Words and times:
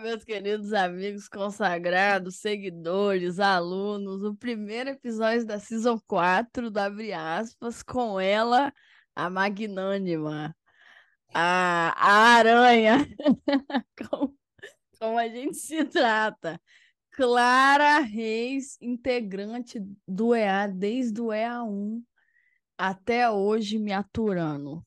Meus 0.00 0.24
queridos 0.24 0.72
amigos 0.72 1.28
consagrados, 1.28 2.36
seguidores, 2.36 3.38
alunos. 3.38 4.22
O 4.22 4.34
primeiro 4.34 4.90
episódio 4.90 5.44
da 5.44 5.58
Season 5.58 5.98
4 6.06 6.70
do 6.70 6.78
Abre 6.78 7.12
Aspas, 7.12 7.82
com 7.82 8.18
ela, 8.18 8.72
a 9.14 9.28
magnânima, 9.28 10.56
a, 11.34 11.92
a 11.96 12.36
aranha, 12.36 12.96
como, 14.08 14.34
como 14.98 15.18
a 15.18 15.28
gente 15.28 15.56
se 15.56 15.84
trata. 15.84 16.60
Clara 17.10 17.98
Reis, 17.98 18.78
integrante 18.80 19.78
do 20.08 20.34
EA 20.34 20.66
desde 20.66 21.20
o 21.20 21.26
EA1 21.26 22.02
até 22.78 23.30
hoje 23.30 23.78
me 23.78 23.92
aturando. 23.92 24.84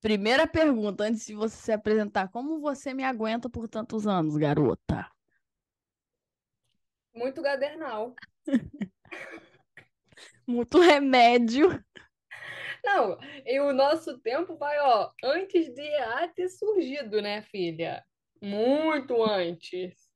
Primeira 0.00 0.46
pergunta, 0.46 1.04
antes 1.04 1.26
de 1.26 1.34
você 1.34 1.56
se 1.56 1.72
apresentar, 1.72 2.28
como 2.28 2.58
você 2.58 2.94
me 2.94 3.04
aguenta 3.04 3.50
por 3.50 3.68
tantos 3.68 4.06
anos, 4.06 4.34
garota? 4.36 5.06
Muito 7.14 7.42
gadernal. 7.42 8.14
Muito 10.46 10.80
remédio. 10.80 11.68
Não, 12.82 13.18
e 13.44 13.60
o 13.60 13.72
nosso 13.74 14.18
tempo 14.20 14.56
vai, 14.56 14.78
ó, 14.80 15.10
antes 15.22 15.72
de 15.74 15.82
EA 15.82 16.28
ter 16.28 16.48
surgido, 16.48 17.20
né, 17.20 17.42
filha? 17.42 18.02
Muito 18.40 19.22
antes. 19.22 20.08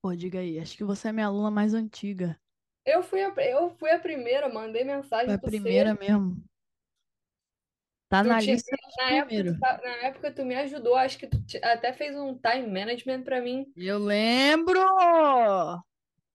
Pô, 0.00 0.14
diga 0.14 0.38
aí, 0.38 0.58
acho 0.58 0.76
que 0.76 0.84
você 0.84 1.08
é 1.08 1.12
minha 1.12 1.26
aluna 1.26 1.50
mais 1.50 1.74
antiga. 1.74 2.40
Eu 2.86 3.02
fui 3.02 3.22
a, 3.22 3.28
eu 3.42 3.68
fui 3.78 3.90
a 3.90 3.98
primeira, 3.98 4.48
mandei 4.48 4.82
mensagem 4.82 5.26
Foi 5.26 5.34
a 5.34 5.38
primeira 5.38 5.92
C. 5.92 5.98
mesmo. 6.00 6.47
Tá 8.08 8.22
Tu 8.22 8.28
na 8.28 8.40
lista 8.40 8.74
na 8.98 9.10
época, 9.10 9.58
tá- 9.60 9.80
na 9.84 9.90
época 10.06 10.32
tu 10.32 10.44
me 10.44 10.54
ajudou, 10.54 10.96
acho 10.96 11.18
que 11.18 11.26
tu 11.26 11.44
ti- 11.44 11.60
até 11.62 11.92
fez 11.92 12.16
um 12.16 12.34
time 12.38 12.66
management 12.66 13.22
pra 13.22 13.40
mim. 13.40 13.66
Eu 13.76 13.98
lembro! 13.98 14.80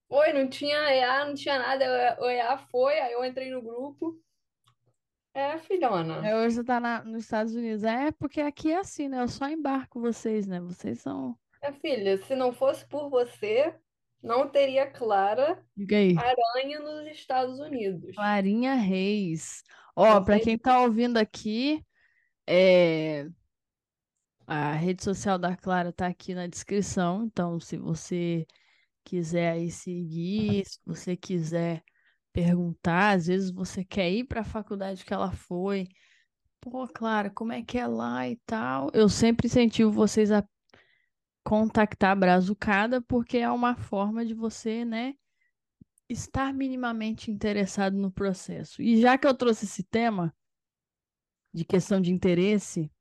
Foi, 0.08 0.31
não 0.34 0.48
tinha 0.48 0.78
EA, 0.94 1.25
não 1.25 1.33
tinha 1.33 1.58
nada. 1.58 2.17
O 2.22 2.30
EA 2.30 2.58
foi, 2.58 3.00
aí 3.00 3.14
eu 3.14 3.25
entrei 3.25 3.50
no 3.50 3.61
grupo. 3.61 4.20
É, 5.33 5.58
filhona. 5.58 6.28
É, 6.28 6.36
hoje 6.36 6.58
você 6.58 6.64
tá 6.64 6.80
na- 6.80 7.03
nos 7.03 7.23
Estados 7.23 7.56
Unidos. 7.56 7.83
É, 7.83 8.11
porque 8.11 8.39
aqui 8.39 8.72
é 8.72 8.78
assim, 8.78 9.09
né? 9.09 9.20
Eu 9.20 9.28
só 9.28 9.48
embarco 9.50 10.00
vocês, 10.00 10.45
né? 10.45 10.59
Vocês 10.59 11.00
são. 11.02 11.36
Minha 11.59 11.73
filha, 11.73 12.17
se 12.17 12.36
não 12.36 12.53
fosse 12.53 12.86
por 12.88 13.09
você, 13.09 13.73
não 14.22 14.48
teria 14.48 14.86
Clara. 14.86 15.66
Aranha 16.20 16.80
nos 16.80 17.08
Estados 17.08 17.59
Unidos. 17.59 18.14
Clarinha 18.16 18.76
Reis. 18.76 19.64
Ó, 19.95 20.22
para 20.22 20.39
quem 20.39 20.58
tá 20.58 20.81
ouvindo 20.81 21.17
aqui, 21.17 21.83
é... 22.47 23.27
a 24.47 24.73
rede 24.73 25.03
social 25.03 25.38
da 25.38 25.55
Clara 25.55 25.94
tá 25.94 26.08
aqui 26.08 26.33
na 26.33 26.47
descrição. 26.47 27.23
Então, 27.25 27.59
se 27.59 27.77
você 27.77 28.45
quiser 29.03 29.52
aí 29.52 29.69
seguir, 29.71 30.66
se 30.66 30.80
você 30.86 31.16
quiser 31.16 31.83
perguntar, 32.31 33.11
às 33.16 33.27
vezes 33.27 33.52
você 33.52 33.86
quer 33.86 34.09
ir 34.11 34.23
para 34.25 34.41
a 34.41 34.45
faculdade 34.45 35.05
que 35.05 35.14
ela 35.14 35.31
foi. 35.31 35.88
Pô, 36.59 36.88
Clara, 36.88 37.30
como 37.30 37.52
é 37.52 37.61
que 37.61 37.77
é 37.77 37.86
lá 37.86 38.27
e 38.27 38.38
tal? 38.45 38.89
Eu 38.94 39.09
sempre 39.09 39.47
incentivo 39.47 39.91
vocês 39.91 40.31
a 40.31 40.44
contactar 41.44 42.11
a 42.11 42.16
Brazucada, 42.16 43.02
porque 43.02 43.38
é 43.38 43.52
uma 43.52 43.75
forma 43.75 44.25
de 44.25 44.33
você, 44.33 44.86
né? 44.86 45.14
Estar 46.09 46.54
minimamente 46.54 47.32
interessado 47.32 47.98
no 47.98 48.12
processo. 48.12 48.82
E 48.82 49.02
já 49.02 49.18
que 49.18 49.28
eu 49.28 49.34
trouxe 49.34 49.66
esse 49.66 49.84
tema 49.84 50.36
de 51.54 51.64
questão 51.64 52.02
de 52.02 52.12
interesse, 52.12 52.92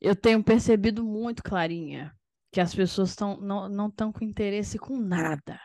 eu 0.00 0.14
tenho 0.14 0.42
percebido 0.42 1.04
muito, 1.04 1.42
Clarinha, 1.42 2.14
que 2.52 2.60
as 2.60 2.74
pessoas 2.74 3.14
tão, 3.14 3.36
não 3.38 3.88
estão 3.88 4.12
com 4.12 4.24
interesse 4.24 4.78
com 4.78 4.98
nada. 4.98 5.60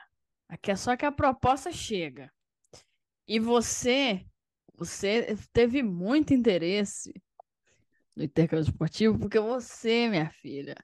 Aqui 0.47 0.71
é 0.71 0.75
só 0.75 0.95
que 0.95 1.05
a 1.05 1.11
proposta 1.11 1.71
chega. 1.71 2.31
E 3.27 3.39
você, 3.39 4.25
você 4.75 5.37
teve 5.53 5.83
muito 5.83 6.33
interesse 6.33 7.13
no 8.15 8.23
intercâmbio 8.23 8.63
esportivo, 8.63 9.19
porque 9.19 9.39
você, 9.39 10.09
minha 10.09 10.31
filha, 10.31 10.75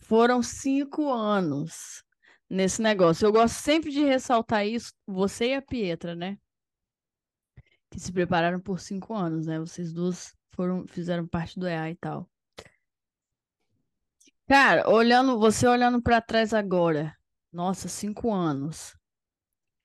foram 0.00 0.42
cinco 0.42 1.12
anos 1.12 2.01
nesse 2.52 2.82
negócio. 2.82 3.26
Eu 3.26 3.32
gosto 3.32 3.54
sempre 3.54 3.90
de 3.90 4.04
ressaltar 4.04 4.66
isso, 4.66 4.92
você 5.06 5.48
e 5.48 5.54
a 5.54 5.62
Pietra, 5.62 6.14
né? 6.14 6.38
Que 7.90 7.98
se 7.98 8.12
prepararam 8.12 8.60
por 8.60 8.78
cinco 8.78 9.14
anos, 9.14 9.46
né? 9.46 9.58
Vocês 9.58 9.92
duas 9.92 10.36
foram, 10.50 10.86
fizeram 10.86 11.26
parte 11.26 11.58
do 11.58 11.66
EA 11.66 11.90
e 11.90 11.94
tal. 11.96 12.30
Cara, 14.46 14.88
olhando, 14.90 15.38
você 15.38 15.66
olhando 15.66 16.02
para 16.02 16.20
trás 16.20 16.52
agora, 16.52 17.16
nossa, 17.50 17.88
cinco 17.88 18.32
anos, 18.32 18.94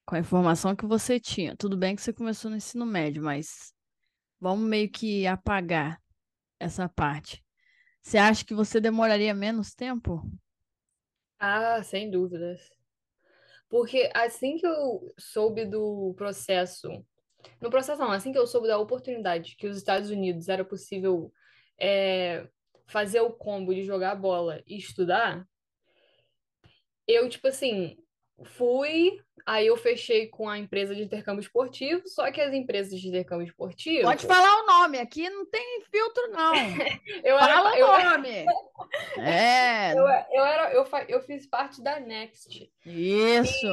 com 0.05 0.15
a 0.15 0.19
informação 0.19 0.75
que 0.75 0.85
você 0.85 1.19
tinha. 1.21 1.55
Tudo 1.55 1.77
bem 1.77 1.95
que 1.95 2.01
você 2.01 2.11
começou 2.11 2.51
no 2.51 2.57
ensino 2.57 2.85
médio, 2.85 3.23
mas 3.23 3.73
vamos 4.41 4.67
meio 4.67 4.91
que 4.91 5.25
apagar 5.25 6.01
essa 6.59 6.89
parte. 6.89 7.41
Você 8.01 8.17
acha 8.17 8.43
que 8.43 8.53
você 8.53 8.81
demoraria 8.81 9.33
menos 9.33 9.73
tempo? 9.73 10.21
Ah, 11.39 11.81
sem 11.83 12.09
dúvidas. 12.09 12.69
Porque 13.69 14.09
assim 14.13 14.57
que 14.57 14.65
eu 14.65 15.13
soube 15.17 15.65
do 15.65 16.13
processo, 16.15 16.89
no 17.61 17.69
processo 17.69 18.01
não, 18.01 18.11
assim 18.11 18.31
que 18.31 18.37
eu 18.37 18.47
soube 18.47 18.67
da 18.67 18.77
oportunidade 18.77 19.55
que 19.55 19.67
os 19.67 19.77
Estados 19.77 20.09
Unidos 20.09 20.47
era 20.47 20.63
possível 20.63 21.31
é, 21.79 22.47
fazer 22.87 23.21
o 23.21 23.31
combo 23.31 23.73
de 23.73 23.83
jogar 23.83 24.15
bola 24.15 24.63
e 24.65 24.77
estudar, 24.77 25.45
eu, 27.07 27.29
tipo 27.29 27.47
assim, 27.47 27.97
fui, 28.45 29.19
aí 29.45 29.67
eu 29.67 29.75
fechei 29.77 30.27
com 30.27 30.47
a 30.49 30.57
empresa 30.57 30.95
de 30.95 31.03
intercâmbio 31.03 31.41
esportivo, 31.41 32.07
só 32.07 32.31
que 32.31 32.39
as 32.41 32.53
empresas 32.53 32.99
de 32.99 33.07
intercâmbio 33.07 33.45
esportivo, 33.47 34.03
Pode 34.03 34.25
falar 34.25 34.63
o 34.63 34.65
nome, 34.65 34.99
aqui 34.99 35.29
não 35.29 35.45
tem 35.45 35.81
filtro, 35.91 36.27
não. 36.31 36.53
eu 37.23 37.37
Fala 37.37 37.75
era, 37.75 37.85
o 37.85 38.11
nome. 38.19 38.45
É, 39.19 39.93
eu, 39.93 39.99
eu 40.31 40.45
era, 40.45 40.71
eu, 40.73 40.85
eu 41.09 41.21
fiz 41.21 41.47
parte 41.47 41.81
da 41.81 41.99
Next. 41.99 42.71
isso. 42.85 43.67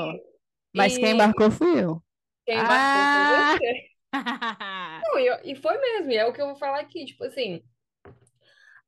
Mas 0.75 0.97
quem 0.99 1.11
E 1.11 1.13
embarcou 1.13 1.51
fui 1.51 1.83
eu. 1.85 2.03
quem 2.47 2.59
embarcou 2.61 3.03
Ah! 3.03 3.11
foi 3.11 3.27
você. 3.27 3.95
Não, 5.03 5.19
e, 5.19 5.27
eu- 5.27 5.41
e 5.45 5.55
foi 5.57 5.77
mesmo, 5.79 6.11
e 6.13 6.17
é 6.17 6.27
o 6.27 6.33
que 6.33 6.41
eu 6.41 6.47
vou 6.47 6.57
falar 6.57 6.81
aqui, 6.81 7.05
tipo 7.05 7.25
assim, 7.25 7.63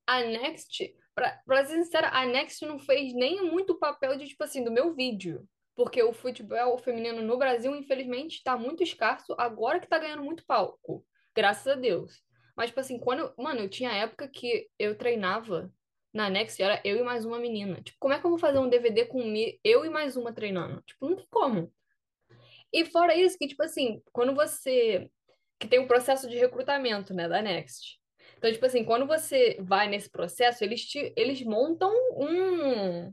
a 0.06 0.20
Next, 0.22 0.94
pra, 1.14 1.41
pra 1.47 1.64
ser 1.64 1.82
sincera, 1.84 2.08
a 2.12 2.25
Next 2.26 2.64
não 2.64 2.78
fez 2.78 3.12
nem 3.14 3.43
muito 3.50 3.78
papel 3.78 4.16
de, 4.16 4.26
tipo 4.28 4.43
assim, 4.44 4.62
do 4.64 4.70
meu 4.70 4.94
vídeo. 4.94 5.47
Porque 5.76 6.03
o 6.03 6.12
futebol 6.12 6.78
feminino 6.78 7.20
no 7.22 7.37
Brasil, 7.37 7.76
infelizmente, 7.76 8.42
tá 8.42 8.56
muito 8.56 8.82
escasso, 8.82 9.34
agora 9.38 9.78
que 9.78 9.87
tá 9.88 9.98
ganhando 9.98 10.25
muito 10.25 10.44
palco. 10.47 11.04
Graças 11.37 11.66
a 11.66 11.75
Deus. 11.75 12.22
Mas, 12.56 12.70
tipo 12.70 12.81
assim, 12.81 12.98
quando. 12.98 13.20
eu- 13.20 13.34
Mano, 13.38 13.60
eu 13.60 13.69
tinha 13.69 13.92
época 13.92 14.26
que 14.26 14.69
eu 14.78 14.97
treinava 14.97 15.70
na 16.14 16.31
Next, 16.31 16.60
era 16.62 16.81
eu 16.82 16.97
e 16.97 17.03
mais 17.03 17.26
uma 17.26 17.38
menina. 17.38 17.82
Tipo, 17.82 17.98
como 18.00 18.14
é 18.14 18.19
que 18.19 18.25
eu 18.25 18.31
vou 18.31 18.38
fazer 18.38 18.59
um 18.59 18.69
DVD 18.70 19.04
com 19.04 19.20
eu 19.62 19.84
e 19.84 19.91
mais 19.91 20.16
uma 20.16 20.32
treinando? 20.32 20.81
Tipo, 20.82 21.10
não 21.10 21.16
tem 21.16 21.26
como. 21.31 21.70
E 22.72 22.84
fora 22.87 23.14
isso, 23.14 23.37
que, 23.38 23.47
tipo 23.47 23.62
assim, 23.62 24.03
quando 24.12 24.34
você. 24.34 25.10
Que 25.58 25.69
tem 25.69 25.78
o 25.78 25.87
processo 25.88 26.28
de 26.28 26.37
recrutamento, 26.37 27.14
né, 27.14 27.28
da 27.28 27.41
Next. 27.43 27.98
Então, 28.37 28.53
tipo 28.53 28.64
assim, 28.66 28.84
quando 28.84 29.06
você 29.06 29.56
vai 29.60 29.88
nesse 29.88 30.10
processo, 30.10 30.62
eles, 30.64 30.84
te, 30.87 31.12
eles 31.16 31.43
montam 31.43 31.91
um. 32.16 33.12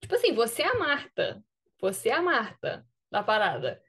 Tipo 0.00 0.14
assim, 0.14 0.32
você 0.32 0.62
é 0.62 0.68
a 0.68 0.78
Marta. 0.78 1.42
Você 1.82 2.10
é 2.10 2.12
a 2.12 2.22
Marta 2.22 2.86
da 3.10 3.24
parada. 3.24 3.82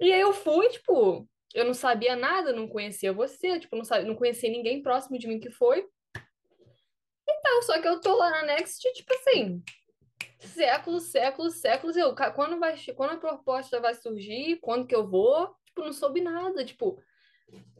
E 0.00 0.12
aí 0.12 0.20
eu 0.20 0.32
fui, 0.32 0.68
tipo, 0.68 1.26
eu 1.54 1.64
não 1.64 1.72
sabia 1.72 2.16
nada, 2.16 2.52
não 2.52 2.66
conhecia 2.66 3.12
você, 3.12 3.60
tipo, 3.60 3.76
não 3.76 3.84
sabia, 3.84 4.08
não 4.08 4.16
conhecia 4.16 4.50
ninguém 4.50 4.82
próximo 4.82 5.16
de 5.16 5.28
mim 5.28 5.38
que 5.38 5.48
foi. 5.48 5.88
Então, 7.26 7.62
só 7.62 7.80
que 7.80 7.86
eu 7.86 8.00
tô 8.00 8.16
lá 8.16 8.30
na 8.30 8.42
Next, 8.42 8.92
tipo 8.92 9.14
assim, 9.14 9.62
séculos, 10.40 11.04
séculos, 11.04 11.54
séculos. 11.54 11.96
Eu, 11.96 12.14
quando 12.34 12.58
vai, 12.58 12.76
quando 12.96 13.12
a 13.12 13.16
proposta 13.16 13.80
vai 13.80 13.94
surgir, 13.94 14.58
quando 14.60 14.86
que 14.86 14.94
eu 14.94 15.08
vou, 15.08 15.54
tipo, 15.64 15.82
não 15.82 15.92
soube 15.92 16.20
nada, 16.20 16.64
tipo. 16.64 17.00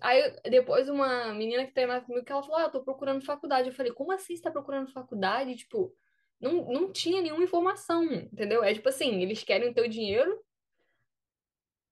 Aí 0.00 0.36
depois 0.44 0.88
uma 0.88 1.34
menina 1.34 1.66
que 1.66 1.72
treinava 1.72 2.04
comigo, 2.04 2.24
que 2.24 2.30
ela 2.30 2.42
falou, 2.42 2.58
ah, 2.58 2.62
eu 2.62 2.70
tô 2.70 2.84
procurando 2.84 3.24
faculdade. 3.24 3.68
Eu 3.68 3.74
falei, 3.74 3.92
como 3.92 4.12
assim 4.12 4.36
você 4.36 4.42
tá 4.42 4.50
procurando 4.52 4.92
faculdade? 4.92 5.56
Tipo, 5.56 5.92
não, 6.40 6.72
não 6.72 6.92
tinha 6.92 7.22
nenhuma 7.22 7.44
informação, 7.44 8.04
entendeu? 8.12 8.62
É 8.62 8.72
tipo 8.74 8.88
assim, 8.88 9.22
eles 9.22 9.42
querem 9.42 9.70
o 9.70 9.74
teu 9.74 9.88
dinheiro, 9.88 10.42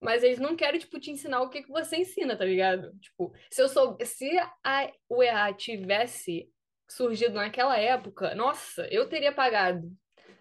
mas 0.00 0.22
eles 0.24 0.38
não 0.38 0.56
querem, 0.56 0.80
tipo, 0.80 0.98
te 0.98 1.10
ensinar 1.10 1.40
o 1.42 1.48
que 1.48 1.62
que 1.62 1.70
você 1.70 1.96
ensina, 1.96 2.36
tá 2.36 2.44
ligado? 2.44 2.92
Tipo, 2.98 3.32
se 3.50 3.62
eu 3.62 3.68
sou, 3.68 3.96
se 4.04 4.28
a 4.64 4.92
UEA 5.08 5.52
tivesse 5.54 6.50
surgido 6.88 7.34
naquela 7.34 7.78
época, 7.78 8.34
nossa, 8.34 8.86
eu 8.88 9.08
teria 9.08 9.32
pagado 9.32 9.90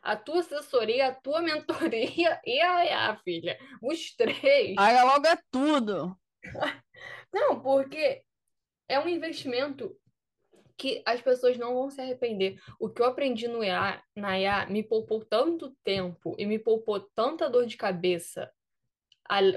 a 0.01 0.15
tua 0.15 0.39
assessoria, 0.39 1.07
a 1.07 1.15
tua 1.15 1.41
mentoria 1.41 2.41
e 2.45 2.59
a 2.59 2.85
EA, 2.85 3.15
filha. 3.23 3.57
Os 3.81 4.15
três. 4.15 4.75
Paga 4.75 5.03
logo 5.03 5.27
é 5.27 5.37
tudo. 5.51 6.17
Não, 7.31 7.61
porque 7.61 8.23
é 8.89 8.99
um 8.99 9.07
investimento 9.07 9.95
que 10.81 10.99
as 11.05 11.21
pessoas 11.21 11.59
não 11.59 11.75
vão 11.75 11.91
se 11.91 12.01
arrepender. 12.01 12.59
O 12.79 12.89
que 12.89 13.03
eu 13.03 13.05
aprendi 13.05 13.47
no 13.47 13.63
IA, 13.63 14.01
na 14.15 14.39
IA 14.39 14.65
me 14.65 14.81
poupou 14.81 15.23
tanto 15.23 15.77
tempo 15.83 16.35
e 16.39 16.45
me 16.47 16.57
poupou 16.57 16.99
tanta 16.99 17.47
dor 17.47 17.67
de 17.67 17.77
cabeça 17.77 18.51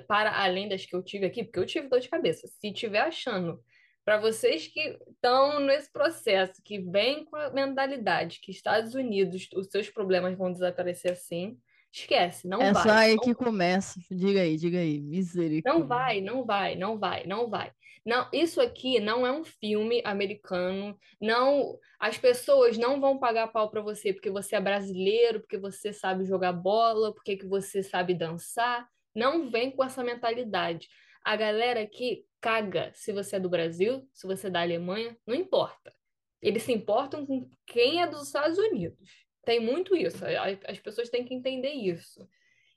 para 0.07 0.45
além 0.45 0.69
das 0.69 0.85
que 0.85 0.95
eu 0.95 1.03
tive 1.03 1.25
aqui, 1.25 1.43
porque 1.43 1.59
eu 1.59 1.65
tive 1.65 1.89
dor 1.89 1.99
de 1.99 2.11
cabeça. 2.11 2.47
Se 2.47 2.71
tiver 2.71 3.01
achando, 3.01 3.59
para 4.05 4.21
vocês 4.21 4.69
que 4.69 4.99
estão 5.09 5.61
nesse 5.61 5.91
processo, 5.91 6.61
que 6.63 6.79
vem 6.79 7.25
com 7.25 7.37
a 7.37 7.49
mentalidade 7.49 8.39
que 8.43 8.51
Estados 8.51 8.95
Unidos, 8.95 9.49
os 9.55 9.69
seus 9.69 9.89
problemas 9.89 10.37
vão 10.37 10.53
desaparecer 10.53 11.13
assim, 11.13 11.57
esquece, 11.91 12.47
não 12.47 12.61
é 12.61 12.71
vai. 12.71 12.83
É 12.83 12.87
só 12.87 12.93
aí 12.93 13.15
não... 13.15 13.23
que 13.23 13.35
começa. 13.35 13.99
Diga 14.11 14.43
aí, 14.43 14.59
diga 14.59 14.79
aí, 14.79 15.01
misericórdia. 15.01 15.81
Não 15.81 15.89
vai, 15.89 16.21
não 16.21 16.45
vai, 16.45 16.77
não 16.77 16.99
vai, 16.99 17.27
não 17.27 17.49
vai. 17.49 17.73
Não, 18.05 18.29
isso 18.33 18.61
aqui 18.61 19.01
não 19.01 19.27
é 19.27 19.33
um 19.33 19.45
filme 19.45 20.03
americano. 20.05 20.99
Não, 21.21 21.79
as 21.99 22.19
pessoas 22.19 22.77
não 22.77 23.01
vão 23.01 23.19
pagar 23.19 23.49
pau 23.49 23.71
para 23.71 23.81
você 23.81 24.13
porque 24.13 24.31
você 24.31 24.57
é 24.57 24.61
brasileiro, 24.61 25.41
porque 25.41 25.57
você 25.57 25.93
sabe 25.93 26.27
jogar 26.27 26.53
bola, 26.53 27.15
porque 27.15 27.37
que 27.37 27.47
você 27.47 27.83
sabe 27.83 28.13
dançar. 28.13 28.87
Não 29.15 29.49
vem 29.49 29.71
com 29.71 29.83
essa 29.83 30.05
mentalidade. 30.05 30.89
A 31.25 31.35
galera 31.35 31.81
aqui 31.81 32.27
caga 32.43 32.93
se 32.95 33.11
você 33.11 33.37
é 33.37 33.41
do 33.41 33.49
Brasil, 33.49 34.07
se 34.13 34.27
você 34.27 34.49
é 34.49 34.51
da 34.51 34.61
Alemanha, 34.61 35.17
não 35.27 35.35
importa. 35.35 35.95
Eles 36.43 36.63
se 36.63 36.73
importam 36.73 37.25
com 37.25 37.51
quem 37.67 38.03
é 38.03 38.07
dos 38.07 38.27
Estados 38.27 38.59
Unidos. 38.59 39.25
Tem 39.47 39.61
muito 39.61 39.97
isso. 39.97 40.23
As 40.67 40.79
pessoas 40.79 41.09
têm 41.09 41.25
que 41.25 41.33
entender 41.33 41.71
isso. 41.71 42.29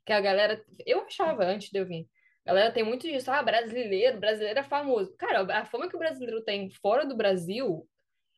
Que 0.06 0.14
a 0.14 0.22
galera. 0.22 0.64
Eu 0.86 1.02
achava 1.02 1.44
antes 1.44 1.70
de 1.70 1.80
eu 1.80 1.86
vir 1.86 2.08
galera 2.48 2.72
tem 2.72 2.84
muito 2.84 3.08
disso, 3.08 3.30
ah, 3.30 3.44
brasileiro, 3.44 4.20
brasileiro 4.20 4.60
é 4.60 4.64
famoso. 4.64 5.16
Cara, 5.18 5.42
a 5.60 5.66
fama 5.66 5.90
que 5.90 5.96
o 5.96 6.00
brasileiro 6.00 6.42
tem 6.44 6.70
fora 6.70 7.06
do 7.06 7.16
Brasil 7.16 7.88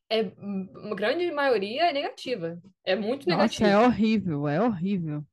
é 0.10 0.24
uma 0.42 0.96
grande 0.96 1.32
maioria 1.32 1.90
é 1.90 1.94
negativa. 1.94 2.60
É 2.84 2.96
muito 2.96 3.30
negativa. 3.30 3.70
Nossa, 3.70 3.84
é 3.84 3.88
horrível, 3.88 4.48
é 4.48 4.60
horrível. 4.60 5.24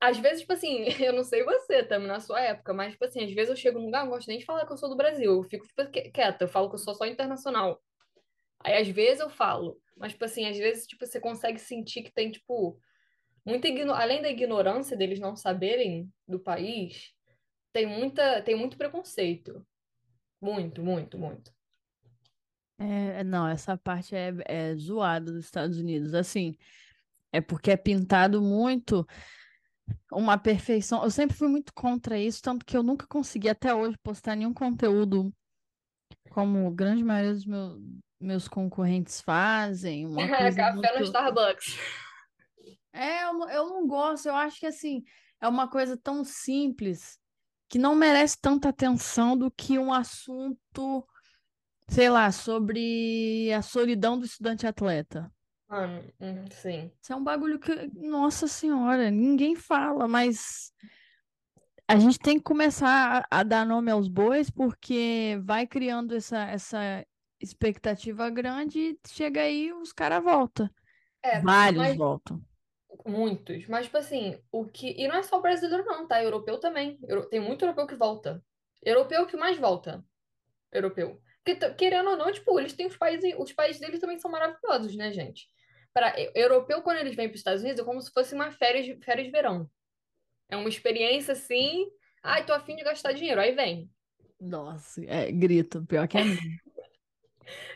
Às 0.00 0.18
vezes, 0.18 0.42
tipo 0.42 0.52
assim, 0.52 0.84
eu 1.04 1.12
não 1.12 1.24
sei 1.24 1.42
você, 1.42 1.82
também 1.82 2.06
na 2.06 2.20
sua 2.20 2.40
época, 2.40 2.72
mas, 2.72 2.92
tipo 2.92 3.04
assim, 3.04 3.24
às 3.24 3.32
vezes 3.32 3.50
eu 3.50 3.56
chego 3.56 3.78
num 3.78 3.86
lugar, 3.86 4.04
não 4.04 4.10
gosto 4.10 4.28
nem 4.28 4.38
de 4.38 4.44
falar 4.44 4.64
que 4.64 4.72
eu 4.72 4.76
sou 4.76 4.88
do 4.88 4.96
Brasil. 4.96 5.32
Eu 5.32 5.42
fico, 5.42 5.66
tipo, 5.66 5.90
quieta, 6.12 6.44
eu 6.44 6.48
falo 6.48 6.68
que 6.68 6.76
eu 6.76 6.78
sou 6.78 6.94
só 6.94 7.04
internacional. 7.04 7.82
Aí, 8.60 8.80
às 8.80 8.88
vezes, 8.88 9.20
eu 9.20 9.28
falo. 9.28 9.76
Mas, 9.96 10.12
tipo 10.12 10.24
assim, 10.24 10.46
às 10.46 10.56
vezes, 10.56 10.86
tipo, 10.86 11.04
você 11.04 11.20
consegue 11.20 11.58
sentir 11.58 12.02
que 12.02 12.12
tem, 12.12 12.30
tipo, 12.30 12.78
muita 13.44 13.66
igno... 13.66 13.92
além 13.92 14.22
da 14.22 14.30
ignorância 14.30 14.96
deles 14.96 15.18
não 15.18 15.34
saberem 15.34 16.08
do 16.26 16.38
país, 16.38 17.13
tem 17.74 17.86
muita, 17.86 18.40
tem 18.42 18.56
muito 18.56 18.78
preconceito. 18.78 19.66
Muito, 20.40 20.80
muito, 20.80 21.18
muito. 21.18 21.52
É, 22.78 23.24
não, 23.24 23.48
essa 23.48 23.76
parte 23.76 24.14
é, 24.14 24.32
é 24.46 24.74
zoada 24.76 25.32
dos 25.32 25.44
Estados 25.44 25.76
Unidos. 25.76 26.14
Assim, 26.14 26.56
é 27.32 27.40
porque 27.40 27.72
é 27.72 27.76
pintado 27.76 28.40
muito 28.40 29.04
uma 30.12 30.38
perfeição. 30.38 31.02
Eu 31.02 31.10
sempre 31.10 31.36
fui 31.36 31.48
muito 31.48 31.74
contra 31.74 32.16
isso, 32.16 32.40
tanto 32.40 32.64
que 32.64 32.76
eu 32.76 32.82
nunca 32.82 33.08
consegui 33.08 33.48
até 33.48 33.74
hoje 33.74 33.98
postar 34.04 34.36
nenhum 34.36 34.54
conteúdo 34.54 35.34
como 36.30 36.68
a 36.68 36.70
grande 36.70 37.02
maioria 37.02 37.34
dos 37.34 37.44
meus, 37.44 37.82
meus 38.20 38.46
concorrentes 38.46 39.20
fazem. 39.20 40.06
Uma 40.06 40.14
coisa 40.38 40.56
Café 40.56 40.72
muito... 40.74 40.98
no 40.98 41.04
Starbucks. 41.04 41.76
É, 42.92 43.24
eu, 43.24 43.48
eu 43.48 43.68
não 43.68 43.86
gosto. 43.88 44.26
Eu 44.26 44.36
acho 44.36 44.60
que 44.60 44.66
assim 44.66 45.02
é 45.40 45.48
uma 45.48 45.68
coisa 45.68 45.96
tão 45.96 46.22
simples 46.24 47.18
que 47.74 47.78
não 47.80 47.96
merece 47.96 48.40
tanta 48.40 48.68
atenção 48.68 49.36
do 49.36 49.50
que 49.50 49.80
um 49.80 49.92
assunto, 49.92 51.04
sei 51.88 52.08
lá, 52.08 52.30
sobre 52.30 53.52
a 53.52 53.62
solidão 53.62 54.16
do 54.16 54.24
estudante 54.24 54.64
atleta. 54.64 55.28
Mano, 55.68 56.00
hum, 56.20 56.44
sim. 56.52 56.92
Isso 57.02 57.12
é 57.12 57.16
um 57.16 57.24
bagulho 57.24 57.58
que, 57.58 57.90
nossa 57.96 58.46
senhora, 58.46 59.10
ninguém 59.10 59.56
fala, 59.56 60.06
mas 60.06 60.72
a 61.88 61.98
gente 61.98 62.16
tem 62.16 62.36
que 62.36 62.44
começar 62.44 63.26
a, 63.28 63.40
a 63.40 63.42
dar 63.42 63.66
nome 63.66 63.90
aos 63.90 64.06
bois, 64.06 64.48
porque 64.48 65.36
vai 65.42 65.66
criando 65.66 66.14
essa, 66.14 66.44
essa 66.44 67.04
expectativa 67.40 68.30
grande 68.30 68.78
e 68.78 68.98
chega 69.08 69.40
aí 69.40 69.72
os 69.72 69.92
caras 69.92 70.22
voltam. 70.22 70.70
É, 71.20 71.40
Vários 71.40 71.82
mas... 71.82 71.96
voltam. 71.96 72.40
Muitos. 73.04 73.66
Mas, 73.66 73.86
tipo 73.86 73.98
assim, 73.98 74.40
o 74.50 74.64
que. 74.64 74.94
E 74.98 75.06
não 75.06 75.16
é 75.16 75.22
só 75.22 75.40
brasileiro, 75.40 75.84
não, 75.84 76.06
tá? 76.06 76.22
Europeu 76.22 76.58
também. 76.58 76.98
Tem 77.30 77.38
muito 77.38 77.64
europeu 77.64 77.86
que 77.86 77.94
volta. 77.94 78.42
Europeu 78.82 79.26
que 79.26 79.36
mais 79.36 79.58
volta. 79.58 80.02
Europeu. 80.72 81.20
Porque, 81.44 81.70
querendo 81.74 82.10
ou 82.10 82.16
não, 82.16 82.32
tipo, 82.32 82.58
eles 82.58 82.72
têm 82.72 82.86
os 82.86 82.96
países. 82.96 83.34
Os 83.38 83.52
países 83.52 83.80
deles 83.80 84.00
também 84.00 84.18
são 84.18 84.30
maravilhosos, 84.30 84.96
né, 84.96 85.12
gente? 85.12 85.48
Para 85.92 86.14
europeu, 86.34 86.82
quando 86.82 86.98
eles 86.98 87.14
vêm 87.14 87.28
para 87.28 87.34
os 87.34 87.40
Estados 87.40 87.62
Unidos, 87.62 87.80
é 87.80 87.84
como 87.84 88.00
se 88.00 88.10
fosse 88.10 88.34
uma 88.34 88.50
férias, 88.50 88.86
férias 89.04 89.26
de 89.26 89.32
verão. 89.32 89.70
É 90.48 90.56
uma 90.56 90.68
experiência 90.68 91.32
assim. 91.32 91.86
Ai, 92.22 92.44
tô 92.46 92.54
afim 92.54 92.74
de 92.74 92.82
gastar 92.82 93.12
dinheiro. 93.12 93.40
Aí 93.40 93.54
vem. 93.54 93.90
Nossa, 94.40 95.04
é 95.06 95.30
grito, 95.30 95.84
pior 95.86 96.08
que 96.08 96.18
é 96.18 96.24
mesmo. 96.24 96.40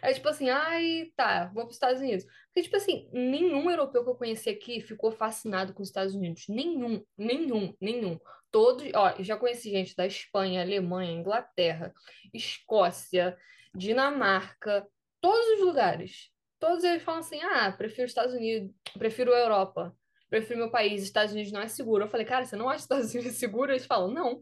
É 0.00 0.14
tipo 0.14 0.28
assim, 0.28 0.48
ai, 0.48 1.12
tá, 1.14 1.46
vou 1.46 1.64
para 1.64 1.70
os 1.70 1.76
Estados 1.76 2.00
Unidos. 2.00 2.24
Porque, 2.58 2.62
tipo 2.62 2.76
assim, 2.76 3.08
nenhum 3.12 3.70
europeu 3.70 4.02
que 4.02 4.10
eu 4.10 4.16
conheci 4.16 4.50
aqui 4.50 4.80
ficou 4.80 5.12
fascinado 5.12 5.72
com 5.72 5.82
os 5.82 5.88
Estados 5.88 6.14
Unidos. 6.14 6.46
Nenhum, 6.48 7.04
nenhum, 7.16 7.72
nenhum. 7.80 8.18
Todos, 8.50 8.84
ó, 8.94 9.14
já 9.20 9.36
conheci 9.36 9.70
gente 9.70 9.94
da 9.94 10.06
Espanha, 10.06 10.62
Alemanha, 10.62 11.12
Inglaterra, 11.12 11.94
Escócia, 12.34 13.36
Dinamarca, 13.72 14.84
todos 15.20 15.46
os 15.50 15.60
lugares. 15.60 16.30
Todos 16.58 16.82
eles 16.82 17.02
falam 17.02 17.20
assim: 17.20 17.40
ah, 17.42 17.70
prefiro 17.70 18.06
os 18.06 18.10
Estados 18.10 18.34
Unidos, 18.34 18.74
prefiro 18.98 19.32
a 19.32 19.38
Europa, 19.38 19.94
prefiro 20.28 20.58
meu 20.58 20.70
país, 20.70 21.04
Estados 21.04 21.32
Unidos 21.32 21.52
não 21.52 21.60
é 21.60 21.68
seguro. 21.68 22.04
Eu 22.04 22.08
falei, 22.08 22.26
cara, 22.26 22.44
você 22.44 22.56
não 22.56 22.68
acha 22.68 22.78
os 22.78 22.82
Estados 22.84 23.14
Unidos 23.14 23.34
seguro? 23.38 23.70
Eles 23.70 23.86
falam, 23.86 24.10
não. 24.10 24.40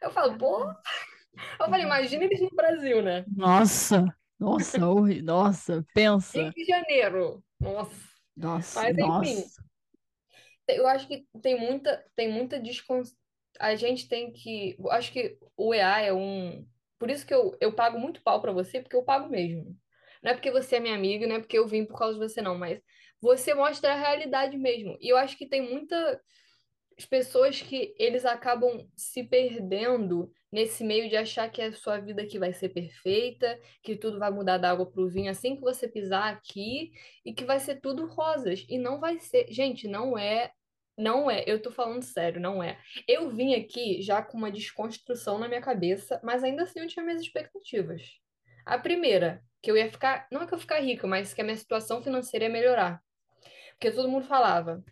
Eu 0.00 0.10
falo, 0.10 0.38
pô. 0.38 0.64
Eu 1.60 1.66
falei, 1.66 1.84
imagina 1.84 2.24
eles 2.24 2.40
no 2.40 2.50
Brasil, 2.50 3.02
né? 3.02 3.26
Nossa. 3.36 4.06
Nossa, 4.38 4.78
nossa, 5.22 5.86
pensa. 5.94 6.42
Rio 6.42 6.52
de 6.52 6.64
Janeiro. 6.64 7.44
Nossa. 7.60 8.12
Nossa, 8.36 8.80
Mas, 8.80 8.96
enfim, 8.96 9.36
nossa. 9.36 9.64
eu 10.68 10.86
acho 10.86 11.06
que 11.06 11.26
tem 11.42 11.58
muita, 11.58 12.04
tem 12.16 12.32
muita 12.32 12.58
descon... 12.58 13.02
A 13.60 13.74
gente 13.74 14.08
tem 14.08 14.32
que. 14.32 14.76
Acho 14.90 15.12
que 15.12 15.38
o 15.56 15.74
EA 15.74 16.00
é 16.00 16.12
um. 16.12 16.66
Por 16.98 17.10
isso 17.10 17.26
que 17.26 17.34
eu, 17.34 17.56
eu 17.60 17.72
pago 17.72 17.98
muito 17.98 18.22
pau 18.22 18.40
pra 18.40 18.52
você, 18.52 18.80
porque 18.80 18.96
eu 18.96 19.04
pago 19.04 19.28
mesmo. 19.28 19.76
Não 20.22 20.30
é 20.30 20.34
porque 20.34 20.50
você 20.50 20.76
é 20.76 20.80
minha 20.80 20.94
amiga, 20.94 21.26
não 21.26 21.36
é 21.36 21.38
porque 21.38 21.58
eu 21.58 21.66
vim 21.66 21.84
por 21.84 21.98
causa 21.98 22.14
de 22.18 22.24
você, 22.26 22.40
não, 22.40 22.56
mas 22.56 22.80
você 23.20 23.52
mostra 23.54 23.92
a 23.92 23.96
realidade 23.96 24.56
mesmo. 24.56 24.96
E 25.00 25.08
eu 25.08 25.16
acho 25.16 25.36
que 25.36 25.46
tem 25.46 25.60
muita 25.60 26.20
as 26.98 27.04
pessoas 27.04 27.60
que 27.60 27.94
eles 27.98 28.24
acabam 28.24 28.86
se 28.96 29.24
perdendo 29.24 30.32
nesse 30.52 30.84
meio 30.84 31.08
de 31.08 31.16
achar 31.16 31.50
que 31.50 31.62
a 31.62 31.72
sua 31.72 31.98
vida 31.98 32.22
aqui 32.22 32.38
vai 32.38 32.52
ser 32.52 32.68
perfeita, 32.68 33.58
que 33.82 33.96
tudo 33.96 34.18
vai 34.18 34.30
mudar 34.30 34.58
da 34.58 34.70
água 34.70 34.84
para 34.84 35.02
o 35.02 35.08
vinho 35.08 35.30
assim 35.30 35.56
que 35.56 35.62
você 35.62 35.88
pisar 35.88 36.32
aqui 36.32 36.92
e 37.24 37.32
que 37.32 37.44
vai 37.44 37.58
ser 37.58 37.80
tudo 37.80 38.06
rosas. 38.06 38.66
E 38.68 38.78
não 38.78 39.00
vai 39.00 39.18
ser. 39.18 39.46
Gente, 39.50 39.88
não 39.88 40.18
é. 40.18 40.52
Não 40.96 41.30
é, 41.30 41.42
eu 41.46 41.60
tô 41.60 41.70
falando 41.70 42.02
sério, 42.02 42.38
não 42.38 42.62
é. 42.62 42.78
Eu 43.08 43.30
vim 43.30 43.54
aqui 43.54 44.02
já 44.02 44.20
com 44.22 44.36
uma 44.36 44.52
desconstrução 44.52 45.38
na 45.38 45.48
minha 45.48 45.60
cabeça, 45.60 46.20
mas 46.22 46.44
ainda 46.44 46.64
assim 46.64 46.80
eu 46.80 46.86
tinha 46.86 47.02
minhas 47.02 47.22
expectativas. 47.22 48.02
A 48.66 48.78
primeira, 48.78 49.42
que 49.62 49.70
eu 49.70 49.76
ia 49.76 49.90
ficar, 49.90 50.28
não 50.30 50.42
é 50.42 50.46
que 50.46 50.52
eu 50.52 50.58
ficar 50.58 50.80
rica, 50.80 51.06
mas 51.06 51.32
que 51.32 51.40
a 51.40 51.44
minha 51.44 51.56
situação 51.56 52.02
financeira 52.02 52.44
ia 52.44 52.50
melhorar. 52.50 53.02
Porque 53.70 53.90
todo 53.90 54.08
mundo 54.08 54.26
falava, 54.26 54.84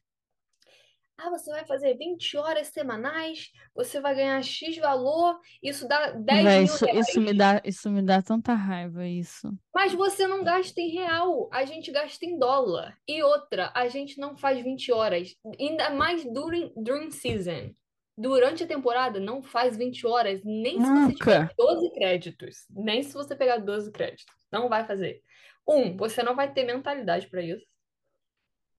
ah, 1.23 1.31
você 1.31 1.51
vai 1.51 1.65
fazer 1.67 1.95
20 1.97 2.37
horas 2.37 2.69
semanais, 2.69 3.51
você 3.75 4.01
vai 4.01 4.15
ganhar 4.15 4.43
X 4.43 4.77
valor, 4.79 5.39
isso 5.63 5.87
dá 5.87 6.13
10 6.13 6.45
Véi, 6.45 6.57
mil 6.57 6.65
isso, 6.65 6.85
reais. 6.85 7.09
Isso 7.09 7.21
me, 7.21 7.35
dá, 7.35 7.63
isso 7.65 7.91
me 7.91 8.03
dá 8.03 8.23
tanta 8.23 8.55
raiva, 8.55 9.07
isso. 9.07 9.53
Mas 9.75 9.93
você 9.93 10.27
não 10.27 10.43
gasta 10.43 10.81
em 10.81 10.89
real, 10.89 11.49
a 11.53 11.65
gente 11.65 11.91
gasta 11.93 12.25
em 12.25 12.39
dólar. 12.39 12.97
E 13.07 13.23
outra, 13.23 13.71
a 13.75 13.89
gente 13.89 14.19
não 14.19 14.37
faz 14.37 14.63
20 14.63 14.93
horas, 14.93 15.35
ainda 15.59 15.91
mais 15.91 16.25
during, 16.25 16.73
during 16.77 17.11
season. 17.11 17.73
Durante 18.17 18.65
a 18.65 18.67
temporada, 18.67 19.19
não 19.19 19.43
faz 19.43 19.77
20 19.77 20.07
horas, 20.07 20.43
nem 20.45 20.79
Nunca. 20.79 20.89
se 20.89 21.07
você 21.07 21.15
tiver 21.15 21.55
12 21.57 21.93
créditos. 21.93 22.57
Nem 22.71 23.03
se 23.03 23.15
você 23.15 23.35
pegar 23.35 23.59
12 23.59 23.91
créditos. 23.93 24.35
Não 24.53 24.69
vai 24.69 24.85
fazer. 24.85 25.23
Um, 25.67 25.97
você 25.97 26.23
não 26.23 26.35
vai 26.35 26.53
ter 26.53 26.65
mentalidade 26.65 27.29
para 27.29 27.43
isso. 27.43 27.65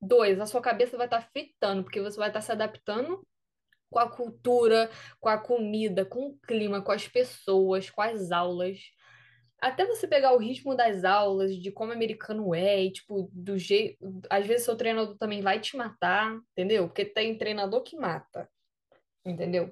Dois, 0.02 0.40
a 0.40 0.46
sua 0.46 0.62
cabeça 0.62 0.98
vai 0.98 1.08
estar 1.08 1.22
tá 1.22 1.30
fritando, 1.32 1.84
porque 1.84 2.02
você 2.02 2.18
vai 2.18 2.30
estar 2.30 2.40
tá 2.40 2.46
se 2.46 2.52
adaptando 2.52 3.26
com 3.92 4.00
a 4.00 4.10
cultura, 4.10 4.90
com 5.20 5.30
a 5.30 5.38
comida, 5.38 6.06
com 6.06 6.28
o 6.28 6.38
clima, 6.40 6.82
com 6.82 6.92
as 6.92 7.08
pessoas, 7.08 7.90
com 7.90 8.02
as 8.02 8.32
aulas. 8.32 8.80
Até 9.60 9.86
você 9.86 10.08
pegar 10.08 10.34
o 10.34 10.40
ritmo 10.40 10.76
das 10.76 11.04
aulas, 11.04 11.56
de 11.56 11.72
como 11.72 11.92
americano 11.92 12.56
é, 12.56 12.84
e, 12.86 12.92
tipo, 12.92 13.30
do 13.34 13.58
jeito. 13.58 13.98
Às 14.30 14.48
vezes 14.48 14.66
seu 14.66 14.76
treinador 14.76 15.16
também 15.18 15.42
vai 15.42 15.60
te 15.60 15.78
matar, 15.78 16.40
entendeu? 16.54 16.88
Porque 16.88 17.06
tem 17.06 17.38
treinador 17.38 17.84
que 17.84 17.96
mata, 17.96 18.50
entendeu? 19.26 19.72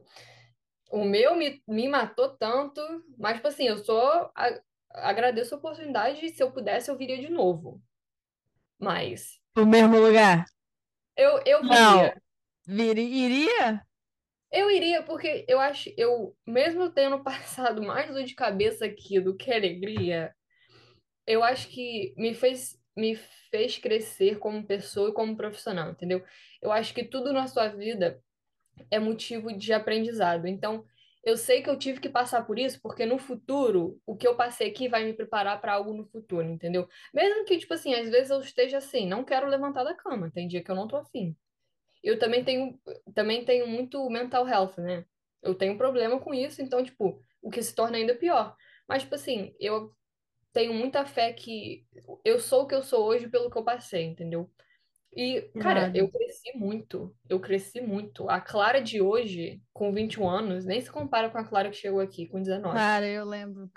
O 0.91 1.05
meu 1.05 1.35
me, 1.35 1.63
me 1.67 1.87
matou 1.87 2.35
tanto, 2.37 2.81
mas, 3.17 3.37
tipo 3.37 3.47
assim, 3.47 3.67
eu 3.67 3.77
sou. 3.77 4.31
agradeço 4.91 5.55
a 5.55 5.57
oportunidade 5.57 6.25
e 6.25 6.29
se 6.29 6.43
eu 6.43 6.51
pudesse, 6.51 6.91
eu 6.91 6.97
viria 6.97 7.17
de 7.17 7.29
novo. 7.29 7.81
Mas. 8.77 9.38
Pro 9.59 9.67
mesmo 9.67 9.99
lugar? 9.99 10.45
Eu, 11.17 11.41
eu. 11.45 11.61
Não. 11.61 12.13
Vir, 12.65 12.97
iria? 12.97 13.85
Eu 14.49 14.71
iria, 14.71 15.03
porque 15.03 15.43
eu 15.49 15.59
acho, 15.59 15.91
eu, 15.97 16.33
mesmo 16.47 16.89
tendo 16.89 17.19
passado 17.21 17.83
mais 17.83 18.09
dor 18.09 18.23
de 18.23 18.33
cabeça 18.35 18.85
aqui 18.85 19.19
do 19.19 19.35
que 19.35 19.51
alegria, 19.51 20.33
eu 21.27 21.43
acho 21.43 21.67
que 21.67 22.13
me 22.15 22.33
fez, 22.33 22.79
me 22.95 23.17
fez 23.51 23.77
crescer 23.77 24.39
como 24.39 24.65
pessoa 24.65 25.09
e 25.09 25.13
como 25.13 25.35
profissional, 25.35 25.91
entendeu? 25.91 26.23
Eu 26.61 26.71
acho 26.71 26.93
que 26.93 27.03
tudo 27.03 27.33
na 27.33 27.45
sua 27.45 27.67
vida 27.67 28.23
é 28.89 28.97
motivo 28.97 29.51
de 29.51 29.73
aprendizado. 29.73 30.47
Então, 30.47 30.85
eu 31.29 31.37
sei 31.37 31.61
que 31.61 31.69
eu 31.69 31.77
tive 31.77 31.99
que 31.99 32.09
passar 32.09 32.45
por 32.45 32.59
isso, 32.59 32.81
porque 32.81 33.05
no 33.05 33.17
futuro, 33.17 34.01
o 34.05 34.15
que 34.17 34.27
eu 34.27 34.35
passei 34.35 34.69
aqui 34.69 34.89
vai 34.89 35.03
me 35.05 35.13
preparar 35.13 35.61
para 35.61 35.73
algo 35.73 35.93
no 35.93 36.05
futuro, 36.05 36.47
entendeu? 36.47 36.87
Mesmo 37.13 37.45
que, 37.45 37.57
tipo 37.57 37.73
assim, 37.73 37.93
às 37.93 38.09
vezes 38.09 38.29
eu 38.31 38.39
esteja 38.41 38.77
assim, 38.77 39.07
não 39.07 39.23
quero 39.23 39.47
levantar 39.47 39.83
da 39.83 39.93
cama, 39.93 40.31
tem 40.31 40.47
dia 40.47 40.63
que 40.63 40.71
eu 40.71 40.75
não 40.75 40.87
tô 40.87 40.97
afim. 40.97 41.35
Eu 42.03 42.17
também 42.19 42.43
tenho, 42.43 42.79
também 43.13 43.45
tenho 43.45 43.67
muito 43.67 44.09
mental 44.09 44.47
health, 44.47 44.77
né? 44.77 45.05
Eu 45.41 45.55
tenho 45.55 45.77
problema 45.77 46.19
com 46.19 46.33
isso, 46.33 46.61
então, 46.61 46.83
tipo, 46.83 47.21
o 47.41 47.49
que 47.49 47.61
se 47.61 47.75
torna 47.75 47.97
ainda 47.97 48.15
pior. 48.15 48.55
Mas, 48.87 49.03
tipo 49.03 49.15
assim, 49.15 49.53
eu 49.59 49.93
tenho 50.53 50.73
muita 50.73 51.05
fé 51.05 51.33
que 51.33 51.85
eu 52.25 52.39
sou 52.39 52.63
o 52.63 52.67
que 52.67 52.75
eu 52.75 52.83
sou 52.83 53.05
hoje 53.05 53.29
pelo 53.29 53.49
que 53.49 53.57
eu 53.57 53.63
passei, 53.63 54.03
entendeu? 54.03 54.49
E, 55.15 55.41
cara, 55.59 55.91
eu 55.95 56.07
cresci 56.09 56.55
muito. 56.55 57.15
Eu 57.27 57.39
cresci 57.39 57.81
muito. 57.81 58.29
A 58.29 58.39
Clara 58.39 58.79
de 58.79 59.01
hoje, 59.01 59.61
com 59.73 59.91
21 59.91 60.29
anos, 60.29 60.65
nem 60.65 60.79
se 60.79 60.91
compara 60.91 61.29
com 61.29 61.37
a 61.37 61.43
Clara 61.43 61.69
que 61.69 61.77
chegou 61.77 61.99
aqui 61.99 62.27
com 62.27 62.41
19. 62.41 62.75
Cara, 62.75 63.07
eu 63.07 63.25
lembro. 63.25 63.69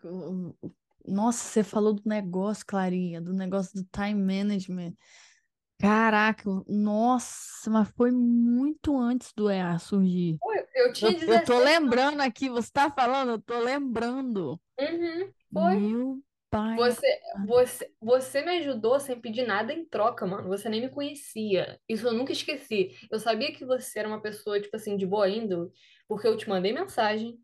Nossa, 1.07 1.39
você 1.45 1.65
falou 1.65 1.95
do 1.95 2.03
negócio, 2.05 2.65
Clarinha, 2.67 3.21
do 3.21 3.33
negócio 3.33 3.75
do 3.75 3.89
time 3.91 4.23
management. 4.23 4.95
Caraca, 5.79 6.49
nossa, 6.69 7.69
mas 7.69 7.89
foi 7.97 8.13
muito 8.13 8.97
antes 8.97 9.33
do 9.35 9.51
EA 9.51 9.77
surgir. 9.81 10.39
Eu, 10.41 10.87
eu 10.87 10.93
tinha 10.93 11.11
eu, 11.11 11.35
eu 11.35 11.45
tô 11.45 11.59
lembrando 11.59 12.21
aqui, 12.21 12.49
você 12.49 12.71
tá 12.71 12.89
falando, 12.89 13.33
eu 13.33 13.43
tô 13.43 13.59
lembrando. 13.59 14.61
Uhum, 14.79 15.33
foi. 15.53 15.77
Meu 15.81 16.23
pai. 16.53 16.77
Você, 16.77 17.21
você, 17.47 17.91
você 18.01 18.43
me 18.43 18.59
ajudou 18.59 19.01
sem 19.01 19.19
pedir 19.19 19.47
nada 19.47 19.73
em 19.73 19.85
troca, 19.87 20.27
mano. 20.27 20.49
Você 20.49 20.69
nem 20.69 20.83
me 20.83 20.91
conhecia. 20.91 21.81
Isso 21.89 22.07
eu 22.07 22.13
nunca 22.13 22.33
esqueci. 22.33 22.95
Eu 23.11 23.19
sabia 23.19 23.53
que 23.53 23.65
você 23.65 23.99
era 23.99 24.09
uma 24.09 24.21
pessoa, 24.21 24.61
tipo 24.61 24.77
assim, 24.77 24.97
de 24.97 25.07
boa 25.07 25.29
índole, 25.29 25.71
porque 26.07 26.29
eu 26.29 26.37
te 26.37 26.49
mandei 26.49 26.73
mensagem. 26.73 27.39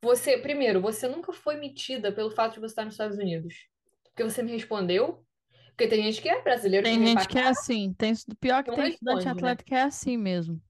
Você, 0.00 0.38
primeiro, 0.38 0.80
você 0.80 1.08
nunca 1.08 1.32
foi 1.32 1.56
metida 1.56 2.12
pelo 2.12 2.30
fato 2.30 2.54
de 2.54 2.60
você 2.60 2.72
estar 2.72 2.84
nos 2.84 2.94
Estados 2.94 3.18
Unidos. 3.18 3.66
Porque 4.04 4.22
você 4.22 4.42
me 4.42 4.52
respondeu 4.52 5.26
porque 5.78 5.86
tem 5.86 6.02
gente 6.02 6.20
que 6.20 6.28
é 6.28 6.42
brasileiro. 6.42 6.84
Tem 6.84 7.06
gente 7.06 7.28
que 7.28 7.38
é 7.38 7.46
assim. 7.46 7.94
Tem, 7.94 8.12
pior 8.40 8.64
que 8.64 8.72
tem 8.72 8.88
estudante 8.88 9.24
né? 9.24 9.30
atleta 9.30 9.62
que 9.62 9.72
é 9.72 9.82
assim 9.82 10.16
mesmo. 10.16 10.60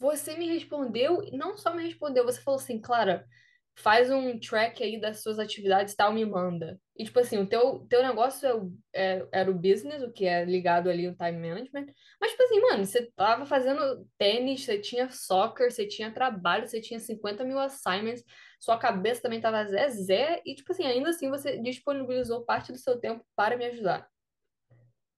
Você 0.00 0.36
me 0.36 0.48
respondeu, 0.48 1.22
não 1.32 1.56
só 1.56 1.72
me 1.72 1.84
respondeu, 1.84 2.24
você 2.24 2.40
falou 2.40 2.58
assim, 2.58 2.80
Clara, 2.80 3.24
faz 3.74 4.10
um 4.10 4.38
track 4.38 4.82
aí 4.82 5.00
das 5.00 5.22
suas 5.22 5.38
atividades 5.38 5.94
tal, 5.94 6.12
me 6.12 6.24
manda. 6.24 6.78
E, 6.96 7.04
tipo 7.04 7.18
assim, 7.18 7.38
o 7.38 7.46
teu, 7.46 7.86
teu 7.88 8.02
negócio 8.02 8.46
é, 8.46 8.54
o, 8.54 8.72
é, 8.94 9.26
era 9.32 9.50
o 9.50 9.54
business, 9.54 10.02
o 10.02 10.12
que 10.12 10.26
é 10.26 10.44
ligado 10.44 10.90
ali 10.90 11.06
ao 11.06 11.14
time 11.14 11.48
management. 11.48 11.86
Mas, 12.20 12.32
tipo 12.32 12.42
assim, 12.42 12.60
mano, 12.60 12.84
você 12.84 13.10
tava 13.16 13.46
fazendo 13.46 14.06
tênis, 14.18 14.64
você 14.64 14.78
tinha 14.78 15.08
soccer, 15.10 15.70
você 15.70 15.86
tinha 15.86 16.12
trabalho, 16.12 16.66
você 16.66 16.80
tinha 16.80 17.00
50 17.00 17.44
mil 17.44 17.58
assignments, 17.58 18.24
sua 18.60 18.78
cabeça 18.78 19.22
também 19.22 19.40
tava 19.40 19.64
zé, 19.64 19.88
zé. 19.88 20.42
E, 20.44 20.54
tipo 20.54 20.70
assim, 20.72 20.84
ainda 20.84 21.10
assim 21.10 21.30
você 21.30 21.58
disponibilizou 21.58 22.44
parte 22.44 22.72
do 22.72 22.78
seu 22.78 22.98
tempo 22.98 23.24
para 23.34 23.56
me 23.56 23.64
ajudar. 23.66 24.06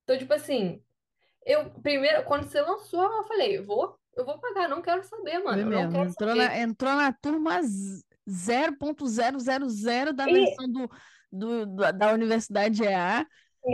Então, 0.05 0.17
tipo 0.17 0.33
assim, 0.33 0.83
eu 1.45 1.71
primeiro, 1.83 2.25
quando 2.25 2.45
você 2.45 2.61
lançou, 2.61 3.03
eu 3.03 3.25
falei, 3.25 3.61
vou, 3.61 3.99
eu 4.17 4.25
vou 4.25 4.39
pagar, 4.39 4.69
não 4.69 4.81
quero 4.81 5.03
saber, 5.03 5.39
mano. 5.41 5.61
Eu 5.61 5.67
não 5.67 5.91
quero 5.91 6.09
entrou, 6.09 6.29
saber. 6.29 6.35
Na, 6.35 6.59
entrou 6.59 6.95
na 6.95 7.13
turma 7.13 7.61
0.000 8.29 10.13
da 10.13 10.29
e... 10.29 10.33
versão 10.33 10.69
do, 10.71 10.91
do, 11.31 11.93
da 11.93 12.13
Universidade 12.13 12.83
EA. 12.85 13.27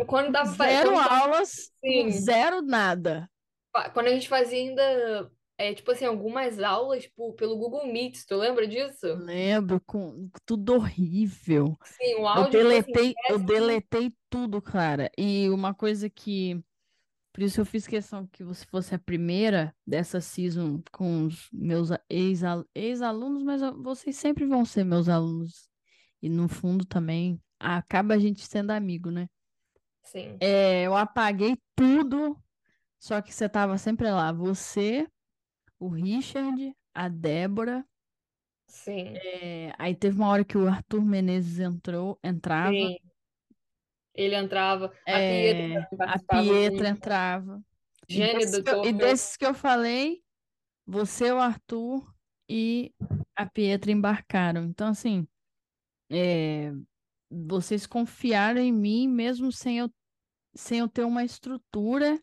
Quando 0.06 0.30
dava 0.30 0.54
zero 0.54 0.92
quando 0.92 1.10
aulas, 1.10 1.72
zero 2.10 2.62
nada. 2.62 3.28
Quando 3.92 4.06
a 4.06 4.10
gente 4.10 4.28
fazia 4.28 4.58
ainda 4.58 5.30
é, 5.60 5.74
tipo 5.74 5.90
assim, 5.90 6.06
algumas 6.06 6.58
aulas 6.58 7.02
tipo, 7.02 7.34
pelo 7.34 7.54
Google 7.54 7.86
Meet, 7.86 8.24
tu 8.26 8.34
lembra 8.34 8.66
disso? 8.66 9.06
Lembro, 9.16 9.78
com 9.84 10.30
tudo 10.46 10.76
horrível. 10.76 11.76
Sim, 11.84 12.14
o 12.14 12.26
áudio. 12.26 12.46
Eu 12.46 12.50
deletei, 12.50 13.08
tipo 13.08 13.20
assim, 13.20 13.32
eu 13.32 13.38
deletei 13.38 14.12
tudo, 14.30 14.62
cara. 14.62 15.10
E 15.18 15.50
uma 15.50 15.74
coisa 15.74 16.08
que. 16.08 16.58
Por 17.32 17.42
isso 17.42 17.60
eu 17.60 17.64
fiz 17.64 17.86
questão 17.86 18.26
que 18.26 18.42
você 18.42 18.66
fosse 18.66 18.94
a 18.94 18.98
primeira 18.98 19.74
dessa 19.86 20.20
season 20.20 20.82
com 20.90 21.26
os 21.26 21.48
meus 21.52 21.90
ex-alunos, 22.08 23.42
mas 23.44 23.62
vocês 23.78 24.16
sempre 24.16 24.44
vão 24.44 24.64
ser 24.64 24.84
meus 24.84 25.08
alunos. 25.08 25.68
E 26.20 26.28
no 26.28 26.48
fundo 26.48 26.84
também 26.84 27.40
acaba 27.58 28.14
a 28.14 28.18
gente 28.18 28.44
sendo 28.46 28.72
amigo, 28.72 29.10
né? 29.10 29.28
Sim. 30.02 30.36
É, 30.40 30.82
eu 30.82 30.96
apaguei 30.96 31.56
tudo, 31.76 32.36
só 32.98 33.22
que 33.22 33.32
você 33.32 33.48
tava 33.48 33.78
sempre 33.78 34.10
lá. 34.10 34.32
Você, 34.32 35.06
o 35.78 35.88
Richard, 35.88 36.74
a 36.92 37.08
Débora. 37.08 37.86
Sim. 38.66 39.14
É, 39.16 39.72
aí 39.78 39.94
teve 39.94 40.16
uma 40.16 40.28
hora 40.28 40.44
que 40.44 40.58
o 40.58 40.66
Arthur 40.66 41.04
Menezes 41.04 41.60
entrou, 41.60 42.18
entrava. 42.24 42.72
Sim. 42.72 42.98
Ele 44.20 44.36
entrava, 44.36 44.92
a 45.06 45.18
É, 45.18 45.86
Pietra 45.88 45.88
a 46.04 46.18
Pietra 46.18 46.88
entrava. 46.88 47.62
E 48.06 48.14
Gênio 48.14 48.38
desses, 48.38 48.52
do 48.52 48.62
que 48.62 48.70
eu, 48.70 48.84
e 48.84 48.92
desses 48.92 49.36
que 49.36 49.46
eu 49.46 49.54
falei, 49.54 50.22
você, 50.86 51.32
o 51.32 51.38
Arthur 51.38 52.06
e 52.46 52.92
a 53.34 53.46
Pietra 53.46 53.90
embarcaram. 53.90 54.64
Então, 54.64 54.88
assim, 54.88 55.26
é, 56.10 56.70
vocês 57.30 57.86
confiaram 57.86 58.60
em 58.60 58.72
mim 58.72 59.08
mesmo 59.08 59.50
sem 59.50 59.78
eu, 59.78 59.90
sem 60.54 60.80
eu 60.80 60.88
ter 60.88 61.04
uma 61.04 61.24
estrutura. 61.24 62.20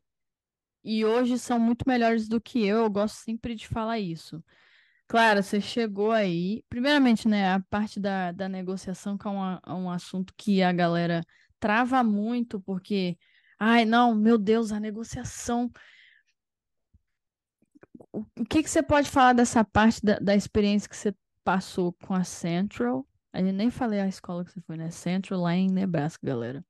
E 0.83 1.03
hoje 1.03 1.39
são 1.39 1.59
muito 1.59 1.83
melhores 1.87 2.27
do 2.27 2.39
que 2.39 2.63
eu. 2.63 2.77
Eu 2.77 2.89
gosto 2.91 3.15
sempre 3.15 3.55
de 3.55 3.67
falar 3.67 3.99
isso. 3.99 4.43
Claro, 5.07 5.41
você 5.41 5.59
chegou 5.59 6.11
aí. 6.11 6.63
Primeiramente, 6.69 7.27
né, 7.27 7.53
a 7.53 7.59
parte 7.71 7.99
da, 7.99 8.31
da 8.31 8.47
negociação, 8.47 9.17
que 9.17 9.27
é 9.27 9.31
um, 9.31 9.53
é 9.53 9.73
um 9.73 9.89
assunto 9.89 10.31
que 10.37 10.61
a 10.61 10.71
galera 10.71 11.23
trava 11.59 12.03
muito, 12.03 12.59
porque, 12.61 13.17
ai, 13.59 13.85
não, 13.85 14.15
meu 14.15 14.37
Deus, 14.37 14.71
a 14.71 14.79
negociação. 14.79 15.71
O, 18.11 18.23
que, 18.49 18.63
que 18.63 18.69
você 18.69 18.81
pode 18.81 19.09
falar 19.09 19.33
dessa 19.33 19.63
parte 19.63 20.03
da, 20.03 20.17
da 20.19 20.35
experiência 20.35 20.89
que 20.89 20.97
você 20.97 21.13
passou 21.43 21.93
com 21.93 22.13
a 22.13 22.23
Central? 22.23 23.07
A 23.33 23.39
gente 23.41 23.53
nem 23.53 23.69
falei 23.69 23.99
a 23.99 24.07
escola 24.07 24.43
que 24.43 24.51
você 24.51 24.61
foi, 24.61 24.77
né? 24.77 24.89
Central 24.89 25.41
lá 25.41 25.55
em 25.55 25.69
Nebraska, 25.69 26.25
galera. 26.25 26.65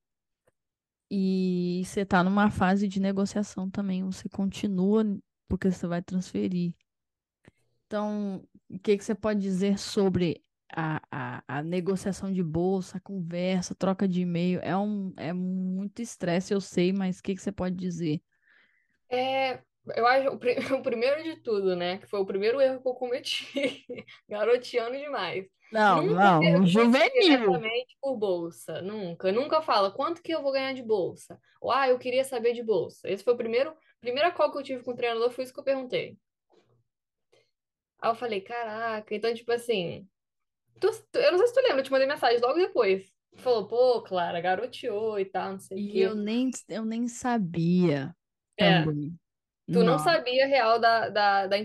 E 1.10 1.84
você 1.86 2.06
tá 2.06 2.24
numa 2.24 2.50
fase 2.50 2.88
de 2.88 3.00
negociação 3.00 3.70
também, 3.70 4.03
você 4.03 4.27
continua 4.27 5.06
porque 5.48 5.72
você 5.72 5.88
vai 5.88 6.01
transferir. 6.01 6.74
Então, 7.86 8.44
o 8.70 8.77
que, 8.79 8.98
que 8.98 9.03
você 9.03 9.15
pode 9.15 9.39
dizer 9.39 9.79
sobre 9.79 10.41
a, 10.72 11.02
a, 11.12 11.44
a 11.48 11.64
negociação 11.64 12.32
de 12.32 12.44
bolsa, 12.44 12.98
a 12.98 13.02
conversa, 13.02 13.74
a 13.74 13.78
troca 13.78 14.08
de 14.08 14.22
e-mail? 14.22 14.60
É, 14.62 14.76
um, 14.76 15.14
é 15.18 15.34
muito 15.34 16.02
estresse, 16.02 16.54
eu 16.54 16.62
sei, 16.62 16.92
mas 16.92 17.20
o 17.20 17.24
que, 17.24 17.36
que 17.36 17.42
você 17.42 17.52
pode 17.52 17.76
dizer? 17.76 18.22
É, 19.10 19.62
eu 19.96 20.06
acho 20.06 20.30
o, 20.30 20.38
primeiro 20.82 21.24
de 21.24 21.38
tudo, 21.38 21.76
né? 21.76 21.98
Que 21.98 22.08
foi 22.08 22.20
o 22.20 22.26
primeiro 22.26 22.60
erro 22.60 22.82
que 22.82 22.88
eu 22.88 22.94
cometi. 22.94 23.86
Garoteando 24.28 24.98
demais. 24.98 25.46
Não, 25.72 26.02
Nunca 26.02 26.40
não, 26.40 26.66
juvenil. 26.66 27.62
por 28.02 28.18
bolsa. 28.18 28.82
Nunca. 28.82 29.32
Nunca 29.32 29.62
fala 29.62 29.92
quanto 29.92 30.22
que 30.22 30.34
eu 30.34 30.42
vou 30.42 30.52
ganhar 30.52 30.74
de 30.74 30.84
bolsa. 30.84 31.40
Ou, 31.62 31.72
ah, 31.72 31.90
eu 31.90 32.00
queria 32.00 32.24
saber 32.24 32.54
de 32.54 32.64
bolsa. 32.64 33.10
Esse 33.10 33.24
foi 33.24 33.34
o 33.34 33.38
primeiro, 33.38 33.74
primeira 34.00 34.32
call 34.32 34.52
que 34.52 34.58
eu 34.58 34.64
tive 34.64 34.84
com 34.84 34.92
o 34.92 34.96
treinador, 34.96 35.30
foi 35.32 35.44
isso 35.44 35.54
que 35.54 35.60
eu 35.60 35.64
perguntei. 35.66 36.18
Aí 38.00 38.12
eu 38.12 38.16
falei, 38.16 38.42
caraca, 38.42 39.14
então, 39.14 39.34
tipo 39.34 39.52
assim. 39.52 40.08
Tu, 40.80 40.92
tu- 41.12 41.20
eu 41.20 41.32
não 41.32 41.38
sei 41.40 41.48
se 41.48 41.54
tu 41.54 41.62
lembra, 41.62 41.80
eu 41.80 41.84
te 41.84 41.92
mandei 41.92 42.08
mensagem 42.08 42.40
logo 42.40 42.56
depois. 42.56 43.12
Tu 43.36 43.42
falou, 43.44 43.68
pô, 43.68 44.02
Clara, 44.04 44.42
garoteou 44.42 45.20
e 45.20 45.26
tal, 45.26 45.54
não 45.54 45.60
sei 45.60 45.78
o 45.80 45.84
E 45.84 45.88
quê. 45.88 46.02
eu 46.02 46.16
nem, 46.16 46.50
eu 46.68 46.84
nem 46.86 47.08
sabia 47.08 48.16
É, 48.60 48.88
também. 48.88 49.18
tu 49.72 49.84
não 49.84 50.00
Não, 50.00 50.00
sabia 50.00 50.46
a 50.46 50.48
real 50.48 50.80
da, 50.80 51.10
da, 51.10 51.48
da 51.48 51.58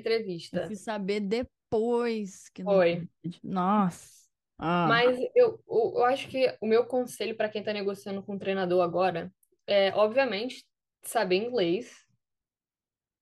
eu 0.53 0.61
entrevista. 0.61 0.61
fui 0.61 0.77
saber 0.77 1.21
depois 1.21 2.49
que 2.51 2.63
não 2.63 2.83
Foi. 2.85 3.09
Nossa. 3.43 4.29
Ah, 4.59 5.01
Mas 5.01 5.19
eu, 5.35 5.63
eu, 5.69 5.93
eu 5.97 6.05
acho 6.05 6.29
que 6.29 6.57
o 6.61 6.67
meu 6.67 6.87
conselho 6.87 7.37
para 7.37 7.49
quem 7.49 7.63
tá 7.63 7.73
negociando 7.73 8.23
com 8.23 8.35
o 8.35 8.39
treinador 8.39 8.83
agora 8.83 9.33
é, 9.67 9.91
obviamente, 9.95 10.65
saber 11.05 11.37
inglês. 11.37 12.05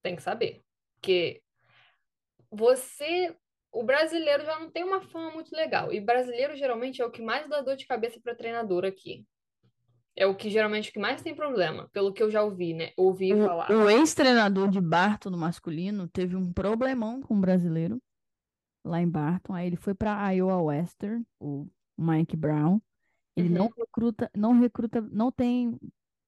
Tem 0.03 0.17
que 0.17 0.23
saber. 0.23 0.63
Porque 0.97 1.43
você 2.51 3.37
o 3.73 3.85
brasileiro 3.85 4.45
já 4.45 4.59
não 4.59 4.71
tem 4.71 4.85
uma 4.85 5.01
fama 5.01 5.31
muito 5.33 5.55
legal. 5.55 5.93
E 5.93 6.01
brasileiro 6.01 6.57
geralmente 6.57 7.01
é 7.03 7.07
o 7.07 7.11
que 7.11 7.23
mais 7.23 7.49
dá 7.49 7.61
dor 7.63 7.77
de 7.77 7.87
cabeça 7.87 8.21
para 8.23 8.35
treinador 8.35 8.85
aqui. 8.85 9.25
É 10.17 10.27
o 10.27 10.37
que 10.37 10.51
geralmente 10.51 10.91
o 10.91 10.93
que 10.93 10.99
mais 10.99 11.23
tem 11.23 11.35
problema, 11.35 11.89
pelo 11.93 12.13
que 12.13 12.23
eu 12.23 12.31
já 12.31 12.43
ouvi, 12.43 12.75
né? 12.75 12.93
Ouvi 12.97 13.33
O, 13.33 13.45
falar. 13.47 13.71
o 13.71 13.89
ex-treinador 13.89 14.69
de 14.69 14.81
Barton 14.81 15.31
no 15.31 15.39
masculino 15.39 16.09
teve 16.09 16.37
um 16.37 16.53
problemão 16.53 17.21
com 17.23 17.37
o 17.37 17.41
brasileiro 17.41 18.03
lá 18.85 19.01
em 19.01 19.09
Barton. 19.09 19.55
Aí 19.55 19.67
ele 19.67 19.77
foi 19.77 19.95
para 19.95 20.31
Iowa 20.33 20.61
Western, 20.63 21.25
o 21.39 21.67
Mike 21.97 22.37
Brown. 22.37 22.81
Ele 23.37 23.49
não 23.49 23.67
Uhum. 23.67 23.73
recruta, 23.77 24.31
não 24.37 24.61
recruta, 24.61 25.01
não 25.01 25.31
tem 25.33 25.79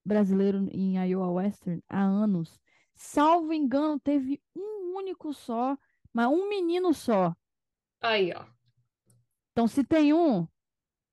brasileiro 0.05 0.67
em 0.71 0.97
Iowa 1.09 1.29
Western 1.31 1.83
há 1.89 2.01
anos. 2.03 2.59
Salvo 2.95 3.53
engano, 3.53 3.99
teve 3.99 4.41
um 4.55 4.95
único 4.97 5.33
só, 5.33 5.77
mas 6.13 6.27
um 6.27 6.49
menino 6.49 6.93
só. 6.93 7.35
Aí, 8.01 8.31
ó. 8.33 8.45
Então, 9.51 9.67
se 9.67 9.83
tem 9.83 10.13
um, 10.13 10.47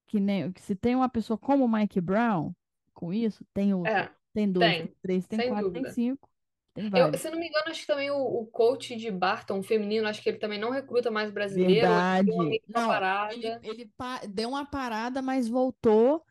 que 0.07 0.21
nem, 0.21 0.53
se 0.59 0.77
tem 0.77 0.97
uma 0.97 1.09
pessoa 1.11 1.39
como 1.39 1.65
o 1.67 1.73
Mike 1.73 2.01
Brown, 2.01 2.55
com 2.95 3.13
isso, 3.15 3.45
tem 3.55 3.75
outro. 3.75 3.91
É, 3.91 4.15
Tem 4.35 4.51
dois, 4.53 4.77
tem 4.77 4.87
tem, 4.87 4.97
três, 5.03 5.27
tem 5.27 5.43
quatro, 5.43 5.73
tem 5.73 5.85
dúvida. 5.85 5.91
cinco, 5.93 6.31
tem 6.75 6.89
Eu, 6.93 7.11
vários. 7.11 7.19
se 7.19 7.31
não 7.31 7.39
me 7.39 7.49
engano, 7.49 7.71
acho 7.71 7.81
que 7.83 7.87
também 7.87 8.11
o, 8.11 8.17
o 8.19 8.47
coach 8.47 8.97
de 8.97 9.11
Barton, 9.11 9.63
feminino, 9.63 10.09
acho 10.09 10.23
que 10.23 10.29
ele 10.29 10.39
também 10.39 10.59
não 10.59 10.71
recruta 10.71 11.11
mais 11.11 11.31
brasileiro. 11.31 11.93
ele 12.09 12.23
deu 12.25 12.37
Verdade. 12.37 12.63
Não, 12.69 13.01
ele, 13.33 13.59
parada. 13.59 13.61
ele 13.63 13.93
deu 14.29 14.49
uma 14.51 14.65
parada, 14.67 15.23
mas 15.23 15.49
voltou. 15.49 16.25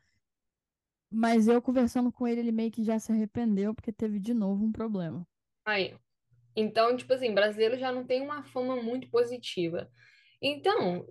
Mas 1.12 1.48
eu 1.48 1.62
conversando 1.62 2.12
com 2.12 2.28
ele, 2.28 2.40
ele 2.42 2.52
meio 2.52 2.72
que 2.72 2.84
já 2.84 2.98
se 3.00 3.12
arrependeu, 3.12 3.74
porque 3.76 3.92
teve 3.94 4.20
de 4.20 4.34
novo 4.34 4.66
um 4.66 4.72
problema. 4.72 5.28
Aí. 5.66 5.98
Então, 6.56 6.96
tipo 6.96 7.14
assim, 7.14 7.34
brasileiro 7.34 7.78
já 7.78 7.92
não 7.92 8.06
tem 8.06 8.22
uma 8.22 8.44
fama 8.44 8.76
muito 8.76 9.10
positiva. 9.10 9.90
Então, 10.42 11.08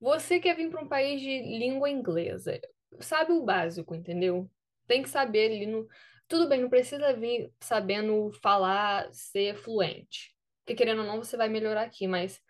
você 0.00 0.40
quer 0.40 0.56
vir 0.56 0.70
para 0.70 0.82
um 0.82 0.88
país 0.88 1.20
de 1.20 1.40
língua 1.58 1.90
inglesa, 1.90 2.60
sabe 3.00 3.32
o 3.32 3.42
básico, 3.44 3.94
entendeu? 3.94 4.50
Tem 4.86 5.02
que 5.02 5.08
saber 5.08 5.52
ali 5.52 5.66
no. 5.66 5.86
Tudo 6.26 6.48
bem, 6.48 6.60
não 6.62 6.70
precisa 6.70 7.12
vir 7.12 7.52
sabendo 7.60 8.30
falar, 8.42 9.12
ser 9.12 9.56
fluente. 9.56 10.34
Porque 10.64 10.74
querendo 10.74 11.00
ou 11.00 11.06
não, 11.06 11.18
você 11.18 11.36
vai 11.36 11.48
melhorar 11.48 11.82
aqui, 11.82 12.06
mas 12.06 12.40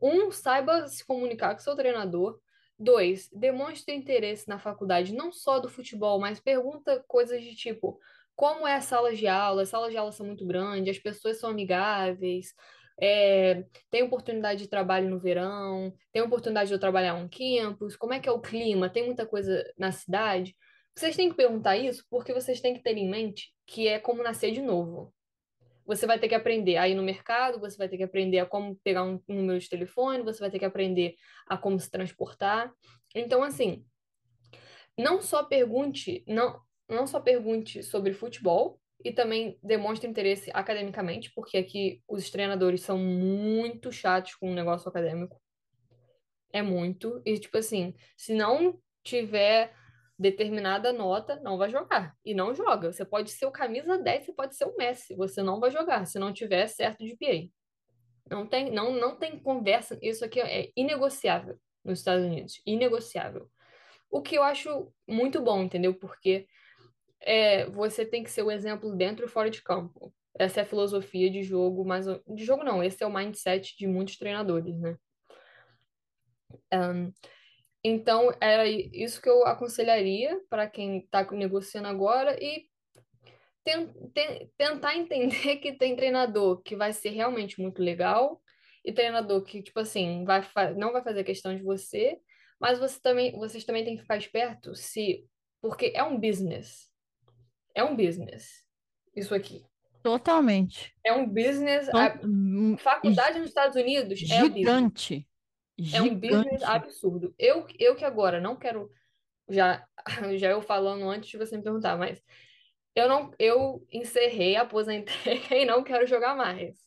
um, 0.00 0.30
saiba 0.30 0.88
se 0.88 1.04
comunicar 1.04 1.54
com 1.54 1.60
seu 1.60 1.76
treinador. 1.76 2.40
Dois, 2.78 3.28
demonstre 3.32 3.94
interesse 3.94 4.46
na 4.48 4.58
faculdade, 4.58 5.14
não 5.14 5.32
só 5.32 5.58
do 5.58 5.68
futebol, 5.68 6.18
mas 6.18 6.40
pergunta 6.40 7.02
coisas 7.08 7.42
de 7.42 7.54
tipo, 7.54 7.98
como 8.36 8.66
é 8.68 8.74
a 8.74 8.80
sala 8.80 9.14
de 9.14 9.26
aula? 9.26 9.62
As 9.62 9.70
salas 9.70 9.90
de 9.90 9.96
aula 9.96 10.12
são 10.12 10.26
muito 10.26 10.46
grandes, 10.46 10.96
as 10.96 11.02
pessoas 11.02 11.40
são 11.40 11.50
amigáveis, 11.50 12.54
é, 13.00 13.64
tem 13.90 14.02
oportunidade 14.02 14.62
de 14.62 14.68
trabalho 14.68 15.08
no 15.08 15.18
verão, 15.18 15.92
tem 16.12 16.22
oportunidade 16.22 16.68
de 16.68 16.74
eu 16.74 16.78
trabalhar 16.78 17.14
um 17.14 17.28
campus, 17.28 17.96
como 17.96 18.12
é 18.12 18.20
que 18.20 18.28
é 18.28 18.32
o 18.32 18.40
clima? 18.40 18.90
Tem 18.90 19.04
muita 19.06 19.26
coisa 19.26 19.64
na 19.78 19.90
cidade? 19.90 20.54
Vocês 20.94 21.16
têm 21.16 21.30
que 21.30 21.36
perguntar 21.36 21.76
isso 21.76 22.04
porque 22.10 22.32
vocês 22.32 22.60
têm 22.60 22.74
que 22.74 22.82
ter 22.82 22.96
em 22.96 23.08
mente 23.08 23.52
que 23.66 23.88
é 23.88 23.98
como 23.98 24.22
nascer 24.22 24.52
de 24.52 24.62
novo. 24.62 25.12
Você 25.86 26.06
vai 26.06 26.18
ter 26.18 26.28
que 26.28 26.34
aprender 26.34 26.76
a 26.78 26.88
ir 26.88 26.94
no 26.94 27.02
mercado, 27.02 27.60
você 27.60 27.76
vai 27.76 27.88
ter 27.88 27.96
que 27.96 28.02
aprender 28.02 28.40
a 28.40 28.46
como 28.46 28.76
pegar 28.82 29.04
um 29.04 29.20
número 29.28 29.58
de 29.58 29.68
telefone, 29.68 30.22
você 30.22 30.40
vai 30.40 30.50
ter 30.50 30.58
que 30.58 30.64
aprender 30.64 31.14
a 31.46 31.56
como 31.56 31.78
se 31.78 31.90
transportar. 31.90 32.72
Então, 33.14 33.42
assim, 33.42 33.84
não 34.98 35.20
só 35.20 35.44
pergunte, 35.44 36.24
não, 36.26 36.60
não 36.88 37.06
só 37.06 37.20
pergunte 37.20 37.82
sobre 37.82 38.12
futebol 38.12 38.80
e 39.04 39.12
também 39.12 39.58
demonstre 39.62 40.08
interesse 40.08 40.50
academicamente, 40.52 41.32
porque 41.34 41.56
aqui 41.56 42.02
os 42.08 42.30
treinadores 42.30 42.82
são 42.82 42.98
muito 42.98 43.92
chatos 43.92 44.34
com 44.34 44.50
o 44.50 44.54
negócio 44.54 44.88
acadêmico. 44.88 45.40
É 46.52 46.62
muito. 46.62 47.20
E, 47.24 47.38
tipo 47.38 47.58
assim, 47.58 47.94
se 48.16 48.34
não 48.34 48.80
tiver 49.02 49.74
determinada 50.18 50.92
nota, 50.92 51.38
não 51.40 51.58
vai 51.58 51.68
jogar. 51.68 52.14
E 52.24 52.34
não 52.34 52.54
joga. 52.54 52.92
Você 52.92 53.04
pode 53.04 53.30
ser 53.30 53.46
o 53.46 53.50
camisa 53.50 53.98
10, 53.98 54.24
você 54.24 54.32
pode 54.32 54.56
ser 54.56 54.64
o 54.64 54.76
Messi. 54.76 55.14
Você 55.14 55.42
não 55.42 55.60
vai 55.60 55.70
jogar 55.70 56.06
se 56.06 56.18
não 56.18 56.32
tiver 56.32 56.66
certo 56.66 57.04
de 57.04 57.16
PA. 57.16 57.48
Não 58.30 58.46
tem, 58.46 58.70
não, 58.70 58.92
não 58.92 59.16
tem 59.16 59.38
conversa. 59.38 59.98
Isso 60.02 60.24
aqui 60.24 60.40
é 60.40 60.70
inegociável 60.74 61.58
nos 61.84 61.98
Estados 61.98 62.24
Unidos. 62.24 62.60
Inegociável. 62.66 63.48
O 64.10 64.22
que 64.22 64.36
eu 64.36 64.42
acho 64.42 64.92
muito 65.06 65.40
bom, 65.40 65.62
entendeu? 65.62 65.94
Porque 65.94 66.46
é, 67.26 67.68
você 67.70 68.06
tem 68.06 68.22
que 68.22 68.30
ser 68.30 68.42
o 68.42 68.50
exemplo 68.50 68.94
dentro 68.96 69.26
e 69.26 69.28
fora 69.28 69.50
de 69.50 69.60
campo. 69.60 70.14
Essa 70.38 70.60
é 70.60 70.62
a 70.62 70.66
filosofia 70.66 71.30
de 71.30 71.42
jogo, 71.42 71.84
mas 71.84 72.06
de 72.06 72.44
jogo 72.44 72.62
não, 72.62 72.82
esse 72.82 73.02
é 73.02 73.06
o 73.06 73.12
mindset 73.12 73.76
de 73.76 73.86
muitos 73.86 74.16
treinadores, 74.16 74.78
né? 74.78 74.96
Um, 76.72 77.12
então, 77.82 78.32
era 78.40 78.66
isso 78.68 79.20
que 79.20 79.28
eu 79.28 79.46
aconselharia 79.46 80.40
para 80.48 80.68
quem 80.68 80.98
está 80.98 81.28
negociando 81.32 81.88
agora 81.88 82.36
e 82.42 82.66
ten, 83.64 83.88
ten, 84.12 84.50
tentar 84.56 84.96
entender 84.96 85.56
que 85.58 85.72
tem 85.72 85.96
treinador 85.96 86.62
que 86.62 86.76
vai 86.76 86.92
ser 86.92 87.10
realmente 87.10 87.60
muito 87.60 87.82
legal 87.82 88.40
e 88.84 88.92
treinador 88.92 89.42
que, 89.42 89.62
tipo 89.62 89.80
assim, 89.80 90.24
vai 90.24 90.42
não 90.76 90.92
vai 90.92 91.02
fazer 91.02 91.24
questão 91.24 91.56
de 91.56 91.62
você, 91.62 92.18
mas 92.60 92.78
você 92.78 93.00
também, 93.00 93.32
vocês 93.32 93.64
também 93.64 93.84
têm 93.84 93.96
que 93.96 94.02
ficar 94.02 94.16
esperto 94.16 94.74
se 94.76 95.26
porque 95.60 95.92
é 95.94 96.04
um 96.04 96.20
business. 96.20 96.95
É 97.76 97.84
um 97.84 97.94
business. 97.94 98.64
Isso 99.14 99.34
aqui. 99.34 99.62
Totalmente. 100.02 100.94
É 101.04 101.12
um 101.12 101.28
business. 101.28 101.88
Então, 101.88 102.20
hum, 102.24 102.76
faculdade 102.78 103.38
nos 103.38 103.48
Estados 103.48 103.76
Unidos 103.76 104.18
é 104.30 104.42
um. 104.42 104.54
Gigante. 104.54 105.28
É 105.92 106.00
um 106.00 106.14
business 106.14 106.60
Gigante. 106.60 106.64
absurdo. 106.64 107.34
Eu, 107.38 107.66
eu 107.78 107.94
que 107.94 108.04
agora 108.04 108.40
não 108.40 108.56
quero. 108.56 108.90
Já, 109.50 109.86
já 110.38 110.50
eu 110.50 110.62
falando 110.62 111.08
antes 111.10 111.28
de 111.28 111.36
você 111.36 111.56
me 111.56 111.62
perguntar, 111.62 111.98
mas 111.98 112.22
eu 112.94 113.08
não 113.10 113.30
eu 113.38 113.86
encerrei, 113.92 114.56
aposentei 114.56 115.42
e 115.62 115.64
não 115.66 115.84
quero 115.84 116.06
jogar 116.06 116.34
mais. 116.34 116.78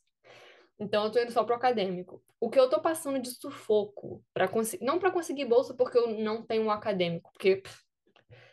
Então 0.79 1.03
eu 1.03 1.11
tô 1.11 1.19
indo 1.19 1.31
só 1.31 1.43
pro 1.43 1.55
acadêmico. 1.55 2.23
O 2.39 2.49
que 2.49 2.59
eu 2.59 2.67
tô 2.67 2.79
passando 2.81 3.19
de 3.19 3.29
sufoco 3.29 4.23
para 4.33 4.47
conseguir, 4.47 4.83
não 4.83 4.97
para 4.97 5.11
conseguir 5.11 5.45
bolsa 5.45 5.75
porque 5.75 5.97
eu 5.97 6.17
não 6.17 6.41
tenho 6.41 6.63
um 6.63 6.71
acadêmico, 6.71 7.29
porque 7.33 7.57
pff, 7.57 7.83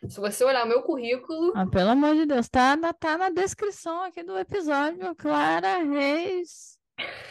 se 0.09 0.21
você 0.21 0.45
olhar 0.45 0.67
meu 0.67 0.83
currículo, 0.83 1.53
Ah, 1.55 1.67
pelo 1.67 1.91
amor 1.91 2.15
de 2.15 2.27
Deus, 2.27 2.49
tá 2.49 2.77
na, 2.77 2.93
tá 2.93 3.17
na 3.17 3.31
descrição 3.31 4.03
aqui 4.03 4.23
do 4.23 4.39
episódio, 4.39 5.15
Clara 5.17 5.83
Reis. 5.83 6.79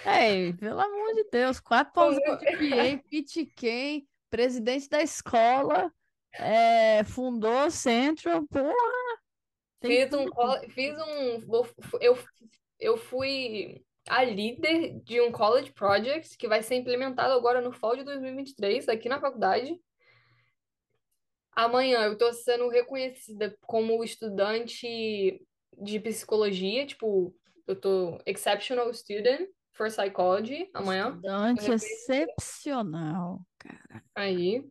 Ei, 0.06 0.54
pelo 0.54 0.80
amor 0.80 1.14
de 1.16 1.28
Deus, 1.32 1.60
quatro 1.60 1.92
o 1.92 1.94
pontos 1.94 2.40
de 2.40 2.52
PA, 2.52 3.04
PTK, 3.10 4.06
presidente 4.30 4.90
da 4.90 5.02
escola, 5.02 5.92
é, 6.34 7.04
fundou 7.04 7.66
o 7.66 7.72
Central, 7.72 8.46
porra, 8.48 9.16
fiz 9.82 10.12
um 10.14 10.28
fiz 10.70 10.96
um 10.98 11.68
eu 12.02 12.18
eu 12.80 12.98
fui 12.98 13.82
a 14.08 14.24
líder 14.24 15.00
de 15.02 15.20
um 15.22 15.32
college 15.32 15.72
project 15.72 16.38
que 16.38 16.48
vai 16.48 16.62
ser 16.62 16.76
implementado 16.76 17.34
agora 17.34 17.62
no 17.62 17.72
fall 17.72 17.96
de 17.96 18.04
2023 18.04 18.88
aqui 18.88 19.10
na 19.10 19.20
faculdade. 19.20 19.80
Amanhã 21.56 22.02
eu 22.04 22.18
tô 22.18 22.34
sendo 22.34 22.68
reconhecida 22.68 23.58
como 23.62 24.04
estudante 24.04 25.42
de 25.82 26.00
psicologia, 26.00 26.86
tipo, 26.86 27.34
eu 27.66 27.80
tô 27.80 28.20
exceptional 28.26 28.94
student 28.94 29.50
for 29.74 29.88
psychology 29.88 30.70
amanhã. 30.74 31.10
Estudante 31.10 31.72
excepcional, 31.72 33.42
cara. 33.58 34.04
Aí. 34.16 34.66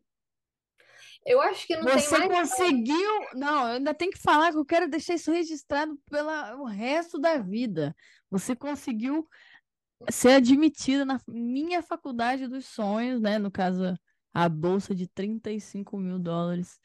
Eu 1.25 1.41
acho 1.41 1.65
que 1.65 1.75
não 1.75 1.85
tem 1.85 1.97
Você 1.97 2.19
mais. 2.19 2.51
conseguiu. 2.51 3.09
Não, 3.33 3.67
eu 3.67 3.73
ainda 3.75 3.93
tenho 3.95 4.11
que 4.11 4.21
falar 4.21 4.51
que 4.51 4.57
eu 4.59 4.65
quero 4.65 4.87
deixar 4.87 5.15
isso 5.15 5.31
registrado 5.31 5.97
pelo 6.09 6.65
resto 6.65 7.19
da 7.19 7.39
vida. 7.39 7.95
Você 8.29 8.55
conseguiu 8.55 9.27
ser 10.09 10.33
admitida 10.33 11.03
na 11.03 11.19
minha 11.27 11.81
faculdade 11.81 12.47
dos 12.47 12.67
sonhos, 12.67 13.19
né? 13.19 13.39
No 13.39 13.49
caso, 13.49 13.97
a 14.35 14.49
bolsa 14.49 14.93
de 14.93 15.07
35 15.07 15.97
mil 15.97 16.19
dólares. 16.19 16.77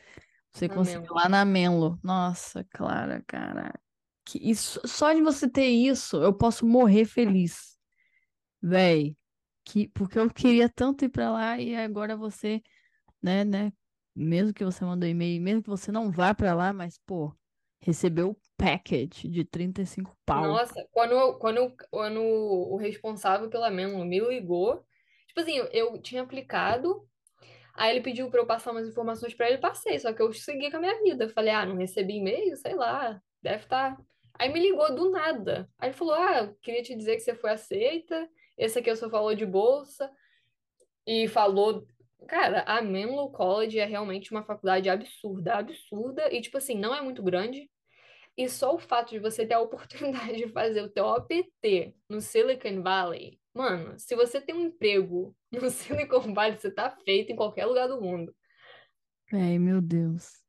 Você 0.53 0.69
Na 0.69 0.75
conseguiu 0.75 1.03
Menlo. 1.03 1.15
lá 1.15 1.29
na 1.29 1.45
Menlo. 1.45 1.99
Nossa, 2.01 2.65
Clara, 2.71 3.25
cara. 3.27 3.75
Que 4.25 4.39
isso, 4.39 4.81
só 4.87 5.13
de 5.13 5.21
você 5.21 5.51
ter 5.51 5.67
isso, 5.67 6.23
eu 6.23 6.33
posso 6.33 6.65
morrer 6.65 7.05
feliz. 7.05 7.77
Véi. 8.63 9.17
Que, 9.65 9.89
porque 9.89 10.19
eu 10.19 10.31
queria 10.31 10.69
tanto 10.69 11.05
ir 11.05 11.09
pra 11.09 11.31
lá 11.31 11.59
e 11.59 11.75
agora 11.75 12.17
você, 12.17 12.63
né, 13.21 13.45
né? 13.45 13.73
Mesmo 14.15 14.55
que 14.55 14.65
você 14.65 14.85
mandou 14.85 15.09
e-mail, 15.09 15.43
mesmo 15.43 15.63
que 15.63 15.69
você 15.69 15.91
não 15.91 16.11
vá 16.11 16.33
pra 16.35 16.55
lá, 16.55 16.73
mas, 16.73 16.99
pô, 17.05 17.35
recebeu 17.81 18.31
o 18.31 18.37
package 18.57 19.29
de 19.29 19.45
35 19.45 20.17
pau. 20.25 20.47
Nossa, 20.47 20.87
quando, 20.93 21.39
quando, 21.39 21.75
quando 21.91 22.21
o 22.21 22.77
responsável 22.77 23.49
pela 23.49 23.71
Menlo 23.71 24.05
me 24.05 24.21
ligou, 24.21 24.85
tipo 25.27 25.41
assim, 25.41 25.57
eu, 25.57 25.67
eu 25.67 26.01
tinha 26.01 26.23
aplicado, 26.23 27.09
aí 27.81 27.93
ele 27.93 28.03
pediu 28.03 28.31
pra 28.31 28.41
eu 28.41 28.47
passar 28.47 28.73
umas 28.73 28.87
informações 28.87 29.33
pra 29.33 29.49
ele, 29.49 29.59
passei, 29.59 29.99
só 29.99 30.13
que 30.13 30.21
eu 30.21 30.31
segui 30.35 30.71
com 30.71 30.77
a 30.77 30.81
minha 30.81 31.03
vida. 31.03 31.25
Eu 31.25 31.31
falei, 31.31 31.53
ah, 31.53 31.65
não 31.65 31.77
recebi 31.77 32.17
e-mail, 32.19 32.55
sei 32.57 32.75
lá, 32.75 33.19
deve 33.43 33.65
estar. 33.65 33.99
Aí 34.39 34.53
me 34.53 34.61
ligou 34.61 34.95
do 34.95 35.11
nada. 35.11 35.67
Aí 35.79 35.89
ele 35.89 35.97
falou, 35.97 36.15
ah, 36.15 36.55
queria 36.61 36.83
te 36.83 36.95
dizer 36.95 37.17
que 37.17 37.23
você 37.23 37.35
foi 37.35 37.51
aceita, 37.53 38.29
esse 38.59 38.79
aqui 38.79 38.91
é 38.91 38.93
o 38.93 38.97
seu 38.97 39.09
valor 39.09 39.35
de 39.35 39.47
bolsa. 39.47 40.11
e 41.07 41.27
falou. 41.29 41.87
Cara, 42.29 42.63
a 42.67 42.83
Menlo 42.83 43.31
College 43.33 43.79
é 43.79 43.87
realmente 43.87 44.31
uma 44.31 44.45
faculdade 44.45 44.91
absurda, 44.91 45.55
absurda, 45.55 46.33
e 46.33 46.41
tipo 46.43 46.59
assim, 46.59 46.75
não 46.79 46.95
é 46.95 47.01
muito 47.01 47.23
grande. 47.23 47.71
E 48.37 48.49
só 48.49 48.75
o 48.75 48.79
fato 48.79 49.11
de 49.11 49.19
você 49.19 49.47
ter 49.47 49.55
a 49.55 49.61
oportunidade 49.61 50.37
de 50.37 50.49
fazer 50.49 50.83
o 50.83 50.91
teu 50.91 51.07
OPT 51.07 51.95
no 52.09 52.21
Silicon 52.21 52.83
Valley, 52.83 53.40
mano, 53.55 53.99
se 53.99 54.15
você 54.17 54.41
tem 54.41 54.55
um 54.55 54.67
emprego 54.67 55.37
no 55.53 55.71
Silicon 55.71 56.35
Valley, 56.35 56.59
você 56.59 56.71
tá 56.71 56.91
feito 57.05 57.33
em 57.33 57.37
qualquer 57.37 57.67
lugar 57.67 57.89
do 57.89 58.01
mundo. 58.01 58.35
Ai, 59.33 59.59
meu 59.59 59.81
Deus. 59.81 60.41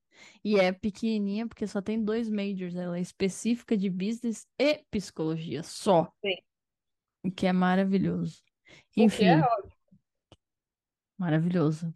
E 0.43 0.59
é 0.59 0.71
pequenininha 0.71 1.47
porque 1.47 1.67
só 1.67 1.81
tem 1.81 2.03
dois 2.03 2.29
majors. 2.29 2.75
Ela 2.75 2.97
é 2.97 3.01
específica 3.01 3.77
de 3.77 3.89
business 3.89 4.47
e 4.59 4.83
psicologia, 4.91 5.63
só. 5.63 6.11
Sim. 6.23 6.35
O 7.23 7.31
que 7.31 7.47
é 7.47 7.53
maravilhoso. 7.53 8.43
É 8.97 9.03
Enfim, 9.03 9.27
ótimo. 9.39 9.71
maravilhoso. 11.17 11.93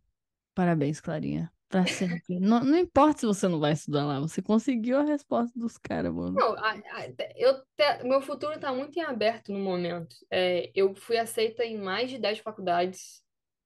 Parabéns, 0.55 1.01
Clarinha. 1.01 1.53
Pra 1.75 1.85
sempre. 1.85 2.39
Não, 2.39 2.63
não 2.63 2.77
importa 2.77 3.19
se 3.19 3.25
você 3.25 3.49
não 3.49 3.59
vai 3.59 3.73
estudar 3.73 4.05
lá, 4.05 4.17
você 4.21 4.41
conseguiu 4.41 4.97
a 4.97 5.03
resposta 5.03 5.51
dos 5.59 5.77
caras, 5.77 6.13
mano. 6.13 6.31
Não, 6.31 6.53
a- 6.53 6.71
a- 6.71 7.07
eu 7.35 7.61
te- 7.75 8.03
meu 8.05 8.21
futuro 8.21 8.57
tá 8.57 8.71
muito 8.73 8.97
em 8.97 9.01
aberto 9.01 9.51
no 9.51 9.59
momento. 9.59 10.15
É, 10.31 10.71
eu 10.73 10.95
fui 10.95 11.17
aceita 11.17 11.65
em 11.65 11.77
mais 11.77 12.09
de 12.09 12.17
10 12.17 12.39
faculdades. 12.39 13.21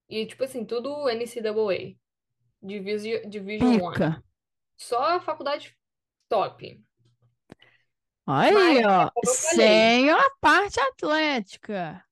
E, 0.10 0.26
tipo 0.26 0.44
assim, 0.44 0.66
tudo 0.66 1.08
NCAA. 1.08 1.96
Division, 2.64 3.30
Division 3.30 3.80
One. 3.80 3.96
Só 4.76 5.04
a 5.18 5.20
faculdade 5.20 5.78
top. 6.28 6.84
Aí, 8.26 8.52
Mas, 8.54 8.86
ó. 8.88 9.12
Sem 9.24 10.10
a 10.10 10.30
parte 10.42 10.80
atlética. 10.80 12.04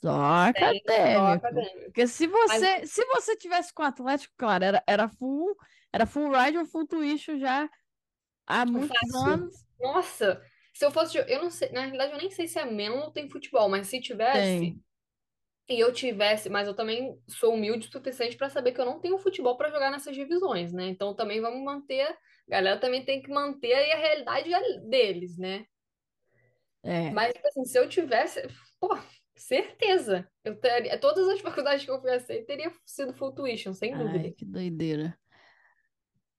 Só 0.00 0.52
tem 0.52 0.82
só 1.12 1.26
acadêmico. 1.26 1.26
acadêmico. 1.26 1.84
Porque 1.84 2.06
se 2.06 2.26
Mas, 2.28 2.60
você, 2.60 2.86
se 2.86 3.04
você 3.06 3.36
tivesse 3.36 3.72
com 3.72 3.82
Atlético, 3.82 4.32
claro, 4.36 4.64
era, 4.64 4.82
era 4.86 5.08
full, 5.08 5.56
era 5.92 6.06
full 6.06 6.30
ride 6.30 6.58
ou 6.58 6.66
full 6.66 6.86
tuition 6.86 7.38
já 7.38 7.68
há 8.46 8.64
muitos 8.64 8.88
fácil. 8.88 9.32
anos. 9.32 9.54
Nossa, 9.80 10.42
se 10.72 10.84
eu 10.84 10.90
fosse. 10.90 11.18
Eu 11.18 11.42
não 11.42 11.50
sei. 11.50 11.70
Na 11.70 11.80
realidade, 11.80 12.12
eu 12.12 12.18
nem 12.18 12.30
sei 12.30 12.46
se 12.46 12.58
é 12.58 12.64
Menlo 12.64 12.98
ou 12.98 13.10
tem 13.10 13.28
futebol, 13.28 13.68
mas 13.68 13.88
se 13.88 14.00
tivesse. 14.00 14.60
Tem. 14.60 14.84
E 15.70 15.78
eu 15.78 15.92
tivesse, 15.92 16.48
mas 16.48 16.66
eu 16.66 16.74
também 16.74 17.20
sou 17.28 17.52
humilde 17.52 17.88
o 17.88 17.90
suficiente 17.90 18.38
para 18.38 18.48
saber 18.48 18.72
que 18.72 18.80
eu 18.80 18.86
não 18.86 19.00
tenho 19.00 19.18
futebol 19.18 19.54
para 19.54 19.68
jogar 19.68 19.90
nessas 19.90 20.14
divisões, 20.14 20.72
né? 20.72 20.86
Então 20.88 21.14
também 21.14 21.42
vamos 21.42 21.62
manter, 21.62 22.06
a 22.06 22.16
galera 22.48 22.80
também 22.80 23.04
tem 23.04 23.20
que 23.20 23.28
manter 23.28 23.74
aí 23.74 23.92
a 23.92 23.98
realidade 23.98 24.50
deles, 24.88 25.36
né? 25.36 25.66
É. 26.82 27.10
Mas 27.10 27.34
tipo 27.34 27.46
assim, 27.48 27.64
se 27.66 27.78
eu 27.78 27.86
tivesse, 27.86 28.48
pô, 28.80 28.96
certeza, 29.38 30.28
eu 30.44 30.56
teria, 30.58 30.98
todas 30.98 31.28
as 31.28 31.40
faculdades 31.40 31.84
que 31.84 31.90
eu 31.90 32.00
fui 32.00 32.10
aceita 32.10 32.46
teria 32.46 32.72
sido 32.84 33.12
full 33.12 33.32
tuition, 33.32 33.72
sem 33.72 33.94
Ai, 33.94 34.04
dúvida. 34.04 34.32
que 34.32 34.44
doideira. 34.44 35.18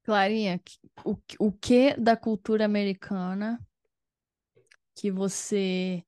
Clarinha, 0.03 0.59
o, 1.05 1.15
o 1.39 1.51
que 1.51 1.93
da 1.95 2.17
cultura 2.17 2.65
americana 2.65 3.59
que 4.95 5.11
você 5.11 6.03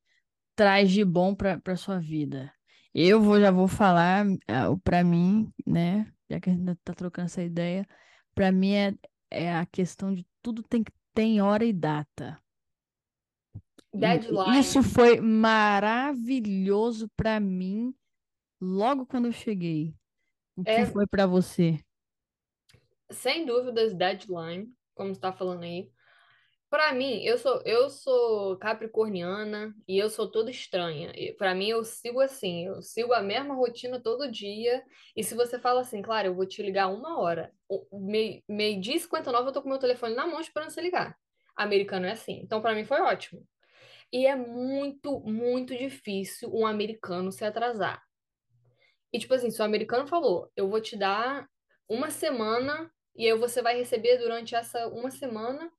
traz 0.56 0.90
de 0.92 1.06
bom 1.06 1.36
para 1.36 1.60
para 1.60 1.76
sua 1.76 2.00
vida? 2.00 2.52
Eu 2.94 3.22
vou, 3.22 3.40
já 3.40 3.52
vou 3.52 3.68
falar 3.68 4.26
para 4.84 5.04
mim, 5.04 5.52
né? 5.66 6.12
Já 6.30 6.40
que 6.40 6.50
a 6.50 6.54
gente 6.54 6.76
tá 6.84 6.94
trocando 6.94 7.28
essa 7.28 7.42
ideia, 7.44 7.88
para 8.34 8.52
mim 8.52 8.74
é, 8.74 8.94
é 9.30 9.56
a 9.56 9.66
questão 9.66 10.14
de 10.14 10.26
tudo 10.42 10.64
tem 10.64 10.84
que 10.84 10.92
tem 11.14 11.42
hora 11.42 11.64
e 11.64 11.74
data. 11.74 12.42
Deadline, 13.94 14.44
isso 14.46 14.84
foi 14.84 15.20
maravilhoso 15.20 17.10
para 17.16 17.40
mim 17.40 17.94
logo 18.62 19.06
quando 19.06 19.28
eu 19.28 19.32
cheguei. 19.34 19.96
O 20.56 20.66
que 20.66 20.82
é 20.82 20.86
foi 20.86 21.08
para 21.08 21.28
você? 21.28 21.80
sem 23.12 23.46
dúvidas 23.46 23.94
deadline, 23.94 24.68
como 24.96 25.14
você 25.14 25.20
tá 25.22 25.34
falando 25.34 25.64
aí. 25.64 25.90
Pra 26.70 26.94
mim, 26.94 27.24
eu 27.24 27.38
sou 27.38 27.62
eu 27.66 27.90
sou 27.90 28.58
capricorniana 28.58 29.74
e 29.88 29.98
eu 29.98 30.10
sou 30.10 30.30
toda 30.32 30.52
estranha. 30.52 31.14
Pra 31.38 31.56
mim, 31.56 31.70
eu 31.70 31.84
sigo 31.86 32.22
assim, 32.22 32.68
eu 32.68 32.82
sigo 32.82 33.14
a 33.14 33.22
mesma 33.22 33.56
rotina 33.56 34.02
todo 34.02 34.32
dia. 34.32 34.84
E 35.16 35.24
se 35.24 35.36
você 35.36 35.60
fala 35.60 35.82
assim, 35.82 36.02
claro, 36.02 36.30
eu 36.30 36.36
vou 36.36 36.46
te 36.48 36.64
ligar 36.64 36.88
uma 36.90 37.20
hora, 37.20 37.54
o- 37.70 37.88
meio, 38.00 38.44
meio-dia 38.50 38.96
e 38.98 39.00
59 39.00 39.50
eu 39.50 39.54
tô 39.54 39.62
com 39.64 39.70
meu 39.70 39.80
telefone 39.80 40.16
na 40.16 40.28
mão 40.28 40.42
esperando 40.42 40.72
você 40.72 40.82
ligar. 40.82 41.18
Americano 41.56 42.06
é 42.08 42.12
assim. 42.14 42.42
Então, 42.44 42.62
pra 42.62 42.76
mim, 42.76 42.86
foi 42.86 43.02
ótimo. 43.02 43.46
E 44.12 44.28
é 44.28 44.36
muito, 44.36 45.20
muito 45.22 45.76
difícil 45.76 46.54
um 46.54 46.66
americano 46.66 47.32
se 47.32 47.46
atrasar. 47.46 48.04
E, 49.14 49.20
tipo 49.20 49.34
assim, 49.34 49.50
se 49.50 49.62
o 49.62 49.66
americano 49.66 50.08
falou, 50.08 50.52
eu 50.56 50.70
vou 50.70 50.82
te 50.82 50.98
dar 50.98 51.48
uma 51.88 52.10
semana 52.10 52.92
e 53.16 53.28
aí 53.28 53.38
você 53.38 53.62
vai 53.62 53.78
receber 53.78 54.18
durante 54.18 54.56
essa 54.56 54.88
uma 54.88 55.12
semana 55.12 55.72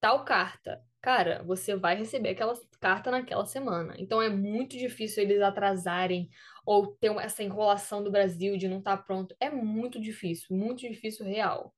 tal 0.00 0.24
carta. 0.24 0.82
Cara, 1.00 1.42
você 1.44 1.76
vai 1.76 1.96
receber 1.96 2.30
aquela 2.30 2.54
carta 2.80 3.10
naquela 3.10 3.46
semana. 3.46 3.94
Então 3.98 4.20
é 4.20 4.28
muito 4.28 4.76
difícil 4.76 5.22
eles 5.22 5.40
atrasarem 5.40 6.28
ou 6.66 6.88
ter 6.96 7.10
essa 7.18 7.42
enrolação 7.42 8.02
do 8.02 8.10
Brasil 8.10 8.56
de 8.56 8.68
não 8.68 8.78
estar 8.78 8.96
pronto. 8.98 9.34
É 9.40 9.48
muito 9.48 10.00
difícil, 10.00 10.56
muito 10.56 10.80
difícil 10.80 11.24
real. 11.24 11.74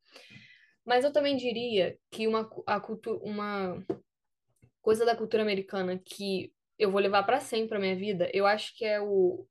Mas 0.84 1.04
eu 1.04 1.12
também 1.12 1.36
diria 1.36 1.96
que 2.10 2.26
uma, 2.26 2.50
a 2.66 2.80
cultura, 2.80 3.18
uma 3.22 3.84
coisa 4.80 5.04
da 5.04 5.16
cultura 5.16 5.42
americana 5.42 5.98
que 5.98 6.52
eu 6.78 6.90
vou 6.90 7.00
levar 7.00 7.22
para 7.24 7.40
sempre 7.40 7.76
a 7.76 7.80
minha 7.80 7.94
vida, 7.94 8.30
eu 8.32 8.46
acho 8.46 8.76
que 8.76 8.84
é 8.84 9.00
o, 9.00 9.46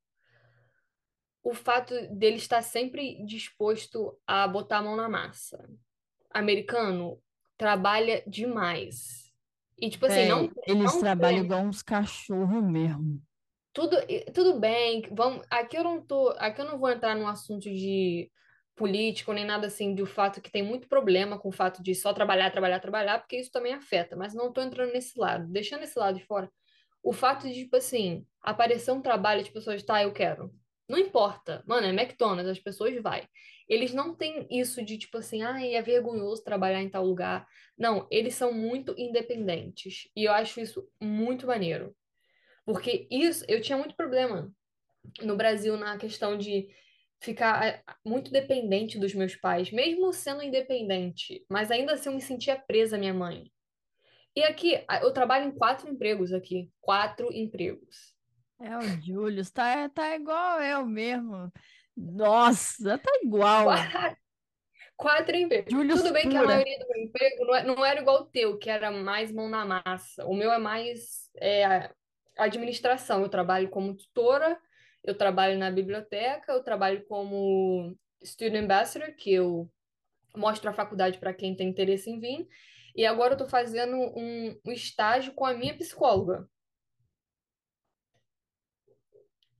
o 1.42 1.54
fato 1.54 1.94
dele 2.08 2.36
estar 2.36 2.62
sempre 2.62 3.24
disposto 3.24 4.18
a 4.26 4.46
botar 4.48 4.78
a 4.78 4.82
mão 4.82 4.96
na 4.96 5.08
massa. 5.08 5.68
Americano 6.32 7.22
trabalha 7.56 8.22
demais. 8.26 9.32
E, 9.78 9.88
tipo 9.88 10.06
assim, 10.06 10.26
não, 10.26 10.42
Véi, 10.42 10.52
eles 10.66 10.92
não 10.92 11.00
trabalham 11.00 11.44
igual 11.44 11.62
uns 11.62 11.82
cachorros 11.82 12.62
mesmo. 12.62 13.22
tudo, 13.72 13.96
tudo 14.34 14.58
bem, 14.58 15.02
vamos, 15.12 15.46
aqui 15.48 15.76
eu 15.76 15.84
não 15.84 16.04
tô, 16.04 16.30
aqui 16.38 16.60
eu 16.60 16.66
não 16.66 16.78
vou 16.78 16.90
entrar 16.90 17.14
num 17.14 17.26
assunto 17.26 17.62
de 17.62 18.30
político 18.80 19.34
nem 19.34 19.44
nada 19.44 19.66
assim, 19.66 19.94
do 19.94 20.06
fato 20.06 20.40
que 20.40 20.50
tem 20.50 20.62
muito 20.62 20.88
problema 20.88 21.38
com 21.38 21.50
o 21.50 21.52
fato 21.52 21.82
de 21.82 21.94
só 21.94 22.14
trabalhar, 22.14 22.50
trabalhar, 22.50 22.80
trabalhar, 22.80 23.18
porque 23.18 23.36
isso 23.36 23.52
também 23.52 23.74
afeta, 23.74 24.16
mas 24.16 24.32
não 24.32 24.50
tô 24.50 24.62
entrando 24.62 24.90
nesse 24.90 25.20
lado, 25.20 25.46
deixando 25.52 25.82
esse 25.82 25.98
lado 25.98 26.18
de 26.18 26.24
fora. 26.24 26.50
O 27.02 27.12
fato 27.12 27.46
de, 27.46 27.64
tipo 27.64 27.76
assim, 27.76 28.24
aparecer 28.40 28.90
um 28.92 29.02
trabalho 29.02 29.44
de 29.44 29.50
pessoas, 29.52 29.82
tá, 29.82 30.02
eu 30.02 30.14
quero. 30.14 30.50
Não 30.88 30.96
importa, 30.96 31.62
mano, 31.66 31.86
é 31.86 31.90
McDonald's, 31.90 32.48
as 32.50 32.58
pessoas 32.58 32.98
vai. 33.02 33.28
Eles 33.68 33.92
não 33.92 34.14
têm 34.14 34.46
isso 34.50 34.82
de, 34.82 34.96
tipo 34.96 35.18
assim, 35.18 35.42
ai, 35.42 35.74
é 35.74 35.82
vergonhoso 35.82 36.42
trabalhar 36.42 36.80
em 36.80 36.88
tal 36.88 37.04
lugar. 37.04 37.46
Não, 37.76 38.06
eles 38.10 38.34
são 38.34 38.50
muito 38.50 38.94
independentes. 38.96 40.08
E 40.16 40.24
eu 40.24 40.32
acho 40.32 40.58
isso 40.58 40.88
muito 40.98 41.46
maneiro. 41.46 41.94
Porque 42.64 43.06
isso, 43.10 43.44
eu 43.46 43.60
tinha 43.60 43.76
muito 43.76 43.94
problema 43.94 44.50
no 45.22 45.36
Brasil 45.36 45.76
na 45.76 45.98
questão 45.98 46.38
de 46.38 46.68
ficar 47.20 47.82
ah, 47.86 47.96
muito 48.04 48.30
dependente 48.32 48.98
dos 48.98 49.14
meus 49.14 49.36
pais, 49.36 49.70
mesmo 49.70 50.12
sendo 50.12 50.42
independente, 50.42 51.44
mas 51.48 51.70
ainda 51.70 51.92
assim 51.92 52.08
eu 52.08 52.14
me 52.14 52.20
sentia 52.20 52.56
presa 52.56 52.96
à 52.96 52.98
minha 52.98 53.14
mãe. 53.14 53.52
E 54.34 54.42
aqui, 54.44 54.84
eu 55.02 55.12
trabalho 55.12 55.46
em 55.46 55.50
quatro 55.50 55.88
empregos 55.88 56.32
aqui, 56.32 56.70
quatro 56.80 57.32
empregos. 57.32 58.14
É 58.60 58.76
o 58.76 58.82
Julius, 59.02 59.50
tá, 59.50 59.88
tá 59.88 60.14
igual 60.14 60.62
eu 60.62 60.86
mesmo. 60.86 61.52
Nossa, 61.96 62.96
tá 62.98 63.10
igual. 63.22 63.64
Quatro, 63.64 64.16
quatro 64.96 65.36
empregos. 65.36 65.72
Tudo 65.72 66.12
bem 66.12 66.28
que 66.28 66.36
a 66.36 66.44
maioria 66.44 66.78
do 66.78 66.88
meu 66.88 67.02
emprego 67.02 67.44
não, 67.44 67.54
é- 67.54 67.64
não 67.64 67.84
era 67.84 68.00
igual 68.00 68.22
o 68.22 68.26
teu, 68.26 68.56
que 68.56 68.70
era 68.70 68.90
mais 68.90 69.32
mão 69.32 69.48
na 69.48 69.64
massa. 69.64 70.24
O 70.26 70.34
meu 70.34 70.52
é 70.52 70.58
mais 70.58 71.28
é, 71.36 71.90
administração. 72.38 73.22
Eu 73.22 73.28
trabalho 73.28 73.68
como 73.68 73.96
tutora, 73.96 74.58
eu 75.04 75.16
trabalho 75.16 75.58
na 75.58 75.70
biblioteca, 75.70 76.52
eu 76.52 76.62
trabalho 76.62 77.04
como 77.06 77.96
student 78.24 78.64
ambassador, 78.64 79.14
que 79.16 79.32
eu 79.32 79.70
mostro 80.36 80.70
a 80.70 80.74
faculdade 80.74 81.18
para 81.18 81.34
quem 81.34 81.56
tem 81.56 81.68
interesse 81.70 82.10
em 82.10 82.20
vir. 82.20 82.48
E 82.96 83.06
agora 83.06 83.32
eu 83.32 83.36
estou 83.36 83.48
fazendo 83.48 83.96
um, 83.96 84.56
um 84.66 84.72
estágio 84.72 85.34
com 85.34 85.46
a 85.46 85.54
minha 85.54 85.76
psicóloga. 85.76 86.48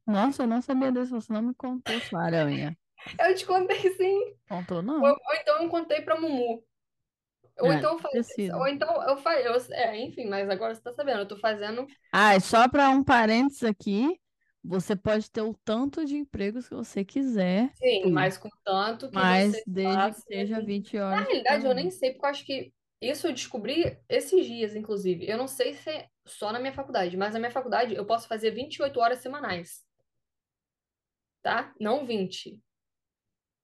Nossa, 0.06 0.42
eu 0.42 0.46
não 0.46 0.60
sabia 0.60 0.92
disso, 0.92 1.12
você 1.18 1.32
não 1.32 1.40
me 1.42 1.54
contou, 1.54 2.00
sua 2.02 2.22
aranha. 2.24 2.76
Eu 3.18 3.34
te 3.34 3.46
contei 3.46 3.94
sim. 3.96 4.34
Contou, 4.48 4.82
Ou, 5.00 5.08
não? 5.08 5.10
ou 5.10 5.34
então 5.40 5.62
eu 5.64 5.70
contei 5.70 6.02
para 6.02 6.20
Mumu. 6.20 6.64
Ou 7.60 7.72
É, 7.72 7.74
então 7.74 7.98
falei, 7.98 8.20
ou 8.54 8.68
então 8.68 9.02
eu 9.08 9.18
falei, 9.18 9.46
eu- 9.48 9.54
é, 9.74 9.98
enfim, 10.00 10.26
mas 10.28 10.48
agora 10.50 10.74
você 10.74 10.82
tá 10.82 10.92
sabendo, 10.94 11.20
eu 11.20 11.28
tô 11.28 11.38
fazendo 11.38 11.90
Ah, 12.12 12.36
e 12.36 12.40
só 12.40 12.68
para 12.68 12.90
um 12.90 13.02
parênteses 13.04 13.62
aqui, 13.64 14.18
você 14.62 14.96
pode 14.96 15.30
ter 15.30 15.42
o 15.42 15.54
tanto 15.64 16.04
de 16.04 16.16
empregos 16.16 16.68
que 16.68 16.74
você 16.74 17.04
quiser 17.04 17.74
Sim, 17.82 18.02
ter, 18.02 18.10
mas 18.10 18.36
contanto 18.38 19.10
que 19.10 19.18
mas 19.18 19.52
você 19.52 19.62
desde 19.66 20.06
que 20.06 20.12
faça. 20.12 20.22
seja 20.26 20.60
20 20.60 20.98
Na 21.10 21.20
horas 21.20 21.28
por 21.44 21.44
realidade, 21.44 21.66
eu 21.66 21.74
nem 21.74 21.90
sei, 21.90 22.12
porque 22.12 22.26
eu 22.26 22.30
acho 22.30 22.44
que 22.46 22.74
isso 23.00 23.26
eu 23.26 23.32
descobri 23.32 23.98
esses 24.08 24.46
dias, 24.46 24.74
inclusive. 24.76 25.26
Eu 25.28 25.38
não 25.38 25.48
sei 25.48 25.74
se 25.74 25.88
é 25.90 26.08
só 26.26 26.52
na 26.52 26.60
minha 26.60 26.72
faculdade, 26.74 27.16
mas 27.16 27.32
na 27.34 27.40
minha 27.40 27.50
faculdade 27.50 27.94
eu 27.94 28.06
posso 28.06 28.28
fazer 28.28 28.50
28 28.52 29.00
horas 29.00 29.20
semanais. 29.20 29.84
tá? 31.42 31.74
Não 31.80 32.04
20. 32.06 32.60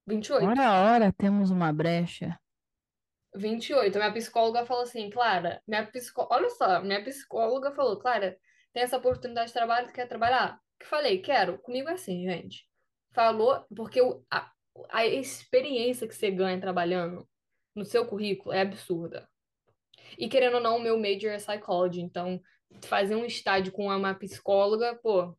28. 0.07 0.45
Ora, 0.45 0.73
ora, 0.95 1.13
temos 1.13 1.51
uma 1.51 1.73
brecha. 1.73 2.39
28. 3.35 3.99
Minha 3.99 4.13
psicóloga 4.13 4.65
falou 4.67 4.83
assim, 4.85 5.11
Clara, 5.11 5.63
minha 5.67 5.87
psicó... 5.87 6.27
olha 6.31 6.49
só, 6.51 6.81
minha 6.83 7.03
psicóloga 7.05 7.73
falou, 7.73 7.99
Clara, 7.99 8.39
tem 8.73 8.83
essa 8.83 8.97
oportunidade 8.97 9.49
de 9.49 9.55
trabalho, 9.55 9.87
tu 9.89 9.93
quer 9.93 10.07
trabalhar? 10.09 10.59
Que 10.79 10.87
falei, 10.87 11.19
quero. 11.21 11.59
Comigo 11.59 11.89
é 11.89 11.93
assim, 11.93 12.25
gente. 12.29 12.69
Falou, 13.13 13.65
porque 13.75 14.01
o, 14.01 14.25
a, 14.31 14.51
a 14.91 15.07
experiência 15.07 16.07
que 16.07 16.15
você 16.15 16.31
ganha 16.31 16.61
trabalhando 16.61 17.27
no 17.75 17.85
seu 17.85 18.07
currículo 18.07 18.55
é 18.55 18.61
absurda. 18.61 19.29
E 20.19 20.29
querendo 20.29 20.55
ou 20.55 20.61
não, 20.61 20.77
o 20.77 20.83
meu 20.83 20.99
major 20.99 21.31
é 21.31 21.37
psychology, 21.37 22.01
então 22.01 22.41
fazer 22.85 23.17
um 23.17 23.25
estágio 23.25 23.73
com 23.73 23.87
uma 23.87 24.15
psicóloga, 24.15 24.99
pô. 25.03 25.37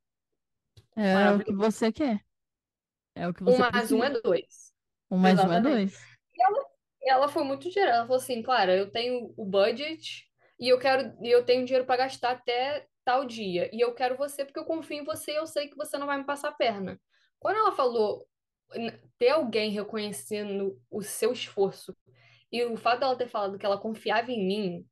É 0.96 1.32
o 1.32 1.44
que 1.44 1.54
você 1.54 1.92
quer. 1.92 2.20
É 3.16 3.28
o 3.28 3.34
que 3.34 3.44
você 3.44 3.56
Um 3.56 3.72
mais 3.72 3.92
um 3.92 4.04
é 4.04 4.10
dois. 4.22 4.74
Um 5.10 5.18
mais 5.18 5.38
um 5.40 5.42
é 5.42 5.46
Exatamente. 5.46 5.92
dois. 5.92 6.18
E 6.36 6.44
ela, 6.44 6.66
ela 7.04 7.28
foi 7.28 7.44
muito 7.44 7.70
geral. 7.72 7.96
Ela 7.96 8.04
falou 8.04 8.18
assim, 8.18 8.42
Clara, 8.42 8.76
eu 8.76 8.92
tenho 8.92 9.34
o 9.38 9.46
budget 9.46 10.28
e 10.60 10.70
eu 10.70 10.80
quero 10.80 11.16
e 11.22 11.30
eu 11.30 11.46
tenho 11.46 11.66
dinheiro 11.66 11.86
para 11.86 12.04
gastar 12.04 12.32
até 12.32 12.88
tal 13.08 13.24
dia. 13.24 13.70
E 13.72 13.80
eu 13.80 13.94
quero 13.94 14.18
você 14.18 14.44
porque 14.44 14.60
eu 14.60 14.66
confio 14.66 14.98
em 14.98 15.06
você 15.06 15.32
e 15.32 15.38
eu 15.38 15.48
sei 15.48 15.70
que 15.70 15.78
você 15.78 15.98
não 15.98 16.06
vai 16.06 16.18
me 16.18 16.26
passar 16.26 16.50
a 16.50 16.54
perna. 16.54 17.00
Quando 17.40 17.56
ela 17.56 17.72
falou 17.72 18.28
ter 19.18 19.30
alguém 19.30 19.72
reconhecendo 19.72 20.78
o 20.92 21.02
seu 21.02 21.32
esforço 21.32 21.96
e 22.52 22.66
o 22.66 22.76
fato 22.76 23.00
dela 23.00 23.16
ter 23.16 23.30
falado 23.30 23.58
que 23.58 23.66
ela 23.66 23.80
confiava 23.80 24.30
em 24.30 24.46
mim, 24.46 24.86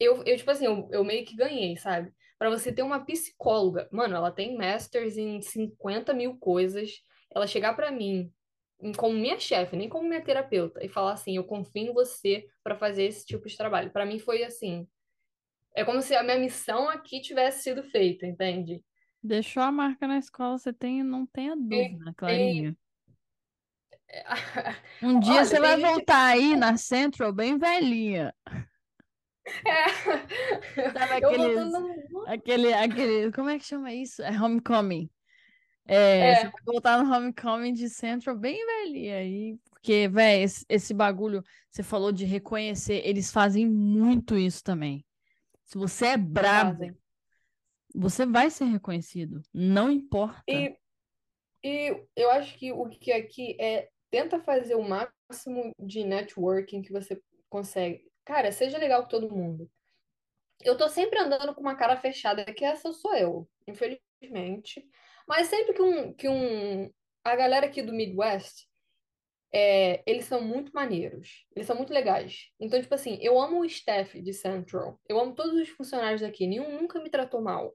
eu, 0.00 0.22
eu 0.24 0.34
tipo 0.34 0.50
assim, 0.50 0.64
eu, 0.64 0.88
eu 0.90 1.04
meio 1.04 1.26
que 1.26 1.36
ganhei, 1.36 1.76
sabe? 1.76 2.10
Pra 2.38 2.48
você 2.48 2.72
ter 2.72 2.82
uma 2.82 3.04
psicóloga, 3.04 3.86
mano, 3.92 4.16
ela 4.16 4.30
tem 4.30 4.56
masters 4.56 5.18
em 5.18 5.42
50 5.42 6.14
mil 6.14 6.38
coisas. 6.38 7.02
Ela 7.34 7.46
chegar 7.46 7.74
pra 7.74 7.90
mim 7.90 8.32
como 8.96 9.14
minha 9.14 9.38
chefe, 9.38 9.76
nem 9.76 9.90
como 9.90 10.08
minha 10.08 10.24
terapeuta, 10.24 10.84
e 10.84 10.88
falar 10.88 11.12
assim, 11.12 11.36
eu 11.36 11.44
confio 11.44 11.90
em 11.90 11.92
você 11.92 12.46
pra 12.62 12.76
fazer 12.76 13.04
esse 13.04 13.26
tipo 13.26 13.46
de 13.46 13.56
trabalho. 13.58 13.90
Pra 13.90 14.06
mim 14.06 14.18
foi 14.18 14.42
assim, 14.42 14.88
é 15.74 15.84
como 15.84 16.00
se 16.00 16.14
a 16.14 16.22
minha 16.22 16.38
missão 16.38 16.88
aqui 16.88 17.20
tivesse 17.20 17.62
sido 17.64 17.82
feita, 17.82 18.26
entende? 18.26 18.82
Deixou 19.22 19.62
a 19.62 19.72
marca 19.72 20.06
na 20.06 20.18
escola, 20.18 20.58
você 20.58 20.72
tem, 20.72 21.02
não 21.02 21.26
tenha 21.26 21.56
dúvida, 21.56 22.12
Clarinha. 22.16 22.76
Um 25.02 25.18
dia 25.20 25.32
Olha, 25.34 25.44
você 25.44 25.58
vai 25.60 25.76
gente- 25.80 25.86
voltar 25.90 26.24
aí 26.26 26.56
na 26.56 26.76
Central 26.76 27.32
bem 27.32 27.58
velhinha. 27.58 28.34
É. 29.66 29.88
Sabe 30.92 31.22
Eu 31.22 31.28
aqueles, 31.30 31.72
no- 31.72 32.24
aquele, 32.26 32.72
aquele, 32.72 33.32
como 33.32 33.50
é 33.50 33.58
que 33.58 33.64
chama 33.64 33.92
isso? 33.92 34.22
É 34.22 34.30
homecoming. 34.40 35.10
É, 35.86 36.30
É. 36.30 36.34
você 36.36 36.42
vai 36.44 36.60
voltar 36.64 37.02
no 37.02 37.12
homecoming 37.14 37.72
de 37.74 37.90
Central 37.90 38.36
bem 38.38 38.64
velhinha 38.64 39.16
aí, 39.18 39.58
porque, 39.70 40.08
velho, 40.08 40.44
esse, 40.44 40.64
esse 40.68 40.94
bagulho, 40.94 41.42
você 41.70 41.82
falou 41.82 42.10
de 42.10 42.24
reconhecer, 42.24 43.02
eles 43.06 43.30
fazem 43.30 43.68
muito 43.68 44.36
isso 44.38 44.62
também. 44.64 45.04
Se 45.64 45.78
você 45.78 46.06
é 46.08 46.16
brabo, 46.16 46.94
você 47.94 48.26
vai 48.26 48.50
ser 48.50 48.64
reconhecido, 48.64 49.42
não 49.52 49.90
importa. 49.90 50.42
E, 50.48 50.76
e 51.62 52.06
eu 52.16 52.30
acho 52.30 52.56
que 52.58 52.72
o 52.72 52.88
que 52.88 53.12
aqui 53.12 53.56
é 53.60 53.88
tenta 54.10 54.40
fazer 54.40 54.74
o 54.74 54.82
máximo 54.82 55.72
de 55.78 56.04
networking 56.04 56.82
que 56.82 56.92
você 56.92 57.20
consegue. 57.48 58.08
Cara, 58.24 58.52
seja 58.52 58.78
legal 58.78 59.02
com 59.02 59.08
todo 59.08 59.34
mundo. 59.34 59.70
Eu 60.62 60.76
tô 60.76 60.88
sempre 60.88 61.18
andando 61.18 61.54
com 61.54 61.60
uma 61.60 61.74
cara 61.74 61.96
fechada, 61.96 62.44
que 62.44 62.64
essa 62.64 62.92
sou 62.92 63.14
eu, 63.14 63.48
infelizmente. 63.66 64.88
Mas 65.26 65.48
sempre 65.48 65.74
que 65.74 65.82
um, 65.82 66.12
que 66.14 66.28
um. 66.28 66.90
A 67.24 67.34
galera 67.34 67.66
aqui 67.66 67.82
do 67.82 67.92
Midwest, 67.92 68.68
é, 69.56 70.02
eles 70.04 70.24
são 70.24 70.40
muito 70.40 70.72
maneiros. 70.74 71.46
Eles 71.54 71.68
são 71.68 71.76
muito 71.76 71.92
legais. 71.92 72.50
Então, 72.58 72.80
tipo 72.82 72.92
assim, 72.92 73.18
eu 73.22 73.40
amo 73.40 73.60
o 73.60 73.64
staff 73.64 74.20
de 74.20 74.34
Central. 74.34 75.00
Eu 75.08 75.20
amo 75.20 75.32
todos 75.32 75.54
os 75.54 75.68
funcionários 75.68 76.22
daqui. 76.22 76.44
Nenhum 76.44 76.80
nunca 76.80 77.00
me 77.00 77.08
tratou 77.08 77.40
mal. 77.40 77.72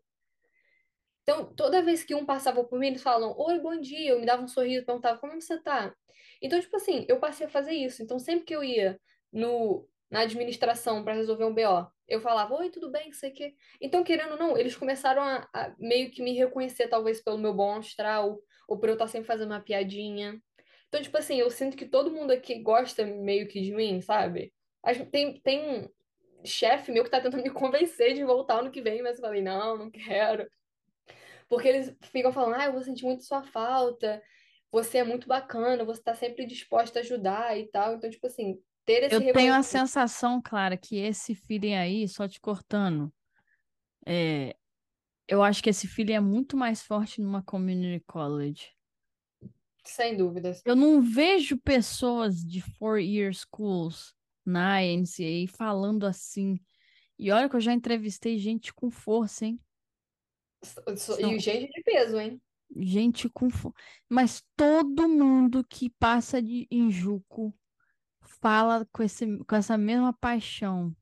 Então, 1.24 1.54
toda 1.54 1.82
vez 1.82 2.04
que 2.04 2.14
um 2.14 2.26
passava 2.26 2.66
por 2.66 2.78
mim, 2.78 2.88
eles 2.88 3.02
falam, 3.02 3.34
Oi, 3.38 3.60
bom 3.60 3.80
dia. 3.80 4.10
Eu 4.10 4.20
me 4.20 4.26
dava 4.26 4.44
um 4.44 4.48
sorriso, 4.48 4.86
perguntava, 4.86 5.20
como 5.20 5.40
você 5.40 5.58
tá? 5.58 5.96
Então, 6.42 6.60
tipo 6.60 6.76
assim, 6.76 7.06
eu 7.08 7.18
passei 7.18 7.48
a 7.48 7.50
fazer 7.50 7.72
isso. 7.72 8.04
Então, 8.04 8.20
sempre 8.20 8.44
que 8.44 8.54
eu 8.54 8.62
ia 8.62 9.00
no, 9.32 9.88
na 10.12 10.22
administração 10.22 11.02
para 11.02 11.14
resolver 11.14 11.46
um 11.46 11.54
BO, 11.54 11.88
eu 12.10 12.20
falava, 12.20 12.56
Oi, 12.56 12.70
tudo 12.70 12.92
bem, 12.92 13.14
sei 13.14 13.32
que. 13.32 13.56
Então, 13.80 14.04
querendo 14.04 14.34
ou 14.34 14.38
não, 14.38 14.58
eles 14.58 14.76
começaram 14.76 15.22
a, 15.22 15.48
a 15.54 15.74
meio 15.80 16.12
que 16.12 16.22
me 16.22 16.34
reconhecer, 16.34 16.90
talvez 16.90 17.22
pelo 17.24 17.38
meu 17.38 17.54
bom 17.54 17.78
astral, 17.78 18.38
ou 18.68 18.78
por 18.78 18.90
eu 18.90 18.94
estar 18.94 19.08
sempre 19.08 19.28
fazendo 19.28 19.52
uma 19.52 19.62
piadinha. 19.62 20.42
Então, 20.90 21.02
tipo 21.02 21.18
assim, 21.18 21.40
eu 21.40 21.50
sinto 21.52 21.78
que 21.78 21.86
todo 21.86 22.12
mundo 22.12 22.32
aqui 22.32 22.60
gosta 22.60 23.06
meio 23.06 23.48
que 23.48 23.62
de 23.62 23.72
mim, 23.74 24.02
sabe? 24.02 24.52
Tem, 25.12 25.40
tem 25.40 25.84
um 25.84 25.90
chefe 26.44 26.92
meu 26.92 27.04
que 27.04 27.12
tá 27.12 27.22
tentando 27.22 27.44
me 27.44 27.52
convencer 27.52 28.16
de 28.16 28.24
voltar 28.24 28.60
ano 28.60 28.72
que 28.72 28.82
vem, 28.82 29.02
mas 29.02 29.18
eu 29.18 29.24
falei, 29.24 29.42
não, 29.42 29.78
não 29.78 29.92
quero. 29.92 30.50
Porque 31.48 31.68
eles 31.68 31.96
ficam 32.04 32.32
falando, 32.32 32.56
ah, 32.56 32.66
eu 32.66 32.74
vou 32.74 32.84
sentir 32.84 33.06
muito 33.06 33.24
sua 33.24 33.44
falta, 33.44 34.22
você 34.72 35.00
é 35.00 35.04
muito 35.04 35.28
bacana, 35.28 35.86
você 35.86 36.02
tá 36.02 36.16
sempre 36.16 36.46
disposta 36.46 37.00
a 37.00 37.02
ajudar 37.02 37.58
e 37.58 37.68
tal. 37.68 37.94
Então, 37.94 38.10
tipo 38.10 38.26
assim, 38.26 38.60
ter 38.84 39.04
esse 39.04 39.16
Eu 39.16 39.34
tenho 39.34 39.54
a 39.54 39.62
sensação, 39.62 40.42
Clara, 40.42 40.76
que 40.76 40.98
esse 40.98 41.36
feeling 41.36 41.76
aí, 41.76 42.08
só 42.08 42.28
te 42.28 42.40
cortando, 42.40 43.14
é, 44.06 44.56
eu 45.28 45.44
acho 45.44 45.62
que 45.62 45.70
esse 45.70 45.88
feeling 45.88 46.14
é 46.14 46.20
muito 46.20 46.58
mais 46.58 46.82
forte 46.82 47.22
numa 47.22 47.44
community 47.44 48.04
college. 48.08 48.79
Sem 49.90 50.16
dúvidas. 50.16 50.62
Eu 50.66 50.76
não 50.76 51.02
vejo 51.02 51.58
pessoas 51.58 52.44
de 52.46 52.62
four-year 52.62 53.34
schools 53.34 54.14
na 54.46 54.82
NCAA 54.82 55.48
falando 55.48 56.06
assim. 56.06 56.60
E 57.18 57.32
olha 57.32 57.50
que 57.50 57.56
eu 57.56 57.62
já 57.62 57.74
entrevistei 57.74 58.38
gente 58.38 58.74
com 58.74 58.90
força, 58.92 59.46
hein? 59.46 59.60
E 61.20 61.40
gente 61.40 61.72
de 61.72 61.84
peso, 61.84 62.20
hein? 62.20 62.42
Gente 62.76 63.28
com 63.30 63.50
força. 63.50 63.78
Mas 64.08 64.44
todo 64.56 65.10
mundo 65.10 65.66
que 65.68 65.90
passa 65.90 66.42
de 66.42 66.68
em 66.70 66.92
Juco 66.92 67.54
fala 68.22 68.88
com, 68.92 69.02
esse, 69.02 69.26
com 69.44 69.56
essa 69.56 69.78
mesma 69.78 70.14
paixão. 70.14 70.96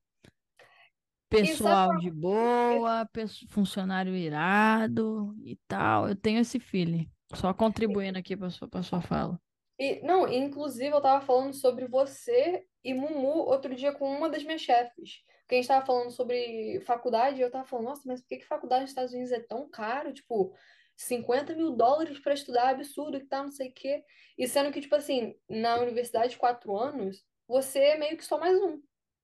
Pessoal 1.29 1.97
de 1.97 2.09
boa, 2.09 3.07
funcionário 3.49 4.15
irado 4.15 5.35
e 5.43 5.57
tal. 5.67 6.07
Eu 6.07 6.15
tenho 6.15 6.39
esse 6.39 6.57
feeling. 6.57 7.11
Só 7.33 7.53
contribuindo 7.53 8.17
aqui 8.17 8.35
para 8.35 8.49
sua, 8.49 8.69
sua 8.83 9.01
fala. 9.01 9.39
E, 9.79 10.01
não, 10.01 10.27
inclusive 10.27 10.95
eu 10.95 11.01
tava 11.01 11.23
falando 11.25 11.53
sobre 11.53 11.87
você 11.87 12.65
e 12.83 12.93
Mumu 12.93 13.45
outro 13.45 13.75
dia 13.75 13.91
com 13.91 14.09
uma 14.09 14.29
das 14.29 14.43
minhas 14.43 14.61
chefes. 14.61 15.21
Porque 15.41 15.55
a 15.55 15.57
gente 15.57 15.67
tava 15.67 15.85
falando 15.85 16.11
sobre 16.11 16.81
faculdade 16.81 17.39
e 17.39 17.41
eu 17.41 17.51
tava 17.51 17.65
falando, 17.65 17.85
nossa, 17.85 18.01
mas 18.05 18.21
por 18.21 18.27
que 18.27 18.37
que 18.37 18.45
faculdade 18.45 18.81
nos 18.81 18.91
Estados 18.91 19.13
Unidos 19.13 19.31
é 19.31 19.39
tão 19.39 19.69
caro? 19.69 20.13
Tipo, 20.13 20.53
50 20.97 21.55
mil 21.55 21.71
dólares 21.71 22.19
pra 22.19 22.33
estudar, 22.33 22.69
é 22.69 22.71
absurdo, 22.71 23.19
que 23.19 23.27
tá, 23.27 23.43
não 23.43 23.51
sei 23.51 23.69
o 23.69 23.73
quê. 23.73 24.03
E 24.37 24.47
sendo 24.47 24.71
que, 24.71 24.81
tipo 24.81 24.95
assim, 24.95 25.35
na 25.47 25.79
universidade 25.79 26.31
de 26.31 26.37
quatro 26.37 26.75
anos, 26.75 27.23
você 27.47 27.79
é 27.79 27.97
meio 27.97 28.17
que 28.17 28.25
só 28.25 28.37
mais 28.39 28.59
um. 28.61 28.81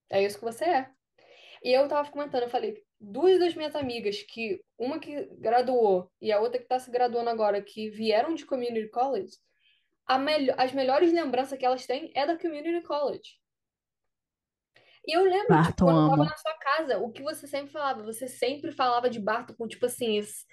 É 0.10 0.24
isso 0.24 0.38
que 0.38 0.46
você 0.46 0.66
é. 0.66 0.90
E 1.64 1.72
eu 1.74 1.88
tava 1.88 2.10
comentando, 2.12 2.44
eu 2.44 2.50
falei, 2.50 2.82
duas 3.04 3.38
das 3.38 3.54
minhas 3.54 3.76
amigas, 3.76 4.24
que 4.24 4.64
uma 4.78 4.98
que 4.98 5.26
graduou 5.38 6.10
e 6.22 6.32
a 6.32 6.40
outra 6.40 6.60
que 6.60 6.66
tá 6.68 6.80
se 6.80 6.90
graduando 6.90 7.30
agora, 7.30 7.62
que 7.62 7.90
vieram 7.90 8.34
de 8.34 8.46
community 8.46 8.88
college, 8.90 9.38
melhor, 10.18 10.56
as 10.58 10.72
melhores 10.72 11.12
lembranças 11.12 11.58
que 11.58 11.66
elas 11.66 11.86
têm 11.86 12.12
é 12.16 12.26
da 12.26 12.38
community 12.38 12.82
college. 12.86 13.38
E 15.06 15.12
eu 15.18 15.24
lembro, 15.24 15.40
tipo, 15.42 15.50
Barton 15.54 15.86
quando 15.86 15.98
eu 16.06 16.10
tava 16.10 16.24
na 16.26 16.38
sua 16.38 16.54
casa, 16.54 16.98
o 17.00 17.12
que 17.12 17.22
você 17.22 17.46
sempre 17.46 17.72
falava? 17.72 18.04
Você 18.04 18.28
sempre 18.28 18.72
falava 18.72 19.10
de 19.10 19.20
Barton 19.20 19.54
com, 19.54 19.68
tipo 19.68 19.86
assim, 19.86 20.18
esse- 20.18 20.46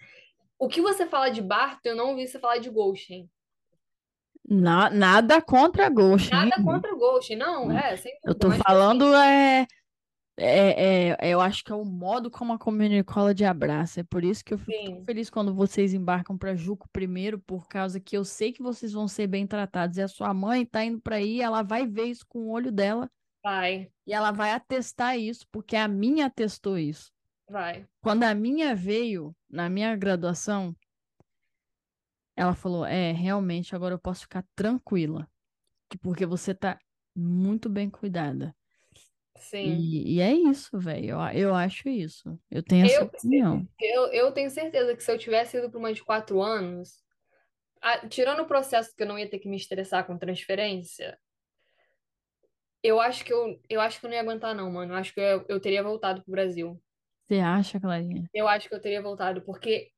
o 0.58 0.68
que 0.68 0.80
você 0.80 1.06
fala 1.06 1.30
de 1.30 1.40
Barton, 1.40 1.90
eu 1.90 1.96
não 1.96 2.10
ouvi 2.10 2.26
você 2.26 2.38
falar 2.38 2.58
de 2.58 2.68
Goshen. 2.68 3.30
Na- 4.44 4.90
nada 4.90 5.40
contra 5.40 5.84
hein? 5.86 5.90
Nada 6.30 6.62
contra 6.64 6.92
o 6.92 6.98
Goshen, 6.98 7.36
não, 7.36 7.70
é, 7.70 7.96
Eu 8.24 8.34
tô 8.34 8.50
tipo 8.50 8.62
falando 8.64 9.14
assim, 9.14 9.28
é, 9.28 9.66
é, 10.42 11.10
é- 11.10 11.32
eu 11.32 11.40
acho 11.40 11.64
que 11.64 11.72
é 11.72 11.74
o 11.74 11.84
modo 11.84 12.30
como 12.30 12.52
a 12.52 12.58
community 12.58 13.04
college 13.04 13.44
abraça. 13.44 14.00
É 14.00 14.04
por 14.04 14.24
isso 14.24 14.44
que 14.44 14.54
eu 14.54 14.58
fico 14.58 14.76
sim, 14.76 15.04
feliz 15.06 15.30
quando 15.30 15.54
vocês 15.54 15.92
embarcam 15.94 16.36
para 16.38 16.54
Juco 16.54 16.88
primeiro, 16.92 17.38
por 17.40 17.68
causa 17.68 18.00
que 18.00 18.16
eu 18.16 18.24
sei 18.24 18.52
que 18.52 18.62
vocês 18.62 18.92
vão 18.92 19.08
ser 19.08 19.26
bem 19.26 19.46
tratados. 19.46 19.96
E 19.98 20.02
a 20.02 20.08
sua 20.08 20.32
mãe 20.34 20.64
tá 20.66 20.84
indo 20.84 21.00
para 21.00 21.16
aí, 21.16 21.40
ela 21.40 21.62
vai 21.62 21.86
ver 21.86 22.04
isso 22.06 22.24
com 22.28 22.40
o 22.40 22.50
olho 22.50 22.72
dela 22.72 23.10
vai, 23.42 23.92
e 24.06 24.12
ela 24.12 24.30
vai 24.32 24.52
atestar 24.52 25.18
isso, 25.18 25.46
porque 25.50 25.76
a 25.76 25.88
minha 25.88 26.26
atestou 26.26 26.78
isso. 26.78 27.12
vai. 27.48 27.86
Quando 28.02 28.24
a 28.24 28.34
minha 28.34 28.74
veio 28.74 29.34
na 29.48 29.68
minha 29.70 29.94
graduação, 29.96 30.76
ela 32.36 32.54
falou: 32.54 32.84
É, 32.86 33.12
realmente, 33.12 33.74
agora 33.74 33.94
eu 33.94 33.98
posso 33.98 34.22
ficar 34.22 34.44
tranquila, 34.54 35.28
que- 35.90 35.98
porque 35.98 36.26
você 36.26 36.54
tá 36.54 36.78
muito 37.16 37.68
bem 37.68 37.90
cuidada. 37.90 38.54
Sim. 39.40 39.76
E, 39.80 40.16
e 40.16 40.20
é 40.20 40.32
isso, 40.32 40.78
velho. 40.78 41.10
Eu, 41.10 41.18
eu 41.48 41.54
acho 41.54 41.88
isso. 41.88 42.38
Eu 42.50 42.62
tenho 42.62 42.86
essa 42.86 43.02
Eu, 43.02 43.06
opinião. 43.06 43.66
eu, 43.80 44.06
eu 44.12 44.32
tenho 44.32 44.50
certeza 44.50 44.94
que 44.96 45.02
se 45.02 45.10
eu 45.12 45.18
tivesse 45.18 45.56
ido 45.58 45.70
para 45.70 45.78
uma 45.78 45.92
de 45.92 46.02
quatro 46.04 46.40
anos, 46.42 47.02
a- 47.82 48.06
tirando 48.08 48.40
o 48.40 48.46
processo 48.46 48.94
que 48.96 49.02
eu 49.02 49.06
não 49.08 49.18
ia 49.18 49.28
ter 49.30 49.38
que 49.38 49.48
me 49.48 49.56
estressar 49.56 50.06
com 50.06 50.18
transferência, 50.18 51.18
eu 52.82 53.00
acho 53.00 53.24
que 53.24 53.32
eu, 53.32 53.60
eu 53.68 53.80
acho 53.80 54.00
que 54.00 54.06
eu 54.06 54.10
não 54.10 54.14
ia 54.16 54.22
aguentar, 54.22 54.54
não, 54.54 54.70
mano. 54.70 54.92
Eu 54.94 54.96
acho 54.96 55.12
que 55.12 55.20
eu, 55.20 55.44
eu 55.48 55.60
teria 55.60 55.82
voltado 55.82 56.22
pro 56.22 56.32
Brasil. 56.32 56.80
Você 57.26 57.38
acha, 57.38 57.78
Clarinha? 57.78 58.28
Eu 58.32 58.48
acho 58.48 58.68
que 58.68 58.74
eu 58.74 58.80
teria 58.80 59.02
voltado, 59.02 59.42
porque, 59.42 59.90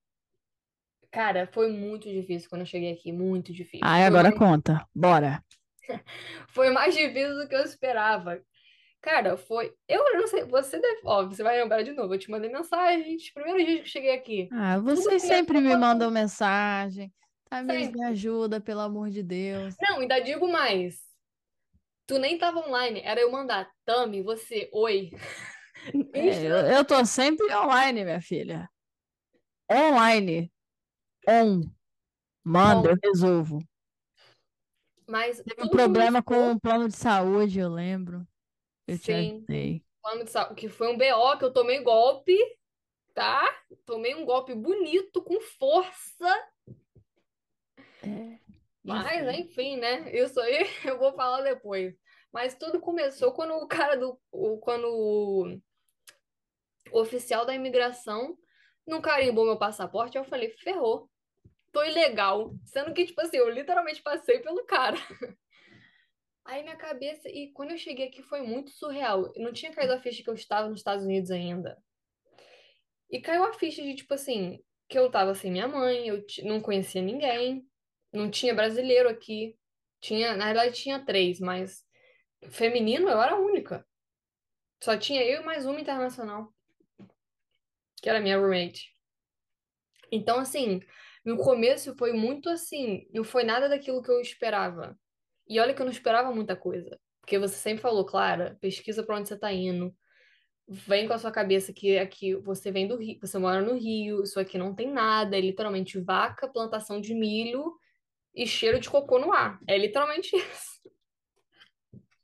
cara, 1.11 1.49
foi 1.53 1.71
muito 1.73 2.09
difícil 2.09 2.49
quando 2.49 2.63
eu 2.63 2.67
cheguei 2.67 2.93
aqui, 2.93 3.13
muito 3.13 3.53
difícil. 3.53 3.87
Ai, 3.87 4.05
agora 4.05 4.33
conta. 4.33 4.87
Bora. 4.95 5.43
foi 6.49 6.71
mais 6.71 6.95
difícil 6.95 7.37
do 7.37 7.49
que 7.49 7.55
eu 7.55 7.63
esperava. 7.63 8.41
Cara, 9.03 9.37
foi. 9.37 9.75
Eu 9.89 10.15
não 10.15 10.29
sei, 10.29 10.45
você 10.45 10.79
deve. 10.79 11.01
Ó, 11.05 11.27
você 11.27 11.43
vai 11.43 11.61
lembrar 11.61 11.83
de 11.83 11.93
novo. 11.93 12.15
Eu 12.15 12.19
te 12.19 12.31
mandei 12.31 12.51
mensagem 12.51 13.17
os 13.17 13.31
primeiros 13.31 13.65
dias 13.65 13.77
que 13.79 13.83
eu 13.83 13.91
cheguei 13.91 14.15
aqui. 14.15 14.49
Ah, 14.53 14.79
vocês 14.79 15.23
sempre 15.23 15.61
me 15.61 15.77
mandam 15.77 16.09
mensagem. 16.09 17.13
Tamires, 17.51 17.91
me 17.91 18.05
ajuda, 18.05 18.61
pelo 18.61 18.81
amor 18.81 19.11
de 19.11 19.23
Deus. 19.23 19.75
Não, 19.83 19.99
ainda 19.99 20.21
digo 20.21 20.51
mais. 20.51 21.03
Tu 22.07 22.17
nem 22.19 22.39
tava 22.39 22.61
online, 22.61 23.03
era 23.05 23.21
eu 23.21 23.31
mandar. 23.31 23.69
Tami, 23.85 24.23
você, 24.23 24.71
oi. 24.73 25.11
É, 26.15 26.47
eu, 26.47 26.57
eu 26.59 26.85
tô 26.85 27.05
sempre 27.05 27.53
online, 27.53 28.05
minha 28.05 28.21
filha. 28.21 28.71
Online. 29.69 30.53
On. 31.27 31.61
Manda, 32.45 32.91
eu 32.91 32.97
resolvo. 33.03 33.59
Mas 35.09 35.43
Teve 35.43 35.65
um 35.65 35.69
problema 35.69 36.23
com 36.23 36.53
o 36.53 36.61
plano 36.61 36.87
de 36.87 36.97
saúde, 36.97 37.59
eu 37.59 37.69
lembro. 37.69 38.25
Eu 38.87 38.99
te 38.99 39.13
Sim, 39.13 39.49
falando 40.03 40.25
de 40.25 40.31
saúde, 40.31 40.57
que 40.57 40.69
foi 40.69 40.89
um 40.89 40.99
BO 40.99 41.39
que 41.39 41.45
eu 41.45 41.53
tomei 41.53 41.81
golpe, 41.83 42.37
tá? 43.15 43.43
Tomei 43.87 44.15
um 44.15 44.25
golpe 44.27 44.55
bonito, 44.55 45.23
com 45.23 45.41
força. 45.43 46.49
É, 48.01 48.41
Mas, 48.85 49.27
enfim. 49.27 49.39
enfim, 49.39 49.77
né? 49.77 50.11
Isso 50.17 50.41
aí 50.41 50.67
eu 50.85 50.99
vou 50.99 51.13
falar 51.15 51.43
depois. 51.43 51.95
Mas 52.33 52.55
tudo 52.57 52.81
começou 52.81 53.33
quando 53.33 53.55
o 53.55 53.67
cara 53.69 53.97
do. 53.97 54.19
o- 54.31 54.59
Quando 54.59 54.87
o 54.89 55.61
oficial 56.93 57.45
da 57.47 57.55
imigração 57.55 58.37
não 58.87 59.01
carimbou 59.01 59.45
meu 59.47 59.59
passaporte, 59.59 60.17
eu 60.17 60.25
falei, 60.25 60.51
ferrou, 60.51 61.11
tô 61.73 61.83
ilegal. 61.85 62.55
Sendo 62.67 62.95
que, 62.95 63.07
tipo 63.07 63.21
assim, 63.21 63.39
eu 63.39 63.51
literalmente 63.51 64.03
passei 64.03 64.41
pelo 64.41 64.65
cara. 64.67 64.97
Aí 66.45 66.63
minha 66.63 66.77
cabeça. 66.77 67.29
E 67.29 67.53
quando 67.53 67.71
eu 67.71 67.79
cheguei 67.79 68.09
aqui 68.09 68.23
foi 68.23 68.43
muito 68.43 68.71
surreal. 68.71 69.33
Eu 69.35 69.43
não 69.43 69.53
tinha 69.53 69.73
caído 69.73 69.93
a 69.93 70.01
ficha 70.01 70.23
que 70.23 70.31
eu 70.31 70.35
estava 70.35 70.69
nos 70.69 70.81
Estados 70.81 71.05
Unidos 71.05 71.31
ainda. 71.31 71.77
E 73.11 73.21
caiu 73.21 73.45
a 73.45 73.53
ficha 73.53 73.83
de, 73.83 73.95
tipo 73.95 74.15
assim, 74.15 74.59
que 74.89 74.99
eu 74.99 75.11
tava 75.11 75.35
sem 75.35 75.53
minha 75.53 75.69
mãe, 75.69 76.09
eu 76.09 76.25
não 76.45 76.61
conhecia 76.61 77.03
ninguém, 77.03 77.67
não 78.13 78.31
tinha 78.31 78.55
brasileiro 78.55 79.09
aqui. 79.09 79.57
Tinha, 80.01 80.37
na 80.37 80.47
verdade, 80.47 80.75
tinha 80.75 81.05
três, 81.05 81.39
mas 81.39 81.85
feminino 82.51 83.09
eu 83.09 83.21
era 83.21 83.33
a 83.33 83.39
única. 83.39 83.87
Só 84.83 84.97
tinha 84.97 85.23
eu 85.23 85.43
e 85.43 85.45
mais 85.45 85.65
uma 85.65 85.81
internacional, 85.81 86.53
que 88.03 88.09
era 88.09 88.21
minha 88.21 88.37
roommate. 88.37 88.93
Então, 90.11 90.41
assim, 90.41 90.81
no 91.25 91.37
começo 91.37 91.97
foi 91.97 92.13
muito 92.13 92.49
assim, 92.49 93.07
não 93.15 93.23
foi 93.23 93.45
nada 93.45 93.69
daquilo 93.69 94.03
que 94.03 94.11
eu 94.11 94.21
esperava. 94.21 94.99
E 95.53 95.61
olha 95.61 95.75
que 95.75 95.83
eu 95.83 95.85
não 95.85 95.93
esperava 95.93 96.35
muita 96.35 96.57
coisa. 96.57 96.99
Porque 97.21 97.39
você 97.39 97.57
sempre 97.57 97.83
falou, 97.83 98.07
Clara, 98.07 98.57
pesquisa 98.59 99.03
pra 99.03 99.19
onde 99.19 99.29
você 99.29 99.39
tá 99.39 99.53
indo. 99.53 99.95
Vem 100.67 101.07
com 101.07 101.13
a 101.13 101.19
sua 101.19 101.31
cabeça 101.31 101.75
que 101.75 101.99
aqui 101.99 102.35
você 102.37 102.73
vem 102.73 102.89
do 102.89 102.97
Rio, 102.97 103.19
você 103.21 103.37
mora 103.39 103.61
no 103.61 103.75
Rio, 103.75 104.23
isso 104.23 104.41
aqui 104.41 104.57
não 104.57 104.75
tem 104.75 104.91
nada, 104.91 105.37
é 105.37 105.41
literalmente 105.43 106.01
vaca, 106.01 106.49
plantação 106.49 107.03
de 107.03 107.15
milho 107.15 107.75
e 108.35 108.47
cheiro 108.47 108.81
de 108.81 108.89
cocô 108.89 109.19
no 109.19 109.31
ar. 109.31 109.61
É 109.69 109.77
literalmente 109.77 110.35
isso. 110.41 110.81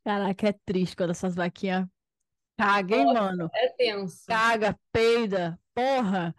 Caraca, 0.02 0.48
é 0.48 0.52
triste 0.64 0.96
quando 0.96 1.10
essas 1.10 1.34
vaquinhas 1.34 1.86
cagam, 2.56 2.98
hein, 2.98 3.04
Nossa, 3.04 3.20
mano? 3.20 3.50
é 3.52 3.68
tenso. 3.68 4.24
Caga, 4.26 4.74
peida. 4.90 5.60
Porra, 5.74 6.34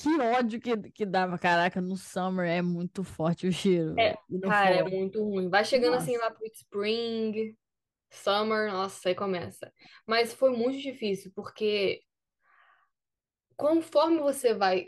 que 0.00 0.20
ódio 0.20 0.60
que, 0.60 0.90
que 0.90 1.04
dava. 1.04 1.38
Caraca, 1.38 1.80
no 1.80 1.96
summer 1.96 2.48
é 2.48 2.62
muito 2.62 3.04
forte 3.04 3.46
o 3.46 3.52
cheiro, 3.52 3.94
É, 3.98 4.16
cara, 4.42 4.76
é 4.76 4.82
muito 4.84 5.22
ruim. 5.22 5.50
Vai 5.50 5.64
chegando 5.64 5.94
assim 5.96 6.14
Nossa. 6.14 6.24
lá 6.24 6.30
pro 6.30 6.46
spring, 6.46 7.56
summer, 8.10 8.72
nossa, 8.72 9.08
aí 9.08 9.14
começa. 9.14 9.72
Mas 10.06 10.32
foi 10.32 10.50
muito 10.56 10.78
difícil, 10.78 11.30
porque 11.34 12.00
conforme 13.56 14.18
você 14.18 14.54
vai. 14.54 14.86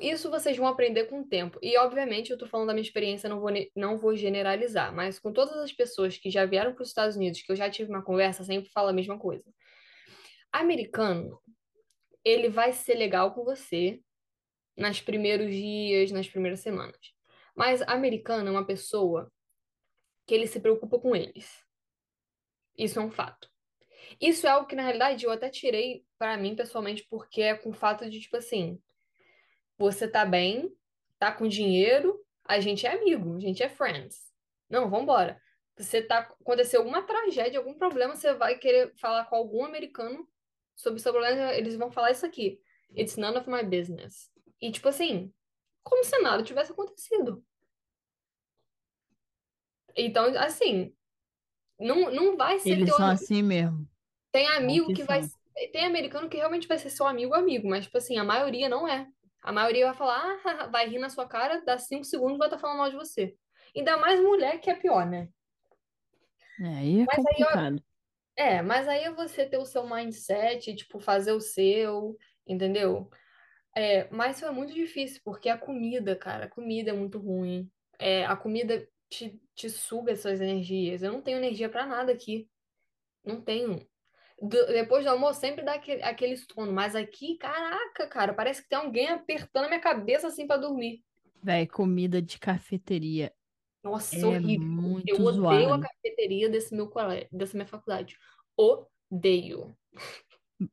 Isso 0.00 0.30
vocês 0.30 0.56
vão 0.56 0.68
aprender 0.68 1.06
com 1.06 1.22
o 1.22 1.26
tempo. 1.26 1.58
E, 1.60 1.76
obviamente, 1.76 2.30
eu 2.30 2.38
tô 2.38 2.46
falando 2.46 2.68
da 2.68 2.72
minha 2.72 2.84
experiência, 2.84 3.28
não 3.28 3.40
vou, 3.40 3.50
não 3.74 3.98
vou 3.98 4.14
generalizar, 4.14 4.94
mas 4.94 5.18
com 5.18 5.32
todas 5.32 5.56
as 5.56 5.72
pessoas 5.72 6.16
que 6.16 6.30
já 6.30 6.46
vieram 6.46 6.72
para 6.72 6.82
os 6.82 6.88
Estados 6.90 7.16
Unidos, 7.16 7.42
que 7.42 7.50
eu 7.50 7.56
já 7.56 7.68
tive 7.68 7.90
uma 7.90 8.04
conversa, 8.04 8.44
sempre 8.44 8.70
fala 8.70 8.90
a 8.90 8.92
mesma 8.92 9.18
coisa. 9.18 9.42
Americano, 10.52 11.40
ele 12.24 12.48
vai 12.48 12.72
ser 12.72 12.94
legal 12.94 13.34
com 13.34 13.42
você 13.42 14.00
nos 14.76 15.00
primeiros 15.00 15.50
dias, 15.50 16.10
nas 16.10 16.28
primeiras 16.28 16.60
semanas. 16.60 16.98
Mas 17.54 17.82
americano 17.82 18.48
é 18.48 18.50
uma 18.50 18.66
pessoa 18.66 19.30
que 20.26 20.34
ele 20.34 20.46
se 20.46 20.60
preocupa 20.60 20.98
com 20.98 21.14
eles. 21.14 21.62
Isso 22.76 22.98
é 22.98 23.02
um 23.02 23.10
fato. 23.10 23.48
Isso 24.20 24.46
é 24.46 24.50
algo 24.50 24.66
que, 24.66 24.76
na 24.76 24.82
realidade, 24.82 25.24
eu 25.24 25.30
até 25.30 25.48
tirei 25.48 26.04
pra 26.18 26.36
mim 26.36 26.54
pessoalmente, 26.54 27.06
porque 27.08 27.42
é 27.42 27.54
com 27.54 27.70
o 27.70 27.74
fato 27.74 28.08
de, 28.08 28.20
tipo 28.20 28.36
assim, 28.36 28.80
você 29.78 30.08
tá 30.08 30.24
bem, 30.24 30.72
tá 31.18 31.32
com 31.32 31.48
dinheiro, 31.48 32.20
a 32.44 32.60
gente 32.60 32.86
é 32.86 32.92
amigo, 32.92 33.36
a 33.36 33.40
gente 33.40 33.62
é 33.62 33.68
friends. 33.68 34.32
Não, 34.68 34.90
vambora. 34.90 35.40
Você 35.76 36.02
tá, 36.02 36.18
aconteceu 36.18 36.80
alguma 36.80 37.02
tragédia, 37.02 37.58
algum 37.58 37.74
problema, 37.74 38.14
você 38.14 38.32
vai 38.34 38.58
querer 38.58 38.92
falar 38.96 39.24
com 39.24 39.36
algum 39.36 39.64
americano 39.64 40.28
sobre 40.76 41.00
seu 41.00 41.12
problema, 41.12 41.52
eles 41.54 41.76
vão 41.76 41.90
falar 41.90 42.12
isso 42.12 42.24
aqui. 42.24 42.60
It's 42.96 43.16
none 43.16 43.36
of 43.36 43.48
my 43.50 43.62
business. 43.62 44.30
E, 44.60 44.70
tipo 44.70 44.88
assim, 44.88 45.32
como 45.82 46.04
se 46.04 46.18
nada 46.18 46.42
tivesse 46.42 46.72
acontecido. 46.72 47.44
Então, 49.96 50.26
assim, 50.38 50.92
não, 51.78 52.10
não 52.10 52.36
vai 52.36 52.58
ser 52.58 52.70
Eles 52.70 52.88
teu 52.88 52.96
são 52.96 53.06
assim 53.06 53.42
mesmo. 53.42 53.88
Tem 54.32 54.46
amigo 54.48 54.88
que 54.88 54.94
que 54.94 55.04
vai. 55.04 55.20
Tem 55.72 55.86
americano 55.86 56.28
que 56.28 56.36
realmente 56.36 56.66
vai 56.66 56.78
ser 56.78 56.90
seu 56.90 57.06
amigo 57.06 57.32
amigo, 57.32 57.68
mas, 57.68 57.84
tipo 57.84 57.96
assim, 57.96 58.18
a 58.18 58.24
maioria 58.24 58.68
não 58.68 58.88
é. 58.88 59.06
A 59.40 59.52
maioria 59.52 59.86
vai 59.86 59.94
falar, 59.94 60.40
ah, 60.44 60.66
vai 60.72 60.88
rir 60.88 60.98
na 60.98 61.10
sua 61.10 61.28
cara, 61.28 61.62
dá 61.64 61.78
cinco 61.78 62.04
segundos 62.04 62.36
e 62.36 62.38
vai 62.38 62.48
estar 62.48 62.58
falando 62.58 62.78
mal 62.78 62.90
de 62.90 62.96
você. 62.96 63.36
Ainda 63.76 63.96
mais 63.96 64.20
mulher, 64.20 64.58
que 64.60 64.70
é 64.70 64.74
pior, 64.74 65.06
né? 65.06 65.28
É, 66.60 66.66
aí 66.66 67.00
é 67.00 67.04
Mas 67.04 67.18
aí, 67.18 67.24
complicado. 67.24 67.84
é, 68.36 68.62
mas 68.62 68.88
aí 68.88 69.04
é 69.04 69.12
você 69.12 69.46
ter 69.46 69.58
o 69.58 69.66
seu 69.66 69.88
mindset, 69.88 70.74
tipo, 70.74 70.98
fazer 70.98 71.32
o 71.32 71.40
seu, 71.40 72.16
entendeu? 72.46 73.10
É, 73.76 74.08
mas 74.10 74.38
foi 74.40 74.50
muito 74.50 74.72
difícil, 74.72 75.20
porque 75.24 75.48
a 75.48 75.58
comida, 75.58 76.14
cara, 76.16 76.44
a 76.46 76.48
comida 76.48 76.90
é 76.90 76.92
muito 76.92 77.18
ruim. 77.18 77.70
É, 77.98 78.24
a 78.24 78.36
comida 78.36 78.86
te, 79.08 79.40
te 79.54 79.68
suga 79.68 80.14
suas 80.16 80.40
energias. 80.40 81.02
Eu 81.02 81.12
não 81.12 81.22
tenho 81.22 81.38
energia 81.38 81.68
pra 81.68 81.86
nada 81.86 82.12
aqui. 82.12 82.48
Não 83.24 83.40
tenho. 83.40 83.86
Do- 84.40 84.66
depois 84.66 85.04
do 85.04 85.10
almoço 85.10 85.40
sempre 85.40 85.64
dá 85.64 85.74
aquele, 85.74 86.02
aquele 86.02 86.36
sono, 86.36 86.72
mas 86.72 86.94
aqui, 86.96 87.36
caraca, 87.38 88.06
cara, 88.08 88.34
parece 88.34 88.62
que 88.62 88.68
tem 88.68 88.78
alguém 88.78 89.08
apertando 89.08 89.66
a 89.66 89.68
minha 89.68 89.80
cabeça 89.80 90.26
assim 90.26 90.46
pra 90.46 90.56
dormir. 90.56 91.02
Véi, 91.42 91.66
comida 91.66 92.20
de 92.20 92.38
cafeteria 92.38 93.32
Nossa, 93.82 94.16
é 94.16 94.24
horrível. 94.26 94.66
Eu 95.06 95.18
muito 95.18 95.44
odeio 95.44 95.72
a 95.72 95.80
cafeteria 95.80 96.48
desse 96.48 96.74
meu 96.74 96.88
colégio, 96.88 97.28
dessa 97.32 97.56
minha 97.56 97.66
faculdade. 97.66 98.16
Odeio. 98.56 99.76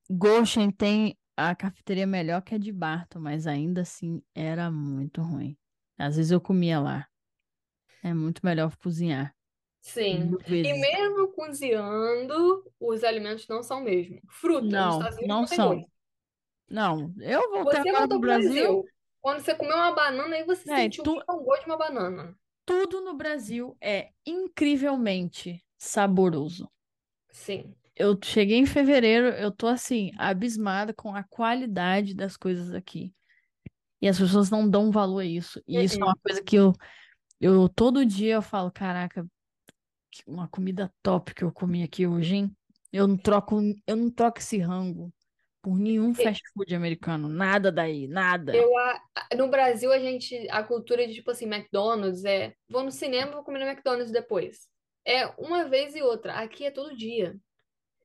Goshen 0.09 0.71
tem 0.71 1.17
a 1.49 1.55
cafeteria 1.55 2.05
melhor 2.07 2.41
que 2.41 2.55
a 2.55 2.57
de 2.57 2.71
Barton, 2.71 3.19
mas 3.19 3.47
ainda 3.47 3.81
assim 3.81 4.21
era 4.35 4.69
muito 4.71 5.21
ruim. 5.21 5.57
Às 5.97 6.15
vezes 6.15 6.31
eu 6.31 6.41
comia 6.41 6.79
lá. 6.79 7.07
É 8.03 8.13
muito 8.13 8.41
melhor 8.43 8.75
cozinhar. 8.77 9.35
Sim. 9.81 10.37
E 10.47 10.73
mesmo 10.73 11.27
cozinhando, 11.33 12.63
os 12.79 13.03
alimentos 13.03 13.47
não 13.47 13.63
são 13.63 13.81
o 13.81 13.83
mesmo. 13.83 14.19
Fruta, 14.29 14.67
Não, 14.67 14.99
não 14.99 15.27
não 15.27 15.47
são. 15.47 15.75
gosto. 15.75 15.91
Não, 16.69 17.13
eu 17.19 17.49
voltei 17.51 17.81
Você 17.81 17.89
agora 17.89 18.07
pro 18.07 18.19
Brasil. 18.19 18.53
Brasil. 18.53 18.85
Quando 19.21 19.39
você 19.41 19.53
comeu 19.55 19.75
uma 19.75 19.91
banana, 19.93 20.35
aí 20.35 20.43
você 20.43 20.63
Véi, 20.65 20.85
sentiu 20.85 21.03
tu- 21.03 21.15
que 21.15 21.23
é 21.31 21.33
o 21.33 21.43
gosto 21.43 21.63
de 21.65 21.69
uma 21.69 21.77
banana. 21.77 22.35
tudo 22.65 23.01
no 23.01 23.13
Brasil 23.13 23.75
é 23.81 24.11
incrivelmente 24.25 25.63
saboroso. 25.77 26.71
Sim. 27.31 27.75
Eu 27.95 28.17
cheguei 28.23 28.57
em 28.57 28.65
fevereiro, 28.65 29.27
eu 29.27 29.51
tô 29.51 29.67
assim, 29.67 30.11
abismada 30.17 30.93
com 30.93 31.15
a 31.15 31.23
qualidade 31.23 32.15
das 32.15 32.37
coisas 32.37 32.73
aqui. 32.73 33.13
E 34.01 34.07
as 34.07 34.17
pessoas 34.17 34.49
não 34.49 34.67
dão 34.67 34.91
valor 34.91 35.19
a 35.19 35.25
isso. 35.25 35.61
E 35.67 35.81
isso 35.83 35.95
é 35.95 35.99
Uh-uh. 35.99 36.07
uma 36.07 36.17
coisa 36.23 36.43
que 36.43 36.55
eu, 36.55 36.73
eu 37.39 37.69
todo 37.69 38.05
dia 38.05 38.35
eu 38.35 38.41
falo, 38.41 38.71
caraca, 38.71 39.25
uma 40.25 40.47
comida 40.47 40.91
top 41.03 41.33
que 41.33 41.43
eu 41.43 41.51
comi 41.51 41.83
aqui 41.83 42.07
hoje, 42.07 42.35
hein? 42.35 42.57
Eu 42.91 43.07
não 43.07 43.17
troco, 43.17 43.61
eu 43.87 43.95
não 43.95 44.09
troco 44.09 44.39
esse 44.39 44.57
rango 44.57 45.13
por 45.61 45.77
nenhum 45.77 46.13
fast 46.13 46.41
food 46.53 46.73
americano. 46.73 47.29
Nada 47.29 47.71
daí, 47.71 48.07
nada. 48.07 48.55
Eu, 48.55 48.69
no 49.37 49.47
Brasil, 49.47 49.91
a 49.91 49.99
gente, 49.99 50.35
a 50.49 50.63
cultura 50.63 51.07
de, 51.07 51.13
tipo 51.13 51.31
assim, 51.31 51.45
McDonald's 51.45 52.25
é, 52.25 52.53
vou 52.67 52.83
no 52.83 52.91
cinema, 52.91 53.31
vou 53.31 53.43
comer 53.43 53.59
no 53.59 53.65
McDonald's 53.65 54.11
depois. 54.11 54.67
É 55.05 55.27
uma 55.37 55.65
vez 55.65 55.95
e 55.95 56.01
outra. 56.01 56.33
Aqui 56.33 56.65
é 56.65 56.71
todo 56.71 56.97
dia. 56.97 57.37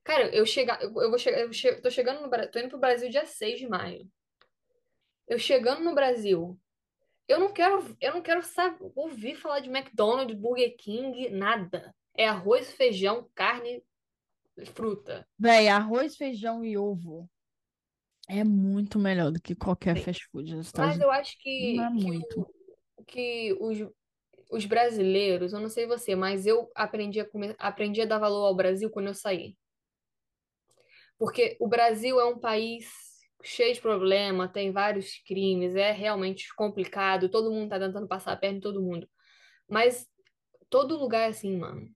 Cara, 0.07 0.25
eu 0.35 0.45
chegar, 0.45 0.81
eu, 0.81 0.89
eu 1.03 1.09
vou 1.11 1.19
chegar, 1.19 1.39
eu 1.41 1.53
che, 1.53 1.75
tô 1.81 1.89
chegando 1.91 2.21
no 2.21 2.29
tô 2.51 2.59
indo 2.59 2.69
pro 2.69 2.79
Brasil 2.79 3.09
dia 3.09 3.25
6 3.25 3.59
de 3.59 3.67
maio. 3.67 4.09
Eu 5.27 5.37
chegando 5.39 5.83
no 5.83 5.93
Brasil, 5.95 6.59
eu 7.27 7.39
não 7.39 7.53
quero, 7.53 7.97
eu 8.01 8.13
não 8.13 8.21
quero 8.21 8.43
saber, 8.43 8.79
ouvir 8.95 9.35
falar 9.35 9.61
de 9.61 9.69
McDonald's, 9.69 10.37
Burger 10.37 10.75
King, 10.77 11.29
nada. 11.29 11.95
É 12.15 12.27
arroz, 12.27 12.73
feijão, 12.73 13.29
carne, 13.35 13.83
fruta. 14.75 15.27
Véi, 15.39 15.67
arroz, 15.67 16.15
feijão 16.15 16.63
e 16.63 16.77
ovo 16.77 17.27
é 18.29 18.43
muito 18.43 18.99
melhor 18.99 19.31
do 19.31 19.41
que 19.41 19.55
qualquer 19.55 19.95
fast 19.97 20.25
food 20.31 20.55
nos 20.55 20.67
Estados 20.67 20.97
Mas 20.97 20.99
eu 20.99 21.11
acho 21.11 21.37
que, 21.39 21.51
Não 21.73 21.83
é 21.85 21.89
que, 21.95 22.07
muito. 22.07 22.35
o- 22.35 22.53
que 23.07 23.53
os, 23.59 23.79
os 24.51 24.65
brasileiros, 24.65 25.53
eu 25.53 25.59
não 25.59 25.69
sei 25.69 25.87
você, 25.87 26.15
mas 26.15 26.45
eu 26.45 26.71
aprendi 26.75 27.19
a 27.19 27.29
comer, 27.29 27.55
aprendi 27.59 28.01
a 28.01 28.05
dar 28.05 28.19
valor 28.19 28.45
ao 28.47 28.55
Brasil 28.55 28.89
quando 28.91 29.07
eu 29.07 29.15
saí. 29.15 29.57
Porque 31.17 31.57
o 31.59 31.67
Brasil 31.67 32.19
é 32.19 32.25
um 32.25 32.39
país 32.39 32.89
cheio 33.43 33.73
de 33.73 33.81
problema, 33.81 34.47
tem 34.47 34.71
vários 34.71 35.19
crimes, 35.25 35.75
é 35.75 35.91
realmente 35.91 36.53
complicado, 36.55 37.29
todo 37.29 37.51
mundo 37.51 37.69
tá 37.69 37.79
tentando 37.79 38.07
passar 38.07 38.33
a 38.33 38.37
perna 38.37 38.57
em 38.57 38.61
todo 38.61 38.81
mundo. 38.81 39.07
Mas 39.69 40.07
todo 40.69 40.97
lugar 40.97 41.23
é 41.23 41.27
assim, 41.29 41.57
mano. 41.57 41.89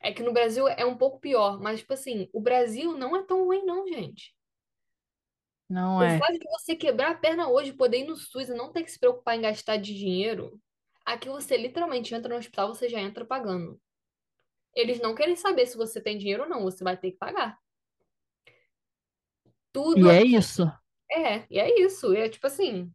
É 0.00 0.12
que 0.12 0.22
no 0.22 0.32
Brasil 0.32 0.68
é 0.68 0.84
um 0.86 0.96
pouco 0.98 1.20
pior, 1.20 1.60
mas, 1.60 1.80
tipo 1.80 1.94
assim, 1.94 2.28
o 2.32 2.40
Brasil 2.40 2.96
não 2.98 3.16
é 3.16 3.24
tão 3.24 3.44
ruim, 3.46 3.64
não, 3.64 3.86
gente. 3.88 4.34
Não 5.68 6.00
O 6.00 6.08
é. 6.08 6.18
fato 6.18 6.38
de 6.38 6.48
você 6.50 6.76
quebrar 6.76 7.12
a 7.12 7.14
perna 7.14 7.48
hoje, 7.48 7.72
poder 7.72 7.98
ir 8.00 8.04
no 8.06 8.16
SUS 8.16 8.48
e 8.48 8.54
não 8.54 8.72
ter 8.72 8.82
que 8.82 8.90
se 8.90 8.98
preocupar 8.98 9.36
em 9.36 9.42
gastar 9.42 9.76
de 9.78 9.94
dinheiro, 9.94 10.60
aqui 11.04 11.28
você 11.28 11.56
literalmente 11.56 12.14
entra 12.14 12.28
no 12.32 12.38
hospital, 12.38 12.68
você 12.74 12.88
já 12.88 13.00
entra 13.00 13.24
pagando. 13.24 13.80
Eles 14.74 15.00
não 15.00 15.14
querem 15.14 15.36
saber 15.36 15.66
se 15.66 15.76
você 15.76 16.02
tem 16.02 16.18
dinheiro 16.18 16.44
ou 16.44 16.48
não, 16.50 16.62
você 16.62 16.84
vai 16.84 16.96
ter 16.96 17.12
que 17.12 17.18
pagar. 17.18 17.58
Tudo 19.72 20.06
E 20.06 20.08
é 20.10 20.22
isso. 20.22 20.70
é, 21.10 21.44
e 21.50 21.58
é 21.58 21.80
isso. 21.82 22.12
É 22.14 22.28
tipo 22.28 22.46
assim, 22.46 22.92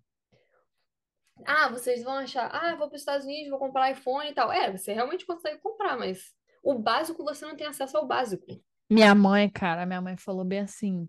ah, 1.46 1.70
vocês 1.70 2.04
vão 2.04 2.14
achar, 2.14 2.48
ah, 2.54 2.76
vou 2.76 2.88
para 2.88 2.96
os 2.96 3.02
Estados 3.02 3.26
Unidos, 3.26 3.50
vou 3.50 3.60
comprar 3.60 3.92
iPhone 3.92 4.30
e 4.30 4.34
tal. 4.34 4.52
É, 4.52 4.72
você 4.76 4.94
realmente 4.94 5.26
consegue 5.26 5.60
comprar, 5.62 5.98
mas 5.98 6.34
o 6.64 6.78
básico 6.78 7.24
você 7.24 7.46
não 7.46 7.56
tem 7.56 7.68
acesso 7.68 7.98
ao 7.98 8.08
básico. 8.08 8.46
Minha 8.90 9.14
mãe, 9.16 9.50
cara, 9.50 9.86
minha 9.86 10.02
mãe 10.02 10.18
falou 10.18 10.44
bem 10.46 10.60
assim. 10.60 11.08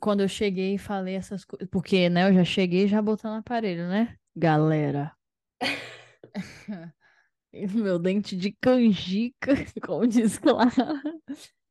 Quando 0.00 0.20
eu 0.20 0.28
cheguei 0.28 0.74
e 0.74 0.78
falei 0.78 1.14
essas 1.16 1.44
coisas. 1.44 1.68
Porque, 1.70 2.08
né, 2.08 2.28
eu 2.28 2.34
já 2.34 2.44
cheguei 2.44 2.86
já 2.88 3.02
botando 3.02 3.38
aparelho, 3.38 3.88
né? 3.88 4.16
Galera. 4.36 5.12
Meu 7.52 7.98
dente 7.98 8.36
de 8.36 8.52
canjica, 8.52 9.52
como 9.84 10.06
diz 10.06 10.40
lá. 10.40 10.66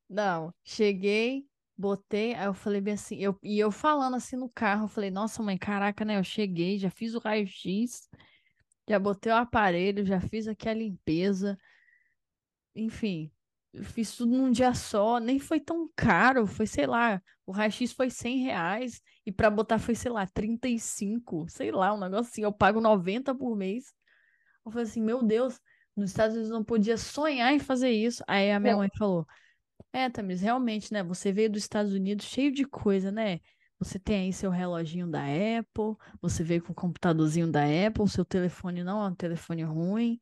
Não, 0.10 0.54
cheguei, 0.64 1.46
botei, 1.80 2.34
aí 2.34 2.46
eu 2.46 2.54
falei 2.54 2.82
bem 2.82 2.96
assim, 2.96 3.18
eu, 3.20 3.40
e 3.42 3.58
eu 3.58 3.72
falando 3.72 4.16
assim 4.18 4.36
no 4.36 4.50
carro, 4.50 4.84
eu 4.84 4.88
falei, 4.90 5.10
nossa 5.10 5.42
mãe, 5.42 5.58
caraca, 5.58 6.04
né? 6.04 6.18
Eu 6.18 6.24
cheguei, 6.26 6.78
já 6.78 6.90
fiz 6.90 7.16
o 7.16 7.20
raio-x, 7.20 8.10
já 8.88 9.00
botei 9.00 9.32
o 9.32 9.36
aparelho, 9.38 10.06
já 10.06 10.20
fiz 10.20 10.48
aqui 10.48 10.68
a 10.68 10.74
limpeza, 10.74 11.58
enfim, 12.76 13.32
eu 13.74 13.84
fiz 13.86 14.14
tudo 14.16 14.36
num 14.38 14.52
dia 14.52 14.74
só, 14.74 15.20
nem 15.20 15.40
foi 15.40 15.60
tão 15.60 15.90
caro, 15.96 16.46
foi, 16.46 16.68
sei 16.68 16.86
lá, 16.86 17.22
o 17.46 17.52
raio-x 17.54 17.94
foi 17.94 18.10
100 18.10 18.40
reais, 18.40 19.02
e 19.26 19.32
pra 19.32 19.50
botar 19.50 19.80
foi, 19.80 19.96
sei 19.96 20.12
lá, 20.12 20.28
35, 20.28 21.48
sei 21.50 21.72
lá, 21.72 21.94
um 21.94 22.00
negócio 22.00 22.30
assim, 22.32 22.44
eu 22.44 22.52
pago 22.52 22.82
90 22.82 23.34
por 23.34 23.56
mês. 23.56 23.94
Eu 24.66 24.72
falei 24.72 24.86
assim, 24.86 25.02
meu 25.02 25.24
Deus, 25.24 25.60
nos 25.96 26.12
Estados 26.12 26.36
Unidos 26.36 26.52
eu 26.52 26.58
não 26.58 26.64
podia 26.64 26.98
sonhar 26.98 27.54
em 27.54 27.60
fazer 27.60 27.92
isso. 27.92 28.24
Aí 28.28 28.52
a 28.52 28.60
minha 28.60 28.74
Não. 28.74 28.80
mãe 28.80 28.90
falou, 28.98 29.26
é, 29.94 30.10
Tamiris, 30.10 30.42
realmente, 30.42 30.92
né? 30.94 31.04
Você 31.04 31.32
veio 31.32 31.50
dos 31.50 31.62
Estados 31.64 31.94
Unidos 31.94 32.26
cheio 32.26 32.52
de 32.52 32.66
coisa, 32.66 33.12
né? 33.12 33.40
Você 33.80 33.98
tem 34.00 34.26
aí 34.26 34.34
seu 34.34 34.52
reloginho 34.52 35.08
da 35.10 35.22
Apple, 35.24 35.96
você 36.22 36.44
veio 36.44 36.62
com 36.64 36.72
o 36.74 36.76
computadorzinho 36.76 37.50
da 37.52 37.62
Apple, 37.64 38.08
seu 38.10 38.26
telefone 38.26 38.84
não 38.84 39.02
é 39.04 39.08
um 39.08 39.16
telefone 39.16 39.64
ruim, 39.64 40.20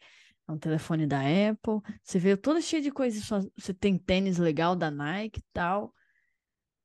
é 0.48 0.52
um 0.52 0.58
telefone 0.60 1.08
da 1.08 1.20
Apple. 1.22 1.82
Você 2.04 2.20
veio 2.20 2.38
todo 2.38 2.62
cheio 2.62 2.82
de 2.84 2.92
coisa, 2.92 3.20
só- 3.22 3.42
você 3.58 3.74
tem 3.74 3.98
tênis 3.98 4.38
legal 4.38 4.76
da 4.76 4.92
Nike 4.92 5.40
e 5.40 5.44
tal. 5.54 5.94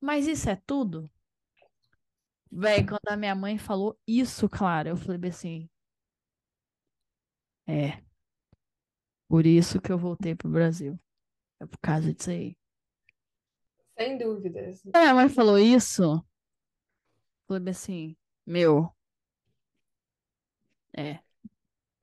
Mas 0.00 0.26
isso 0.28 0.48
é 0.50 0.56
tudo? 0.56 1.10
Véi, 2.52 2.84
quando 2.84 3.08
a 3.08 3.16
minha 3.16 3.34
mãe 3.34 3.58
falou 3.58 3.98
isso, 4.06 4.48
claro, 4.48 4.88
eu 4.90 4.96
falei 4.96 5.28
assim, 5.30 5.68
é, 7.66 8.02
por 9.28 9.46
isso 9.46 9.80
que 9.80 9.90
eu 9.92 9.98
voltei 9.98 10.34
pro 10.34 10.48
Brasil. 10.50 10.98
É 11.60 11.66
por 11.66 11.78
causa 11.80 12.12
disso 12.14 12.30
aí. 12.30 12.56
Sem 14.02 14.18
dúvidas. 14.18 14.82
A 14.92 14.98
minha 14.98 15.14
mãe 15.14 15.28
falou 15.28 15.58
isso, 15.58 16.24
falei 17.46 17.70
assim, 17.70 18.16
meu, 18.44 18.92
é. 20.96 21.20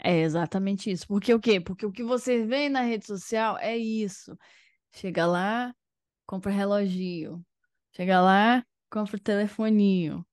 É 0.02 0.22
exatamente 0.22 0.90
isso. 0.90 1.06
Porque 1.06 1.34
o 1.34 1.40
quê? 1.40 1.60
Porque 1.60 1.86
o 1.86 1.92
que 1.92 2.04
você 2.04 2.46
vê 2.46 2.70
na 2.70 2.82
rede 2.82 3.06
social 3.06 3.58
é 3.58 3.78
isso. 3.78 4.38
Chega 4.94 5.26
lá, 5.28 5.76
compra 6.26 6.52
reloginho. 6.52 7.46
Chega 7.92 8.22
lá, 8.22 8.66
compra 8.90 9.20
telefoninho. 9.20 10.26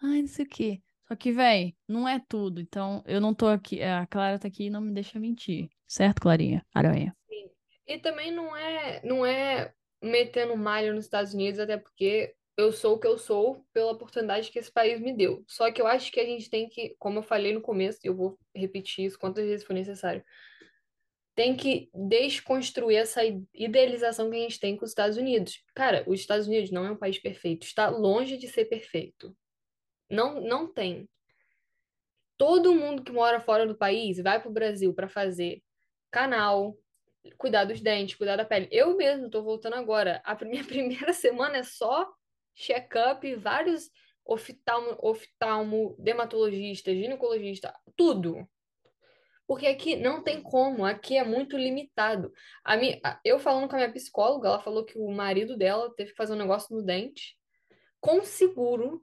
Ai, 0.00 0.20
não 0.22 0.28
sei 0.28 0.44
o 0.44 0.48
quê. 0.48 0.82
Só 1.08 1.16
que, 1.16 1.32
véi, 1.32 1.74
não 1.88 2.06
é 2.06 2.20
tudo. 2.28 2.60
Então, 2.60 3.02
eu 3.04 3.20
não 3.20 3.34
tô 3.34 3.48
aqui. 3.48 3.82
A 3.82 4.06
Clara 4.06 4.38
tá 4.38 4.46
aqui 4.46 4.66
e 4.66 4.70
não 4.70 4.80
me 4.80 4.92
deixa 4.92 5.18
mentir. 5.18 5.68
Certo, 5.88 6.20
Clarinha? 6.20 6.64
Aranha. 6.72 7.16
Sim. 7.28 7.50
E 7.84 7.98
também 7.98 8.30
não 8.30 8.56
é, 8.56 9.00
não 9.02 9.26
é 9.26 9.74
metendo 10.02 10.56
malho 10.56 10.94
nos 10.94 11.04
Estados 11.04 11.34
Unidos, 11.34 11.60
até 11.60 11.76
porque 11.76 12.34
eu 12.56 12.72
sou 12.72 12.96
o 12.96 12.98
que 12.98 13.06
eu 13.06 13.16
sou 13.16 13.64
pela 13.72 13.92
oportunidade 13.92 14.50
que 14.50 14.58
esse 14.58 14.70
país 14.70 15.00
me 15.00 15.12
deu. 15.12 15.44
Só 15.46 15.70
que 15.70 15.80
eu 15.80 15.86
acho 15.86 16.10
que 16.10 16.18
a 16.18 16.24
gente 16.24 16.50
tem 16.50 16.68
que, 16.68 16.96
como 16.98 17.20
eu 17.20 17.22
falei 17.22 17.52
no 17.54 17.60
começo, 17.60 18.00
eu 18.02 18.14
vou 18.14 18.38
repetir 18.54 19.06
isso 19.06 19.18
quantas 19.18 19.44
vezes 19.44 19.64
for 19.64 19.74
necessário, 19.74 20.24
tem 21.36 21.56
que 21.56 21.88
desconstruir 21.94 22.96
essa 22.96 23.20
idealização 23.54 24.28
que 24.28 24.36
a 24.36 24.40
gente 24.40 24.58
tem 24.58 24.76
com 24.76 24.84
os 24.84 24.90
Estados 24.90 25.16
Unidos. 25.16 25.62
Cara, 25.72 26.02
os 26.08 26.18
Estados 26.18 26.48
Unidos 26.48 26.72
não 26.72 26.84
é 26.84 26.90
um 26.90 26.96
país 26.96 27.16
perfeito, 27.16 27.64
está 27.64 27.88
longe 27.88 28.36
de 28.36 28.48
ser 28.48 28.64
perfeito. 28.64 29.36
Não, 30.10 30.40
não 30.40 30.66
tem. 30.66 31.08
Todo 32.36 32.74
mundo 32.74 33.04
que 33.04 33.12
mora 33.12 33.38
fora 33.38 33.68
do 33.68 33.76
país 33.76 34.18
vai 34.18 34.40
para 34.40 34.50
o 34.50 34.52
Brasil 34.52 34.92
para 34.92 35.08
fazer 35.08 35.62
canal, 36.10 36.76
cuidar 37.36 37.64
dos 37.64 37.80
dentes, 37.80 38.16
cuidar 38.16 38.36
da 38.36 38.44
pele. 38.44 38.68
Eu 38.70 38.96
mesmo 38.96 39.28
tô 39.30 39.42
voltando 39.42 39.74
agora. 39.74 40.22
A 40.24 40.34
minha 40.44 40.64
primeira 40.64 41.12
semana 41.12 41.58
é 41.58 41.62
só 41.62 42.08
check-up, 42.54 43.34
vários 43.36 43.90
oftalmo, 44.24 44.96
oftalmo, 45.00 45.96
dermatologista, 45.98 46.94
ginecologista, 46.94 47.74
tudo. 47.96 48.46
Porque 49.46 49.66
aqui 49.66 49.96
não 49.96 50.22
tem 50.22 50.42
como, 50.42 50.84
aqui 50.84 51.16
é 51.16 51.24
muito 51.24 51.56
limitado. 51.56 52.30
A 52.62 52.76
minha, 52.76 53.00
eu 53.24 53.38
falando 53.38 53.66
com 53.66 53.76
a 53.76 53.78
minha 53.78 53.92
psicóloga, 53.92 54.48
ela 54.48 54.60
falou 54.60 54.84
que 54.84 54.98
o 54.98 55.10
marido 55.10 55.56
dela 55.56 55.90
teve 55.94 56.10
que 56.10 56.16
fazer 56.16 56.34
um 56.34 56.38
negócio 56.38 56.76
no 56.76 56.82
dente 56.82 57.38
com 57.98 58.22
seguro. 58.22 59.02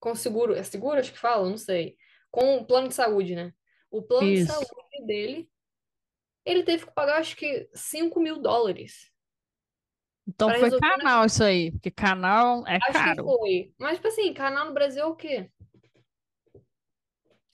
Com 0.00 0.14
seguro, 0.14 0.54
é 0.54 0.62
seguro 0.62 0.98
acho 0.98 1.12
que 1.12 1.18
fala? 1.18 1.48
Não 1.48 1.58
sei. 1.58 1.96
Com 2.30 2.56
o 2.56 2.66
plano 2.66 2.88
de 2.88 2.94
saúde, 2.94 3.34
né? 3.34 3.52
O 3.90 4.02
plano 4.02 4.26
de 4.26 4.40
Isso. 4.40 4.52
saúde 4.52 5.06
dele 5.06 5.50
ele 6.48 6.62
teve 6.62 6.86
que 6.86 6.94
pagar, 6.94 7.18
acho 7.18 7.36
que 7.36 7.68
5 7.74 8.18
mil 8.20 8.40
dólares 8.40 9.12
Então 10.26 10.48
foi 10.54 10.70
canal 10.80 11.26
isso 11.26 11.44
aí. 11.44 11.70
Porque 11.72 11.90
canal 11.90 12.66
é 12.66 12.76
Acho 12.76 12.86
que 12.86 12.92
caro. 12.92 13.24
foi. 13.24 13.74
Mas, 13.78 13.96
tipo 13.96 14.08
assim, 14.08 14.32
canal 14.32 14.66
no 14.66 14.74
Brasil 14.74 15.02
é 15.02 15.06
o 15.06 15.16
quê? 15.16 15.50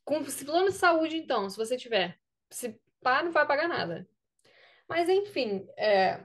Com 0.05 0.23
plano 0.23 0.69
de 0.69 0.77
saúde, 0.77 1.17
então, 1.17 1.49
se 1.51 1.57
você 1.57 1.77
tiver. 1.77 2.19
Se 2.51 2.79
pá, 3.03 3.23
não 3.23 3.33
vai 3.33 3.47
pagar 3.47 3.69
nada. 3.69 4.09
Mas, 4.89 5.09
enfim, 5.09 5.67
é, 5.77 6.25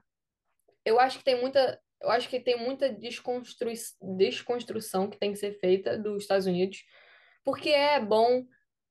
eu 0.85 0.99
acho 0.99 1.17
que 1.19 1.23
tem 1.23 1.39
muita. 1.39 1.81
Eu 2.01 2.09
acho 2.11 2.29
que 2.29 2.39
tem 2.39 2.57
muita 2.57 2.91
desconstrui, 2.93 3.73
desconstrução 4.15 5.09
que 5.09 5.17
tem 5.17 5.33
que 5.33 5.39
ser 5.39 5.59
feita 5.59 5.97
dos 5.97 6.23
Estados 6.23 6.45
Unidos, 6.45 6.85
porque 7.43 7.69
é 7.71 7.99
bom, 7.99 8.45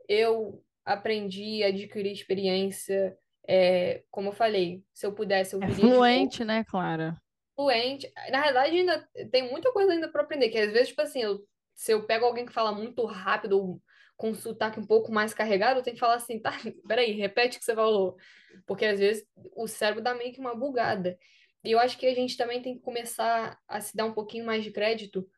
eu 0.07 0.62
aprendi, 0.85 1.62
adquiri 1.62 2.12
experiência, 2.12 3.16
é, 3.49 4.05
como 4.11 4.30
eu 4.30 4.32
falei, 4.34 4.84
se 4.94 5.07
eu 5.07 5.14
pudesse, 5.14 5.55
eu 5.57 5.61
É 5.62 5.66
viria 5.66 5.96
novo. 5.96 5.99
fluente, 5.99 6.44
né, 6.44 6.64
Clara? 6.64 7.16
fluente. 7.55 8.11
Na 8.30 8.42
verdade, 8.42 8.76
ainda 8.78 9.09
tem 9.30 9.51
muita 9.51 9.72
coisa 9.72 9.92
ainda 9.92 10.09
para 10.11 10.22
aprender, 10.22 10.49
que 10.51 10.59
às 10.59 10.72
vezes, 10.72 10.88
tipo 10.88 11.03
assim, 11.03 11.22
eu- 11.22 11.44
se 11.74 11.92
eu 11.92 12.07
pego 12.07 12.24
alguém 12.24 12.46
que 12.46 12.53
fala 12.53 12.72
muito 12.72 13.05
rápido 13.07 13.59
ou 13.61 13.82
com 14.16 14.30
um 14.30 14.34
sotaque 14.34 14.80
um 14.80 14.86
pouco 14.86 15.12
mais 15.12 15.32
carregado, 15.34 15.78
eu 15.78 15.82
tenho 15.82 15.94
que 15.94 16.01
falar 16.01 16.16
assim, 16.16 16.40
tá, 16.42 16.53
peraí, 16.88 17.12
repete 17.12 17.57
o 17.57 17.61
que 17.61 17.64
você 17.64 17.74
falou. 17.74 18.16
Porque 18.66 18.84
às 18.84 18.99
vezes 18.99 19.24
o 19.57 19.66
cérebro 19.68 20.03
dá 20.03 20.14
meio 20.14 20.32
que 20.32 20.40
uma 20.40 20.55
bugada. 20.55 21.18
E 21.64 21.72
eu 21.72 21.78
acho 21.78 21.99
que 21.99 22.07
a 22.07 22.14
gente 22.14 22.36
também 22.36 22.62
tem 22.62 22.76
que 22.76 22.82
começar 22.82 23.59
a 23.68 23.80
se 23.80 23.96
dar 23.96 24.05
um 24.07 24.14
pouquinho 24.14 24.44
mais 24.46 24.64
de 24.64 24.70
crédito 24.72 25.28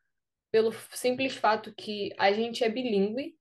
pelo 0.51 0.71
simples 0.91 1.35
fato 1.35 1.73
que 1.75 2.13
a 2.17 2.31
gente 2.31 2.63
é 2.63 2.69
bilíngue 2.69 3.35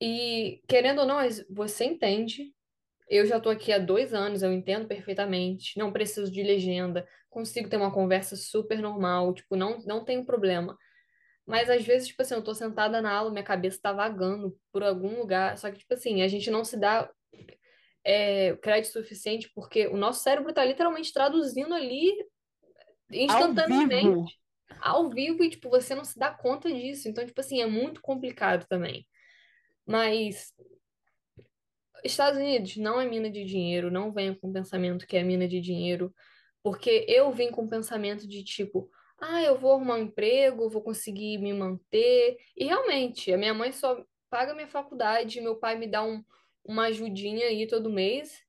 e, 0.00 0.62
querendo 0.68 1.00
ou 1.00 1.06
não, 1.06 1.18
você 1.50 1.84
entende. 1.84 2.53
Eu 3.08 3.26
já 3.26 3.36
estou 3.36 3.52
aqui 3.52 3.72
há 3.72 3.78
dois 3.78 4.14
anos, 4.14 4.42
eu 4.42 4.52
entendo 4.52 4.86
perfeitamente, 4.86 5.78
não 5.78 5.92
preciso 5.92 6.30
de 6.30 6.42
legenda, 6.42 7.06
consigo 7.28 7.68
ter 7.68 7.76
uma 7.76 7.92
conversa 7.92 8.36
super 8.36 8.78
normal, 8.78 9.34
tipo, 9.34 9.56
não, 9.56 9.78
não 9.84 10.04
tenho 10.04 10.24
problema. 10.24 10.76
Mas 11.46 11.68
às 11.68 11.84
vezes, 11.84 12.08
tipo 12.08 12.22
assim, 12.22 12.34
eu 12.34 12.42
tô 12.42 12.54
sentada 12.54 13.02
na 13.02 13.12
aula, 13.12 13.30
minha 13.30 13.44
cabeça 13.44 13.78
tá 13.82 13.92
vagando 13.92 14.56
por 14.72 14.82
algum 14.82 15.18
lugar. 15.18 15.58
Só 15.58 15.70
que, 15.70 15.78
tipo 15.78 15.92
assim, 15.92 16.22
a 16.22 16.28
gente 16.28 16.50
não 16.50 16.64
se 16.64 16.78
dá 16.78 17.10
é, 18.02 18.56
crédito 18.56 18.92
suficiente 18.92 19.50
porque 19.54 19.86
o 19.86 19.96
nosso 19.96 20.22
cérebro 20.22 20.52
tá 20.54 20.64
literalmente 20.64 21.12
traduzindo 21.12 21.74
ali 21.74 22.12
instantaneamente. 23.10 24.06
Ao 24.06 24.14
vivo. 24.14 24.26
Ao 24.80 25.10
vivo, 25.10 25.44
e, 25.44 25.50
tipo, 25.50 25.68
você 25.68 25.94
não 25.94 26.04
se 26.04 26.18
dá 26.18 26.30
conta 26.30 26.72
disso. 26.72 27.08
Então, 27.08 27.26
tipo 27.26 27.40
assim, 27.40 27.60
é 27.60 27.66
muito 27.66 28.00
complicado 28.00 28.66
também. 28.66 29.06
Mas 29.86 30.54
Estados 32.04 32.38
Unidos 32.38 32.76
não 32.76 33.00
é 33.00 33.08
mina 33.08 33.30
de 33.30 33.44
dinheiro, 33.44 33.90
não 33.90 34.12
venha 34.12 34.34
com 34.34 34.50
o 34.50 34.52
pensamento 34.52 35.06
que 35.06 35.16
é 35.16 35.22
mina 35.22 35.48
de 35.48 35.60
dinheiro, 35.60 36.14
porque 36.62 37.04
eu 37.08 37.32
vim 37.32 37.50
com 37.50 37.64
o 37.64 37.68
pensamento 37.68 38.28
de 38.28 38.44
tipo, 38.44 38.90
ah, 39.18 39.42
eu 39.42 39.58
vou 39.58 39.72
arrumar 39.72 39.96
um 39.96 40.02
emprego, 40.02 40.68
vou 40.68 40.82
conseguir 40.82 41.38
me 41.38 41.52
manter. 41.52 42.36
E 42.56 42.64
realmente, 42.64 43.32
a 43.32 43.38
minha 43.38 43.54
mãe 43.54 43.72
só 43.72 44.04
paga 44.30 44.54
minha 44.54 44.68
faculdade, 44.68 45.40
meu 45.40 45.56
pai 45.56 45.78
me 45.78 45.86
dá 45.86 46.02
um, 46.02 46.22
uma 46.64 46.86
ajudinha 46.86 47.46
aí 47.46 47.66
todo 47.66 47.90
mês, 47.90 48.42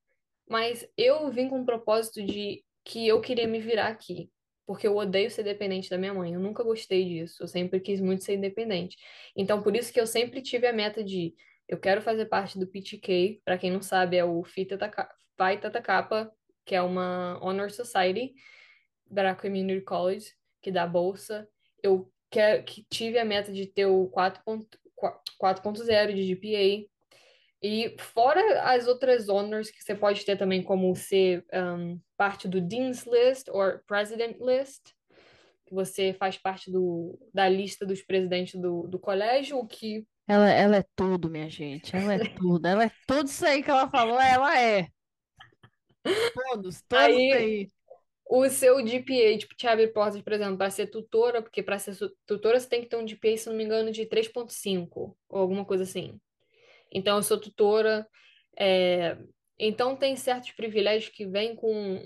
mas 0.49 0.87
eu 0.97 1.29
vim 1.31 1.47
com 1.47 1.61
o 1.61 1.65
propósito 1.65 2.23
de 2.23 2.63
que 2.83 3.07
eu 3.07 3.21
queria 3.21 3.47
me 3.47 3.59
virar 3.59 3.87
aqui, 3.87 4.29
porque 4.65 4.87
eu 4.87 4.95
odeio 4.95 5.29
ser 5.31 5.43
dependente 5.43 5.89
da 5.89 5.97
minha 5.97 6.13
mãe. 6.13 6.33
Eu 6.33 6.39
nunca 6.39 6.63
gostei 6.63 7.05
disso, 7.05 7.43
eu 7.43 7.47
sempre 7.47 7.79
quis 7.79 8.01
muito 8.01 8.23
ser 8.23 8.35
independente. 8.35 8.97
Então, 9.35 9.61
por 9.61 9.75
isso 9.75 9.93
que 9.93 9.99
eu 9.99 10.07
sempre 10.07 10.41
tive 10.41 10.67
a 10.67 10.73
meta 10.73 11.03
de 11.03 11.33
eu 11.67 11.79
quero 11.79 12.01
fazer 12.01 12.25
parte 12.25 12.59
do 12.59 12.67
PTK, 12.67 13.41
para 13.43 13.57
quem 13.57 13.71
não 13.71 13.81
sabe, 13.81 14.17
é 14.17 14.23
o 14.23 14.43
Phi 14.43 14.65
Theta 14.65 15.81
Kappa, 15.81 16.31
que 16.65 16.75
é 16.75 16.81
uma 16.81 17.39
honor 17.43 17.71
society 17.71 18.33
da 19.09 19.33
Community 19.35 19.81
College 19.81 20.31
que 20.61 20.71
dá 20.71 20.87
bolsa. 20.87 21.47
Eu 21.81 22.11
quero, 22.31 22.63
que 22.63 22.85
tive 22.89 23.19
a 23.19 23.25
meta 23.25 23.51
de 23.51 23.65
ter 23.67 23.85
o 23.85 24.09
4.0 24.09 26.13
de 26.13 26.33
GPA. 26.33 26.87
E 27.61 27.95
fora 27.99 28.63
as 28.63 28.87
outras 28.87 29.29
honors 29.29 29.71
que 29.71 29.81
você 29.81 29.95
pode 29.95 30.25
ter 30.25 30.37
também, 30.37 30.61
como 30.61 30.93
ser 30.95 31.45
um, 31.53 31.99
parte 32.17 32.47
do 32.47 32.61
Dean's 32.61 33.05
List 33.05 33.47
ou 33.49 33.79
President 33.87 34.37
List, 34.39 34.93
que 35.65 35.73
você 35.73 36.13
faz 36.13 36.37
parte 36.37 36.71
do, 36.71 37.17
da 37.33 37.49
lista 37.49 37.85
dos 37.85 38.03
presidentes 38.03 38.59
do, 38.59 38.87
do 38.87 38.99
colégio, 38.99 39.57
o 39.57 39.67
que... 39.67 40.05
Ela, 40.27 40.49
ela 40.49 40.77
é 40.77 40.85
tudo, 40.95 41.29
minha 41.29 41.49
gente. 41.49 41.95
Ela 41.95 42.15
é 42.15 42.19
tudo. 42.35 42.65
Ela 42.67 42.85
é 42.85 42.91
tudo 43.07 43.27
isso 43.27 43.45
aí 43.45 43.61
que 43.61 43.69
ela 43.69 43.89
falou, 43.89 44.19
ela 44.19 44.59
é. 44.59 44.87
Todos, 46.33 46.81
todos 46.87 47.05
aí. 47.05 47.31
aí 47.31 47.69
o 48.27 48.49
seu 48.49 48.77
GPA, 48.77 49.37
tipo, 49.37 49.55
te 49.55 49.67
abre 49.67 49.87
portas, 49.87 50.21
por 50.21 50.33
exemplo, 50.33 50.57
para 50.57 50.69
ser 50.69 50.87
tutora, 50.87 51.41
porque 51.41 51.61
para 51.61 51.77
ser 51.77 51.95
tutora 52.25 52.59
você 52.59 52.67
tem 52.67 52.81
que 52.81 52.87
ter 52.87 52.97
um 52.97 53.07
GPA, 53.07 53.37
se 53.37 53.47
não 53.47 53.55
me 53.55 53.63
engano, 53.63 53.91
de 53.91 54.05
3.5 54.05 55.15
ou 55.29 55.39
alguma 55.39 55.63
coisa 55.63 55.83
assim. 55.83 56.19
Então, 56.91 57.17
eu 57.17 57.23
sou 57.23 57.39
tutora. 57.39 58.07
É... 58.57 59.17
Então, 59.59 59.95
tem 59.95 60.15
certos 60.15 60.51
privilégios 60.51 61.13
que 61.13 61.25
vêm 61.25 61.55
com, 61.55 62.05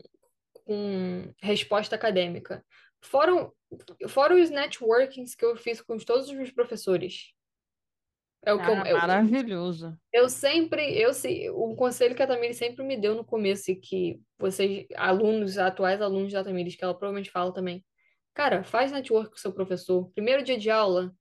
com 0.65 1.33
resposta 1.41 1.95
acadêmica. 1.95 2.65
Fora, 3.01 3.49
fora 4.09 4.35
os 4.35 4.49
networkings 4.49 5.35
que 5.35 5.45
eu 5.45 5.55
fiz 5.55 5.81
com 5.81 5.97
todos 5.97 6.27
os 6.27 6.33
meus 6.33 6.51
professores. 6.51 7.33
É 8.45 8.53
o 8.53 8.59
que 8.59 8.69
eu, 8.69 8.75
eu, 8.85 8.97
maravilhoso. 8.97 9.97
Eu 10.13 10.29
sempre, 10.29 10.97
eu 10.97 11.11
o 11.53 11.75
conselho 11.75 12.15
que 12.15 12.23
a 12.23 12.27
Tamires 12.27 12.57
sempre 12.57 12.85
me 12.85 12.95
deu 12.95 13.13
no 13.13 13.25
começo, 13.25 13.69
e 13.69 13.75
que 13.75 14.19
vocês, 14.37 14.85
alunos, 14.95 15.57
atuais 15.57 16.01
alunos 16.01 16.31
da 16.31 16.43
Tamires, 16.43 16.75
que 16.75 16.83
ela 16.83 16.93
provavelmente 16.93 17.31
fala 17.31 17.53
também, 17.53 17.83
cara, 18.33 18.63
faz 18.63 18.91
network 18.91 19.31
com 19.31 19.35
o 19.35 19.39
seu 19.39 19.51
professor. 19.51 20.09
Primeiro 20.15 20.43
dia 20.43 20.57
de 20.57 20.69
aula, 20.69 21.13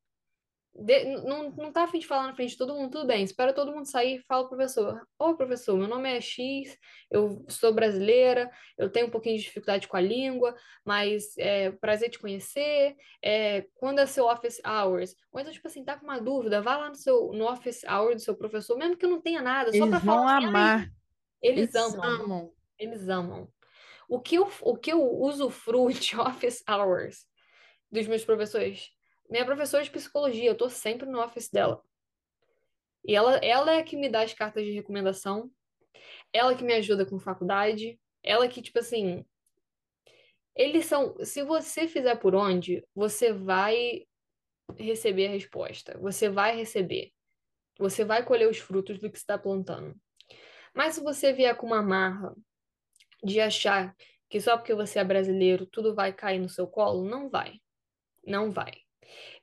de, 0.78 1.04
não, 1.22 1.50
não 1.50 1.72
tá 1.72 1.82
afim 1.82 1.98
de 1.98 2.06
falar 2.06 2.28
na 2.28 2.34
frente 2.34 2.50
de 2.50 2.56
todo 2.56 2.74
mundo, 2.74 2.92
tudo 2.92 3.06
bem, 3.06 3.24
espera 3.24 3.52
todo 3.52 3.72
mundo 3.72 3.90
sair 3.90 4.16
e 4.16 4.22
fala 4.22 4.46
pro 4.46 4.56
professor. 4.56 5.00
Ô, 5.18 5.34
professor, 5.34 5.76
meu 5.76 5.88
nome 5.88 6.08
é 6.08 6.20
X, 6.20 6.76
eu 7.10 7.44
sou 7.48 7.72
brasileira, 7.72 8.48
eu 8.76 8.88
tenho 8.88 9.08
um 9.08 9.10
pouquinho 9.10 9.36
de 9.36 9.42
dificuldade 9.42 9.88
com 9.88 9.96
a 9.96 10.00
língua, 10.00 10.54
mas 10.84 11.36
é 11.36 11.72
prazer 11.72 12.10
te 12.10 12.18
conhecer. 12.18 12.94
É, 13.22 13.66
quando 13.74 13.98
é 13.98 14.06
seu 14.06 14.26
office 14.26 14.60
hours? 14.64 15.16
Ou 15.32 15.40
então, 15.40 15.52
tipo 15.52 15.66
assim, 15.66 15.84
tá 15.84 15.96
com 15.96 16.04
uma 16.04 16.20
dúvida, 16.20 16.62
vá 16.62 16.76
lá 16.76 16.88
no 16.88 16.94
seu 16.94 17.32
no 17.32 17.50
office 17.50 17.82
hour 17.84 18.14
do 18.14 18.20
seu 18.20 18.36
professor, 18.36 18.78
mesmo 18.78 18.96
que 18.96 19.06
não 19.06 19.20
tenha 19.20 19.42
nada, 19.42 19.72
só 19.72 19.86
pra 19.86 20.00
falar. 20.00 20.38
Assim, 20.38 20.46
amar. 20.46 20.88
Eles, 21.42 21.74
eles 21.74 21.74
amam. 21.74 22.04
amam. 22.04 22.52
Eles 22.78 23.08
amam. 23.08 23.48
O 24.08 24.20
que 24.20 24.36
eu, 24.36 24.48
o 24.62 24.76
que 24.76 24.92
eu 24.92 25.02
usufruo 25.02 25.92
de 25.92 26.14
office 26.20 26.62
hours 26.68 27.26
dos 27.90 28.06
meus 28.06 28.24
professores? 28.24 28.96
Minha 29.28 29.44
professora 29.44 29.84
de 29.84 29.90
psicologia, 29.90 30.50
eu 30.50 30.56
tô 30.56 30.68
sempre 30.68 31.06
no 31.06 31.20
office 31.20 31.50
dela. 31.50 31.82
E 33.04 33.14
ela, 33.14 33.36
ela 33.36 33.72
é 33.72 33.82
que 33.82 33.96
me 33.96 34.08
dá 34.08 34.22
as 34.22 34.34
cartas 34.34 34.64
de 34.64 34.72
recomendação, 34.72 35.50
ela 36.32 36.54
que 36.54 36.64
me 36.64 36.74
ajuda 36.74 37.06
com 37.06 37.18
faculdade, 37.18 37.98
ela 38.22 38.48
que, 38.48 38.62
tipo 38.62 38.78
assim. 38.78 39.24
Eles 40.54 40.86
são. 40.86 41.16
Se 41.24 41.42
você 41.42 41.86
fizer 41.86 42.16
por 42.16 42.34
onde, 42.34 42.84
você 42.94 43.32
vai 43.32 44.06
receber 44.76 45.28
a 45.28 45.30
resposta. 45.30 45.96
Você 45.98 46.28
vai 46.28 46.56
receber. 46.56 47.12
Você 47.78 48.04
vai 48.04 48.24
colher 48.24 48.48
os 48.48 48.58
frutos 48.58 48.98
do 48.98 49.10
que 49.10 49.16
está 49.16 49.38
plantando. 49.38 49.94
Mas 50.74 50.96
se 50.96 51.00
você 51.00 51.32
vier 51.32 51.56
com 51.56 51.66
uma 51.66 51.82
marra 51.82 52.34
de 53.22 53.40
achar 53.40 53.94
que 54.28 54.40
só 54.40 54.56
porque 54.56 54.74
você 54.74 54.98
é 54.98 55.04
brasileiro 55.04 55.66
tudo 55.66 55.94
vai 55.94 56.12
cair 56.12 56.38
no 56.38 56.48
seu 56.48 56.66
colo, 56.66 57.08
não 57.08 57.30
vai. 57.30 57.60
Não 58.26 58.50
vai. 58.50 58.87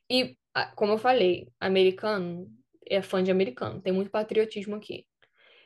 E, 0.09 0.37
como 0.75 0.93
eu 0.93 0.97
falei, 0.97 1.47
americano 1.59 2.47
é 2.87 3.01
fã 3.01 3.23
de 3.23 3.31
americano, 3.31 3.81
tem 3.81 3.91
muito 3.91 4.11
patriotismo 4.11 4.75
aqui. 4.75 5.05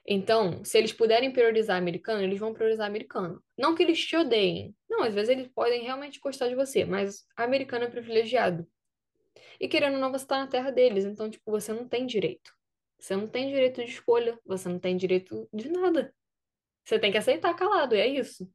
Então, 0.08 0.64
se 0.64 0.78
eles 0.78 0.92
puderem 0.92 1.32
priorizar 1.32 1.78
americano, 1.78 2.24
eles 2.24 2.40
vão 2.40 2.54
priorizar 2.54 2.88
americano. 2.88 3.44
Não 3.58 3.76
que 3.76 3.84
eles 3.84 4.00
te 4.00 4.16
odeiem. 4.16 4.76
Não, 4.90 5.04
às 5.04 5.14
vezes 5.14 5.30
eles 5.30 5.48
podem 5.50 5.84
realmente 5.84 6.20
gostar 6.20 6.48
de 6.48 6.56
você, 6.56 6.84
mas 6.84 7.26
americano 7.36 7.86
é 7.86 7.90
privilegiado. 7.90 8.68
E 9.60 9.68
querendo 9.68 9.96
ou 9.96 10.00
não, 10.00 10.12
você 10.12 10.26
tá 10.26 10.40
na 10.40 10.48
terra 10.48 10.72
deles, 10.72 11.06
então, 11.06 11.30
tipo, 11.30 11.52
você 11.52 11.74
não 11.74 11.88
tem 11.88 12.06
direito. 12.08 12.52
Você 12.98 13.16
não 13.16 13.28
tem 13.28 13.50
direito 13.50 13.84
de 13.84 13.92
escolha, 13.92 14.40
você 14.46 14.68
não 14.68 14.80
tem 14.80 14.98
direito 14.98 15.48
de 15.54 15.70
nada. 15.70 16.14
Você 16.84 16.98
tem 16.98 17.12
que 17.12 17.18
aceitar 17.18 17.54
calado, 17.54 17.96
e 17.96 18.00
é 18.00 18.08
isso. 18.08 18.50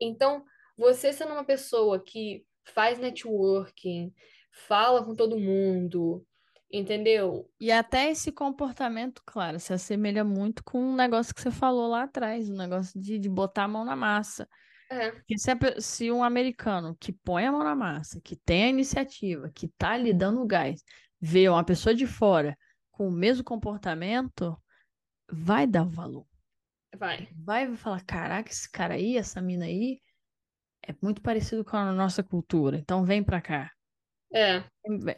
Então, 0.00 0.44
você 0.76 1.12
sendo 1.12 1.32
uma 1.32 1.44
pessoa 1.44 1.98
que 1.98 2.44
faz 2.72 2.98
networking, 2.98 4.12
fala 4.50 5.04
com 5.04 5.14
todo 5.14 5.38
mundo, 5.38 6.24
entendeu? 6.70 7.50
E 7.60 7.70
até 7.70 8.10
esse 8.10 8.32
comportamento, 8.32 9.22
claro, 9.24 9.58
se 9.60 9.72
assemelha 9.72 10.24
muito 10.24 10.62
com 10.64 10.80
um 10.80 10.94
negócio 10.94 11.34
que 11.34 11.40
você 11.40 11.50
falou 11.50 11.88
lá 11.88 12.04
atrás, 12.04 12.48
o 12.48 12.52
um 12.52 12.56
negócio 12.56 13.00
de, 13.00 13.18
de 13.18 13.28
botar 13.28 13.64
a 13.64 13.68
mão 13.68 13.84
na 13.84 13.96
massa. 13.96 14.48
É. 14.90 15.12
Se, 15.36 15.80
se, 15.80 16.12
um 16.12 16.22
americano 16.22 16.96
que 17.00 17.12
põe 17.12 17.44
a 17.44 17.52
mão 17.52 17.64
na 17.64 17.74
massa, 17.74 18.20
que 18.20 18.36
tem 18.36 18.64
a 18.64 18.68
iniciativa, 18.68 19.50
que 19.52 19.68
tá 19.68 19.92
ali 19.92 20.12
dando 20.12 20.46
gás, 20.46 20.82
vê 21.20 21.48
uma 21.48 21.64
pessoa 21.64 21.94
de 21.94 22.06
fora 22.06 22.56
com 22.92 23.08
o 23.08 23.12
mesmo 23.12 23.42
comportamento, 23.42 24.56
vai 25.30 25.66
dar 25.66 25.84
valor. 25.84 26.26
Vai. 26.96 27.28
Vai 27.36 27.76
falar, 27.76 28.02
caraca, 28.04 28.50
esse 28.50 28.70
cara 28.70 28.94
aí, 28.94 29.16
essa 29.16 29.42
mina 29.42 29.64
aí, 29.64 30.00
é 30.86 30.94
muito 31.02 31.20
parecido 31.20 31.64
com 31.64 31.76
a 31.76 31.92
nossa 31.92 32.22
cultura, 32.22 32.76
então 32.76 33.04
vem 33.04 33.22
pra 33.22 33.40
cá. 33.40 33.70
É. 34.32 34.64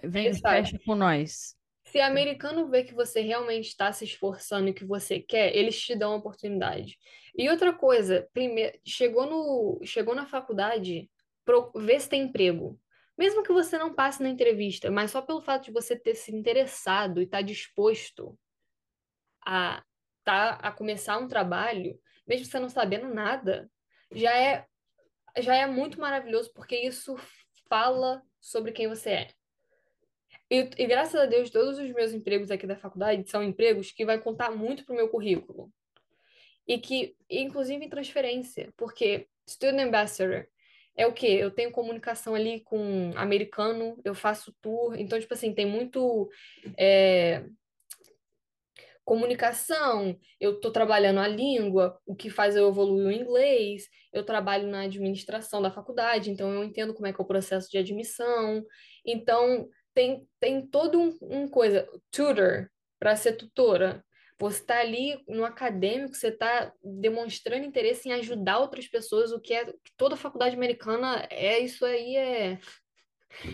Vem, 0.04 0.32
fecha 0.34 0.78
com 0.84 0.94
nós. 0.94 1.56
Se 1.84 2.00
americano 2.00 2.68
vê 2.68 2.84
que 2.84 2.94
você 2.94 3.20
realmente 3.20 3.68
está 3.68 3.90
se 3.92 4.04
esforçando 4.04 4.68
e 4.68 4.74
que 4.74 4.84
você 4.84 5.20
quer, 5.20 5.56
eles 5.56 5.80
te 5.80 5.96
dão 5.96 6.12
a 6.12 6.16
oportunidade. 6.16 6.98
E 7.36 7.48
outra 7.48 7.72
coisa, 7.72 8.28
primeiro, 8.32 8.78
chegou 8.84 9.26
no, 9.26 9.80
chegou 9.84 10.14
na 10.14 10.26
faculdade, 10.26 11.10
pro, 11.44 11.72
vê 11.74 11.98
se 11.98 12.08
tem 12.08 12.22
emprego. 12.22 12.78
Mesmo 13.16 13.42
que 13.42 13.52
você 13.52 13.78
não 13.78 13.94
passe 13.94 14.22
na 14.22 14.28
entrevista, 14.28 14.90
mas 14.90 15.10
só 15.10 15.22
pelo 15.22 15.40
fato 15.40 15.64
de 15.64 15.72
você 15.72 15.98
ter 15.98 16.14
se 16.14 16.34
interessado 16.34 17.20
e 17.20 17.24
estar 17.24 17.38
tá 17.38 17.42
disposto 17.42 18.38
a, 19.44 19.82
tá, 20.22 20.50
a 20.62 20.70
começar 20.70 21.18
um 21.18 21.26
trabalho, 21.26 21.98
mesmo 22.26 22.44
você 22.44 22.60
não 22.60 22.68
sabendo 22.68 23.12
nada, 23.12 23.68
já 24.12 24.36
é, 24.36 24.66
já 25.38 25.56
é 25.56 25.66
muito 25.66 26.00
maravilhoso, 26.00 26.52
porque 26.54 26.76
isso 26.76 27.16
fala 27.68 28.22
sobre 28.40 28.72
quem 28.72 28.88
você 28.88 29.10
é. 29.10 29.28
E, 30.50 30.70
e, 30.78 30.86
graças 30.86 31.20
a 31.20 31.26
Deus, 31.26 31.50
todos 31.50 31.78
os 31.78 31.90
meus 31.92 32.12
empregos 32.12 32.50
aqui 32.50 32.66
da 32.66 32.76
faculdade 32.76 33.28
são 33.28 33.42
empregos 33.42 33.92
que 33.92 34.04
vai 34.04 34.18
contar 34.18 34.50
muito 34.50 34.84
pro 34.84 34.94
meu 34.94 35.08
currículo. 35.08 35.70
E 36.66 36.78
que, 36.78 37.14
inclusive 37.28 37.84
em 37.84 37.88
transferência, 37.88 38.72
porque 38.76 39.26
Student 39.48 39.88
Ambassador 39.88 40.46
é 40.96 41.06
o 41.06 41.12
quê? 41.12 41.26
Eu 41.26 41.50
tenho 41.50 41.70
comunicação 41.70 42.34
ali 42.34 42.60
com 42.60 43.12
americano, 43.14 43.98
eu 44.04 44.14
faço 44.14 44.54
tour, 44.60 44.98
então, 44.98 45.18
tipo 45.18 45.32
assim, 45.32 45.54
tem 45.54 45.64
muito 45.64 46.28
é, 46.76 47.44
comunicação, 49.09 50.14
eu 50.38 50.56
estou 50.56 50.70
trabalhando 50.70 51.18
a 51.18 51.26
língua, 51.26 51.98
o 52.04 52.14
que 52.14 52.28
faz 52.28 52.54
eu 52.54 52.68
evoluir 52.68 53.06
o 53.06 53.11
inglês, 53.11 53.84
eu 54.12 54.22
trabalho 54.22 54.68
na 54.68 54.82
administração 54.82 55.62
da 55.62 55.70
faculdade, 55.70 56.30
então 56.30 56.52
eu 56.52 56.62
entendo 56.62 56.92
como 56.92 57.06
é 57.06 57.12
que 57.12 57.18
é 57.18 57.24
o 57.24 57.26
processo 57.26 57.70
de 57.70 57.78
admissão. 57.78 58.62
Então, 59.06 59.66
tem, 59.94 60.28
tem 60.38 60.66
todo 60.66 61.00
um, 61.00 61.18
um 61.22 61.48
coisa, 61.48 61.88
tutor, 62.11 62.70
para 62.98 63.16
ser 63.16 63.32
tutora. 63.32 64.04
Você 64.38 64.61
está 64.61 64.80
ali 64.80 65.24
no 65.26 65.42
acadêmico, 65.42 66.14
você 66.14 66.28
está 66.28 66.70
demonstrando 66.84 67.64
interesse 67.64 68.11
em 68.11 68.12
ajudar 68.12 68.59
outras 68.59 68.86
pessoas, 68.88 69.32
o 69.32 69.40
que 69.40 69.54
é 69.54 69.72
toda 69.96 70.16
faculdade 70.16 70.54
americana 70.54 71.26
é 71.30 71.59
isso 71.59 71.82
aí 71.82 72.14
é 72.14 72.59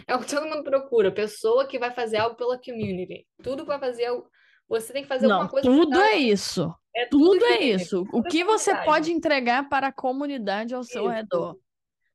é 0.06 0.14
o 0.14 0.20
que 0.20 0.30
todo 0.30 0.46
mundo 0.46 0.64
procura, 0.64 1.12
pessoa 1.12 1.66
que 1.66 1.78
vai 1.78 1.92
fazer 1.92 2.16
algo 2.16 2.36
pela 2.36 2.58
community. 2.58 3.26
Tudo 3.42 3.64
vai 3.64 3.78
fazer 3.78 4.06
algo 4.06 4.28
você 4.68 4.92
tem 4.92 5.02
que 5.02 5.08
fazer 5.08 5.26
Não, 5.26 5.42
alguma 5.42 5.50
coisa. 5.50 5.68
Tudo 5.68 6.00
é 6.00 6.16
isso. 6.16 6.74
É 6.94 7.06
tudo, 7.06 7.32
tudo 7.32 7.44
é 7.44 7.62
isso. 7.62 8.06
O 8.12 8.22
que 8.22 8.44
você 8.44 8.74
pode 8.84 9.12
entregar 9.12 9.68
para 9.68 9.88
a 9.88 9.92
comunidade 9.92 10.74
ao 10.74 10.84
seu 10.84 11.04
isso. 11.04 11.10
redor. 11.10 11.56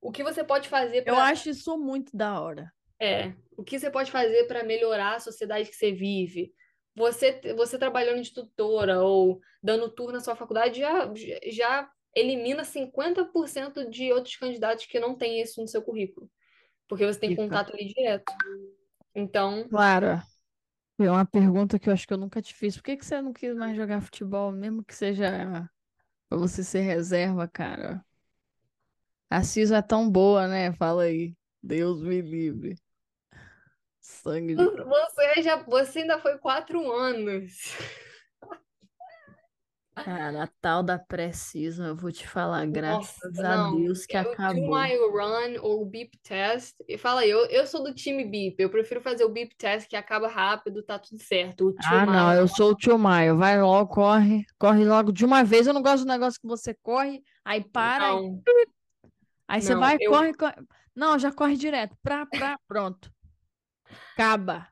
O 0.01 0.11
que 0.11 0.23
você 0.23 0.43
pode 0.43 0.69
fazer 0.69 1.01
para. 1.01 1.13
Eu 1.13 1.17
acho 1.17 1.49
isso 1.49 1.77
muito 1.77 2.15
da 2.15 2.39
hora. 2.39 2.71
É. 2.99 3.33
O 3.57 3.63
que 3.63 3.77
você 3.77 3.89
pode 3.89 4.11
fazer 4.11 4.45
para 4.45 4.63
melhorar 4.63 5.15
a 5.15 5.19
sociedade 5.19 5.69
que 5.69 5.75
você 5.75 5.91
vive? 5.91 6.53
Você, 6.95 7.39
você 7.55 7.77
trabalhando 7.77 8.21
de 8.21 8.33
tutora 8.33 9.01
ou 9.01 9.39
dando 9.61 9.89
tour 9.89 10.11
na 10.11 10.19
sua 10.19 10.35
faculdade 10.35 10.79
já, 10.79 11.11
já 11.49 11.89
elimina 12.15 12.63
50% 12.63 13.89
de 13.89 14.11
outros 14.11 14.35
candidatos 14.35 14.85
que 14.85 14.99
não 14.99 15.15
têm 15.15 15.41
isso 15.41 15.61
no 15.61 15.67
seu 15.67 15.81
currículo. 15.81 16.29
Porque 16.87 17.05
você 17.05 17.19
tem 17.19 17.35
contato 17.35 17.73
ali 17.73 17.85
direto. 17.85 18.33
Então. 19.13 19.67
Claro. 19.69 20.21
É 20.99 21.09
uma 21.09 21.25
pergunta 21.25 21.79
que 21.79 21.89
eu 21.89 21.93
acho 21.93 22.05
que 22.05 22.13
eu 22.13 22.17
nunca 22.17 22.41
te 22.41 22.53
fiz. 22.53 22.75
Por 22.75 22.83
que 22.83 22.97
que 22.97 23.05
você 23.05 23.21
não 23.21 23.31
quis 23.31 23.55
mais 23.55 23.75
jogar 23.75 24.01
futebol, 24.01 24.51
mesmo 24.51 24.83
que 24.83 24.93
seja 24.93 25.69
pra 26.27 26.37
você 26.37 26.63
ser 26.63 26.81
reserva, 26.81 27.47
cara? 27.47 28.03
A 29.29 29.43
CISO 29.43 29.75
é 29.75 29.81
tão 29.81 30.09
boa, 30.09 30.47
né? 30.47 30.73
Fala 30.73 31.03
aí. 31.03 31.35
Deus 31.61 32.01
me 32.01 32.21
livre. 32.21 32.75
Sangue 34.01 34.55
de... 34.55 34.63
Você, 34.63 35.41
já, 35.41 35.57
você 35.63 35.99
ainda 35.99 36.19
foi 36.19 36.37
quatro 36.37 36.91
anos. 36.91 37.75
Cara, 40.03 40.43
a 40.43 40.47
tal 40.61 40.83
da 40.83 40.97
Precisa, 40.97 41.87
eu 41.87 41.95
vou 41.95 42.11
te 42.11 42.27
falar, 42.27 42.65
graças 42.65 43.33
Nossa, 43.33 43.67
a 43.67 43.71
Deus 43.71 44.05
que 44.05 44.15
acabou. 44.15 44.55
Do 44.55 44.71
my 44.71 44.95
run 44.95 45.61
ou 45.61 45.85
beep 45.85 46.17
test. 46.23 46.75
E 46.87 46.97
fala 46.97 47.21
aí, 47.21 47.29
eu, 47.29 47.45
eu 47.45 47.65
sou 47.67 47.83
do 47.83 47.93
time 47.93 48.23
beep, 48.25 48.59
eu 48.59 48.69
prefiro 48.69 49.01
fazer 49.01 49.23
o 49.23 49.29
beep 49.29 49.53
test 49.57 49.87
que 49.87 49.95
acaba 49.95 50.27
rápido, 50.27 50.83
tá 50.83 50.97
tudo 50.97 51.21
certo. 51.21 51.75
ah, 51.85 52.05
mile, 52.05 52.11
não, 52.11 52.33
eu 52.33 52.47
sou 52.47 52.71
o 52.71 52.75
tio 52.75 52.97
Maio. 52.97 53.37
Vai 53.37 53.61
logo, 53.61 53.93
corre, 53.93 54.45
corre 54.57 54.85
logo 54.85 55.11
de 55.11 55.25
uma 55.25 55.43
vez. 55.43 55.67
Eu 55.67 55.73
não 55.73 55.81
gosto 55.81 56.03
do 56.05 56.11
negócio 56.11 56.39
que 56.39 56.47
você 56.47 56.73
corre, 56.73 57.23
aí 57.43 57.63
para, 57.63 58.09
não. 58.09 58.41
aí, 58.47 58.65
aí 59.47 59.61
você 59.61 59.75
vai, 59.75 59.97
eu... 59.99 60.11
corre, 60.11 60.33
corre. 60.33 60.55
Não, 60.95 61.17
já 61.17 61.31
corre 61.31 61.55
direto. 61.55 61.95
Pra, 62.03 62.25
pra, 62.25 62.57
pronto. 62.67 63.11
Acaba 64.13 64.67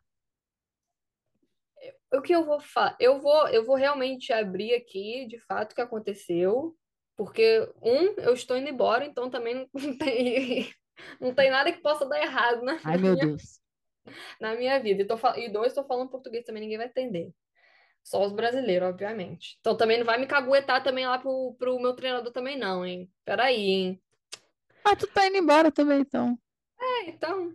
o 2.14 2.22
que 2.22 2.34
eu 2.34 2.45
vou 2.45 2.60
falar? 2.60 2.95
Eu 2.99 3.20
vou, 3.20 3.47
eu 3.49 3.66
vou 3.66 3.76
realmente 3.76 4.32
abrir 4.32 4.74
aqui, 4.74 5.26
de 5.28 5.39
fato, 5.39 5.72
o 5.72 5.76
que 5.76 5.82
aconteceu, 5.82 6.76
porque, 7.16 7.68
um, 7.82 8.14
eu 8.22 8.34
estou 8.34 8.55
indo 8.55 8.70
embora, 8.70 9.05
então 9.05 9.30
também 9.30 9.55
não 9.55 9.68
tem, 9.97 10.72
não 11.20 11.34
tem 11.34 11.49
nada 11.49 11.72
que 11.72 11.82
possa 11.82 12.05
dar 12.05 12.22
errado 12.22 12.64
na, 12.64 12.80
Ai, 12.84 12.97
meu 12.97 13.14
minha, 13.14 13.26
Deus. 13.26 13.60
na 14.39 14.55
minha 14.55 14.80
vida. 14.80 15.01
E, 15.01 15.05
tô, 15.05 15.16
e 15.36 15.49
dois, 15.49 15.68
estou 15.68 15.86
falando 15.86 16.10
português 16.10 16.45
também, 16.45 16.62
ninguém 16.62 16.78
vai 16.78 16.88
entender. 16.88 17.34
Só 18.03 18.26
os 18.26 18.32
brasileiros, 18.32 18.88
obviamente. 18.88 19.58
Então 19.60 19.76
também 19.76 19.97
não 19.97 20.05
vai 20.05 20.18
me 20.18 20.28
caguetar 20.28 20.82
também 20.82 21.05
lá 21.05 21.18
pro, 21.18 21.55
pro 21.60 21.80
meu 21.80 21.93
treinador 21.93 22.32
também, 22.32 22.58
não, 22.58 22.86
hein? 22.86 23.12
Peraí, 23.26 23.70
hein? 23.70 24.01
Ah, 24.86 24.95
tu 24.95 25.08
tá 25.08 25.28
indo 25.28 25.36
embora 25.36 25.70
também, 25.70 25.99
então. 25.99 26.39
É, 26.80 27.10
então. 27.10 27.53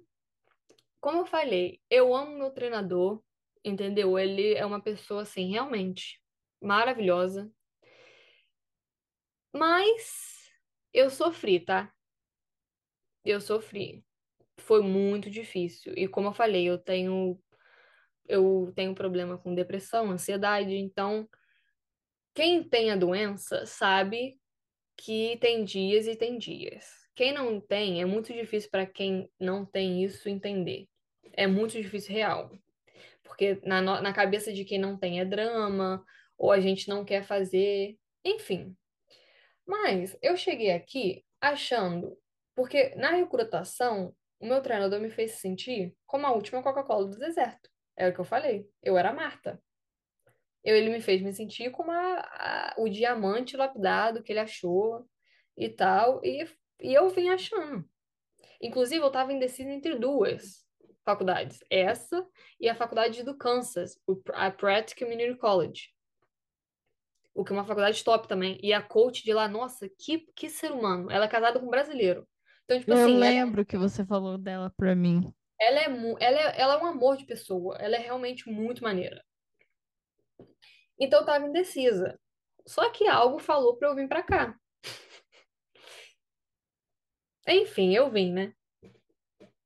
Como 1.01 1.21
eu 1.21 1.27
falei, 1.27 1.81
eu 1.89 2.15
amo 2.15 2.37
meu 2.37 2.51
treinador, 2.51 3.23
entendeu? 3.65 4.19
Ele 4.19 4.55
é 4.55 4.65
uma 4.65 4.81
pessoa, 4.81 5.23
assim, 5.23 5.51
realmente 5.51 6.21
maravilhosa. 6.61 7.51
Mas 9.53 10.51
eu 10.93 11.11
sofri, 11.11 11.61
tá? 11.61 11.93
Eu 13.25 13.41
sofri. 13.41 14.05
Foi 14.59 14.83
muito 14.83 15.31
difícil. 15.31 15.93
E 15.97 16.09
como 16.09 16.29
eu 16.29 16.33
falei, 16.33 16.69
eu 16.69 16.79
tenho 16.79 17.39
eu 18.29 18.73
tenho 18.75 18.95
problema 18.95 19.37
com 19.37 19.55
depressão, 19.55 20.11
ansiedade, 20.11 20.75
então 20.77 21.29
quem 22.35 22.63
tem 22.63 22.91
a 22.91 22.97
doença 22.97 23.67
sabe 23.67 24.41
que 24.97 25.37
tem 25.39 25.65
dias 25.65 26.07
e 26.07 26.17
tem 26.17 26.39
dias. 26.39 26.87
Quem 27.15 27.33
não 27.33 27.61
tem, 27.61 28.01
é 28.01 28.07
muito 28.07 28.33
difícil 28.33 28.71
para 28.71 28.87
quem 28.87 29.29
não 29.39 29.67
tem 29.67 30.03
isso 30.05 30.29
entender. 30.29 30.89
É 31.33 31.47
muito 31.47 31.73
difícil 31.73 32.15
real 32.15 32.51
porque 33.33 33.59
na, 33.65 33.81
na 33.81 34.13
cabeça 34.13 34.53
de 34.53 34.63
quem 34.63 34.79
não 34.79 34.99
tem 34.99 35.19
é 35.19 35.25
drama, 35.25 36.05
ou 36.37 36.53
a 36.53 36.61
gente 36.61 36.87
não 36.87 37.03
quer 37.03 37.25
fazer, 37.25 37.99
enfim. 38.23 38.77
Mas 39.67 40.15
eu 40.21 40.37
cheguei 40.37 40.71
aqui 40.71 41.25
achando, 41.41 42.15
porque 42.55 42.95
na 42.95 43.11
recrutação, 43.13 44.15
o 44.39 44.47
meu 44.47 44.61
treinador 44.61 45.01
me 45.01 45.09
fez 45.09 45.33
sentir 45.41 45.97
como 46.07 46.27
a 46.27 46.33
última 46.33 46.63
Coca-Cola 46.63 47.07
do 47.07 47.19
deserto. 47.19 47.71
É 47.97 48.07
o 48.07 48.13
que 48.13 48.21
eu 48.21 48.25
falei. 48.25 48.69
Eu 48.83 48.99
era 48.99 49.15
Marta. 49.15 49.59
Eu, 50.63 50.77
ele 50.77 50.91
me 50.91 51.01
fez 51.01 51.23
me 51.23 51.33
sentir 51.33 51.71
como 51.71 51.91
a, 51.91 52.19
a, 52.21 52.75
o 52.77 52.87
diamante 52.87 53.57
lapidado 53.57 54.23
que 54.23 54.31
ele 54.31 54.41
achou 54.41 55.09
e 55.57 55.71
tal. 55.71 56.23
E, 56.23 56.47
e 56.83 56.93
eu 56.93 57.09
vim 57.09 57.31
achando. 57.31 57.89
Inclusive, 58.61 59.03
eu 59.03 59.09
estava 59.09 59.33
indecisa 59.33 59.71
entre 59.71 59.99
duas 59.99 60.63
faculdades. 61.05 61.59
Essa 61.71 62.27
e 62.61 62.69
a 62.69 62.75
faculdade 62.75 63.23
do 63.23 63.37
Kansas, 63.37 63.99
a 64.35 64.51
Pratt 64.51 64.95
Community 64.99 65.37
College. 65.37 65.91
O 67.35 67.45
que 67.45 67.53
é 67.53 67.57
uma 67.57 67.65
faculdade 67.65 68.03
top 68.05 68.29
também. 68.29 68.59
E 68.63 68.73
a 68.73 68.83
coach 68.83 69.25
de 69.25 69.33
lá, 69.33 69.49
nossa, 69.49 69.89
que, 69.99 70.27
que 70.37 70.51
ser 70.51 70.71
humano. 70.71 71.11
Ela 71.11 71.25
é 71.25 71.29
casada 71.29 71.59
com 71.59 71.67
um 71.67 71.71
brasileiro. 71.71 72.29
Então, 72.65 72.79
tipo 72.79 72.91
Eu 72.91 72.97
assim. 72.97 73.15
Eu 73.15 73.19
lembro 73.19 73.61
ela... 73.61 73.65
que 73.65 73.79
você 73.79 74.05
falou 74.05 74.37
dela 74.37 74.73
pra 74.77 74.95
mim. 74.95 75.33
Ela 75.59 75.81
é, 75.81 75.85
ela, 75.85 76.41
é, 76.41 76.61
ela 76.61 76.75
é 76.75 76.79
um 76.79 76.87
amor 76.87 77.17
de 77.17 77.25
pessoa. 77.25 77.77
Ela 77.79 77.97
é 77.97 78.01
realmente 78.01 78.51
muito 78.51 78.83
maneira. 78.83 79.25
Então 80.99 81.21
eu 81.21 81.27
tava 81.27 81.47
indecisa. 81.47 82.19
Só 82.67 82.91
que 82.91 83.09
algo 83.09 83.39
falou 83.39 83.77
pra 83.77 83.89
eu 83.89 83.95
vir 83.95 84.09
pra 84.09 84.23
cá. 84.23 84.55
Enfim, 87.49 87.95
eu 87.95 88.11
vim, 88.11 88.33
né? 88.33 88.55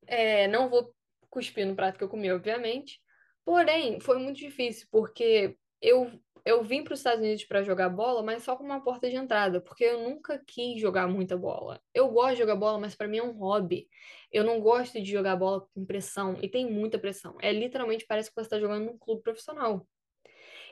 É, 0.07 0.47
não 0.49 0.70
vou 0.70 0.95
cuspir 1.37 1.66
no 1.66 1.76
prato 1.76 1.99
que 1.99 2.05
eu 2.05 2.09
comi, 2.09 2.32
obviamente. 2.32 2.99
Porém, 3.45 4.01
foi 4.01 4.18
muito 4.18 4.39
difícil, 4.39 4.89
porque 4.91 5.55
eu, 5.82 6.11
eu 6.47 6.64
vim 6.64 6.82
para 6.82 6.95
os 6.95 7.01
Estados 7.01 7.20
Unidos 7.20 7.45
para 7.45 7.62
jogar 7.62 7.91
bola, 7.91 8.22
mas 8.22 8.43
só 8.43 8.57
com 8.57 8.64
uma 8.64 8.82
porta 8.82 9.11
de 9.11 9.16
entrada, 9.16 9.61
porque 9.61 9.84
eu 9.84 10.03
nunca 10.03 10.43
quis 10.47 10.80
jogar 10.80 11.07
muita 11.07 11.37
bola. 11.37 11.78
Eu 11.93 12.09
gosto 12.09 12.32
de 12.32 12.39
jogar 12.39 12.57
bola, 12.57 12.78
mas 12.78 12.95
para 12.95 13.07
mim 13.07 13.18
é 13.18 13.22
um 13.22 13.32
hobby. 13.32 13.87
Eu 14.32 14.45
não 14.45 14.61
gosto 14.61 15.01
de 15.01 15.12
jogar 15.12 15.37
bola 15.37 15.68
com 15.74 15.84
pressão, 15.84 16.39
e 16.43 16.49
tem 16.49 16.70
muita 16.70 16.99
pressão. 16.99 17.37
É 17.43 17.53
literalmente 17.53 18.07
parece 18.09 18.30
que 18.30 18.34
você 18.34 18.47
está 18.47 18.59
jogando 18.59 18.87
num 18.87 18.99
clube 18.99 19.22
profissional. 19.22 19.87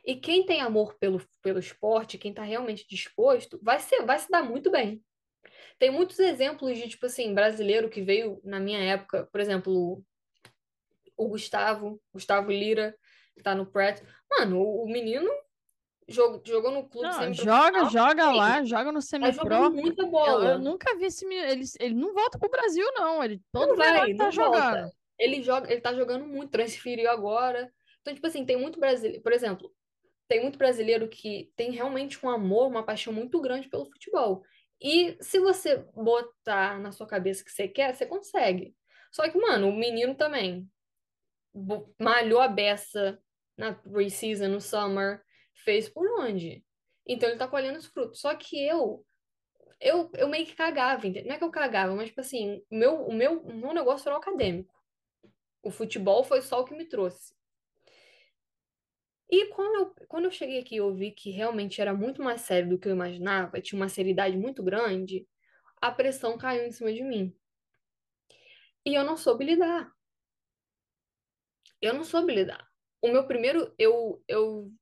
E 0.02 0.16
quem 0.16 0.46
tem 0.46 0.62
amor 0.62 0.94
pelo, 0.98 1.20
pelo 1.42 1.58
esporte, 1.58 2.18
quem 2.18 2.30
está 2.30 2.42
realmente 2.42 2.86
disposto, 2.88 3.60
vai, 3.62 3.78
ser, 3.80 4.02
vai 4.06 4.18
se 4.18 4.30
dar 4.30 4.42
muito 4.42 4.70
bem. 4.70 5.02
Tem 5.78 5.90
muitos 5.90 6.18
exemplos 6.18 6.78
de, 6.78 6.88
tipo 6.88 7.06
assim, 7.06 7.34
brasileiro 7.34 7.90
que 7.90 8.00
veio 8.00 8.40
na 8.42 8.58
minha 8.58 8.78
época, 8.78 9.28
por 9.30 9.40
exemplo, 9.40 10.02
o 11.16 11.28
Gustavo, 11.28 12.00
Gustavo 12.12 12.50
Lira, 12.50 12.96
que 13.34 13.42
tá 13.42 13.54
no 13.54 13.66
Pratt. 13.66 14.02
Mano, 14.30 14.60
o, 14.60 14.84
o 14.84 14.86
menino 14.86 15.30
jogou, 16.08 16.42
jogou 16.44 16.70
no 16.70 16.88
clube 16.88 17.08
não, 17.08 17.32
Joga, 17.32 17.84
joga 17.86 18.30
lá, 18.30 18.64
joga 18.64 18.92
no 18.92 19.02
semi-pro. 19.02 19.48
Tá 19.48 19.70
muita 19.70 20.06
bola. 20.06 20.44
Eu, 20.44 20.50
eu, 20.52 20.58
nunca 20.58 20.96
vi 20.96 21.06
esse 21.06 21.26
menino. 21.26 21.48
Ele, 21.48 21.64
ele 21.80 21.94
não 21.94 22.14
volta 22.14 22.38
pro 22.38 22.50
Brasil, 22.50 22.86
não. 22.94 23.22
Ele 23.22 23.40
todo 23.52 23.68
não 23.68 23.76
vai, 23.76 24.14
tá 24.14 24.30
jogando. 24.30 24.80
Volta. 24.80 24.92
Ele 25.18 25.42
joga, 25.42 25.70
ele 25.70 25.80
tá 25.80 25.94
jogando 25.94 26.26
muito, 26.26 26.50
transferiu 26.50 27.10
agora. 27.10 27.72
Então, 28.00 28.14
tipo 28.14 28.26
assim, 28.26 28.44
tem 28.44 28.56
muito 28.56 28.78
brasileiro. 28.78 29.22
Por 29.22 29.32
exemplo, 29.32 29.72
tem 30.28 30.42
muito 30.42 30.58
brasileiro 30.58 31.08
que 31.08 31.50
tem 31.56 31.70
realmente 31.70 32.24
um 32.24 32.28
amor, 32.28 32.68
uma 32.68 32.84
paixão 32.84 33.12
muito 33.12 33.40
grande 33.40 33.68
pelo 33.68 33.86
futebol. 33.86 34.42
E 34.80 35.16
se 35.20 35.38
você 35.38 35.78
botar 35.94 36.78
na 36.80 36.92
sua 36.92 37.06
cabeça 37.06 37.44
que 37.44 37.50
você 37.50 37.68
quer, 37.68 37.94
você 37.94 38.04
consegue. 38.04 38.74
Só 39.12 39.28
que, 39.28 39.38
mano, 39.38 39.68
o 39.68 39.76
menino 39.76 40.14
também 40.14 40.68
malhou 41.98 42.40
a 42.40 42.48
beça 42.48 43.18
na 43.56 43.74
preseason, 43.74 44.48
no 44.48 44.60
summer, 44.60 45.22
fez 45.64 45.88
por 45.88 46.06
onde? 46.20 46.64
Então 47.06 47.28
ele 47.28 47.38
tá 47.38 47.46
colhendo 47.46 47.78
os 47.78 47.86
frutos. 47.86 48.20
Só 48.20 48.34
que 48.34 48.62
eu 48.66 49.04
eu, 49.80 50.10
eu 50.14 50.28
meio 50.28 50.46
que 50.46 50.54
cagava? 50.54 51.02
Não 51.06 51.34
é 51.34 51.38
que 51.38 51.44
eu 51.44 51.50
cagava, 51.50 51.94
mas, 51.94 52.08
tipo 52.08 52.20
assim, 52.20 52.62
o 52.70 52.76
meu, 52.76 53.04
o 53.06 53.12
meu, 53.12 53.40
o 53.42 53.54
meu 53.54 53.74
negócio 53.74 54.08
era 54.08 54.16
o 54.16 54.18
acadêmico. 54.18 54.74
O 55.62 55.70
futebol 55.70 56.24
foi 56.24 56.40
só 56.40 56.60
o 56.60 56.64
que 56.64 56.74
me 56.74 56.86
trouxe. 56.86 57.34
E 59.30 59.46
quando 59.48 59.74
eu, 59.74 60.06
quando 60.08 60.24
eu 60.26 60.30
cheguei 60.30 60.60
aqui 60.60 60.76
eu 60.76 60.94
vi 60.94 61.10
que 61.10 61.30
realmente 61.30 61.80
era 61.80 61.92
muito 61.92 62.22
mais 62.22 62.42
sério 62.42 62.68
do 62.68 62.78
que 62.78 62.88
eu 62.88 62.92
imaginava, 62.92 63.60
tinha 63.60 63.78
uma 63.78 63.88
seriedade 63.88 64.36
muito 64.36 64.62
grande, 64.62 65.26
a 65.80 65.90
pressão 65.90 66.38
caiu 66.38 66.64
em 66.66 66.70
cima 66.70 66.92
de 66.92 67.02
mim. 67.02 67.34
E 68.86 68.94
eu 68.94 69.04
não 69.04 69.16
soube 69.16 69.44
lidar. 69.44 69.90
Eu 71.84 71.92
não 71.92 72.02
soube 72.02 72.34
lidar. 72.34 72.66
O 73.02 73.08
meu 73.08 73.26
primeiro, 73.26 73.74
eu, 73.78 74.24
eu 74.26 74.72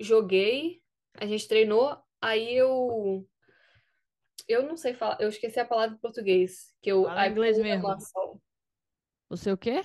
joguei, 0.00 0.82
a 1.12 1.26
gente 1.26 1.46
treinou, 1.46 2.02
aí 2.22 2.56
eu. 2.56 3.28
Eu 4.48 4.62
não 4.62 4.74
sei 4.74 4.94
falar, 4.94 5.20
eu 5.20 5.28
esqueci 5.28 5.60
a 5.60 5.66
palavra 5.66 5.94
em 5.94 5.98
português. 6.00 6.74
Que 6.80 6.90
eu, 6.90 7.04
Fala 7.04 7.26
I 7.26 7.30
inglês 7.30 7.58
mesmo. 7.58 7.86
muscle. 7.86 8.40
Você 9.28 9.52
o 9.52 9.58
quê? 9.58 9.82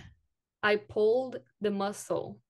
I 0.63 0.77
pulled 0.77 1.43
the 1.61 1.69
muscle. 1.69 2.41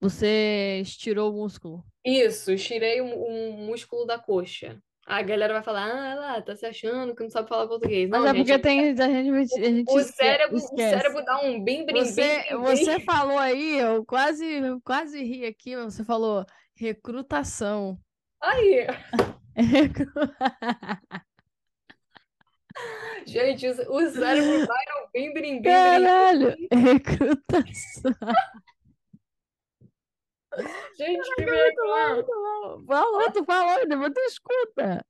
Você 0.00 0.78
estirou 0.82 1.32
o 1.32 1.36
músculo. 1.36 1.84
Isso, 2.04 2.52
estirei 2.52 3.00
um, 3.00 3.12
um 3.12 3.66
músculo 3.66 4.06
da 4.06 4.20
coxa. 4.20 4.80
A 5.08 5.22
galera 5.22 5.54
vai 5.54 5.62
falar, 5.62 5.88
ah, 5.88 6.14
lá, 6.16 6.42
tá 6.42 6.56
se 6.56 6.66
achando 6.66 7.14
que 7.14 7.22
não 7.22 7.30
sabe 7.30 7.48
falar 7.48 7.68
português. 7.68 8.10
Mas 8.10 8.20
Não, 8.22 8.28
é 8.28 8.34
porque 8.34 8.52
gente, 8.52 8.62
tem, 8.62 8.80
a 8.90 8.94
gente, 9.08 9.54
a 9.54 9.70
gente 9.70 9.88
o 9.88 10.00
cérebro, 10.02 10.56
o 10.56 10.58
esquece. 10.58 10.90
cérebro 10.90 11.24
dá 11.24 11.38
um 11.42 11.62
bim, 11.62 11.86
bim, 11.86 11.92
Você, 11.94 12.42
bim, 12.50 12.56
você 12.58 12.98
bim. 12.98 13.04
falou 13.04 13.38
aí, 13.38 13.78
eu 13.78 14.04
quase, 14.04 14.44
eu 14.44 14.80
quase 14.80 15.22
ri 15.22 15.46
aqui, 15.46 15.76
mas 15.76 15.94
você 15.94 16.04
falou 16.04 16.44
recrutação. 16.74 17.96
Aí, 18.42 18.84
Recru- 19.54 20.10
gente, 23.26 23.66
o 23.68 23.70
o 23.96 24.10
cérebro 24.10 24.66
vai 24.66 24.84
no 24.86 25.08
bim, 25.14 25.32
bim. 25.32 25.62
Caralho, 25.62 26.54
recrutação. 26.72 28.12
Gente, 30.96 31.34
que 31.34 31.44
vergonha. 31.44 32.14
Muito 32.14 32.32
bom. 32.32 32.84
Falou, 32.86 33.30
tu 33.32 33.44
falou, 33.44 33.86
depois 33.88 34.12
tu 34.14 34.20
escuta. 34.20 35.04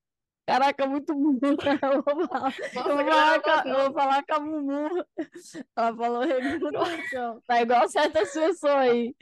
Caraca, 0.46 0.86
muito 0.86 1.12
burro. 1.14 1.40
Eu 1.82 2.02
vou 2.04 2.28
falar, 2.28 2.54
eu 2.72 2.84
vou 2.84 3.04
falar, 3.04 3.40
com, 3.42 3.50
a- 3.50 3.64
eu 3.66 3.76
vou 3.84 3.92
falar 3.92 4.24
com 4.24 4.34
a 4.34 4.40
Mumu. 4.40 5.04
Ela 5.76 5.96
falou 5.96 6.20
recrutação. 6.22 7.40
Tá 7.46 7.62
igual 7.62 7.88
certas 7.88 8.32
pessoas 8.32 8.64
aí. 8.74 9.14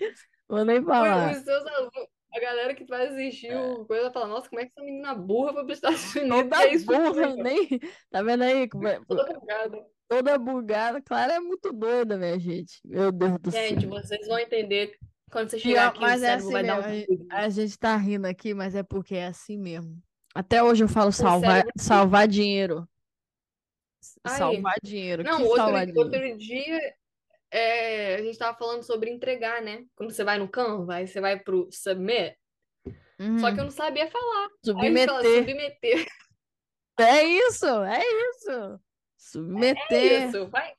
Vou 0.49 0.64
nem 0.64 0.85
falar. 0.85 1.33
os 1.33 1.39
seus 1.39 1.66
alunos, 1.66 2.09
a 2.35 2.41
galera 2.41 2.75
que 2.75 2.85
vai 2.85 3.07
assistir 3.07 3.57
o 3.57 3.87
coisa 3.87 4.11
fala, 4.12 4.27
nossa, 4.27 4.51
como 4.51 4.61
é 4.61 4.66
que 4.66 4.72
essa 4.77 4.85
menina 4.85 5.14
burra 5.14 5.55
foi 5.55 5.64
para 5.64 5.72
os 5.72 5.79
Estados 5.79 6.14
Unidos? 6.16 6.37
Toda 6.43 6.57
Que 6.59 6.62
é 6.64 6.75
isso 6.75 6.87
burra, 6.87 7.37
nem. 7.37 7.68
Tá 8.11 8.22
vendo 8.22 8.43
aí? 8.43 8.68
como 8.68 8.87
é- 8.89 9.01
Toda 9.09 9.33
bugada. 9.33 9.87
Toda 10.07 10.39
bugada. 10.39 11.01
Clara 11.01 11.33
é 11.37 11.41
muito 11.41 11.72
doida, 11.72 12.18
minha 12.18 12.39
gente. 12.39 12.79
Meu 12.85 13.11
Deus 13.11 13.39
do 13.41 13.51
céu. 13.51 13.66
Gente, 13.68 13.87
vocês 13.87 14.27
vão 14.29 14.39
entender 14.39 14.95
quando 15.31 15.51
você 15.51 15.59
chegar 15.59 15.89
aqui, 15.89 15.99
o 15.99 16.03
mas 16.03 16.22
é 16.22 16.27
cérebro 16.27 16.45
assim 16.45 16.53
vai 16.53 16.64
dar 16.64 16.89
mesmo. 16.89 17.12
um 17.12 17.16
bug. 17.16 17.27
A, 17.31 17.49
gente 17.49 17.79
tá 17.79 17.97
rindo 17.97 18.27
aqui, 18.27 18.55
mas 18.55 18.75
é 18.75 18.83
porque 18.83 19.14
é 19.16 19.27
assim 19.27 19.59
mesmo. 19.59 20.01
Até 20.35 20.62
hoje 20.62 20.85
eu 20.85 20.89
falo 20.89 21.09
O 21.09 21.12
salvar, 21.12 21.51
cérebro- 21.62 21.72
salvar 21.77 22.29
dinheiro. 22.29 22.89
Aí. 24.25 24.37
Salvar 24.37 24.75
dinheiro. 24.83 25.22
Não, 25.25 25.37
que 25.39 25.43
outro, 25.45 25.66
dinheiro? 25.66 25.99
outro 26.01 26.39
dia 26.39 26.95
é, 27.51 28.16
a 28.16 28.22
gente 28.22 28.37
tava 28.39 28.57
falando 28.59 28.83
sobre 28.83 29.11
entregar, 29.11 29.62
né? 29.62 29.85
Quando 29.95 30.11
você 30.12 30.25
vai 30.25 30.39
no 30.39 30.49
Canva, 30.49 30.97
aí 30.97 31.07
você 31.07 31.20
vai 31.20 31.39
pro 31.39 31.68
submit. 31.72 32.37
Só 33.41 33.47
que 33.53 33.55
eu 33.55 33.59
Uhum. 33.59 33.64
não 33.64 33.70
sabia 33.70 34.11
falar. 34.11 34.49
Gente 34.64 34.75
fala 35.07 35.22
Submeter. 35.22 35.39
submeter. 35.45 36.07
É 36.97 37.25
isso, 37.25 37.66
é 37.66 38.01
isso. 38.31 38.81
Submeter. 39.16 40.29
Isso, 40.29 40.47
vai, 40.49 40.72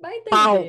vai 0.00 0.16
entender. 0.16 0.30
Pau. 0.30 0.64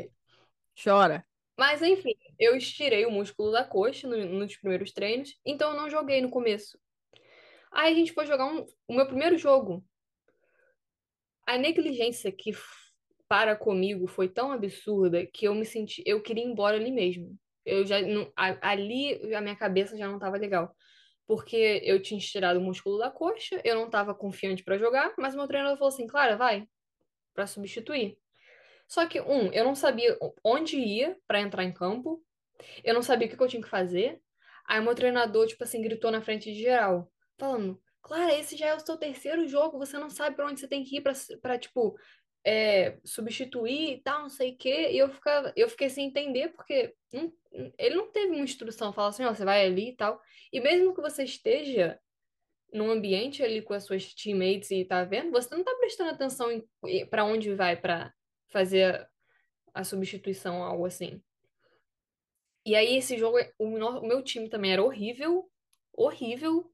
Chora. 0.84 1.26
Mas 1.58 1.82
enfim, 1.82 2.14
eu 2.40 2.56
estirei 2.56 3.06
o 3.06 3.12
músculo 3.12 3.52
da 3.52 3.64
coxa 3.64 4.08
no- 4.08 4.26
nos 4.26 4.56
primeiros 4.58 4.92
treinos, 4.92 5.40
então 5.46 5.72
eu 5.72 5.78
não 5.78 5.90
joguei 5.90 6.22
no 6.22 6.30
começo. 6.30 6.80
Aí 7.72 7.94
a 7.94 7.96
gente 7.96 8.14
foi 8.14 8.26
jogar 8.26 8.46
um- 8.46 8.66
o 8.88 8.94
meu 8.94 9.06
primeiro 9.06 9.38
jogo. 9.38 9.84
A 11.46 11.58
negligência 11.58 12.32
que 12.32 12.52
para 13.28 13.56
comigo 13.56 14.08
foi 14.08 14.30
tão 14.30 14.52
absurda 14.52 15.26
que 15.26 15.46
eu 15.46 15.54
me 15.56 15.66
senti, 15.66 16.02
eu 16.06 16.22
queria 16.22 16.44
ir 16.44 16.48
embora 16.48 16.78
ali 16.78 16.92
mesmo. 16.92 17.38
Eu 17.66 17.86
já 17.86 18.02
não- 18.02 18.32
a- 18.36 18.72
ali 18.72 19.34
a 19.34 19.42
minha 19.42 19.56
cabeça 19.56 19.98
já 19.98 20.08
não 20.08 20.20
tava 20.20 20.38
legal. 20.38 20.74
Porque 21.26 21.82
eu 21.84 22.02
tinha 22.02 22.18
estirado 22.18 22.60
o 22.60 22.64
músculo 22.64 22.98
da 22.98 23.12
coxa, 23.12 23.60
eu 23.66 23.76
não 23.76 23.90
tava 23.90 24.16
confiante 24.16 24.64
pra 24.64 24.78
jogar, 24.78 25.14
mas 25.18 25.36
meu 25.36 25.46
treinador 25.48 25.78
falou 25.78 25.90
assim: 25.90 26.08
"Clara, 26.08 26.38
vai 26.38 26.66
pra 27.34 27.46
substituir". 27.46 28.18
Só 28.88 29.06
que 29.06 29.20
um, 29.20 29.52
eu 29.52 29.66
não 29.66 29.76
sabia 29.76 30.18
onde 30.44 30.78
ia 30.78 31.18
pra 31.28 31.42
entrar 31.42 31.66
em 31.66 31.74
campo. 31.74 32.24
Eu 32.84 32.94
não 32.94 33.02
sabia 33.02 33.28
o 33.28 33.30
que 33.30 33.42
eu 33.42 33.48
tinha 33.48 33.62
que 33.62 33.70
fazer. 33.70 34.22
Aí 34.68 34.82
meu 34.82 34.96
treinador, 34.96 35.48
tipo 35.48 35.64
assim, 35.64 35.82
gritou 35.82 36.12
na 36.12 36.22
frente 36.22 36.52
de 36.54 36.60
geral, 36.62 37.12
falando: 37.38 37.82
Clara, 38.02 38.34
esse 38.38 38.56
já 38.58 38.68
é 38.68 38.76
o 38.76 38.80
seu 38.80 38.98
terceiro 38.98 39.48
jogo, 39.48 39.78
você 39.78 39.98
não 39.98 40.10
sabe 40.10 40.36
pra 40.36 40.46
onde 40.48 40.60
você 40.60 40.68
tem 40.68 40.84
que 40.84 40.98
ir 40.98 41.04
pra 41.42 41.58
tipo, 41.58 41.98
é, 42.46 42.98
substituir 43.04 43.94
e 43.94 44.02
tal, 44.02 44.22
não 44.24 44.30
sei 44.30 44.52
o 44.54 44.58
quê. 44.58 44.90
E 44.92 44.98
eu, 44.98 45.10
ficava, 45.10 45.54
eu 45.56 45.70
fiquei 45.70 45.90
sem 45.90 46.08
entender, 46.08 46.50
porque 46.50 46.96
não- 47.12 47.34
ele 47.78 47.96
não 47.96 48.12
teve 48.12 48.32
uma 48.34 48.44
instrução, 48.44 48.94
falar 48.94 49.10
assim: 49.10 49.26
ó, 49.26 49.34
você 49.34 49.46
vai 49.46 49.66
ali 49.66 49.90
e 49.90 49.96
tal. 49.96 50.22
E 50.52 50.60
mesmo 50.60 50.94
que 50.94 51.02
você 51.02 51.24
esteja 51.24 52.00
num 52.74 52.92
ambiente 52.92 53.44
ali 53.44 53.62
com 53.62 53.74
as 53.74 53.86
suas 53.86 54.14
teammates 54.14 54.72
e 54.72 54.86
tá 54.86 55.04
vendo, 55.04 55.32
você 55.32 55.54
não 55.56 55.64
tá 55.64 55.74
prestando 55.76 56.12
atenção 56.12 56.50
para 57.10 57.24
onde 57.26 57.54
vai 57.54 57.76
pra 57.78 58.14
fazer 58.50 59.08
a 59.74 59.84
substituição, 59.84 60.64
algo 60.64 60.86
assim. 60.86 61.22
E 62.68 62.76
aí 62.76 62.98
esse 62.98 63.18
jogo, 63.18 63.38
o, 63.58 63.78
no- 63.78 64.02
o 64.02 64.06
meu 64.06 64.22
time 64.22 64.50
também 64.50 64.74
era 64.74 64.84
horrível, 64.84 65.50
horrível. 65.94 66.70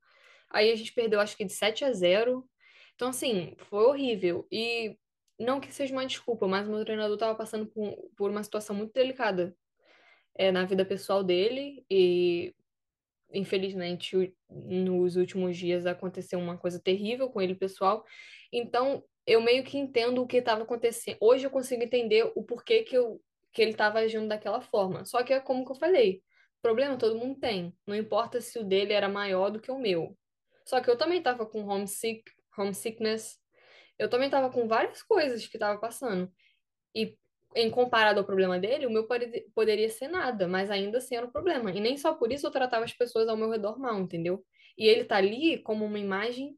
Aí 0.50 0.72
a 0.72 0.76
gente 0.76 0.91
perdeu 0.94 1.20
acho 1.20 1.38
que 1.38 1.46
de 1.46 1.54
7 1.54 1.86
a 1.86 1.94
0. 1.94 2.50
Então 2.96 3.10
assim, 3.10 3.56
foi 3.70 3.84
horrível. 3.86 4.48
E 4.52 4.98
não 5.39 5.60
que 5.60 5.72
seja 5.72 5.94
uma 5.94 6.06
desculpa, 6.08 6.48
mas 6.48 6.68
o 6.68 6.72
meu 6.72 6.84
treinador 6.84 7.16
tava 7.18 7.36
passando 7.36 7.68
por, 7.68 7.96
por 8.18 8.32
uma 8.32 8.44
situação 8.44 8.76
muito 8.76 8.91
delicada 8.94 9.56
é, 10.36 10.52
na 10.52 10.66
vida 10.66 10.86
pessoal 10.86 11.24
dele 11.24 11.86
e 11.89 12.56
infelizmente 13.34 14.36
nos 14.50 15.16
últimos 15.16 15.58
dias 15.58 15.86
aconteceu 15.86 16.39
uma 16.39 16.58
coisa 16.58 16.80
terrível 16.80 17.30
com 17.30 17.41
ele 17.41 17.56
pessoal. 17.56 18.06
Então 18.52 19.04
eu 19.28 19.41
meio 19.41 19.64
que 19.64 19.78
entendo 19.78 20.22
o 20.24 20.28
que 20.28 20.38
estava 20.38 20.64
acontecendo. 20.64 21.18
Hoje 21.22 21.46
eu 21.46 21.52
consigo 21.52 21.84
entender 21.84 22.32
o 22.36 22.44
porquê 22.44 22.84
que 22.84 22.98
eu 22.98 23.22
que 23.54 23.62
ele 23.62 23.72
estava 23.72 23.99
agindo 23.99 24.28
daquela 24.28 24.62
forma. 24.62 25.06
Só 25.06 25.24
que 25.24 25.34
é 25.34 25.39
como 25.39 25.66
que 25.66 25.72
eu 25.72 25.76
falei, 25.76 26.24
problema 26.62 26.97
todo 26.97 27.18
mundo 27.18 27.39
tem. 27.39 27.76
Não 27.86 27.95
importa 27.95 28.41
se 28.41 28.58
o 28.60 28.64
dele 28.64 28.93
era 28.93 29.10
maior 29.10 29.49
do 29.51 29.60
que 29.62 29.72
o 29.72 29.80
meu. 29.80 30.18
Só 30.66 30.82
que 30.82 30.89
eu 30.89 30.97
também 30.97 31.22
tava 31.22 31.45
com 31.45 31.66
homesick, 31.66 32.24
homesickness. 32.58 33.38
Eu 33.99 34.10
também 34.10 34.30
tava 34.30 34.49
com 34.51 34.68
várias 34.68 35.04
coisas 35.04 35.45
que 35.47 35.58
tava 35.58 35.80
passando. 35.80 36.32
E 36.95 37.18
em 37.56 37.70
comparado 37.70 38.20
ao 38.20 38.26
problema 38.26 38.60
dele, 38.60 38.88
o 38.88 38.91
meu 38.91 39.08
pode- 39.08 39.45
poderia 39.56 39.89
ser 39.89 40.08
nada, 40.08 40.47
mas 40.47 40.72
ainda 40.72 40.97
assim 40.97 41.16
era 41.16 41.26
um 41.26 41.32
problema. 41.32 41.72
E 41.72 41.80
nem 41.80 41.97
só 41.97 42.14
por 42.16 42.32
isso 42.32 42.47
eu 42.47 42.51
tratava 42.51 42.86
as 42.86 42.93
pessoas 42.93 43.28
ao 43.28 43.38
meu 43.38 43.49
redor 43.49 43.80
mal, 43.80 43.99
entendeu? 43.99 44.43
E 44.78 44.88
ele 44.88 45.04
tá 45.06 45.18
ali 45.18 45.60
como 45.62 45.86
uma 45.86 45.99
imagem 45.99 46.58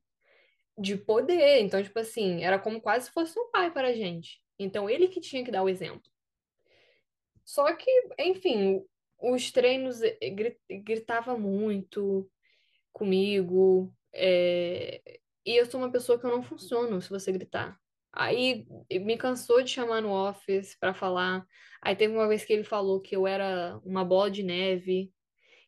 de 0.78 0.98
poder. 0.98 1.62
Então, 1.62 1.82
tipo 1.84 2.00
assim, 2.00 2.44
era 2.44 2.60
como 2.60 2.82
quase 2.82 3.08
se 3.08 3.12
fosse 3.12 3.40
um 3.40 3.50
pai 3.52 3.72
para 3.72 3.90
a 3.90 3.94
gente. 3.94 4.42
Então, 4.60 4.90
ele 4.90 5.08
que 5.10 5.20
tinha 5.22 5.44
que 5.44 5.52
dar 5.52 5.64
o 5.64 5.70
exemplo. 5.70 6.04
Só 7.46 7.74
que, 7.76 7.92
enfim, 8.20 8.84
os 9.22 9.52
treinos 9.52 10.02
eh, 10.04 10.18
gri- 10.32 10.60
gritava 10.84 11.38
muito 11.38 12.30
comigo. 12.94 13.94
é, 14.14 15.02
E 15.46 15.56
eu 15.60 15.66
sou 15.66 15.80
uma 15.82 15.92
pessoa 15.92 16.20
que 16.20 16.26
eu 16.26 16.32
não 16.32 16.44
funciono 16.44 17.02
se 17.02 17.10
você 17.10 17.32
gritar. 17.32 17.80
Aí 18.14 18.66
me 18.92 19.18
cansou 19.18 19.62
de 19.64 19.70
chamar 19.72 20.02
no 20.02 20.12
office 20.14 20.76
pra 20.80 20.94
falar. 20.94 21.46
Aí 21.82 21.96
teve 21.96 22.14
uma 22.16 22.28
vez 22.28 22.46
que 22.46 22.54
ele 22.54 22.64
falou 22.64 23.02
que 23.02 23.16
eu 23.16 23.28
era 23.28 23.80
uma 23.86 24.04
bola 24.06 24.32
de 24.32 24.44
neve, 24.44 25.12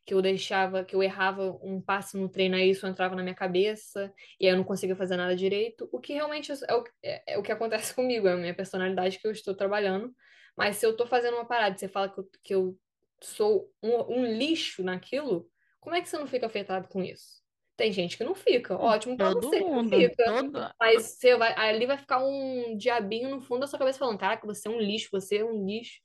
que 0.05 0.13
eu 0.13 0.21
deixava, 0.21 0.85
que 0.85 0.95
eu 0.95 1.03
errava 1.03 1.51
um 1.61 1.81
passo 1.81 2.17
no 2.17 2.29
treino, 2.29 2.55
aí 2.55 2.69
isso 2.69 2.87
entrava 2.87 3.15
na 3.15 3.23
minha 3.23 3.35
cabeça, 3.35 4.13
e 4.39 4.45
aí 4.47 4.53
eu 4.53 4.57
não 4.57 4.63
conseguia 4.63 4.95
fazer 4.95 5.17
nada 5.17 5.35
direito. 5.35 5.89
O 5.91 5.99
que 5.99 6.13
realmente 6.13 6.51
é 6.51 6.75
o, 6.75 6.83
é, 7.03 7.33
é 7.33 7.37
o 7.37 7.43
que 7.43 7.51
acontece 7.51 7.93
comigo, 7.95 8.27
é 8.27 8.33
a 8.33 8.37
minha 8.37 8.55
personalidade 8.55 9.19
que 9.19 9.27
eu 9.27 9.31
estou 9.31 9.55
trabalhando. 9.55 10.13
Mas 10.57 10.77
se 10.77 10.85
eu 10.85 10.95
tô 10.97 11.05
fazendo 11.05 11.35
uma 11.35 11.45
parada 11.45 11.75
e 11.75 11.79
você 11.79 11.87
fala 11.87 12.09
que 12.09 12.19
eu, 12.19 12.29
que 12.43 12.55
eu 12.55 12.79
sou 13.21 13.71
um, 13.81 14.19
um 14.19 14.25
lixo 14.25 14.83
naquilo, 14.83 15.49
como 15.79 15.95
é 15.95 16.01
que 16.01 16.09
você 16.09 16.17
não 16.17 16.27
fica 16.27 16.47
afetado 16.47 16.87
com 16.87 17.03
isso? 17.03 17.45
Tem 17.77 17.91
gente 17.91 18.17
que 18.17 18.23
não 18.23 18.33
fica. 18.33 18.75
Ótimo 18.75 19.15
pra 19.15 19.33
Todo 19.33 19.49
você 19.49 19.59
mundo. 19.59 19.95
fica. 19.95 20.73
Mas 20.79 21.03
você 21.03 21.37
vai, 21.37 21.53
ali 21.53 21.85
vai 21.85 21.97
ficar 21.97 22.25
um 22.25 22.75
diabinho 22.75 23.29
no 23.29 23.39
fundo 23.39 23.61
da 23.61 23.67
sua 23.67 23.77
cabeça 23.77 23.99
falando: 23.99 24.17
Caraca, 24.17 24.47
você 24.47 24.67
é 24.67 24.71
um 24.71 24.79
lixo, 24.79 25.09
você 25.11 25.37
é 25.37 25.45
um 25.45 25.63
lixo. 25.63 26.01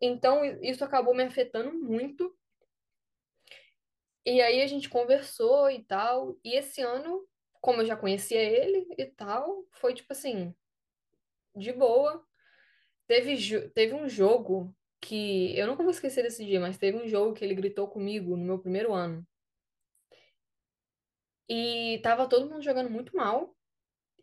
Então, 0.00 0.44
isso 0.60 0.84
acabou 0.84 1.14
me 1.14 1.22
afetando 1.22 1.72
muito. 1.72 2.36
E 4.26 4.42
aí 4.42 4.60
a 4.60 4.66
gente 4.66 4.88
conversou 4.88 5.70
e 5.70 5.84
tal. 5.84 6.36
E 6.44 6.56
esse 6.56 6.82
ano 6.82 7.28
como 7.60 7.82
eu 7.82 7.86
já 7.86 7.96
conhecia 7.96 8.40
ele 8.40 8.86
e 8.96 9.06
tal, 9.06 9.64
foi 9.72 9.94
tipo 9.94 10.12
assim, 10.12 10.54
de 11.54 11.72
boa. 11.72 12.26
Teve, 13.08 13.70
teve 13.70 13.94
um 13.94 14.08
jogo 14.08 14.72
que 15.00 15.58
eu 15.58 15.66
nunca 15.66 15.82
vou 15.82 15.90
esquecer 15.90 16.22
desse 16.22 16.44
dia, 16.44 16.60
mas 16.60 16.78
teve 16.78 16.98
um 16.98 17.08
jogo 17.08 17.32
que 17.34 17.44
ele 17.44 17.54
gritou 17.54 17.88
comigo 17.88 18.36
no 18.36 18.44
meu 18.44 18.58
primeiro 18.58 18.92
ano. 18.92 19.26
E 21.48 21.98
tava 22.02 22.28
todo 22.28 22.48
mundo 22.48 22.62
jogando 22.62 22.90
muito 22.90 23.16
mal. 23.16 23.56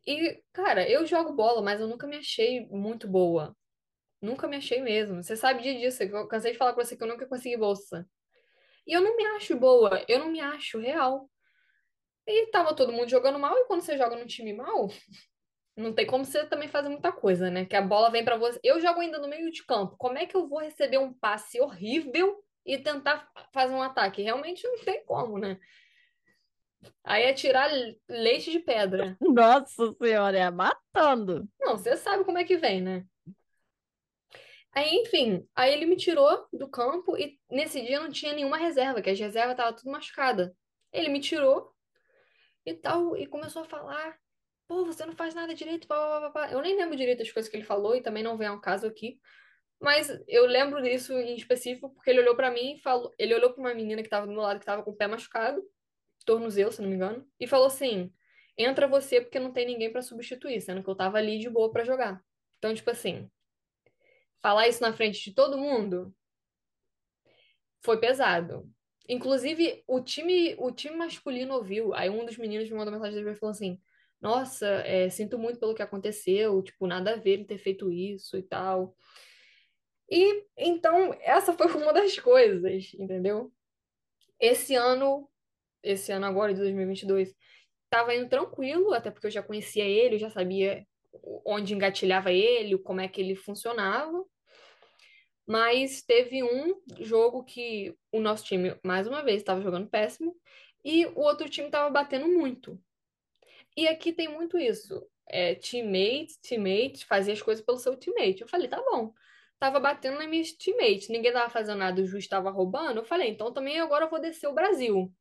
E, 0.05 0.43
cara, 0.53 0.88
eu 0.88 1.05
jogo 1.05 1.33
bola, 1.33 1.61
mas 1.63 1.81
eu 1.81 1.88
nunca 1.88 2.05
me 2.05 2.17
achei 2.17 2.67
muito 2.67 3.07
boa. 3.07 3.57
Nunca 4.21 4.47
me 4.47 4.57
achei 4.57 4.81
mesmo. 4.81 5.23
Você 5.23 5.36
sabe 5.36 5.63
disso. 5.63 6.03
Eu 6.03 6.27
cansei 6.27 6.51
de 6.51 6.57
falar 6.57 6.73
com 6.73 6.83
você 6.83 6.95
que 6.95 7.03
eu 7.03 7.07
nunca 7.07 7.25
consegui 7.27 7.57
bolsa. 7.57 8.07
E 8.86 8.93
eu 8.93 9.01
não 9.01 9.17
me 9.17 9.25
acho 9.38 9.57
boa. 9.57 10.05
Eu 10.07 10.19
não 10.19 10.31
me 10.31 10.39
acho 10.39 10.77
real. 10.77 11.27
E 12.27 12.47
tava 12.51 12.75
todo 12.75 12.93
mundo 12.93 13.09
jogando 13.09 13.39
mal. 13.39 13.57
E 13.57 13.65
quando 13.65 13.81
você 13.81 13.97
joga 13.97 14.15
num 14.15 14.27
time 14.27 14.53
mal, 14.53 14.89
não 15.76 15.93
tem 15.93 16.05
como 16.05 16.23
você 16.23 16.45
também 16.45 16.69
fazer 16.69 16.89
muita 16.89 17.11
coisa, 17.11 17.49
né? 17.49 17.65
Que 17.65 17.76
a 17.76 17.82
bola 17.82 18.09
vem 18.09 18.23
para 18.23 18.38
você. 18.38 18.59
Eu 18.63 18.80
jogo 18.80 19.01
ainda 19.01 19.19
no 19.19 19.28
meio 19.28 19.51
de 19.51 19.63
campo. 19.65 19.95
Como 19.97 20.17
é 20.17 20.26
que 20.26 20.36
eu 20.36 20.47
vou 20.47 20.59
receber 20.59 20.97
um 20.97 21.13
passe 21.13 21.59
horrível 21.59 22.41
e 22.65 22.78
tentar 22.78 23.30
fazer 23.53 23.73
um 23.73 23.82
ataque? 23.82 24.21
Realmente 24.21 24.65
não 24.65 24.80
tem 24.80 25.03
como, 25.05 25.38
né? 25.38 25.59
Aí 27.03 27.23
é 27.23 27.34
tirar 27.34 27.69
leite 28.07 28.51
de 28.51 28.59
pedra. 28.59 29.17
Nossa 29.21 29.93
senhora, 30.01 30.38
é 30.38 30.49
matando. 30.49 31.47
Não, 31.59 31.78
você 31.78 31.97
sabe 31.97 32.23
como 32.23 32.38
é 32.38 32.43
que 32.43 32.57
vem, 32.57 32.82
né? 32.82 33.05
Aí, 34.71 34.93
enfim, 34.97 35.47
aí 35.55 35.73
ele 35.73 35.86
me 35.86 35.95
tirou 35.95 36.47
do 36.51 36.67
campo 36.67 37.17
e 37.17 37.39
nesse 37.49 37.82
dia 37.82 37.99
não 37.99 38.11
tinha 38.11 38.34
nenhuma 38.34 38.57
reserva, 38.57 39.01
que 39.01 39.09
as 39.09 39.19
reservas 39.19 39.51
estavam 39.51 39.73
tudo 39.73 39.91
machucada. 39.91 40.55
Ele 40.91 41.09
me 41.09 41.21
tirou 41.21 41.73
e 42.65 42.73
tal, 42.73 43.15
e 43.15 43.26
começou 43.26 43.61
a 43.61 43.65
falar: 43.65 44.17
pô, 44.68 44.86
você 44.86 45.05
não 45.05 45.16
faz 45.16 45.34
nada 45.34 45.53
direito, 45.53 45.88
pá, 45.88 46.30
pá. 46.32 46.51
Eu 46.51 46.61
nem 46.61 46.76
lembro 46.76 46.95
direito 46.95 47.20
das 47.20 47.32
coisas 47.32 47.49
que 47.49 47.57
ele 47.57 47.63
falou 47.63 47.95
e 47.95 48.01
também 48.01 48.24
não 48.24 48.38
vem 48.38 48.47
ao 48.47 48.61
caso 48.61 48.88
aqui. 48.88 49.20
Mas 49.80 50.09
eu 50.28 50.45
lembro 50.45 50.82
disso 50.82 51.13
em 51.13 51.36
específico 51.36 51.89
porque 51.93 52.09
ele 52.09 52.22
olhou 52.22 52.36
para 52.36 52.51
mim 52.51 52.76
e 52.76 52.80
falou, 52.80 53.13
ele 53.20 53.36
olhou 53.36 53.51
para 53.53 53.61
uma 53.61 53.74
menina 53.74 54.01
que 54.01 54.09
tava 54.09 54.26
do 54.26 54.34
meu 54.34 54.41
lado 54.41 54.59
que 54.59 54.66
tava 54.66 54.84
com 54.84 54.91
o 54.91 54.95
pé 54.95 55.07
machucado 55.07 55.61
tornozelo, 56.26 56.72
se 56.72 56.82
não 56.82 56.89
me 56.89 56.95
engano, 56.95 57.26
e 57.39 57.47
falou 57.47 57.68
assim: 57.68 58.11
entra 58.57 58.88
você 58.88 59.22
porque 59.22 59.39
não 59.39 59.53
tem 59.53 59.66
ninguém 59.66 59.91
para 59.91 60.01
substituir, 60.01 60.59
sendo 60.59 60.84
que 60.84 60.89
eu 60.89 60.95
tava 60.95 61.18
ali 61.18 61.38
de 61.38 61.49
boa 61.49 61.72
para 61.72 61.86
jogar. 61.86 62.22
Então, 62.57 62.74
tipo 62.74 62.89
assim, 62.89 63.30
falar 64.41 64.68
isso 64.68 64.82
na 64.82 64.93
frente 64.93 65.24
de 65.24 65.34
todo 65.34 65.57
mundo 65.57 66.13
foi 67.84 67.99
pesado. 67.99 68.70
Inclusive, 69.07 69.84
o 69.88 70.01
time, 70.01 70.55
o 70.57 70.72
time 70.72 70.95
masculino 70.97 71.53
ouviu. 71.53 71.93
Aí 71.93 72.09
um 72.09 72.26
dos 72.26 72.38
meninos 72.38 72.70
me 72.70 72.76
mandou 72.76 72.91
mensagem 72.91 73.20
e 73.20 73.36
falou 73.36 73.51
assim: 73.51 73.80
Nossa, 74.22 74.68
é, 74.68 75.09
sinto 75.09 75.38
muito 75.38 75.59
pelo 75.59 75.76
que 75.76 75.82
aconteceu, 75.82 76.61
tipo, 76.63 76.88
nada 76.88 77.13
a 77.13 77.18
ver 77.18 77.32
ele 77.32 77.45
ter 77.45 77.57
feito 77.57 77.91
isso 77.91 78.38
e 78.38 78.43
tal. 78.43 78.95
E 80.09 80.45
então, 80.57 81.13
essa 81.22 81.53
foi 81.53 81.68
uma 81.76 81.93
das 81.93 82.18
coisas, 82.20 82.93
entendeu? 82.93 83.51
Esse 84.39 84.76
ano 84.76 85.30
esse 85.86 86.11
ano 86.11 86.26
agora, 86.26 86.53
de 86.53 86.59
2022, 86.59 87.34
estava 87.84 88.16
indo 88.16 88.28
tranquilo, 88.28 88.93
até 88.93 89.11
porque 89.11 89.28
eu 89.28 89.32
já 89.32 89.43
conhecia 89.43 89.86
ele, 89.86 90.18
já 90.18 90.30
sabia 90.30 90.86
onde 91.45 91.74
engatilhava 91.74 92.32
ele, 92.32 92.78
como 92.80 93.01
é 93.01 93.07
que 93.07 93.22
ele 93.22 93.36
funcionava. 93.36 94.26
Mas 95.47 96.01
teve 96.01 96.43
um 96.43 96.82
jogo 96.99 97.43
que 97.43 97.95
o 98.11 98.20
nosso 98.20 98.43
time, 98.43 98.76
mais 98.84 99.07
uma 99.07 99.24
vez, 99.24 99.38
estava 99.38 99.61
jogando 99.61 99.88
péssimo 99.88 100.36
e 100.84 101.05
o 101.05 101.20
outro 101.20 101.47
time 101.47 101.68
estava 101.68 101.89
batendo 101.89 102.28
muito. 102.28 102.82
E 103.76 103.88
aqui 103.88 104.13
tem 104.13 104.28
muito 104.28 104.57
isso. 104.57 105.05
É, 105.28 105.55
teammate, 105.55 106.39
teammate, 106.41 107.05
fazia 107.05 107.34
as 107.34 107.41
coisas 107.41 107.63
pelo 107.65 107.78
seu 107.78 107.95
teammate. 107.95 108.41
Eu 108.41 108.47
falei, 108.47 108.67
tá 108.67 108.82
bom. 108.82 109.13
Tava 109.59 109.80
batendo 109.80 110.17
na 110.17 110.28
minha 110.28 110.43
teammate, 110.43 111.11
ninguém 111.11 111.32
tava 111.32 111.49
fazendo 111.49 111.80
nada, 111.80 112.01
o 112.01 112.05
juiz 112.05 112.23
estava 112.23 112.49
roubando. 112.51 112.99
Eu 112.99 113.05
falei, 113.05 113.30
então 113.30 113.51
também 113.53 113.80
agora 113.80 114.05
eu 114.05 114.09
vou 114.09 114.19
descer 114.19 114.47
o 114.47 114.53
Brasil. 114.53 115.11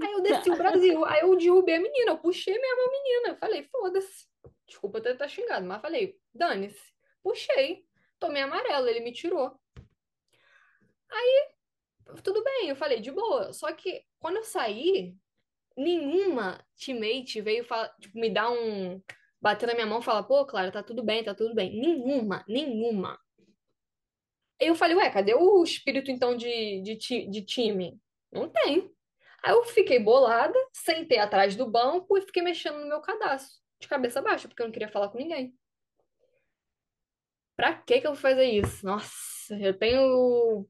Aí 0.00 0.12
eu 0.12 0.22
desci 0.22 0.50
o 0.50 0.56
Brasil. 0.56 1.04
Aí 1.04 1.20
eu 1.20 1.36
derrubei 1.36 1.76
a 1.76 1.80
menina, 1.80 2.12
eu 2.12 2.18
puxei 2.18 2.58
mesmo 2.58 2.80
a 2.80 2.90
menina. 2.90 3.28
Eu 3.30 3.36
falei, 3.36 3.62
foda-se. 3.64 4.26
Desculpa 4.66 4.98
até 4.98 5.12
estar 5.12 5.28
xingado, 5.28 5.66
mas 5.66 5.82
falei, 5.82 6.16
dane-se. 6.32 6.92
Puxei. 7.22 7.84
Tomei 8.18 8.42
amarelo, 8.42 8.86
ele 8.86 9.00
me 9.00 9.12
tirou. 9.12 9.58
Aí, 11.10 11.48
tudo 12.22 12.44
bem, 12.44 12.68
eu 12.68 12.76
falei, 12.76 13.00
de 13.00 13.10
boa. 13.10 13.52
Só 13.52 13.72
que 13.72 14.04
quando 14.18 14.36
eu 14.36 14.44
saí, 14.44 15.16
nenhuma 15.76 16.64
teammate 16.76 17.40
veio 17.40 17.66
tipo, 18.00 18.18
me 18.18 18.30
dar 18.30 18.50
um. 18.50 19.00
bater 19.40 19.66
na 19.66 19.74
minha 19.74 19.86
mão 19.86 20.00
e 20.00 20.04
falar, 20.04 20.22
pô, 20.24 20.44
Clara, 20.46 20.72
tá 20.72 20.82
tudo 20.82 21.02
bem, 21.02 21.24
tá 21.24 21.34
tudo 21.34 21.54
bem. 21.54 21.78
Nenhuma, 21.78 22.44
nenhuma. 22.48 23.18
Eu 24.58 24.74
falei, 24.74 24.96
ué, 24.96 25.10
cadê 25.10 25.34
o 25.34 25.62
espírito 25.64 26.10
então 26.10 26.36
de, 26.36 26.82
de, 26.82 27.26
de 27.26 27.42
time? 27.42 27.98
Não 28.30 28.48
tem. 28.48 28.90
Aí 29.42 29.52
eu 29.52 29.64
fiquei 29.64 29.98
bolada, 29.98 30.54
sentei 30.72 31.18
atrás 31.18 31.56
do 31.56 31.66
banco 31.70 32.18
e 32.18 32.22
fiquei 32.22 32.42
mexendo 32.42 32.78
no 32.78 32.86
meu 32.86 33.00
cadastro, 33.00 33.58
de 33.80 33.88
cabeça 33.88 34.20
baixa, 34.20 34.46
porque 34.46 34.62
eu 34.62 34.66
não 34.66 34.72
queria 34.72 34.90
falar 34.90 35.08
com 35.08 35.16
ninguém. 35.16 35.54
Pra 37.56 37.74
que 37.74 38.00
que 38.00 38.06
eu 38.06 38.12
vou 38.12 38.20
fazer 38.20 38.44
isso? 38.44 38.84
Nossa, 38.84 39.54
eu 39.58 39.76
tenho 39.76 40.66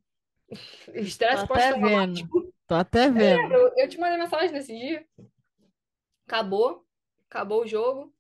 estresse 0.95 1.47
pós-traumático. 1.47 2.50
Tô 2.71 2.77
até 2.77 3.11
vendo. 3.11 3.53
Eu, 3.53 3.73
eu 3.77 3.89
te 3.89 3.99
mandei 3.99 4.17
mensagem 4.17 4.53
nesse 4.53 4.73
dia. 4.73 5.05
Acabou. 6.25 6.87
Acabou 7.29 7.63
o 7.63 7.67
jogo. 7.67 8.15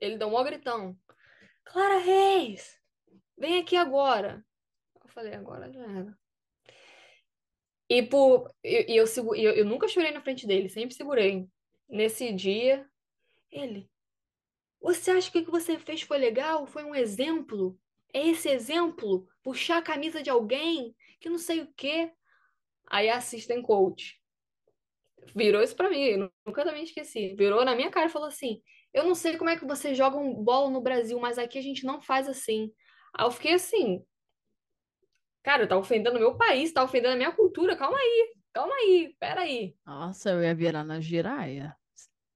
Ele 0.00 0.18
deu 0.18 0.26
um 0.26 0.32
maior 0.32 0.46
gritão. 0.46 0.98
Clara 1.62 1.98
Reis, 1.98 2.76
vem 3.38 3.60
aqui 3.60 3.76
agora. 3.76 4.44
Eu 5.00 5.08
falei, 5.10 5.34
agora 5.34 5.70
já 5.70 5.80
era. 5.84 6.18
E 7.88 8.02
por, 8.02 8.52
e, 8.64 8.94
e 8.94 8.96
eu, 8.96 9.04
eu, 9.36 9.52
eu 9.52 9.64
nunca 9.64 9.86
chorei 9.86 10.10
na 10.10 10.20
frente 10.20 10.44
dele, 10.44 10.68
sempre 10.68 10.96
segurei. 10.96 11.48
Nesse 11.88 12.32
dia, 12.32 12.84
ele, 13.48 13.88
você 14.80 15.12
acha 15.12 15.30
que 15.30 15.38
o 15.38 15.44
que 15.44 15.52
você 15.52 15.78
fez 15.78 16.02
foi 16.02 16.18
legal? 16.18 16.66
Foi 16.66 16.82
um 16.82 16.96
exemplo? 16.96 17.78
É 18.12 18.26
esse 18.26 18.48
exemplo? 18.48 19.28
Puxar 19.40 19.78
a 19.78 19.82
camisa 19.82 20.20
de 20.20 20.30
alguém 20.30 20.96
que 21.20 21.30
não 21.30 21.38
sei 21.38 21.60
o 21.60 21.72
quê? 21.76 22.12
Aí 22.94 23.08
assistem 23.08 23.60
coach. 23.60 24.22
Virou 25.34 25.60
isso 25.60 25.74
pra 25.74 25.90
mim, 25.90 26.30
nunca 26.46 26.62
também 26.64 26.84
esqueci. 26.84 27.34
Virou 27.34 27.64
na 27.64 27.74
minha 27.74 27.90
cara 27.90 28.06
e 28.06 28.12
falou 28.12 28.28
assim: 28.28 28.62
Eu 28.92 29.02
não 29.02 29.16
sei 29.16 29.36
como 29.36 29.50
é 29.50 29.56
que 29.58 29.66
você 29.66 29.96
joga 29.96 30.16
um 30.16 30.32
bola 30.44 30.70
no 30.70 30.80
Brasil, 30.80 31.18
mas 31.18 31.36
aqui 31.36 31.58
a 31.58 31.62
gente 31.62 31.84
não 31.84 32.00
faz 32.00 32.28
assim. 32.28 32.72
Aí 33.12 33.26
eu 33.26 33.32
fiquei 33.32 33.54
assim, 33.54 34.00
Cara, 35.42 35.66
tá 35.66 35.76
ofendendo 35.76 36.18
o 36.18 36.20
meu 36.20 36.36
país, 36.36 36.72
tá 36.72 36.84
ofendendo 36.84 37.14
a 37.14 37.16
minha 37.16 37.32
cultura. 37.32 37.76
Calma 37.76 37.98
aí, 37.98 38.34
calma 38.52 38.74
aí, 38.76 39.16
peraí. 39.18 39.76
Nossa, 39.84 40.30
eu 40.30 40.44
ia 40.44 40.54
virar 40.54 40.84
na 40.84 41.00
giraia. 41.00 41.76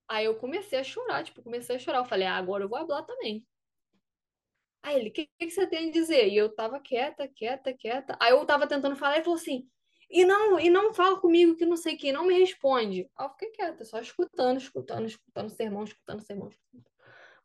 Aí 0.08 0.24
eu 0.24 0.34
comecei 0.34 0.80
a 0.80 0.84
chorar, 0.84 1.22
tipo, 1.22 1.40
comecei 1.40 1.76
a 1.76 1.78
chorar. 1.78 1.98
Eu 1.98 2.04
falei, 2.04 2.26
ah, 2.26 2.36
agora 2.36 2.64
eu 2.64 2.68
vou 2.68 2.76
hablar 2.76 3.04
também. 3.04 3.46
Aí 4.82 4.98
ele, 4.98 5.10
o 5.10 5.12
que, 5.12 5.28
que 5.38 5.50
você 5.50 5.68
tem 5.68 5.88
a 5.88 5.92
dizer? 5.92 6.28
E 6.28 6.36
eu 6.36 6.52
tava 6.52 6.80
quieta, 6.80 7.28
quieta, 7.28 7.72
quieta. 7.72 8.18
Aí 8.20 8.32
eu 8.32 8.44
tava 8.44 8.66
tentando 8.66 8.96
falar 8.96 9.18
e 9.18 9.22
falou 9.22 9.36
assim, 9.36 9.68
e 10.10 10.24
não, 10.24 10.58
e 10.58 10.70
não 10.70 10.94
fala 10.94 11.20
comigo 11.20 11.54
que 11.54 11.66
não 11.66 11.76
sei 11.76 11.94
o 11.94 11.98
que, 11.98 12.12
não 12.12 12.26
me 12.26 12.38
responde. 12.38 13.08
Aí 13.16 13.26
eu 13.26 13.30
fiquei 13.30 13.50
quieta, 13.50 13.84
só 13.84 14.00
escutando, 14.00 14.58
escutando, 14.58 15.06
escutando 15.06 15.50
sermão, 15.50 15.84
escutando 15.84 16.22
sermão. 16.22 16.50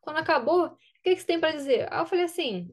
Quando 0.00 0.16
acabou, 0.18 0.66
o 0.66 0.76
que, 1.02 1.14
que 1.14 1.20
você 1.20 1.26
tem 1.26 1.40
para 1.40 1.52
dizer? 1.56 1.92
Aí 1.92 2.00
eu 2.00 2.06
falei 2.06 2.24
assim, 2.24 2.70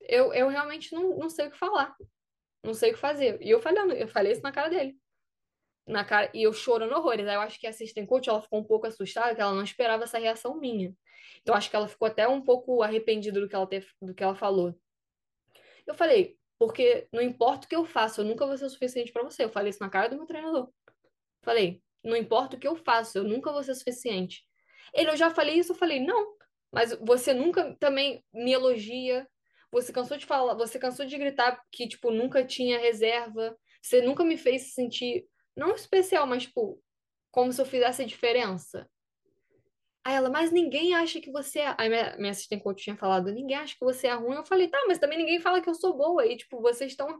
eu, 0.00 0.32
eu 0.32 0.48
realmente 0.48 0.94
não, 0.94 1.16
não 1.16 1.30
sei 1.30 1.46
o 1.46 1.50
que 1.50 1.58
falar. 1.58 1.96
Não 2.62 2.74
sei 2.74 2.90
o 2.90 2.94
que 2.94 3.00
fazer. 3.00 3.40
E 3.40 3.50
eu 3.50 3.60
falando, 3.60 3.92
eu 3.92 4.08
falei 4.08 4.32
isso 4.32 4.42
na 4.42 4.52
cara 4.52 4.68
dele. 4.68 4.98
Na 5.86 6.04
cara, 6.04 6.30
e 6.34 6.42
eu 6.42 6.52
chorando 6.52 6.94
horrores. 6.94 7.26
Aí 7.26 7.34
eu 7.34 7.40
acho 7.40 7.58
que 7.58 7.66
a 7.66 7.70
assistente 7.70 8.08
coach 8.08 8.28
ela 8.28 8.42
ficou 8.42 8.58
um 8.58 8.64
pouco 8.64 8.86
assustada, 8.86 9.34
que 9.34 9.40
ela 9.40 9.54
não 9.54 9.62
esperava 9.62 10.04
essa 10.04 10.18
reação 10.18 10.58
minha. 10.58 10.94
Então 11.40 11.54
acho 11.54 11.70
que 11.70 11.76
ela 11.76 11.88
ficou 11.88 12.08
até 12.08 12.26
um 12.26 12.42
pouco 12.42 12.82
arrependida 12.82 13.40
do 13.40 13.48
que 13.48 13.54
ela, 13.54 13.66
ter, 13.66 13.86
do 14.02 14.14
que 14.14 14.22
ela 14.22 14.34
falou. 14.34 14.74
Eu 15.86 15.94
falei, 15.94 16.36
porque 16.58 17.08
não 17.12 17.22
importa 17.22 17.66
o 17.66 17.68
que 17.68 17.76
eu 17.76 17.84
faço, 17.84 18.20
eu 18.20 18.24
nunca 18.24 18.46
vou 18.46 18.56
ser 18.56 18.66
o 18.66 18.70
suficiente 18.70 19.12
para 19.12 19.22
você. 19.22 19.44
Eu 19.44 19.50
falei 19.50 19.70
isso 19.70 19.82
na 19.82 19.90
cara 19.90 20.08
do 20.08 20.16
meu 20.16 20.26
treinador. 20.26 20.70
Falei, 21.42 21.82
não 22.02 22.16
importa 22.16 22.56
o 22.56 22.58
que 22.58 22.66
eu 22.66 22.76
faço, 22.76 23.18
eu 23.18 23.24
nunca 23.24 23.52
vou 23.52 23.62
ser 23.62 23.74
suficiente. 23.74 24.44
Ele, 24.94 25.10
eu 25.10 25.16
já 25.16 25.30
falei 25.30 25.58
isso, 25.58 25.72
eu 25.72 25.76
falei, 25.76 26.00
não, 26.00 26.34
mas 26.72 26.92
você 27.00 27.34
nunca 27.34 27.74
também 27.78 28.24
me 28.32 28.52
elogia, 28.52 29.28
você 29.70 29.92
cansou 29.92 30.16
de 30.16 30.26
falar, 30.26 30.54
você 30.54 30.78
cansou 30.78 31.04
de 31.06 31.18
gritar 31.18 31.60
que, 31.70 31.88
tipo, 31.88 32.10
nunca 32.10 32.44
tinha 32.44 32.78
reserva. 32.78 33.56
Você 33.82 34.00
nunca 34.00 34.24
me 34.24 34.36
fez 34.36 34.74
sentir, 34.74 35.26
não 35.56 35.74
especial, 35.74 36.26
mas, 36.26 36.44
tipo, 36.44 36.82
como 37.30 37.52
se 37.52 37.60
eu 37.60 37.66
fizesse 37.66 38.02
a 38.02 38.06
diferença. 38.06 38.88
Aí 40.06 40.14
ela, 40.14 40.30
mas 40.30 40.52
ninguém 40.52 40.94
acha 40.94 41.20
que 41.20 41.32
você 41.32 41.58
é. 41.58 41.74
Aí 41.76 41.88
minha, 41.88 42.16
minha 42.16 42.30
assistente 42.30 42.62
coach 42.62 42.80
tinha 42.80 42.96
falado, 42.96 43.32
ninguém 43.32 43.56
acha 43.56 43.74
que 43.74 43.84
você 43.84 44.06
é 44.06 44.14
ruim. 44.14 44.36
Eu 44.36 44.46
falei, 44.46 44.68
tá, 44.68 44.78
mas 44.86 45.00
também 45.00 45.18
ninguém 45.18 45.40
fala 45.40 45.60
que 45.60 45.68
eu 45.68 45.74
sou 45.74 45.96
boa. 45.96 46.24
E, 46.24 46.36
tipo, 46.36 46.60
vocês 46.60 46.92
estão 46.92 47.18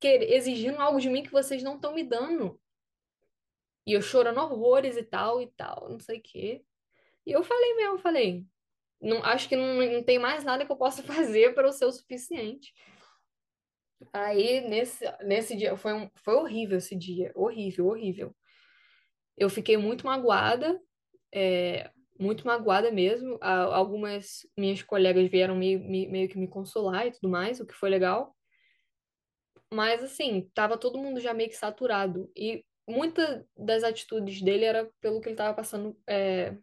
exigindo 0.00 0.80
algo 0.80 1.00
de 1.00 1.10
mim 1.10 1.24
que 1.24 1.32
vocês 1.32 1.60
não 1.60 1.74
estão 1.74 1.92
me 1.92 2.04
dando. 2.04 2.60
E 3.84 3.94
eu 3.94 4.00
chorando 4.00 4.38
horrores 4.38 4.96
e 4.96 5.02
tal 5.02 5.42
e 5.42 5.48
tal, 5.56 5.88
não 5.90 5.98
sei 5.98 6.18
o 6.18 6.22
quê. 6.22 6.64
E 7.26 7.32
eu 7.32 7.42
falei 7.42 7.74
mesmo, 7.74 7.98
falei, 7.98 8.46
não, 9.00 9.24
acho 9.24 9.48
que 9.48 9.56
não, 9.56 9.74
não 9.74 10.02
tem 10.04 10.20
mais 10.20 10.44
nada 10.44 10.64
que 10.64 10.70
eu 10.70 10.76
possa 10.76 11.02
fazer 11.02 11.52
para 11.52 11.66
eu 11.66 11.72
ser 11.72 11.86
o 11.86 11.92
suficiente. 11.92 12.72
Aí, 14.12 14.60
nesse, 14.68 15.04
nesse 15.24 15.56
dia, 15.56 15.76
foi, 15.76 15.94
um, 15.94 16.08
foi 16.14 16.34
horrível 16.34 16.78
esse 16.78 16.94
dia, 16.94 17.32
horrível, 17.34 17.88
horrível. 17.88 18.32
Eu 19.36 19.50
fiquei 19.50 19.76
muito 19.76 20.06
magoada, 20.06 20.80
é, 21.34 21.90
muito 22.20 22.46
magoada 22.46 22.92
mesmo. 22.92 23.38
Algumas 23.40 24.46
minhas 24.56 24.82
colegas 24.82 25.28
vieram 25.30 25.56
meio, 25.56 25.80
meio 25.80 26.28
que 26.28 26.38
me 26.38 26.46
consolar 26.46 27.06
e 27.06 27.12
tudo 27.12 27.28
mais, 27.28 27.58
o 27.58 27.66
que 27.66 27.74
foi 27.74 27.88
legal. 27.88 28.36
Mas, 29.72 30.02
assim, 30.02 30.50
tava 30.52 30.76
todo 30.76 30.98
mundo 30.98 31.20
já 31.20 31.32
meio 31.32 31.48
que 31.48 31.56
saturado. 31.56 32.30
E 32.36 32.64
muitas 32.86 33.44
das 33.56 33.82
atitudes 33.82 34.42
dele 34.42 34.64
era 34.64 34.90
pelo 35.00 35.20
que 35.20 35.28
ele 35.28 35.36
tava 35.36 35.54
passando 35.54 35.96
é, 36.06 36.54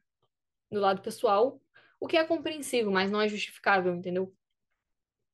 do 0.71 0.79
lado 0.79 1.01
pessoal, 1.01 1.59
o 1.99 2.07
que 2.07 2.17
é 2.17 2.23
compreensível, 2.23 2.91
mas 2.91 3.09
não 3.09 3.19
é 3.19 3.27
justificável, 3.27 3.95
entendeu? 3.95 4.33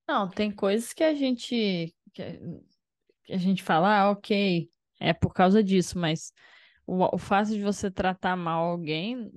Não, 0.07 0.29
tem 0.29 0.51
coisas 0.51 0.93
que 0.93 1.03
a 1.03 1.13
gente 1.13 1.93
que 2.13 2.21
a 3.33 3.37
gente 3.37 3.63
fala, 3.63 4.01
ah, 4.01 4.11
ok, 4.11 4.69
é 4.99 5.13
por 5.13 5.33
causa 5.33 5.63
disso, 5.63 5.97
mas 5.97 6.31
o, 6.85 7.15
o 7.15 7.17
fato 7.17 7.49
de 7.49 7.61
você 7.61 7.89
tratar 7.89 8.35
mal 8.35 8.65
alguém 8.65 9.31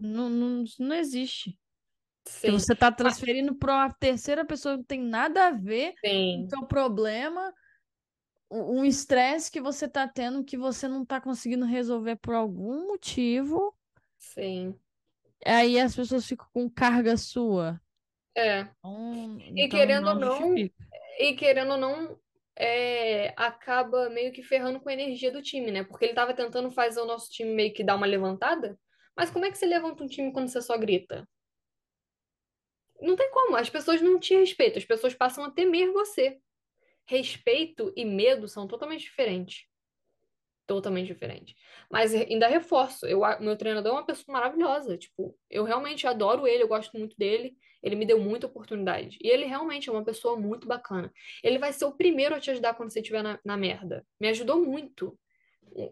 não, 0.00 0.28
não, 0.28 0.64
não 0.78 0.94
existe. 0.94 1.58
Sim. 2.26 2.52
Você 2.52 2.74
está 2.74 2.92
transferindo 2.92 3.54
para 3.54 3.74
uma 3.74 3.92
terceira 3.94 4.44
pessoa 4.44 4.74
que 4.74 4.78
não 4.78 4.84
tem 4.84 5.00
nada 5.00 5.48
a 5.48 5.50
ver 5.50 5.94
Sim. 6.04 6.48
com 6.52 6.64
o 6.64 6.66
problema, 6.66 7.52
um 8.50 8.84
estresse 8.84 9.50
que 9.50 9.60
você 9.60 9.86
está 9.86 10.06
tendo 10.06 10.44
que 10.44 10.56
você 10.56 10.86
não 10.86 11.02
está 11.02 11.20
conseguindo 11.20 11.64
resolver 11.64 12.16
por 12.16 12.34
algum 12.34 12.88
motivo. 12.88 13.74
Sim. 14.18 14.74
Aí 15.44 15.80
as 15.80 15.94
pessoas 15.96 16.26
ficam 16.26 16.46
com 16.52 16.68
carga 16.68 17.16
sua. 17.16 17.80
É. 18.36 18.60
Então, 18.60 19.38
e 19.40 19.64
então 19.64 19.78
querendo 19.78 20.08
ou 20.08 20.14
não, 20.14 20.54
e 20.56 21.34
querendo 21.36 21.72
ou 21.72 21.78
não, 21.78 22.18
é, 22.56 23.32
acaba 23.36 24.10
meio 24.10 24.32
que 24.32 24.42
ferrando 24.42 24.80
com 24.80 24.88
a 24.88 24.92
energia 24.92 25.32
do 25.32 25.42
time, 25.42 25.70
né? 25.70 25.82
Porque 25.82 26.04
ele 26.04 26.14
tava 26.14 26.34
tentando 26.34 26.70
fazer 26.70 27.00
o 27.00 27.06
nosso 27.06 27.30
time 27.30 27.50
meio 27.52 27.72
que 27.72 27.82
dar 27.82 27.96
uma 27.96 28.06
levantada. 28.06 28.78
Mas 29.20 29.28
como 29.28 29.44
é 29.44 29.50
que 29.50 29.58
você 29.58 29.66
levanta 29.66 30.02
um 30.02 30.06
time 30.06 30.32
quando 30.32 30.48
você 30.48 30.62
só 30.62 30.78
grita? 30.78 31.28
Não 32.98 33.14
tem 33.14 33.30
como, 33.30 33.54
as 33.54 33.68
pessoas 33.68 34.00
não 34.00 34.18
te 34.18 34.34
respeitam, 34.34 34.78
as 34.78 34.84
pessoas 34.86 35.12
passam 35.12 35.44
a 35.44 35.50
temer 35.50 35.92
você. 35.92 36.40
Respeito 37.04 37.92
e 37.94 38.02
medo 38.02 38.48
são 38.48 38.66
totalmente 38.66 39.02
diferentes 39.02 39.66
totalmente 40.66 41.08
diferente. 41.08 41.56
Mas 41.90 42.14
ainda 42.14 42.46
reforço, 42.46 43.04
eu, 43.04 43.22
meu 43.40 43.56
treinador 43.56 43.90
é 43.90 43.94
uma 43.96 44.06
pessoa 44.06 44.32
maravilhosa, 44.32 44.96
tipo, 44.96 45.36
eu 45.50 45.64
realmente 45.64 46.06
adoro 46.06 46.46
ele, 46.46 46.62
eu 46.62 46.68
gosto 46.68 46.96
muito 46.96 47.16
dele, 47.18 47.56
ele 47.82 47.96
me 47.96 48.06
deu 48.06 48.20
muita 48.20 48.46
oportunidade. 48.46 49.18
E 49.20 49.28
ele 49.28 49.46
realmente 49.46 49.88
é 49.88 49.92
uma 49.92 50.04
pessoa 50.04 50.38
muito 50.38 50.68
bacana. 50.68 51.12
Ele 51.42 51.58
vai 51.58 51.72
ser 51.72 51.86
o 51.86 51.92
primeiro 51.96 52.36
a 52.36 52.40
te 52.40 52.52
ajudar 52.52 52.74
quando 52.74 52.92
você 52.92 53.00
estiver 53.00 53.20
na, 53.20 53.40
na 53.44 53.56
merda. 53.56 54.06
Me 54.20 54.28
ajudou 54.28 54.64
muito. 54.64 55.18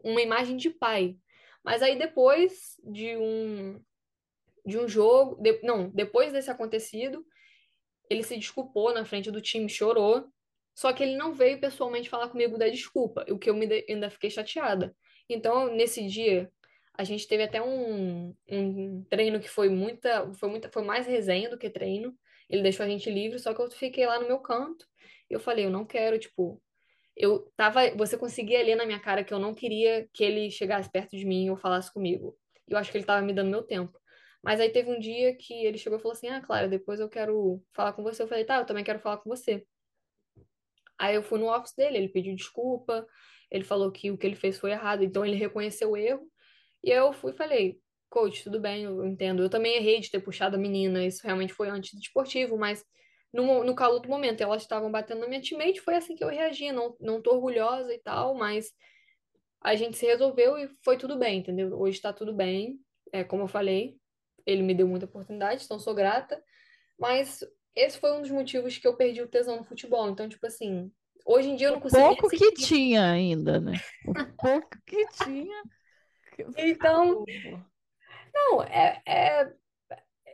Uma 0.05 0.23
imagem 0.23 0.57
de 0.57 0.71
pai. 0.71 1.17
Mas 1.65 1.83
aí 1.83 1.99
depois 1.99 2.77
de 2.85 3.17
um 3.17 3.83
de 4.65 4.79
um 4.79 4.87
jogo, 4.87 5.41
de, 5.41 5.61
não, 5.63 5.89
depois 5.89 6.31
desse 6.31 6.51
acontecido, 6.51 7.25
ele 8.11 8.23
se 8.23 8.37
desculpou 8.37 8.93
na 8.93 9.05
frente 9.05 9.31
do 9.31 9.41
time, 9.41 9.69
chorou 9.69 10.31
só 10.79 10.93
que 10.93 11.03
ele 11.03 11.17
não 11.17 11.35
veio 11.35 11.59
pessoalmente 11.59 12.09
falar 12.09 12.29
comigo 12.29 12.57
da 12.57 12.69
desculpa, 12.69 13.27
o 13.29 13.37
que 13.37 13.51
eu 13.51 13.55
me 13.57 13.67
de... 13.67 13.85
ainda 13.89 14.09
fiquei 14.09 14.31
chateada. 14.31 14.95
Então, 15.29 15.75
nesse 15.75 16.07
dia, 16.07 16.49
a 16.95 17.03
gente 17.03 17.27
teve 17.27 17.43
até 17.43 17.61
um, 17.61 18.33
um 18.49 19.03
treino 19.11 19.41
que 19.41 19.49
foi 19.49 19.69
muita, 19.69 20.33
foi 20.35 20.49
muita, 20.49 20.71
foi 20.71 20.85
mais 20.85 21.05
resenha 21.05 21.51
do 21.51 21.59
que 21.59 21.69
treino. 21.69 22.17
Ele 22.49 22.63
deixou 22.63 22.87
a 22.87 22.89
gente 22.89 23.11
livre, 23.11 23.41
só 23.41 23.53
que 23.53 23.61
eu 23.61 23.69
fiquei 23.73 24.07
lá 24.07 24.21
no 24.21 24.29
meu 24.29 24.39
canto. 24.39 24.87
E 25.29 25.35
eu 25.35 25.41
falei, 25.41 25.65
eu 25.65 25.71
não 25.71 25.85
quero, 25.85 26.17
tipo, 26.17 26.63
eu 27.19 27.51
tava, 27.57 27.91
você 27.97 28.17
conseguia 28.17 28.63
ler 28.63 28.77
na 28.77 28.87
minha 28.87 29.01
cara 29.01 29.25
que 29.25 29.35
eu 29.35 29.39
não 29.39 29.55
queria 29.55 30.09
que 30.15 30.25
ele 30.25 30.51
chegasse 30.51 30.91
perto 30.91 31.17
de 31.17 31.25
mim 31.27 31.51
ou 31.51 31.57
falasse 31.57 31.93
comigo. 31.93 32.37
Eu 32.69 32.79
acho 32.79 32.91
que 32.93 32.99
ele 32.99 33.05
tava 33.07 33.25
me 33.27 33.33
dando 33.35 33.51
meu 33.51 33.63
tempo. 33.63 33.99
Mas 34.43 34.61
aí 34.61 34.71
teve 34.71 34.91
um 34.91 35.01
dia 35.01 35.35
que 35.37 35.55
ele 35.67 35.79
chegou 35.79 35.99
e 35.99 36.03
falou 36.03 36.13
assim: 36.15 36.29
"Ah, 36.29 36.41
Clara, 36.41 36.69
depois 36.69 37.01
eu 37.01 37.09
quero 37.09 37.63
falar 37.75 37.93
com 37.93 38.03
você". 38.03 38.23
Eu 38.23 38.29
falei: 38.29 38.45
"Tá, 38.45 38.59
eu 38.59 38.67
também 38.67 38.85
quero 38.85 39.01
falar 39.01 39.19
com 39.19 39.29
você". 39.31 39.67
Aí 40.99 41.15
eu 41.15 41.23
fui 41.23 41.39
no 41.39 41.47
office 41.55 41.75
dele, 41.75 41.97
ele 41.99 42.09
pediu 42.09 42.35
desculpa, 42.35 43.07
ele 43.51 43.65
falou 43.65 43.91
que 43.93 44.11
o 44.11 44.19
que 44.19 44.27
ele 44.27 44.35
fez 44.37 44.59
foi 44.59 44.73
errado, 44.73 45.05
então 45.05 45.25
ele 45.25 45.37
reconheceu 45.37 45.91
o 45.93 45.97
erro. 45.97 46.27
E 46.83 46.91
eu 46.91 47.13
fui 47.13 47.33
e 47.33 47.37
falei, 47.37 47.81
coach, 48.11 48.43
tudo 48.45 48.61
bem, 48.61 48.85
eu 48.85 49.05
entendo. 49.07 49.43
Eu 49.43 49.51
também 49.51 49.77
errei 49.77 50.01
de 50.01 50.11
ter 50.11 50.21
puxado 50.21 50.57
a 50.57 50.59
menina, 50.59 51.05
isso 51.05 51.23
realmente 51.25 51.53
foi 51.53 51.69
antes 51.69 51.95
do 51.95 52.01
esportivo, 52.01 52.59
mas 52.59 52.85
no, 53.33 53.65
no 53.65 53.75
calor 53.75 54.01
do 54.01 54.09
momento, 54.09 54.41
elas 54.41 54.63
estavam 54.63 54.91
batendo 54.91 55.21
na 55.21 55.29
minha 55.29 55.41
teammate, 55.41 55.81
foi 55.81 55.97
assim 55.97 56.15
que 56.15 56.25
eu 56.25 56.29
reagi. 56.29 56.73
Não, 56.73 56.97
não 57.01 57.21
tô 57.21 57.33
orgulhosa 57.33 57.93
e 57.93 57.99
tal, 57.99 58.35
mas 58.35 58.73
a 59.61 59.75
gente 59.75 59.97
se 59.97 60.07
resolveu 60.07 60.57
e 60.59 60.69
foi 60.83 60.97
tudo 60.97 61.19
bem, 61.19 61.39
entendeu? 61.39 61.79
Hoje 61.79 62.01
tá 62.01 62.13
tudo 62.13 62.33
bem, 62.33 62.81
é 63.13 63.25
como 63.25 63.43
eu 63.43 63.49
falei, 63.49 63.99
ele 64.47 64.63
me 64.63 64.75
deu 64.75 64.87
muita 64.87 65.07
oportunidade, 65.07 65.65
então 65.65 65.79
sou 65.79 65.95
grata, 65.95 66.43
mas 66.99 67.45
esse 67.75 67.99
foi 67.99 68.13
um 68.13 68.21
dos 68.23 68.31
motivos 68.31 68.77
que 68.79 68.87
eu 68.87 68.97
perdi 68.97 69.23
o 69.23 69.29
tesão 69.29 69.57
no 69.57 69.65
futebol. 69.65 70.09
Então, 70.09 70.29
tipo 70.29 70.47
assim, 70.47 70.91
hoje 71.25 71.51
em 71.51 71.57
dia 71.57 71.69
eu 71.69 71.73
não 71.73 71.81
consigo. 71.81 72.03
Pouco 72.03 72.29
que 72.29 72.53
tinha 72.55 73.11
ainda, 73.11 73.61
né? 73.61 73.73
O 74.07 74.37
pouco 74.37 74.79
que 74.87 75.07
tinha. 75.25 75.63
Então. 76.57 77.25
Não, 78.33 78.63
é, 78.63 79.03
é. 79.05 79.53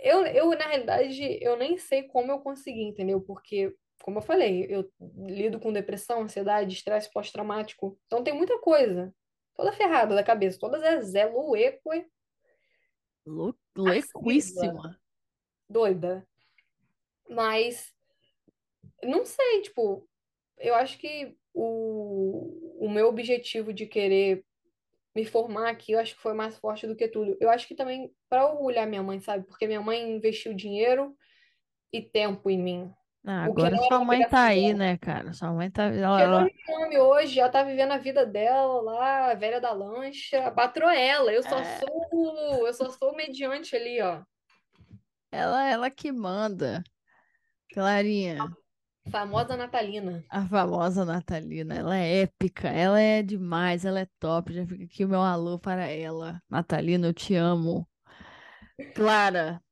Eu, 0.05 0.26
eu, 0.26 0.50
na 0.50 0.66
realidade, 0.66 1.38
eu 1.40 1.57
nem 1.57 1.78
sei 1.78 2.02
como 2.02 2.30
eu 2.30 2.38
consegui, 2.38 2.82
entendeu? 2.82 3.22
Porque, 3.22 3.74
como 4.02 4.18
eu 4.18 4.22
falei, 4.22 4.66
eu 4.68 4.86
lido 5.16 5.59
com 5.59 5.72
depressão, 5.72 6.20
ansiedade, 6.20 6.74
estresse 6.74 7.11
pós-traumático. 7.11 7.98
Então 8.05 8.22
tem 8.22 8.34
muita 8.34 8.59
coisa. 8.59 9.14
Toda 9.55 9.72
ferrada 9.72 10.14
da 10.14 10.22
cabeça. 10.22 10.59
Todas 10.59 10.82
é 10.82 11.00
Zé 11.00 11.24
Lueque. 11.24 12.07
Luequíssima. 13.74 15.00
Doida. 15.70 16.28
Mas 17.26 17.90
não 19.02 19.24
sei, 19.24 19.62
tipo, 19.62 20.07
eu 20.59 20.74
acho 20.74 20.98
que 20.98 21.34
o, 21.55 22.84
o 22.84 22.90
meu 22.90 23.09
objetivo 23.09 23.72
de 23.72 23.86
querer 23.86 24.44
me 25.15 25.25
formar 25.25 25.71
aqui, 25.71 25.93
eu 25.93 26.01
acho 26.01 26.17
que 26.17 26.23
foi 26.23 26.35
mais 26.35 26.59
forte 26.59 26.87
do 26.87 26.97
que 26.97 27.07
tudo. 27.07 27.37
Eu 27.41 27.49
acho 27.51 27.69
que 27.69 27.75
também 27.75 28.12
para 28.29 28.47
orgulhar 28.47 28.87
minha 28.87 29.03
mãe, 29.03 29.21
sabe? 29.21 29.47
Porque 29.47 29.67
minha 29.67 29.81
mãe 29.81 30.11
investiu 30.11 30.53
dinheiro 30.53 31.17
e 31.93 32.03
tempo 32.03 32.51
em 32.51 32.61
mim. 32.61 32.93
Ah, 33.27 33.45
agora 33.45 33.77
sua 33.77 34.05
mãe 34.05 34.29
tá 34.29 34.45
aí, 34.45 34.75
né, 34.75 34.99
cara? 34.99 35.33
Sua 35.33 35.51
mãe 35.51 35.71
tá. 35.71 35.85
Ela, 35.85 36.21
ela... 36.21 36.51
nome 36.69 36.99
hoje, 36.99 37.37
já 37.37 37.49
tá 37.49 37.62
vivendo 37.62 37.93
a 37.93 37.99
vida 37.99 38.27
dela 38.27 38.83
lá, 38.83 39.31
a 39.31 39.35
velha 39.35 39.61
da 39.61 39.73
lancha. 39.73 40.51
Patrou 40.51 40.91
ela. 40.91 41.33
Eu 41.33 41.43
só 41.43 41.59
é... 41.59 41.81
sou. 41.81 42.67
Eu 42.67 42.75
só 42.75 42.91
sou 42.91 43.17
mediante 43.17 43.75
ali, 43.75 44.01
ó. 44.03 44.21
Ela, 45.33 45.71
ela 45.71 45.91
que 45.91 46.12
manda. 46.12 46.85
Clarinha. 47.73 48.39
Famosa 49.11 49.57
Natalina. 49.57 50.24
A 50.30 50.46
famosa 50.46 51.05
Natalina. 51.05 51.74
Ela 51.74 51.98
é 51.98 52.22
épica, 52.22 52.68
ela 52.68 53.00
é 53.00 53.22
demais, 53.22 53.84
ela 53.84 54.00
é 54.00 54.09
top. 54.18 54.52
Já 54.52 54.66
fica 54.66 54.84
aqui 54.84 55.05
o 55.05 55.09
meu 55.09 55.20
alô 55.20 55.59
para 55.59 55.86
ela. 55.86 56.40
Natalina, 56.48 57.09
eu 57.09 57.14
te 57.14 57.34
amo. 57.34 57.86
Clara, 58.94 59.62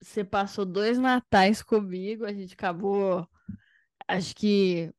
você 0.00 0.24
passou 0.24 0.64
dois 0.64 0.98
natais 0.98 1.62
comigo, 1.62 2.24
a 2.24 2.32
gente 2.32 2.54
acabou. 2.54 3.28
Acho 4.08 4.34
que 4.34 4.92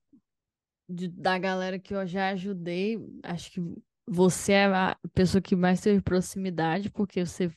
de, 0.90 1.08
da 1.08 1.38
galera 1.38 1.80
que 1.80 1.94
eu 1.94 2.06
já 2.06 2.30
ajudei, 2.30 2.98
acho 3.24 3.52
que 3.52 3.62
você 4.08 4.54
é 4.54 4.66
a 4.66 4.98
pessoa 5.14 5.42
que 5.42 5.56
mais 5.56 5.82
teve 5.82 6.02
proximidade, 6.02 6.90
porque 6.90 7.26
você, 7.26 7.52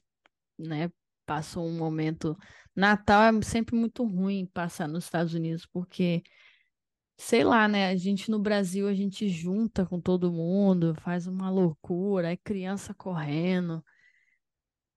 né, 0.58 0.90
passou 1.24 1.66
um 1.66 1.76
momento. 1.76 2.36
Natal 2.74 3.22
é 3.22 3.42
sempre 3.42 3.76
muito 3.76 4.04
ruim 4.04 4.46
passar 4.46 4.88
nos 4.88 5.04
Estados 5.04 5.34
Unidos, 5.34 5.66
porque, 5.66 6.22
sei 7.16 7.44
lá, 7.44 7.68
né? 7.68 7.88
A 7.88 7.96
gente 7.96 8.30
no 8.30 8.38
Brasil, 8.38 8.88
a 8.88 8.94
gente 8.94 9.28
junta 9.28 9.84
com 9.84 10.00
todo 10.00 10.32
mundo, 10.32 10.94
faz 10.96 11.26
uma 11.26 11.50
loucura, 11.50 12.32
é 12.32 12.36
criança 12.36 12.94
correndo. 12.94 13.84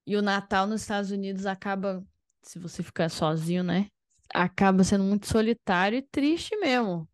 E 0.05 0.15
o 0.15 0.21
Natal 0.21 0.67
nos 0.67 0.82
Estados 0.82 1.11
Unidos 1.11 1.45
acaba, 1.45 2.05
se 2.41 2.59
você 2.59 2.84
ficar 2.84 3.09
sozinho, 3.09 3.63
né? 3.63 3.89
Acaba 4.34 4.84
sendo 4.84 5.03
muito 5.03 5.28
solitário 5.28 5.97
e 5.97 6.01
triste 6.01 6.55
mesmo. 6.57 7.07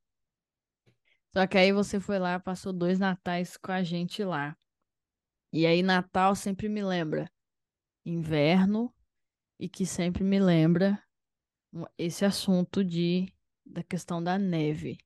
Só 1.33 1.45
que 1.45 1.57
aí 1.57 1.71
você 1.71 1.99
foi 1.99 2.17
lá, 2.17 2.39
passou 2.39 2.73
dois 2.73 2.97
natais 2.99 3.55
com 3.57 3.71
a 3.71 3.83
gente 3.83 4.23
lá. 4.23 4.57
E 5.53 5.65
aí, 5.65 5.81
Natal 5.81 6.35
sempre 6.35 6.69
me 6.69 6.83
lembra 6.83 7.29
inverno 8.05 8.93
e 9.59 9.67
que 9.67 9.85
sempre 9.85 10.23
me 10.23 10.39
lembra 10.39 11.01
esse 11.97 12.25
assunto 12.25 12.83
de 12.83 13.31
da 13.65 13.83
questão 13.83 14.23
da 14.23 14.39
neve. 14.39 14.97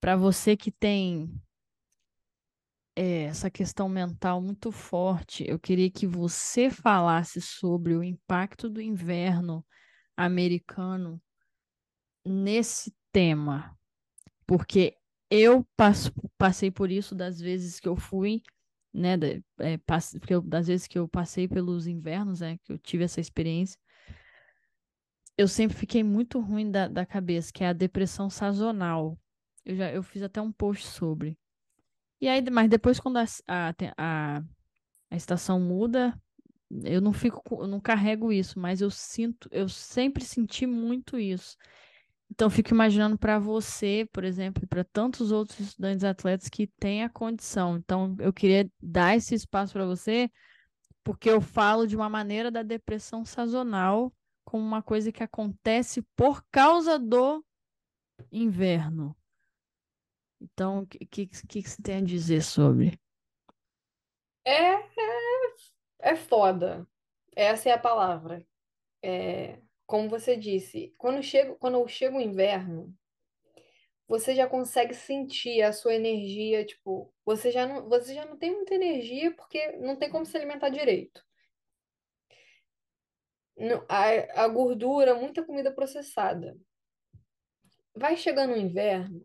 Para 0.00 0.16
você 0.16 0.56
que 0.56 0.72
tem 0.72 1.30
é, 2.96 3.24
essa 3.24 3.50
questão 3.50 3.88
mental 3.88 4.40
muito 4.40 4.70
forte. 4.70 5.44
Eu 5.48 5.58
queria 5.58 5.90
que 5.90 6.06
você 6.06 6.70
falasse 6.70 7.40
sobre 7.40 7.94
o 7.94 8.02
impacto 8.02 8.68
do 8.68 8.80
inverno 8.80 9.64
americano 10.16 11.22
nesse 12.24 12.94
tema, 13.10 13.76
porque 14.46 14.96
eu 15.30 15.66
passo, 15.76 16.12
passei 16.36 16.70
por 16.70 16.90
isso 16.90 17.14
das 17.14 17.40
vezes 17.40 17.80
que 17.80 17.88
eu 17.88 17.96
fui, 17.96 18.42
né, 18.92 19.14
é, 19.58 19.78
passe, 19.78 20.18
porque 20.18 20.34
eu, 20.34 20.42
das 20.42 20.66
vezes 20.66 20.86
que 20.86 20.98
eu 20.98 21.08
passei 21.08 21.48
pelos 21.48 21.86
invernos, 21.86 22.40
né, 22.40 22.58
que 22.64 22.72
eu 22.72 22.78
tive 22.78 23.04
essa 23.04 23.20
experiência, 23.20 23.78
eu 25.36 25.48
sempre 25.48 25.76
fiquei 25.76 26.02
muito 26.04 26.38
ruim 26.40 26.70
da, 26.70 26.88
da 26.88 27.06
cabeça, 27.06 27.52
que 27.52 27.64
é 27.64 27.68
a 27.68 27.72
depressão 27.72 28.28
sazonal. 28.28 29.18
Eu 29.64 29.76
já 29.76 29.90
eu 29.90 30.02
fiz 30.02 30.22
até 30.22 30.40
um 30.40 30.52
post 30.52 30.86
sobre. 30.86 31.38
E 32.20 32.28
aí, 32.28 32.42
mas 32.50 32.68
depois 32.68 33.00
quando 33.00 33.16
a, 33.18 33.24
a, 33.48 33.74
a, 33.96 34.42
a 35.10 35.16
estação 35.16 35.58
muda, 35.60 36.18
eu 36.84 37.00
não 37.00 37.12
fico, 37.12 37.42
eu 37.62 37.66
não 37.66 37.80
carrego 37.80 38.32
isso, 38.32 38.58
mas 38.58 38.80
eu 38.80 38.90
sinto, 38.90 39.48
eu 39.52 39.68
sempre 39.68 40.24
senti 40.24 40.66
muito 40.66 41.18
isso. 41.18 41.56
Então, 42.32 42.48
fico 42.48 42.70
imaginando 42.70 43.18
para 43.18 43.38
você, 43.38 44.08
por 44.10 44.24
exemplo, 44.24 44.66
para 44.66 44.82
tantos 44.82 45.30
outros 45.30 45.60
estudantes 45.60 46.02
atletas 46.02 46.48
que 46.48 46.66
têm 46.66 47.04
a 47.04 47.10
condição. 47.10 47.76
Então, 47.76 48.16
eu 48.18 48.32
queria 48.32 48.70
dar 48.82 49.14
esse 49.14 49.34
espaço 49.34 49.74
para 49.74 49.84
você, 49.84 50.30
porque 51.04 51.28
eu 51.28 51.42
falo 51.42 51.86
de 51.86 51.94
uma 51.94 52.08
maneira 52.08 52.50
da 52.50 52.62
depressão 52.62 53.22
sazonal 53.22 54.10
como 54.46 54.64
uma 54.64 54.82
coisa 54.82 55.12
que 55.12 55.22
acontece 55.22 56.00
por 56.16 56.42
causa 56.50 56.98
do 56.98 57.44
inverno. 58.32 59.14
Então, 60.40 60.84
o 60.84 60.86
que, 60.86 61.04
que, 61.04 61.26
que 61.26 61.68
você 61.68 61.82
tem 61.82 61.96
a 61.96 62.00
dizer 62.00 62.42
sobre? 62.42 62.98
É, 64.42 64.72
é, 64.72 64.82
é 66.00 66.16
foda. 66.16 66.88
Essa 67.36 67.68
é 67.68 67.72
a 67.72 67.78
palavra. 67.78 68.42
É, 69.02 69.60
como 69.86 70.08
você 70.08 70.36
disse, 70.36 70.94
quando 70.96 71.22
chega, 71.22 71.54
quando 71.56 71.86
chega 71.88 72.16
o 72.16 72.20
inverno, 72.20 72.94
você 74.08 74.34
já 74.34 74.46
consegue 74.46 74.94
sentir 74.94 75.62
a 75.62 75.72
sua 75.72 75.94
energia, 75.94 76.64
tipo, 76.64 77.12
você 77.24 77.50
já 77.50 77.66
não, 77.66 77.88
você 77.88 78.14
já 78.14 78.26
não 78.26 78.36
tem 78.36 78.52
muita 78.52 78.74
energia 78.74 79.34
porque 79.34 79.72
não 79.78 79.96
tem 79.96 80.10
como 80.10 80.26
se 80.26 80.36
alimentar 80.36 80.68
direito. 80.68 81.24
A, 83.88 84.42
a 84.44 84.48
gordura, 84.48 85.14
muita 85.14 85.42
comida 85.42 85.72
processada. 85.72 86.56
Vai 87.94 88.16
chegando 88.16 88.54
o 88.54 88.58
inverno, 88.58 89.22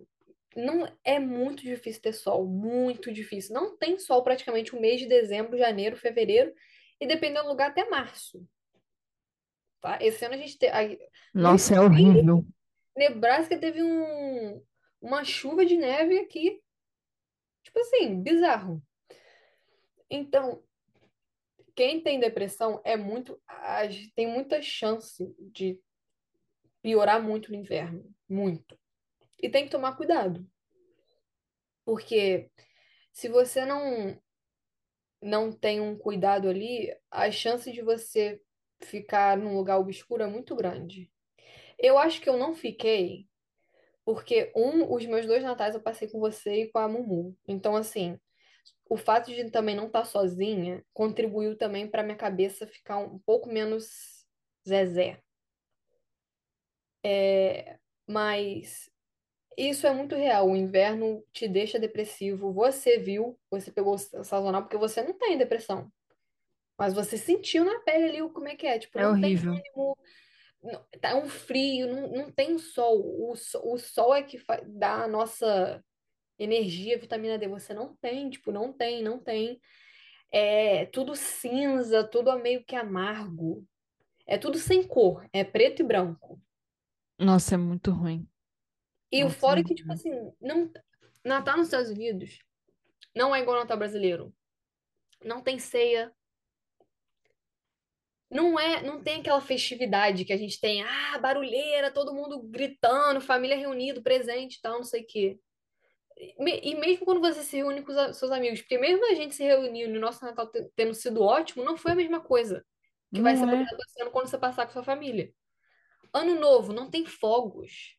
não 0.56 0.92
é 1.04 1.20
muito 1.20 1.64
difícil 1.64 2.02
ter 2.02 2.14
sol, 2.14 2.46
muito 2.48 3.12
difícil. 3.12 3.54
Não 3.54 3.78
tem 3.78 4.00
sol 4.00 4.24
praticamente 4.24 4.76
o 4.76 4.82
mês 4.82 5.00
de 5.00 5.06
dezembro, 5.06 5.58
janeiro, 5.58 5.96
fevereiro 5.96 6.54
e 7.00 7.06
dependendo 7.06 7.44
do 7.44 7.50
lugar 7.50 7.70
até 7.70 7.88
março, 7.90 8.44
tá? 9.82 9.98
Esse 10.02 10.26
ano 10.26 10.36
a 10.36 10.38
gente 10.38 10.58
teve 10.58 11.00
no 11.34 11.42
Nossa, 11.42 11.76
é 11.76 11.82
horrível. 11.82 12.46
Nebraska 12.96 13.58
teve 13.58 13.84
um, 13.84 14.64
uma 15.02 15.24
chuva 15.24 15.66
de 15.66 15.78
neve 15.78 16.20
aqui, 16.20 16.62
tipo 17.64 17.80
assim, 17.80 18.22
bizarro. 18.22 18.82
Então, 20.10 20.64
quem 21.76 22.02
tem 22.02 22.20
depressão 22.20 22.82
é 22.84 22.98
muito, 22.98 23.40
tem 24.16 24.26
muita 24.26 24.62
chance 24.62 25.24
de 25.40 25.80
piorar 26.82 27.22
muito 27.22 27.52
no 27.52 27.58
inverno, 27.58 28.04
muito. 28.28 28.80
E 29.40 29.50
tem 29.50 29.66
que 29.66 29.72
tomar 29.72 29.96
cuidado. 29.96 30.44
Porque 31.86 32.50
se 33.14 33.30
você 33.30 33.66
não 33.66 34.20
não 35.22 35.52
tem 35.52 35.82
um 35.82 35.98
cuidado 35.98 36.48
ali, 36.48 36.96
a 37.10 37.32
chance 37.32 37.72
de 37.72 37.82
você 37.82 38.40
ficar 38.82 39.38
num 39.38 39.56
lugar 39.56 39.80
obscuro 39.80 40.24
é 40.24 40.28
muito 40.28 40.56
grande. 40.56 41.12
Eu 41.78 41.98
acho 41.98 42.22
que 42.22 42.30
eu 42.30 42.38
não 42.38 42.56
fiquei, 42.56 43.28
porque 44.06 44.52
um, 44.56 44.92
os 44.94 45.06
meus 45.06 45.26
dois 45.26 45.44
natais 45.44 45.76
eu 45.76 45.82
passei 45.82 46.08
com 46.08 46.20
você 46.20 46.64
e 46.64 46.72
com 46.72 46.80
a 46.80 46.88
Mumu. 46.88 47.38
Então, 47.48 47.76
assim, 47.76 48.20
o 48.90 48.98
fato 48.98 49.28
de 49.28 49.50
também 49.52 49.76
não 49.76 49.88
estar 49.88 50.06
sozinha 50.06 50.84
contribuiu 50.94 51.58
também 51.58 51.88
para 51.88 52.04
minha 52.04 52.18
cabeça 52.18 52.68
ficar 52.68 52.98
um 52.98 53.20
pouco 53.20 53.50
menos 53.50 54.26
zezé. 54.68 55.22
É, 57.04 57.78
mas 58.08 58.90
isso 59.58 59.88
é 59.88 59.94
muito 59.94 60.16
real. 60.16 60.50
O 60.50 60.56
inverno 60.56 61.24
te 61.32 61.48
deixa 61.48 61.80
depressivo. 61.80 62.54
Você 62.54 62.98
viu, 62.98 63.40
você 63.50 63.72
pegou 63.72 63.98
sazonal 63.98 64.64
porque 64.64 64.78
você 64.78 65.02
não 65.02 65.14
tem 65.14 65.38
depressão. 65.38 65.92
Mas 66.78 66.94
você 66.94 67.18
sentiu 67.18 67.66
na 67.66 67.80
pele 67.82 68.06
ali 68.10 68.22
o 68.22 68.30
como 68.32 68.48
é 68.48 68.56
que 68.56 68.68
é. 68.68 68.80
Tipo, 68.80 69.00
É 69.00 69.08
não 69.08 69.18
tem 69.18 69.36
horrível. 69.36 69.64
ânimo, 69.76 69.98
não- 70.64 70.86
tá 71.02 71.16
um 71.18 71.30
frio, 71.30 71.88
não, 71.88 72.10
não 72.12 72.32
tem 72.32 72.58
sol. 72.60 73.00
O, 73.02 73.34
o 73.34 73.78
sol 73.80 74.16
é 74.16 74.24
que 74.24 74.40
dá 74.68 75.04
a 75.06 75.08
nossa 75.08 75.84
energia, 76.40 77.00
vitamina 77.00 77.38
D. 77.40 77.48
Você 77.50 77.74
não 77.74 77.96
tem, 77.98 78.30
tipo, 78.30 78.52
não 78.52 78.74
tem, 78.74 79.04
não 79.04 79.20
tem. 79.20 79.62
É 80.32 80.86
tudo 80.88 81.16
cinza, 81.16 82.04
tudo 82.04 82.38
meio 82.40 82.64
que 82.66 82.76
amargo. 82.76 83.66
É 84.28 84.38
tudo 84.38 84.58
sem 84.60 84.84
cor, 84.88 85.28
é 85.34 85.44
preto 85.44 85.82
e 85.82 85.86
branco. 85.86 86.42
Nossa, 87.20 87.54
é 87.56 87.58
muito 87.58 87.92
ruim. 87.92 88.28
E 89.12 89.24
o 89.24 89.30
Nossa, 89.30 89.52
é 89.52 89.52
fora 89.52 89.62
é 89.62 89.64
que, 89.64 89.76
tipo 89.76 89.92
assim, 89.94 90.12
não, 90.42 90.72
Natal 91.24 91.58
nos 91.58 91.68
Estados 91.68 91.90
Unidos 91.90 92.40
não 93.16 93.36
é 93.36 93.42
igual 93.42 93.58
ao 93.58 93.64
Natal 93.64 93.78
brasileiro. 93.78 94.34
Não 95.24 95.42
tem 95.44 95.60
ceia. 95.60 96.14
Não 98.30 98.60
é, 98.60 98.82
não 98.84 99.02
tem 99.02 99.22
aquela 99.22 99.40
festividade 99.40 100.26
que 100.26 100.34
a 100.34 100.38
gente 100.38 100.60
tem, 100.60 100.84
ah, 100.84 101.18
barulheira, 101.18 101.92
todo 101.92 102.14
mundo 102.14 102.42
gritando, 102.44 103.22
família 103.22 103.56
reunido, 103.58 104.04
presente 104.04 104.56
e 104.58 104.62
tal, 104.62 104.78
não 104.78 104.84
sei 104.84 105.04
o 105.04 105.08
quê. 105.08 105.40
Me- 106.40 106.60
E 106.64 106.76
mesmo 106.76 107.06
quando 107.06 107.22
você 107.22 107.44
se 107.44 107.56
reúne 107.58 107.84
com 107.84 107.92
os 107.92 107.98
a- 107.98 108.14
seus 108.14 108.32
amigos, 108.32 108.62
porque 108.62 108.78
mesmo 108.78 109.06
a 109.06 109.14
gente 109.16 109.36
se 109.36 109.44
reuniu 109.44 109.88
no 109.90 110.00
nosso 110.00 110.26
Natal 110.26 110.48
te- 110.52 110.70
tendo 110.76 110.94
sido 110.94 111.22
ótimo, 111.24 111.64
não 111.64 111.78
foi 111.78 111.92
a 111.92 111.96
mesma 111.96 112.20
coisa 112.20 112.66
que 113.14 113.22
vai 113.22 113.36
ser, 113.38 113.46
Não 113.46 113.54
por 113.54 113.60
é? 113.60 113.64
esse 113.64 114.02
ano 114.02 114.12
quando 114.12 114.28
você 114.28 114.38
passar 114.38 114.66
com 114.66 114.74
sua 114.74 114.84
família. 114.84 115.32
Ano 116.14 116.36
novo, 116.40 116.74
não 116.74 116.90
tem 116.90 117.06
fogos. 117.06 117.96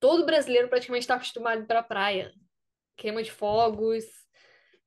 Todo 0.00 0.26
brasileiro 0.26 0.68
praticamente 0.68 1.02
está 1.04 1.14
acostumado 1.14 1.58
a 1.58 1.62
ir 1.62 1.66
pra 1.66 1.82
praia. 1.82 2.32
Queima 2.96 3.22
de 3.22 3.30
fogos. 3.30 4.04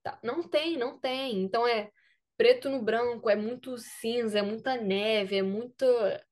tá. 0.04 0.20
Não 0.24 0.42
tem, 0.44 0.78
não 0.78 1.00
tem. 1.00 1.42
Então 1.44 1.68
é 1.68 1.92
preto 2.38 2.70
no 2.70 2.82
branco, 2.82 3.30
é 3.30 3.36
muito 3.36 3.78
cinza, 3.78 4.40
é 4.40 4.42
muita 4.42 4.78
neve, 4.78 5.38
é 5.38 5.42
muita 5.42 6.24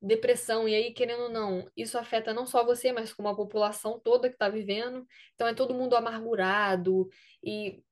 depressão. 0.00 0.68
E 0.68 0.74
aí, 0.74 0.92
querendo 0.92 1.24
ou 1.24 1.28
não, 1.30 1.70
isso 1.76 1.98
afeta 1.98 2.34
não 2.34 2.46
só 2.46 2.64
você, 2.64 2.92
mas 2.92 3.12
como 3.12 3.28
a 3.28 3.36
população 3.36 3.98
toda 3.98 4.28
que 4.28 4.34
está 4.34 4.48
vivendo. 4.48 5.06
Então 5.34 5.48
é 5.48 5.54
todo 5.54 5.74
mundo 5.74 5.96
amargurado 5.96 7.08
e 7.42 7.82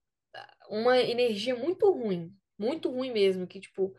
uma 0.68 0.98
energia 0.98 1.54
muito 1.56 1.90
ruim, 1.90 2.34
muito 2.58 2.90
ruim 2.90 3.12
mesmo, 3.12 3.46
que 3.46 3.60
tipo, 3.60 3.94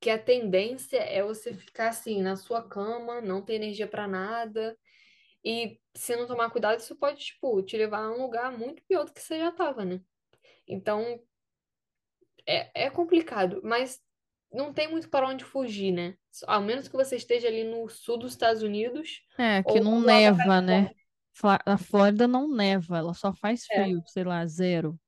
que 0.00 0.10
a 0.10 0.18
tendência 0.18 0.98
é 0.98 1.22
você 1.22 1.52
ficar 1.54 1.88
assim 1.88 2.22
na 2.22 2.36
sua 2.36 2.66
cama, 2.68 3.20
não 3.20 3.42
ter 3.42 3.54
energia 3.54 3.86
para 3.86 4.06
nada. 4.08 4.76
E 5.44 5.80
se 5.94 6.14
não 6.16 6.26
tomar 6.26 6.50
cuidado, 6.50 6.78
isso 6.80 6.96
pode, 6.96 7.24
tipo, 7.24 7.62
te 7.62 7.76
levar 7.76 8.04
a 8.04 8.12
um 8.12 8.22
lugar 8.22 8.56
muito 8.56 8.82
pior 8.84 9.04
do 9.04 9.12
que 9.12 9.20
você 9.20 9.38
já 9.38 9.50
tava, 9.50 9.84
né? 9.84 10.00
Então, 10.66 11.20
é, 12.46 12.86
é 12.86 12.90
complicado, 12.90 13.60
mas 13.64 14.00
não 14.52 14.72
tem 14.72 14.88
muito 14.88 15.08
para 15.08 15.28
onde 15.28 15.44
fugir, 15.44 15.92
né? 15.92 16.16
Ao 16.46 16.60
menos 16.62 16.88
que 16.88 16.96
você 16.96 17.16
esteja 17.16 17.48
ali 17.48 17.64
no 17.64 17.88
sul 17.88 18.18
dos 18.18 18.32
Estados 18.32 18.62
Unidos 18.62 19.22
É, 19.38 19.62
que 19.62 19.80
não 19.80 20.00
neva, 20.00 20.60
né? 20.60 20.90
A 21.66 21.78
Flórida 21.78 22.28
não 22.28 22.48
neva, 22.48 22.98
ela 22.98 23.14
só 23.14 23.32
faz 23.34 23.64
É, 23.70 23.82
frio, 23.82 24.02
sei 24.06 24.24
lá, 24.24 24.44
zero, 24.46 24.98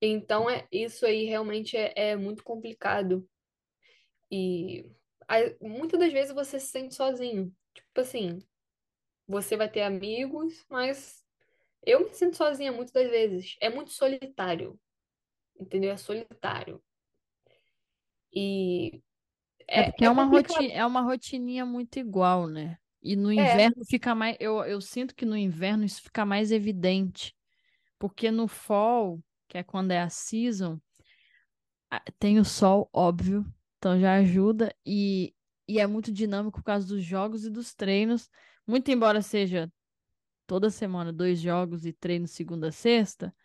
Então, 0.02 0.49
é, 0.49 0.68
isso 0.72 1.06
aí 1.06 1.26
realmente 1.26 1.77
é, 1.77 1.94
é 2.11 2.15
muito 2.15 2.44
complicado. 2.44 3.27
E 4.31 4.89
muitas 5.61 5.99
das 5.99 6.11
vezes 6.14 6.34
você 6.34 6.60
se 6.60 6.68
sente 6.68 6.95
sozinho. 6.95 7.53
Tipo 7.73 8.02
assim, 8.02 8.39
você 9.27 9.57
vai 9.57 9.69
ter 9.69 9.84
amigos, 9.84 10.65
mas 10.69 11.23
eu 11.85 12.01
me 12.05 12.13
sinto 12.13 12.37
sozinha 12.37 12.71
muitas 12.71 12.93
das 12.93 13.09
vezes. 13.09 13.57
É 13.61 13.69
muito 13.69 13.91
solitário, 13.91 14.79
entendeu? 15.59 15.91
É 15.91 15.97
solitário. 15.97 16.83
E 18.33 19.01
É 19.73 19.83
é, 19.83 19.83
porque 19.83 20.05
é 20.05 20.09
é 20.09 20.11
uma 20.11 20.25
complicado. 20.25 20.25
roti 20.25 20.71
é 20.71 20.85
uma 20.85 21.01
rotininha 21.01 21.65
muito 21.65 21.97
igual, 21.99 22.47
né? 22.47 22.77
E 23.01 23.15
no 23.15 23.31
É, 23.35 23.67
inverno 23.71 23.85
fica 23.85 24.15
mais. 24.15 24.35
Eu, 24.39 24.63
eu 24.65 24.81
sinto 24.81 25.15
que 25.15 25.25
no 25.25 25.37
inverno 25.37 25.83
isso 25.85 26.01
fica 26.01 26.25
mais 26.25 26.51
evidente. 26.51 27.35
Porque 27.99 28.31
no 28.31 28.47
fall, 28.47 29.21
que 29.49 29.57
é 29.57 29.63
quando 29.63 29.91
é 29.91 30.01
a 30.01 30.09
season, 30.09 30.79
tem 32.19 32.39
o 32.39 32.45
sol, 32.45 32.89
óbvio, 32.93 33.45
então 33.77 33.99
já 33.99 34.15
ajuda. 34.15 34.73
E, 34.85 35.33
e 35.67 35.79
é 35.79 35.87
muito 35.87 36.11
dinâmico 36.11 36.59
por 36.59 36.65
causa 36.65 36.87
dos 36.87 37.03
jogos 37.03 37.45
e 37.45 37.49
dos 37.49 37.73
treinos. 37.73 38.29
Muito 38.65 38.89
embora 38.91 39.21
seja 39.21 39.71
toda 40.48 40.72
semana 40.72 41.14
dois 41.14 41.40
jogos 41.41 41.86
e 41.86 41.94
treino 41.94 42.28
segunda 42.28 42.69
a 42.69 42.74
sexta, 42.74 43.36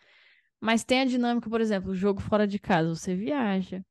mas 0.60 0.84
tem 0.84 1.00
a 1.02 1.04
dinâmica, 1.06 1.50
por 1.50 1.60
exemplo, 1.60 1.90
o 1.92 1.94
jogo 1.96 2.20
fora 2.22 2.46
de 2.46 2.58
casa, 2.58 2.94
você 2.94 3.14
viaja, 3.16 3.84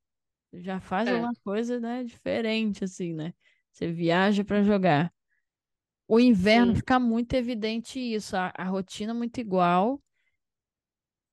já 0.54 0.80
faz 0.82 1.10
É. 1.10 1.12
alguma 1.12 1.34
coisa, 1.44 1.80
né, 1.80 2.04
diferente 2.06 2.84
assim, 2.86 3.14
né? 3.14 3.34
Você 3.72 3.92
viaja 3.92 4.44
para 4.46 4.64
jogar. 4.64 5.14
O 6.08 6.20
inverno 6.20 6.74
Sim. 6.74 6.76
fica 6.76 7.00
muito 7.00 7.34
evidente 7.36 8.00
isso, 8.00 8.36
a, 8.38 8.54
a 8.58 8.66
rotina 8.66 9.14
muito 9.14 9.40
igual. 9.42 10.02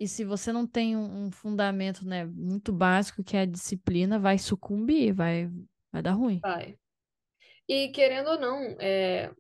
E 0.01 0.07
se 0.09 0.25
você 0.25 0.53
não 0.53 0.67
tem 0.67 0.97
um, 0.97 1.27
um 1.27 1.31
fundamento, 1.31 2.07
né, 2.07 2.25
muito 2.25 2.73
básico, 2.73 3.23
que 3.25 3.37
é 3.37 3.41
a 3.43 3.47
disciplina, 3.47 4.19
vai 4.19 4.39
sucumbir, 4.39 5.13
vai, 5.13 5.51
vai 5.93 6.03
dar 6.03 6.13
ruim. 6.13 6.45
Vai. 6.45 6.79
E 7.69 7.91
querendo 7.93 8.31
ou 8.33 8.41
não, 8.41 8.77
é, 8.81 9.33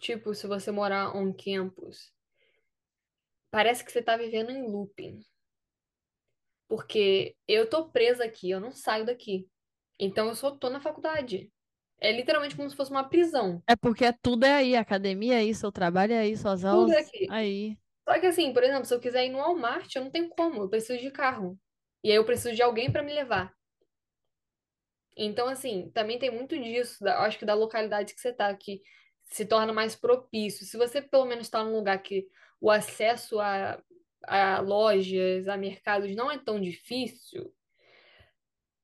tipo, 0.00 0.34
se 0.34 0.46
você 0.46 0.70
morar 0.72 1.16
on 1.16 1.32
campus, 1.32 2.12
parece 3.52 3.84
que 3.84 3.92
você 3.92 4.02
tá 4.02 4.16
vivendo 4.16 4.50
em 4.50 4.62
looping. 4.66 5.24
Porque 6.68 7.36
eu 7.46 7.68
tô 7.68 7.88
presa 7.90 8.24
aqui, 8.24 8.50
eu 8.50 8.60
não 8.60 8.72
saio 8.72 9.04
daqui. 9.06 9.48
Então 9.98 10.28
eu 10.28 10.34
só 10.34 10.50
tô 10.50 10.70
na 10.70 10.80
faculdade. 10.80 11.52
É 12.00 12.10
literalmente 12.12 12.56
como 12.56 12.68
se 12.70 12.76
fosse 12.76 12.90
uma 12.90 13.08
prisão. 13.08 13.62
É 13.66 13.74
porque 13.76 14.12
tudo 14.12 14.44
é 14.44 14.54
aí, 14.54 14.76
academia 14.76 15.34
é 15.34 15.38
aí, 15.38 15.54
seu 15.54 15.72
trabalho 15.72 16.12
é 16.12 16.18
aí, 16.20 16.36
suas 16.36 16.64
Tudo 16.68 16.90
aulas 16.90 16.92
é 16.92 16.98
aqui. 17.00 17.28
aí. 17.28 17.78
Só 18.08 18.20
que 18.20 18.26
assim, 18.26 18.52
por 18.52 18.62
exemplo, 18.64 18.84
se 18.86 18.94
eu 18.94 19.00
quiser 19.00 19.26
ir 19.26 19.30
no 19.30 19.38
Walmart, 19.38 19.94
eu 19.96 20.04
não 20.04 20.10
tenho 20.10 20.28
como, 20.30 20.62
eu 20.62 20.68
preciso 20.70 21.00
de 21.00 21.10
carro. 21.10 21.58
E 22.04 22.10
aí 22.10 22.16
eu 22.16 22.24
preciso 22.26 22.54
de 22.54 22.62
alguém 22.62 22.92
pra 22.92 23.02
me 23.02 23.12
levar. 23.14 23.54
Então, 25.16 25.46
assim, 25.48 25.90
também 25.92 26.18
tem 26.18 26.30
muito 26.30 26.58
disso, 26.58 27.02
da- 27.04 27.20
acho 27.24 27.38
que 27.38 27.44
da 27.44 27.54
localidade 27.54 28.14
que 28.14 28.20
você 28.20 28.32
tá, 28.32 28.54
que 28.56 28.80
se 29.24 29.44
torna 29.46 29.72
mais 29.72 29.96
propício. 29.96 30.66
Se 30.66 30.76
você 30.76 31.00
pelo 31.00 31.24
menos 31.24 31.46
está 31.46 31.62
num 31.64 31.76
lugar 31.76 32.02
que 32.02 32.28
o 32.60 32.70
acesso 32.70 33.40
a, 33.40 33.82
a 34.24 34.60
lojas, 34.60 35.48
a 35.48 35.56
mercados 35.56 36.14
não 36.14 36.30
é 36.30 36.38
tão 36.38 36.60
difícil, 36.60 37.52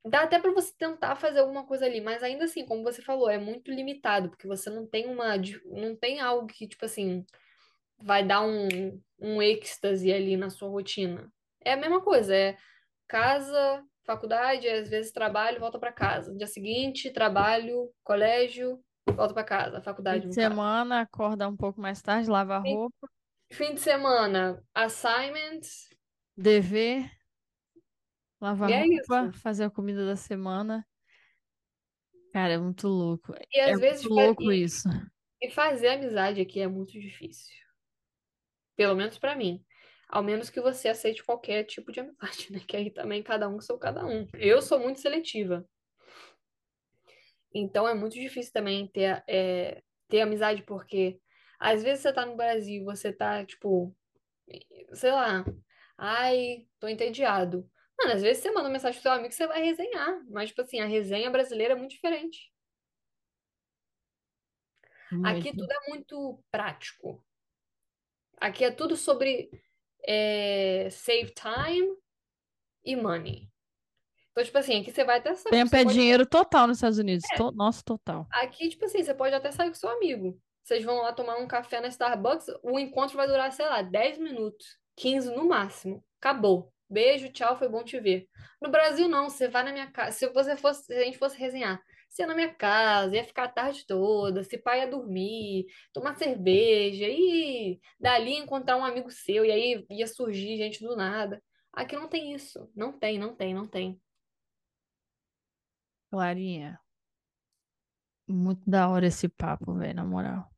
dá 0.04 0.22
até 0.22 0.38
para 0.38 0.52
você 0.52 0.72
tentar 0.76 1.16
fazer 1.16 1.40
alguma 1.40 1.66
coisa 1.66 1.84
ali, 1.84 2.00
mas 2.00 2.22
ainda 2.22 2.44
assim, 2.44 2.64
como 2.64 2.82
você 2.82 3.02
falou, 3.02 3.28
é 3.28 3.38
muito 3.38 3.70
limitado, 3.70 4.30
porque 4.30 4.46
você 4.46 4.70
não 4.70 4.86
tem 4.86 5.06
uma, 5.06 5.36
não 5.66 5.94
tem 5.96 6.20
algo 6.20 6.46
que, 6.46 6.66
tipo 6.66 6.84
assim, 6.84 7.24
vai 7.98 8.24
dar 8.24 8.42
um, 8.42 9.00
um 9.18 9.42
êxtase 9.42 10.12
ali 10.12 10.36
na 10.36 10.50
sua 10.50 10.68
rotina. 10.68 11.30
É 11.64 11.72
a 11.72 11.76
mesma 11.76 12.00
coisa, 12.00 12.34
é 12.34 12.56
casa, 13.06 13.84
faculdade, 14.04 14.68
às 14.68 14.88
vezes 14.88 15.12
trabalho, 15.12 15.60
volta 15.60 15.78
para 15.78 15.92
casa. 15.92 16.34
Dia 16.34 16.46
seguinte, 16.46 17.10
trabalho, 17.10 17.92
colégio, 18.02 18.82
volta 19.14 19.34
para 19.34 19.44
casa, 19.44 19.80
Fim 19.80 19.82
faculdade, 19.82 20.22
de 20.22 20.28
no 20.28 20.36
caso. 20.36 20.58
semana, 20.58 21.00
acorda 21.02 21.48
um 21.48 21.56
pouco 21.56 21.80
mais 21.80 22.00
tarde, 22.02 22.28
lava 22.30 22.56
a 22.56 22.60
Fim, 22.62 22.74
roupa, 22.74 23.08
fim 23.52 23.74
de 23.74 23.80
semana, 23.80 24.64
assignments, 24.74 25.88
dever, 26.36 27.10
lavar 28.40 28.70
é 28.70 28.84
roupa, 28.84 29.30
isso. 29.30 29.32
fazer 29.32 29.64
a 29.64 29.70
comida 29.70 30.04
da 30.06 30.16
semana. 30.16 30.86
Cara, 32.32 32.54
é 32.54 32.58
muito 32.58 32.88
louco. 32.88 33.34
E 33.52 33.60
É 33.64 33.72
às 33.72 33.78
vezes 33.80 34.04
muito 34.04 34.08
louco 34.08 34.52
e, 34.52 34.64
isso. 34.64 34.88
e 35.42 35.50
fazer 35.50 35.88
amizade 35.90 36.40
aqui 36.40 36.60
é 36.60 36.68
muito 36.68 36.92
difícil. 37.00 37.54
Pelo 38.76 38.94
menos 38.94 39.18
para 39.18 39.34
mim. 39.36 39.64
Ao 40.08 40.22
menos 40.22 40.48
que 40.48 40.60
você 40.60 40.88
aceite 40.88 41.22
qualquer 41.24 41.64
tipo 41.64 41.92
de 41.92 42.00
amizade, 42.00 42.48
né? 42.52 42.60
Que 42.66 42.76
aí 42.76 42.90
também 42.90 43.22
cada 43.22 43.48
um 43.48 43.60
sou 43.60 43.78
cada 43.78 44.06
um. 44.06 44.26
Eu 44.34 44.62
sou 44.62 44.78
muito 44.78 45.00
seletiva. 45.00 45.66
Então 47.52 47.88
é 47.88 47.94
muito 47.94 48.14
difícil 48.14 48.52
também 48.52 48.86
ter, 48.88 49.22
é, 49.28 49.82
ter 50.08 50.20
amizade, 50.20 50.62
porque 50.62 51.20
às 51.58 51.82
vezes 51.82 52.02
você 52.02 52.12
tá 52.12 52.24
no 52.26 52.36
Brasil, 52.36 52.84
você 52.84 53.12
tá, 53.12 53.44
tipo, 53.44 53.94
sei 54.94 55.10
lá, 55.10 55.44
ai, 55.96 56.66
tô 56.78 56.88
entediado. 56.88 57.68
Mano, 57.98 58.12
às 58.12 58.22
vezes 58.22 58.42
você 58.42 58.50
manda 58.52 58.68
mensagem 58.68 59.00
pro 59.00 59.02
seu 59.02 59.12
amigo 59.12 59.34
você 59.34 59.46
vai 59.46 59.62
resenhar. 59.62 60.22
Mas, 60.30 60.50
tipo 60.50 60.62
assim, 60.62 60.80
a 60.80 60.86
resenha 60.86 61.30
brasileira 61.30 61.74
é 61.74 61.76
muito 61.76 61.90
diferente. 61.90 62.52
Aqui 65.24 65.50
tudo 65.52 65.72
é 65.72 65.88
muito 65.88 66.42
prático. 66.50 67.24
Aqui 68.40 68.64
é 68.64 68.70
tudo 68.70 68.96
sobre 68.96 69.50
é, 70.06 70.88
save 70.90 71.32
time 71.34 71.96
e 72.84 72.94
money. 72.94 73.47
Então, 74.32 74.44
tipo 74.44 74.58
assim, 74.58 74.80
aqui 74.80 74.92
você 74.92 75.04
vai 75.04 75.18
até 75.18 75.34
saber, 75.34 75.56
Tempo 75.56 75.74
é 75.74 75.82
pode 75.84 75.94
dinheiro 75.98 76.24
total 76.26 76.66
nos 76.68 76.76
Estados 76.78 76.98
Unidos. 76.98 77.24
To- 77.36 77.52
Nosso 77.52 77.84
total. 77.84 78.26
Aqui, 78.30 78.68
tipo 78.68 78.84
assim, 78.84 79.02
você 79.02 79.14
pode 79.14 79.34
até 79.34 79.50
sair 79.50 79.68
com 79.68 79.74
seu 79.74 79.88
amigo. 79.90 80.38
Vocês 80.62 80.84
vão 80.84 80.98
lá 81.02 81.12
tomar 81.12 81.38
um 81.38 81.48
café 81.48 81.80
na 81.80 81.88
Starbucks, 81.88 82.46
o 82.62 82.78
encontro 82.78 83.16
vai 83.16 83.26
durar, 83.26 83.50
sei 83.52 83.66
lá, 83.66 83.82
10 83.82 84.18
minutos, 84.18 84.66
15 84.96 85.34
no 85.34 85.46
máximo. 85.48 86.04
Acabou. 86.20 86.72
Beijo, 86.90 87.30
tchau, 87.30 87.56
foi 87.56 87.68
bom 87.68 87.82
te 87.82 87.98
ver. 88.00 88.26
No 88.62 88.70
Brasil, 88.70 89.08
não, 89.08 89.28
você 89.28 89.48
vai 89.48 89.62
na 89.62 89.72
minha 89.72 89.90
casa. 89.90 90.12
Se 90.12 90.26
você 90.28 90.56
fosse, 90.56 90.84
se 90.84 90.92
a 90.94 91.04
gente 91.04 91.18
fosse 91.18 91.38
resenhar, 91.38 91.82
você 92.08 92.22
ia 92.22 92.26
na 92.26 92.34
minha 92.34 92.52
casa, 92.54 93.14
ia 93.16 93.24
ficar 93.24 93.44
a 93.44 93.48
tarde 93.48 93.84
toda, 93.86 94.42
se 94.44 94.56
pai 94.56 94.80
ia 94.80 94.86
dormir, 94.90 95.66
tomar 95.92 96.16
cerveja, 96.16 97.04
e 97.06 97.78
dali 98.00 98.34
encontrar 98.36 98.76
um 98.78 98.84
amigo 98.84 99.10
seu, 99.10 99.44
e 99.44 99.50
aí 99.50 99.86
ia 99.90 100.06
surgir 100.06 100.56
gente 100.56 100.82
do 100.82 100.96
nada. 100.96 101.42
Aqui 101.72 101.94
não 101.96 102.08
tem 102.08 102.32
isso. 102.34 102.70
Não 102.74 102.92
tem, 102.92 103.18
não 103.18 103.34
tem, 103.34 103.52
não 103.54 103.66
tem. 103.66 104.00
Clarinha, 106.10 106.80
muito 108.26 108.68
da 108.68 108.88
hora 108.88 109.06
esse 109.06 109.28
papo, 109.28 109.74
velho, 109.74 109.94
na 109.94 110.04
moral. 110.04 110.50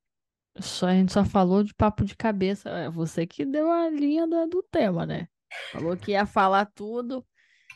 Só, 0.60 0.88
a 0.88 0.94
gente 0.94 1.12
só 1.12 1.24
falou 1.24 1.62
de 1.64 1.74
papo 1.74 2.04
de 2.04 2.16
cabeça. 2.16 2.70
É 2.70 2.90
você 2.90 3.26
que 3.26 3.44
deu 3.44 3.70
a 3.70 3.88
linha 3.90 4.26
da- 4.28 4.46
do 4.46 4.62
tema, 4.64 5.06
né? 5.06 5.28
Falou 5.72 5.96
que 5.96 6.12
ia 6.12 6.26
falar 6.26 6.66
tudo. 6.66 7.26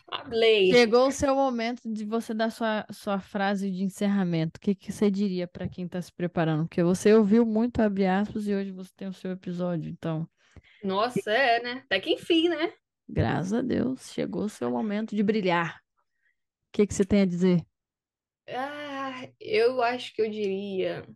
Hablei. 0.09 0.73
Chegou 0.73 1.09
o 1.09 1.13
seu 1.13 1.35
momento 1.35 1.83
de 1.93 2.05
você 2.05 2.33
dar 2.35 2.51
sua, 2.51 2.87
sua 2.91 3.21
frase 3.21 3.71
de 3.71 3.83
encerramento. 3.85 4.59
O 4.59 4.61
que, 4.61 4.75
que 4.75 4.93
você 4.93 5.11
diria 5.11 5.47
para 5.47 5.69
quem 5.69 5.85
está 5.87 6.01
se 6.01 6.13
preparando? 6.13 6.65
Porque 6.67 6.83
você 6.83 7.15
ouviu 7.15 7.45
muito, 7.47 7.81
abre 7.81 8.07
aspas, 8.07 8.47
e 8.49 8.55
hoje 8.55 8.73
você 8.73 8.91
tem 8.97 9.09
o 9.09 9.13
seu 9.13 9.31
episódio. 9.33 9.91
Então, 9.91 10.29
Nossa, 10.83 11.31
é, 11.33 11.61
né? 11.63 11.73
Até 11.85 11.99
que 12.01 12.11
enfim, 12.11 12.49
né? 12.49 12.73
graças 13.09 13.53
a 13.55 13.63
Deus, 13.63 14.13
chegou 14.13 14.45
o 14.45 14.49
seu 14.49 14.71
momento 14.71 15.15
de 15.17 15.23
brilhar. 15.23 15.84
O 16.75 16.77
que, 16.77 16.89
que 16.89 16.93
você 16.95 17.05
tem 17.05 17.21
a 17.23 17.25
dizer? 17.25 17.65
Ah, 18.49 19.29
eu 19.39 19.81
acho 19.81 20.13
que 20.13 20.21
eu 20.21 20.29
diria. 20.29 21.07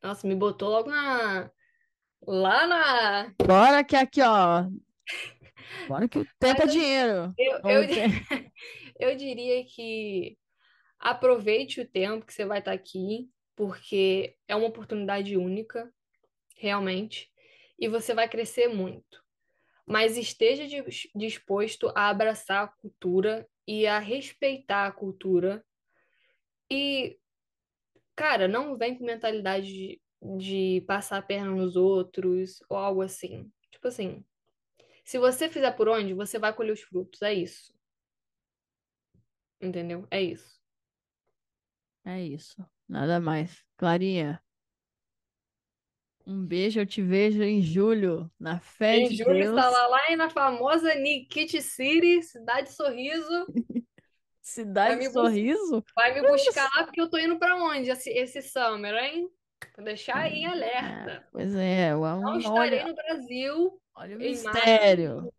Nossa, 0.00 0.24
me 0.24 0.36
botou 0.36 0.68
logo 0.68 0.88
na. 0.88 1.50
Lá 2.24 2.64
na. 2.68 3.34
Bora 3.44 3.82
que 3.82 3.96
aqui, 3.96 4.22
ó. 4.22 4.66
Bora 5.88 6.08
que 6.08 6.20
o 6.20 6.24
tempo 6.38 6.62
é 6.62 6.66
eu, 6.66 6.70
dinheiro. 6.70 7.34
eu, 7.68 7.88
ter- 7.88 8.52
eu 9.00 9.16
diria 9.16 9.64
que 9.66 10.38
aproveite 11.00 11.80
o 11.80 11.88
tempo 11.88 12.24
que 12.24 12.32
você 12.32 12.44
vai 12.44 12.60
estar 12.60 12.72
aqui, 12.72 13.28
porque 13.56 14.36
é 14.46 14.54
uma 14.54 14.68
oportunidade 14.68 15.36
única, 15.36 15.92
realmente, 16.56 17.32
e 17.80 17.88
você 17.88 18.14
vai 18.14 18.28
crescer 18.28 18.68
muito. 18.68 19.20
Mas 19.84 20.16
esteja 20.16 20.68
dis- 20.68 21.08
disposto 21.16 21.92
a 21.96 22.10
abraçar 22.10 22.62
a 22.62 22.68
cultura 22.68 23.44
e 23.66 23.86
a 23.86 23.98
respeitar 23.98 24.86
a 24.86 24.92
cultura. 24.92 25.64
E 26.70 27.18
Cara, 28.16 28.46
não 28.46 28.76
vem 28.76 28.96
com 28.96 29.04
mentalidade 29.04 29.66
de, 29.66 30.02
de 30.36 30.80
passar 30.86 31.18
a 31.18 31.22
perna 31.22 31.50
nos 31.50 31.74
outros 31.74 32.62
ou 32.68 32.76
algo 32.76 33.02
assim. 33.02 33.50
Tipo 33.70 33.88
assim, 33.88 34.24
se 35.04 35.18
você 35.18 35.48
fizer 35.48 35.72
por 35.72 35.88
onde, 35.88 36.14
você 36.14 36.38
vai 36.38 36.54
colher 36.54 36.72
os 36.72 36.82
frutos. 36.82 37.22
É 37.22 37.34
isso. 37.34 37.74
Entendeu? 39.60 40.06
É 40.10 40.22
isso. 40.22 40.60
É 42.04 42.22
isso. 42.22 42.64
Nada 42.88 43.18
mais. 43.18 43.64
Clarinha, 43.76 44.40
um 46.26 46.44
beijo. 46.44 46.80
Eu 46.80 46.86
te 46.86 47.00
vejo 47.02 47.42
em 47.42 47.60
julho, 47.62 48.30
na 48.38 48.58
fé 48.60 48.96
Em 48.98 49.08
de 49.08 49.16
julho 49.16 49.34
Deus. 49.34 49.56
estará 49.56 49.86
lá 49.88 50.16
na 50.16 50.30
famosa 50.30 50.94
Nikit 50.94 51.60
City, 51.62 52.22
Cidade 52.22 52.70
Sorriso. 52.72 53.46
Vai 53.54 53.82
Cidade 54.42 55.04
bus 55.04 55.12
Sorriso. 55.12 55.84
vai 55.96 56.12
me 56.20 56.28
buscar 56.28 56.68
lá, 56.76 56.84
porque 56.84 57.00
eu 57.00 57.08
tô 57.08 57.16
indo 57.16 57.38
pra 57.38 57.56
onde 57.56 57.88
esse, 57.90 58.10
esse 58.10 58.42
summer, 58.42 58.94
hein? 58.94 59.26
Vou 59.74 59.82
deixar 59.84 60.18
aí 60.18 60.40
em 60.40 60.46
Ah, 60.46 60.50
alerta. 60.52 61.26
pois 61.32 61.54
é, 61.54 61.92
Não 61.92 62.00
vamos- 62.02 62.44
estarei 62.44 62.80
olha, 62.80 62.86
no 62.88 62.94
Brasil 62.94 63.80
olha 63.96 64.16
o 64.16 64.18
mistério. 64.18 65.32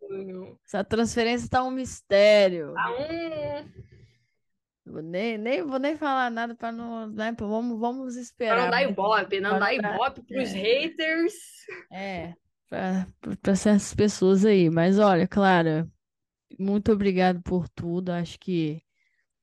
Essa 0.66 0.82
transferência 0.82 1.48
tá 1.48 1.62
um 1.62 1.70
mistério. 1.70 2.72
Tá 2.74 2.90
um... 2.90 3.95
Nem, 4.86 5.36
nem, 5.36 5.62
vou 5.64 5.80
nem 5.80 5.96
falar 5.96 6.30
nada 6.30 6.54
para 6.54 6.70
não, 6.70 7.08
né? 7.08 7.34
Vamos, 7.38 7.78
vamos 7.78 8.16
esperar. 8.16 8.62
não 8.62 8.70
dar 8.70 8.82
ibope, 8.84 9.40
não 9.40 9.58
dar 9.58 9.74
ibope 9.74 10.22
pros 10.22 10.50
é. 10.50 10.58
haters. 10.58 11.34
É, 11.92 12.34
para 12.68 13.06
essas 13.52 13.92
pessoas 13.94 14.44
aí. 14.44 14.70
Mas 14.70 14.98
olha, 15.00 15.26
Clara, 15.26 15.88
muito 16.58 16.92
obrigado 16.92 17.42
por 17.42 17.68
tudo. 17.68 18.10
Acho 18.10 18.38
que 18.38 18.80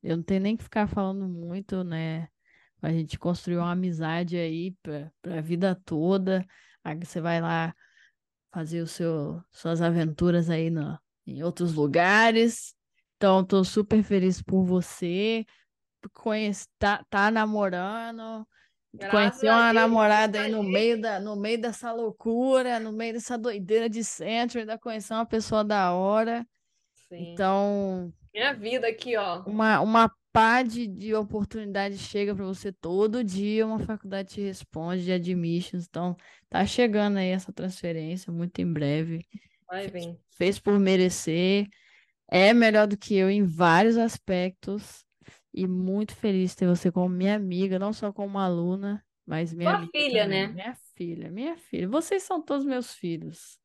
eu 0.02 0.16
não 0.16 0.24
tenho 0.24 0.42
nem 0.42 0.56
que 0.56 0.64
ficar 0.64 0.88
falando 0.88 1.28
muito, 1.28 1.84
né? 1.84 2.30
A 2.82 2.92
gente 2.92 3.20
construiu 3.20 3.60
uma 3.60 3.72
amizade 3.72 4.38
aí 4.38 4.76
para 4.82 5.12
a 5.38 5.42
vida 5.42 5.76
toda. 5.86 6.46
Aí 6.84 6.96
você 6.96 7.20
vai 7.20 7.42
lá 7.42 7.74
fazer 8.52 8.82
o 8.82 8.88
seu, 8.88 9.42
suas 9.52 9.82
aventuras 9.82 10.50
aí 10.50 10.70
no, 10.70 10.98
em 11.26 11.44
outros 11.44 11.74
lugares. 11.74 12.76
Então, 13.24 13.42
tô 13.42 13.64
super 13.64 14.04
feliz 14.04 14.42
por 14.42 14.66
você. 14.66 15.46
Conhece, 16.12 16.68
tá, 16.78 17.06
tá 17.10 17.32
namorando. 17.32 18.46
Conheceu 19.10 19.50
uma 19.50 19.72
namorada 19.72 20.42
aí 20.42 20.52
no 20.52 20.62
meio, 20.62 21.00
da, 21.00 21.22
no 21.22 21.38
meio 21.38 21.62
dessa 21.62 21.94
loucura, 21.94 22.82
no 22.82 22.92
meio 22.92 23.14
dessa 23.14 23.38
doideira 23.38 23.90
de 23.90 24.04
centro, 24.04 24.60
ainda 24.60 24.78
conheceu 24.78 25.16
uma 25.16 25.26
pessoa 25.26 25.64
da 25.64 25.94
hora. 25.94 26.46
Sim. 27.08 27.32
Então. 27.32 28.14
Minha 28.34 28.54
vida 28.56 28.90
aqui, 28.90 29.16
ó. 29.16 29.42
Uma, 29.44 29.80
uma 29.80 30.12
pá 30.34 30.62
de, 30.62 30.86
de 30.86 31.16
oportunidade 31.16 31.98
chega 31.98 32.36
para 32.36 32.44
você 32.44 32.74
todo 32.74 33.24
dia, 33.24 33.66
uma 33.66 33.80
faculdade 33.80 34.34
te 34.34 34.42
responde 34.42 35.06
de 35.06 35.14
admissions. 35.14 35.86
Então, 35.90 36.14
tá 36.50 36.66
chegando 36.66 37.20
aí 37.20 37.30
essa 37.30 37.54
transferência 37.54 38.34
muito 38.34 38.60
em 38.60 38.70
breve. 38.70 39.26
Vai 39.66 39.88
vir. 39.88 40.20
Fez 40.32 40.60
por 40.60 40.78
merecer. 40.78 41.70
É 42.30 42.54
melhor 42.54 42.88
do 42.88 42.98
que 42.98 43.16
eu 43.16 43.30
em 43.30 43.44
vários 43.44 43.98
aspectos. 43.98 45.04
E 45.54 45.68
muito 45.68 46.16
feliz 46.16 46.52
de 46.52 46.58
ter 46.58 46.68
você 46.68 46.92
como 46.92 47.08
minha 47.08 47.36
amiga, 47.36 47.78
não 47.78 47.94
só 47.94 48.12
como 48.12 48.40
aluna, 48.40 49.06
mas 49.26 49.54
minha 49.54 49.78
Tua 49.78 49.88
filha, 49.88 50.24
também. 50.24 50.48
né? 50.48 50.48
Minha 50.48 50.76
filha, 50.96 51.30
minha 51.32 51.58
filha. 51.58 51.88
Vocês 51.88 52.24
são 52.24 52.42
todos 52.42 52.66
meus 52.66 52.94
filhos. 52.94 53.60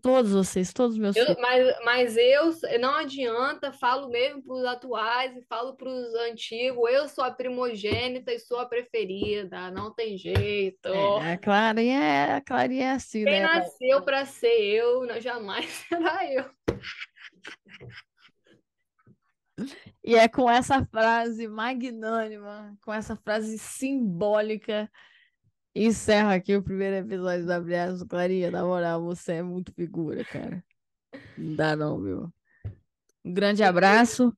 Todos 0.00 0.32
vocês, 0.32 0.72
todos 0.72 0.96
meus 0.96 1.16
eu, 1.16 1.26
filhos. 1.26 1.42
Mas, 1.42 1.76
mas 1.84 2.16
eu 2.16 2.52
não 2.80 2.94
adianta, 2.94 3.72
falo 3.72 4.08
mesmo 4.08 4.42
para 4.42 4.54
os 4.54 4.64
atuais 4.64 5.36
e 5.36 5.42
falo 5.42 5.76
para 5.76 5.88
os 5.88 6.14
antigos. 6.14 6.90
Eu 6.90 7.08
sou 7.08 7.24
a 7.24 7.30
primogênita 7.30 8.32
e 8.32 8.38
sou 8.38 8.58
a 8.58 8.66
preferida, 8.66 9.70
não 9.70 9.92
tem 9.92 10.16
jeito. 10.16 10.88
É, 10.88 11.32
a 11.32 11.38
Clarinha 11.38 12.00
é, 12.00 12.32
a 12.34 12.40
Clarinha 12.40 12.84
é 12.86 12.90
assim, 12.92 13.24
Quem 13.24 13.34
né? 13.34 13.42
nasceu 13.42 14.02
para 14.02 14.24
ser 14.24 14.60
eu, 14.60 15.20
jamais 15.20 15.66
será 15.88 16.32
eu. 16.32 16.44
E 20.02 20.14
é 20.16 20.28
com 20.28 20.50
essa 20.50 20.84
frase 20.86 21.46
magnânima, 21.46 22.76
com 22.84 22.92
essa 22.92 23.16
frase 23.16 23.58
simbólica, 23.58 24.90
encerro 25.74 26.30
aqui 26.30 26.56
o 26.56 26.62
primeiro 26.62 26.96
episódio 26.96 27.46
da 27.46 27.56
Abraço 27.56 28.06
Clarinha. 28.06 28.50
Na 28.50 28.64
moral, 28.64 29.04
você 29.04 29.34
é 29.34 29.42
muito 29.42 29.72
figura, 29.72 30.24
cara. 30.24 30.64
Não 31.36 31.54
dá 31.54 31.76
não, 31.76 32.00
viu? 32.02 32.32
Um 33.24 33.32
grande 33.32 33.62
abraço. 33.62 34.36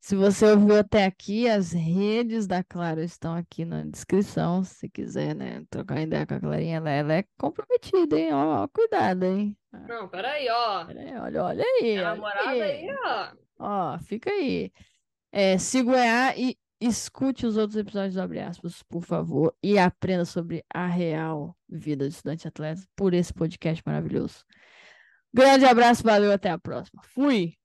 Se 0.00 0.16
você 0.16 0.46
ouviu 0.46 0.78
até 0.78 1.04
aqui, 1.04 1.46
as 1.46 1.72
redes 1.72 2.46
da 2.46 2.64
Clara 2.64 3.04
estão 3.04 3.34
aqui 3.34 3.66
na 3.66 3.84
descrição. 3.84 4.64
Se 4.64 4.88
quiser, 4.88 5.34
né, 5.34 5.62
trocar 5.68 6.00
ideia 6.00 6.26
com 6.26 6.34
a 6.34 6.40
Clarinha, 6.40 6.78
ela, 6.78 6.90
ela 6.90 7.14
é 7.14 7.24
comprometida, 7.36 8.18
hein? 8.18 8.32
Ó, 8.32 8.66
cuidado, 8.68 9.24
hein? 9.24 9.54
Não, 9.70 10.08
peraí, 10.08 10.48
ó. 10.48 10.86
Peraí, 10.86 11.16
olha, 11.18 11.44
olha 11.44 11.64
aí. 11.64 11.98
A 11.98 12.14
namorada 12.14 12.50
aí, 12.50 12.62
aí 12.62 12.96
ó. 13.04 13.32
Ó, 13.58 13.98
fica 13.98 14.30
aí. 14.30 14.72
É, 15.30 15.58
siga 15.58 15.90
o 15.90 15.94
EA 15.94 16.34
e 16.34 16.56
escute 16.80 17.44
os 17.44 17.58
outros 17.58 17.76
episódios 17.76 18.14
do 18.14 18.22
Abre 18.22 18.40
Aspas, 18.40 18.82
por 18.84 19.02
favor, 19.02 19.54
e 19.62 19.78
aprenda 19.78 20.24
sobre 20.24 20.64
a 20.72 20.86
real 20.86 21.54
vida 21.68 22.08
de 22.08 22.14
estudante 22.14 22.48
atleta 22.48 22.82
por 22.96 23.12
esse 23.12 23.34
podcast 23.34 23.82
maravilhoso. 23.84 24.46
Grande 25.32 25.66
abraço, 25.66 26.02
valeu, 26.02 26.32
até 26.32 26.48
a 26.48 26.58
próxima. 26.58 27.02
Fui! 27.04 27.59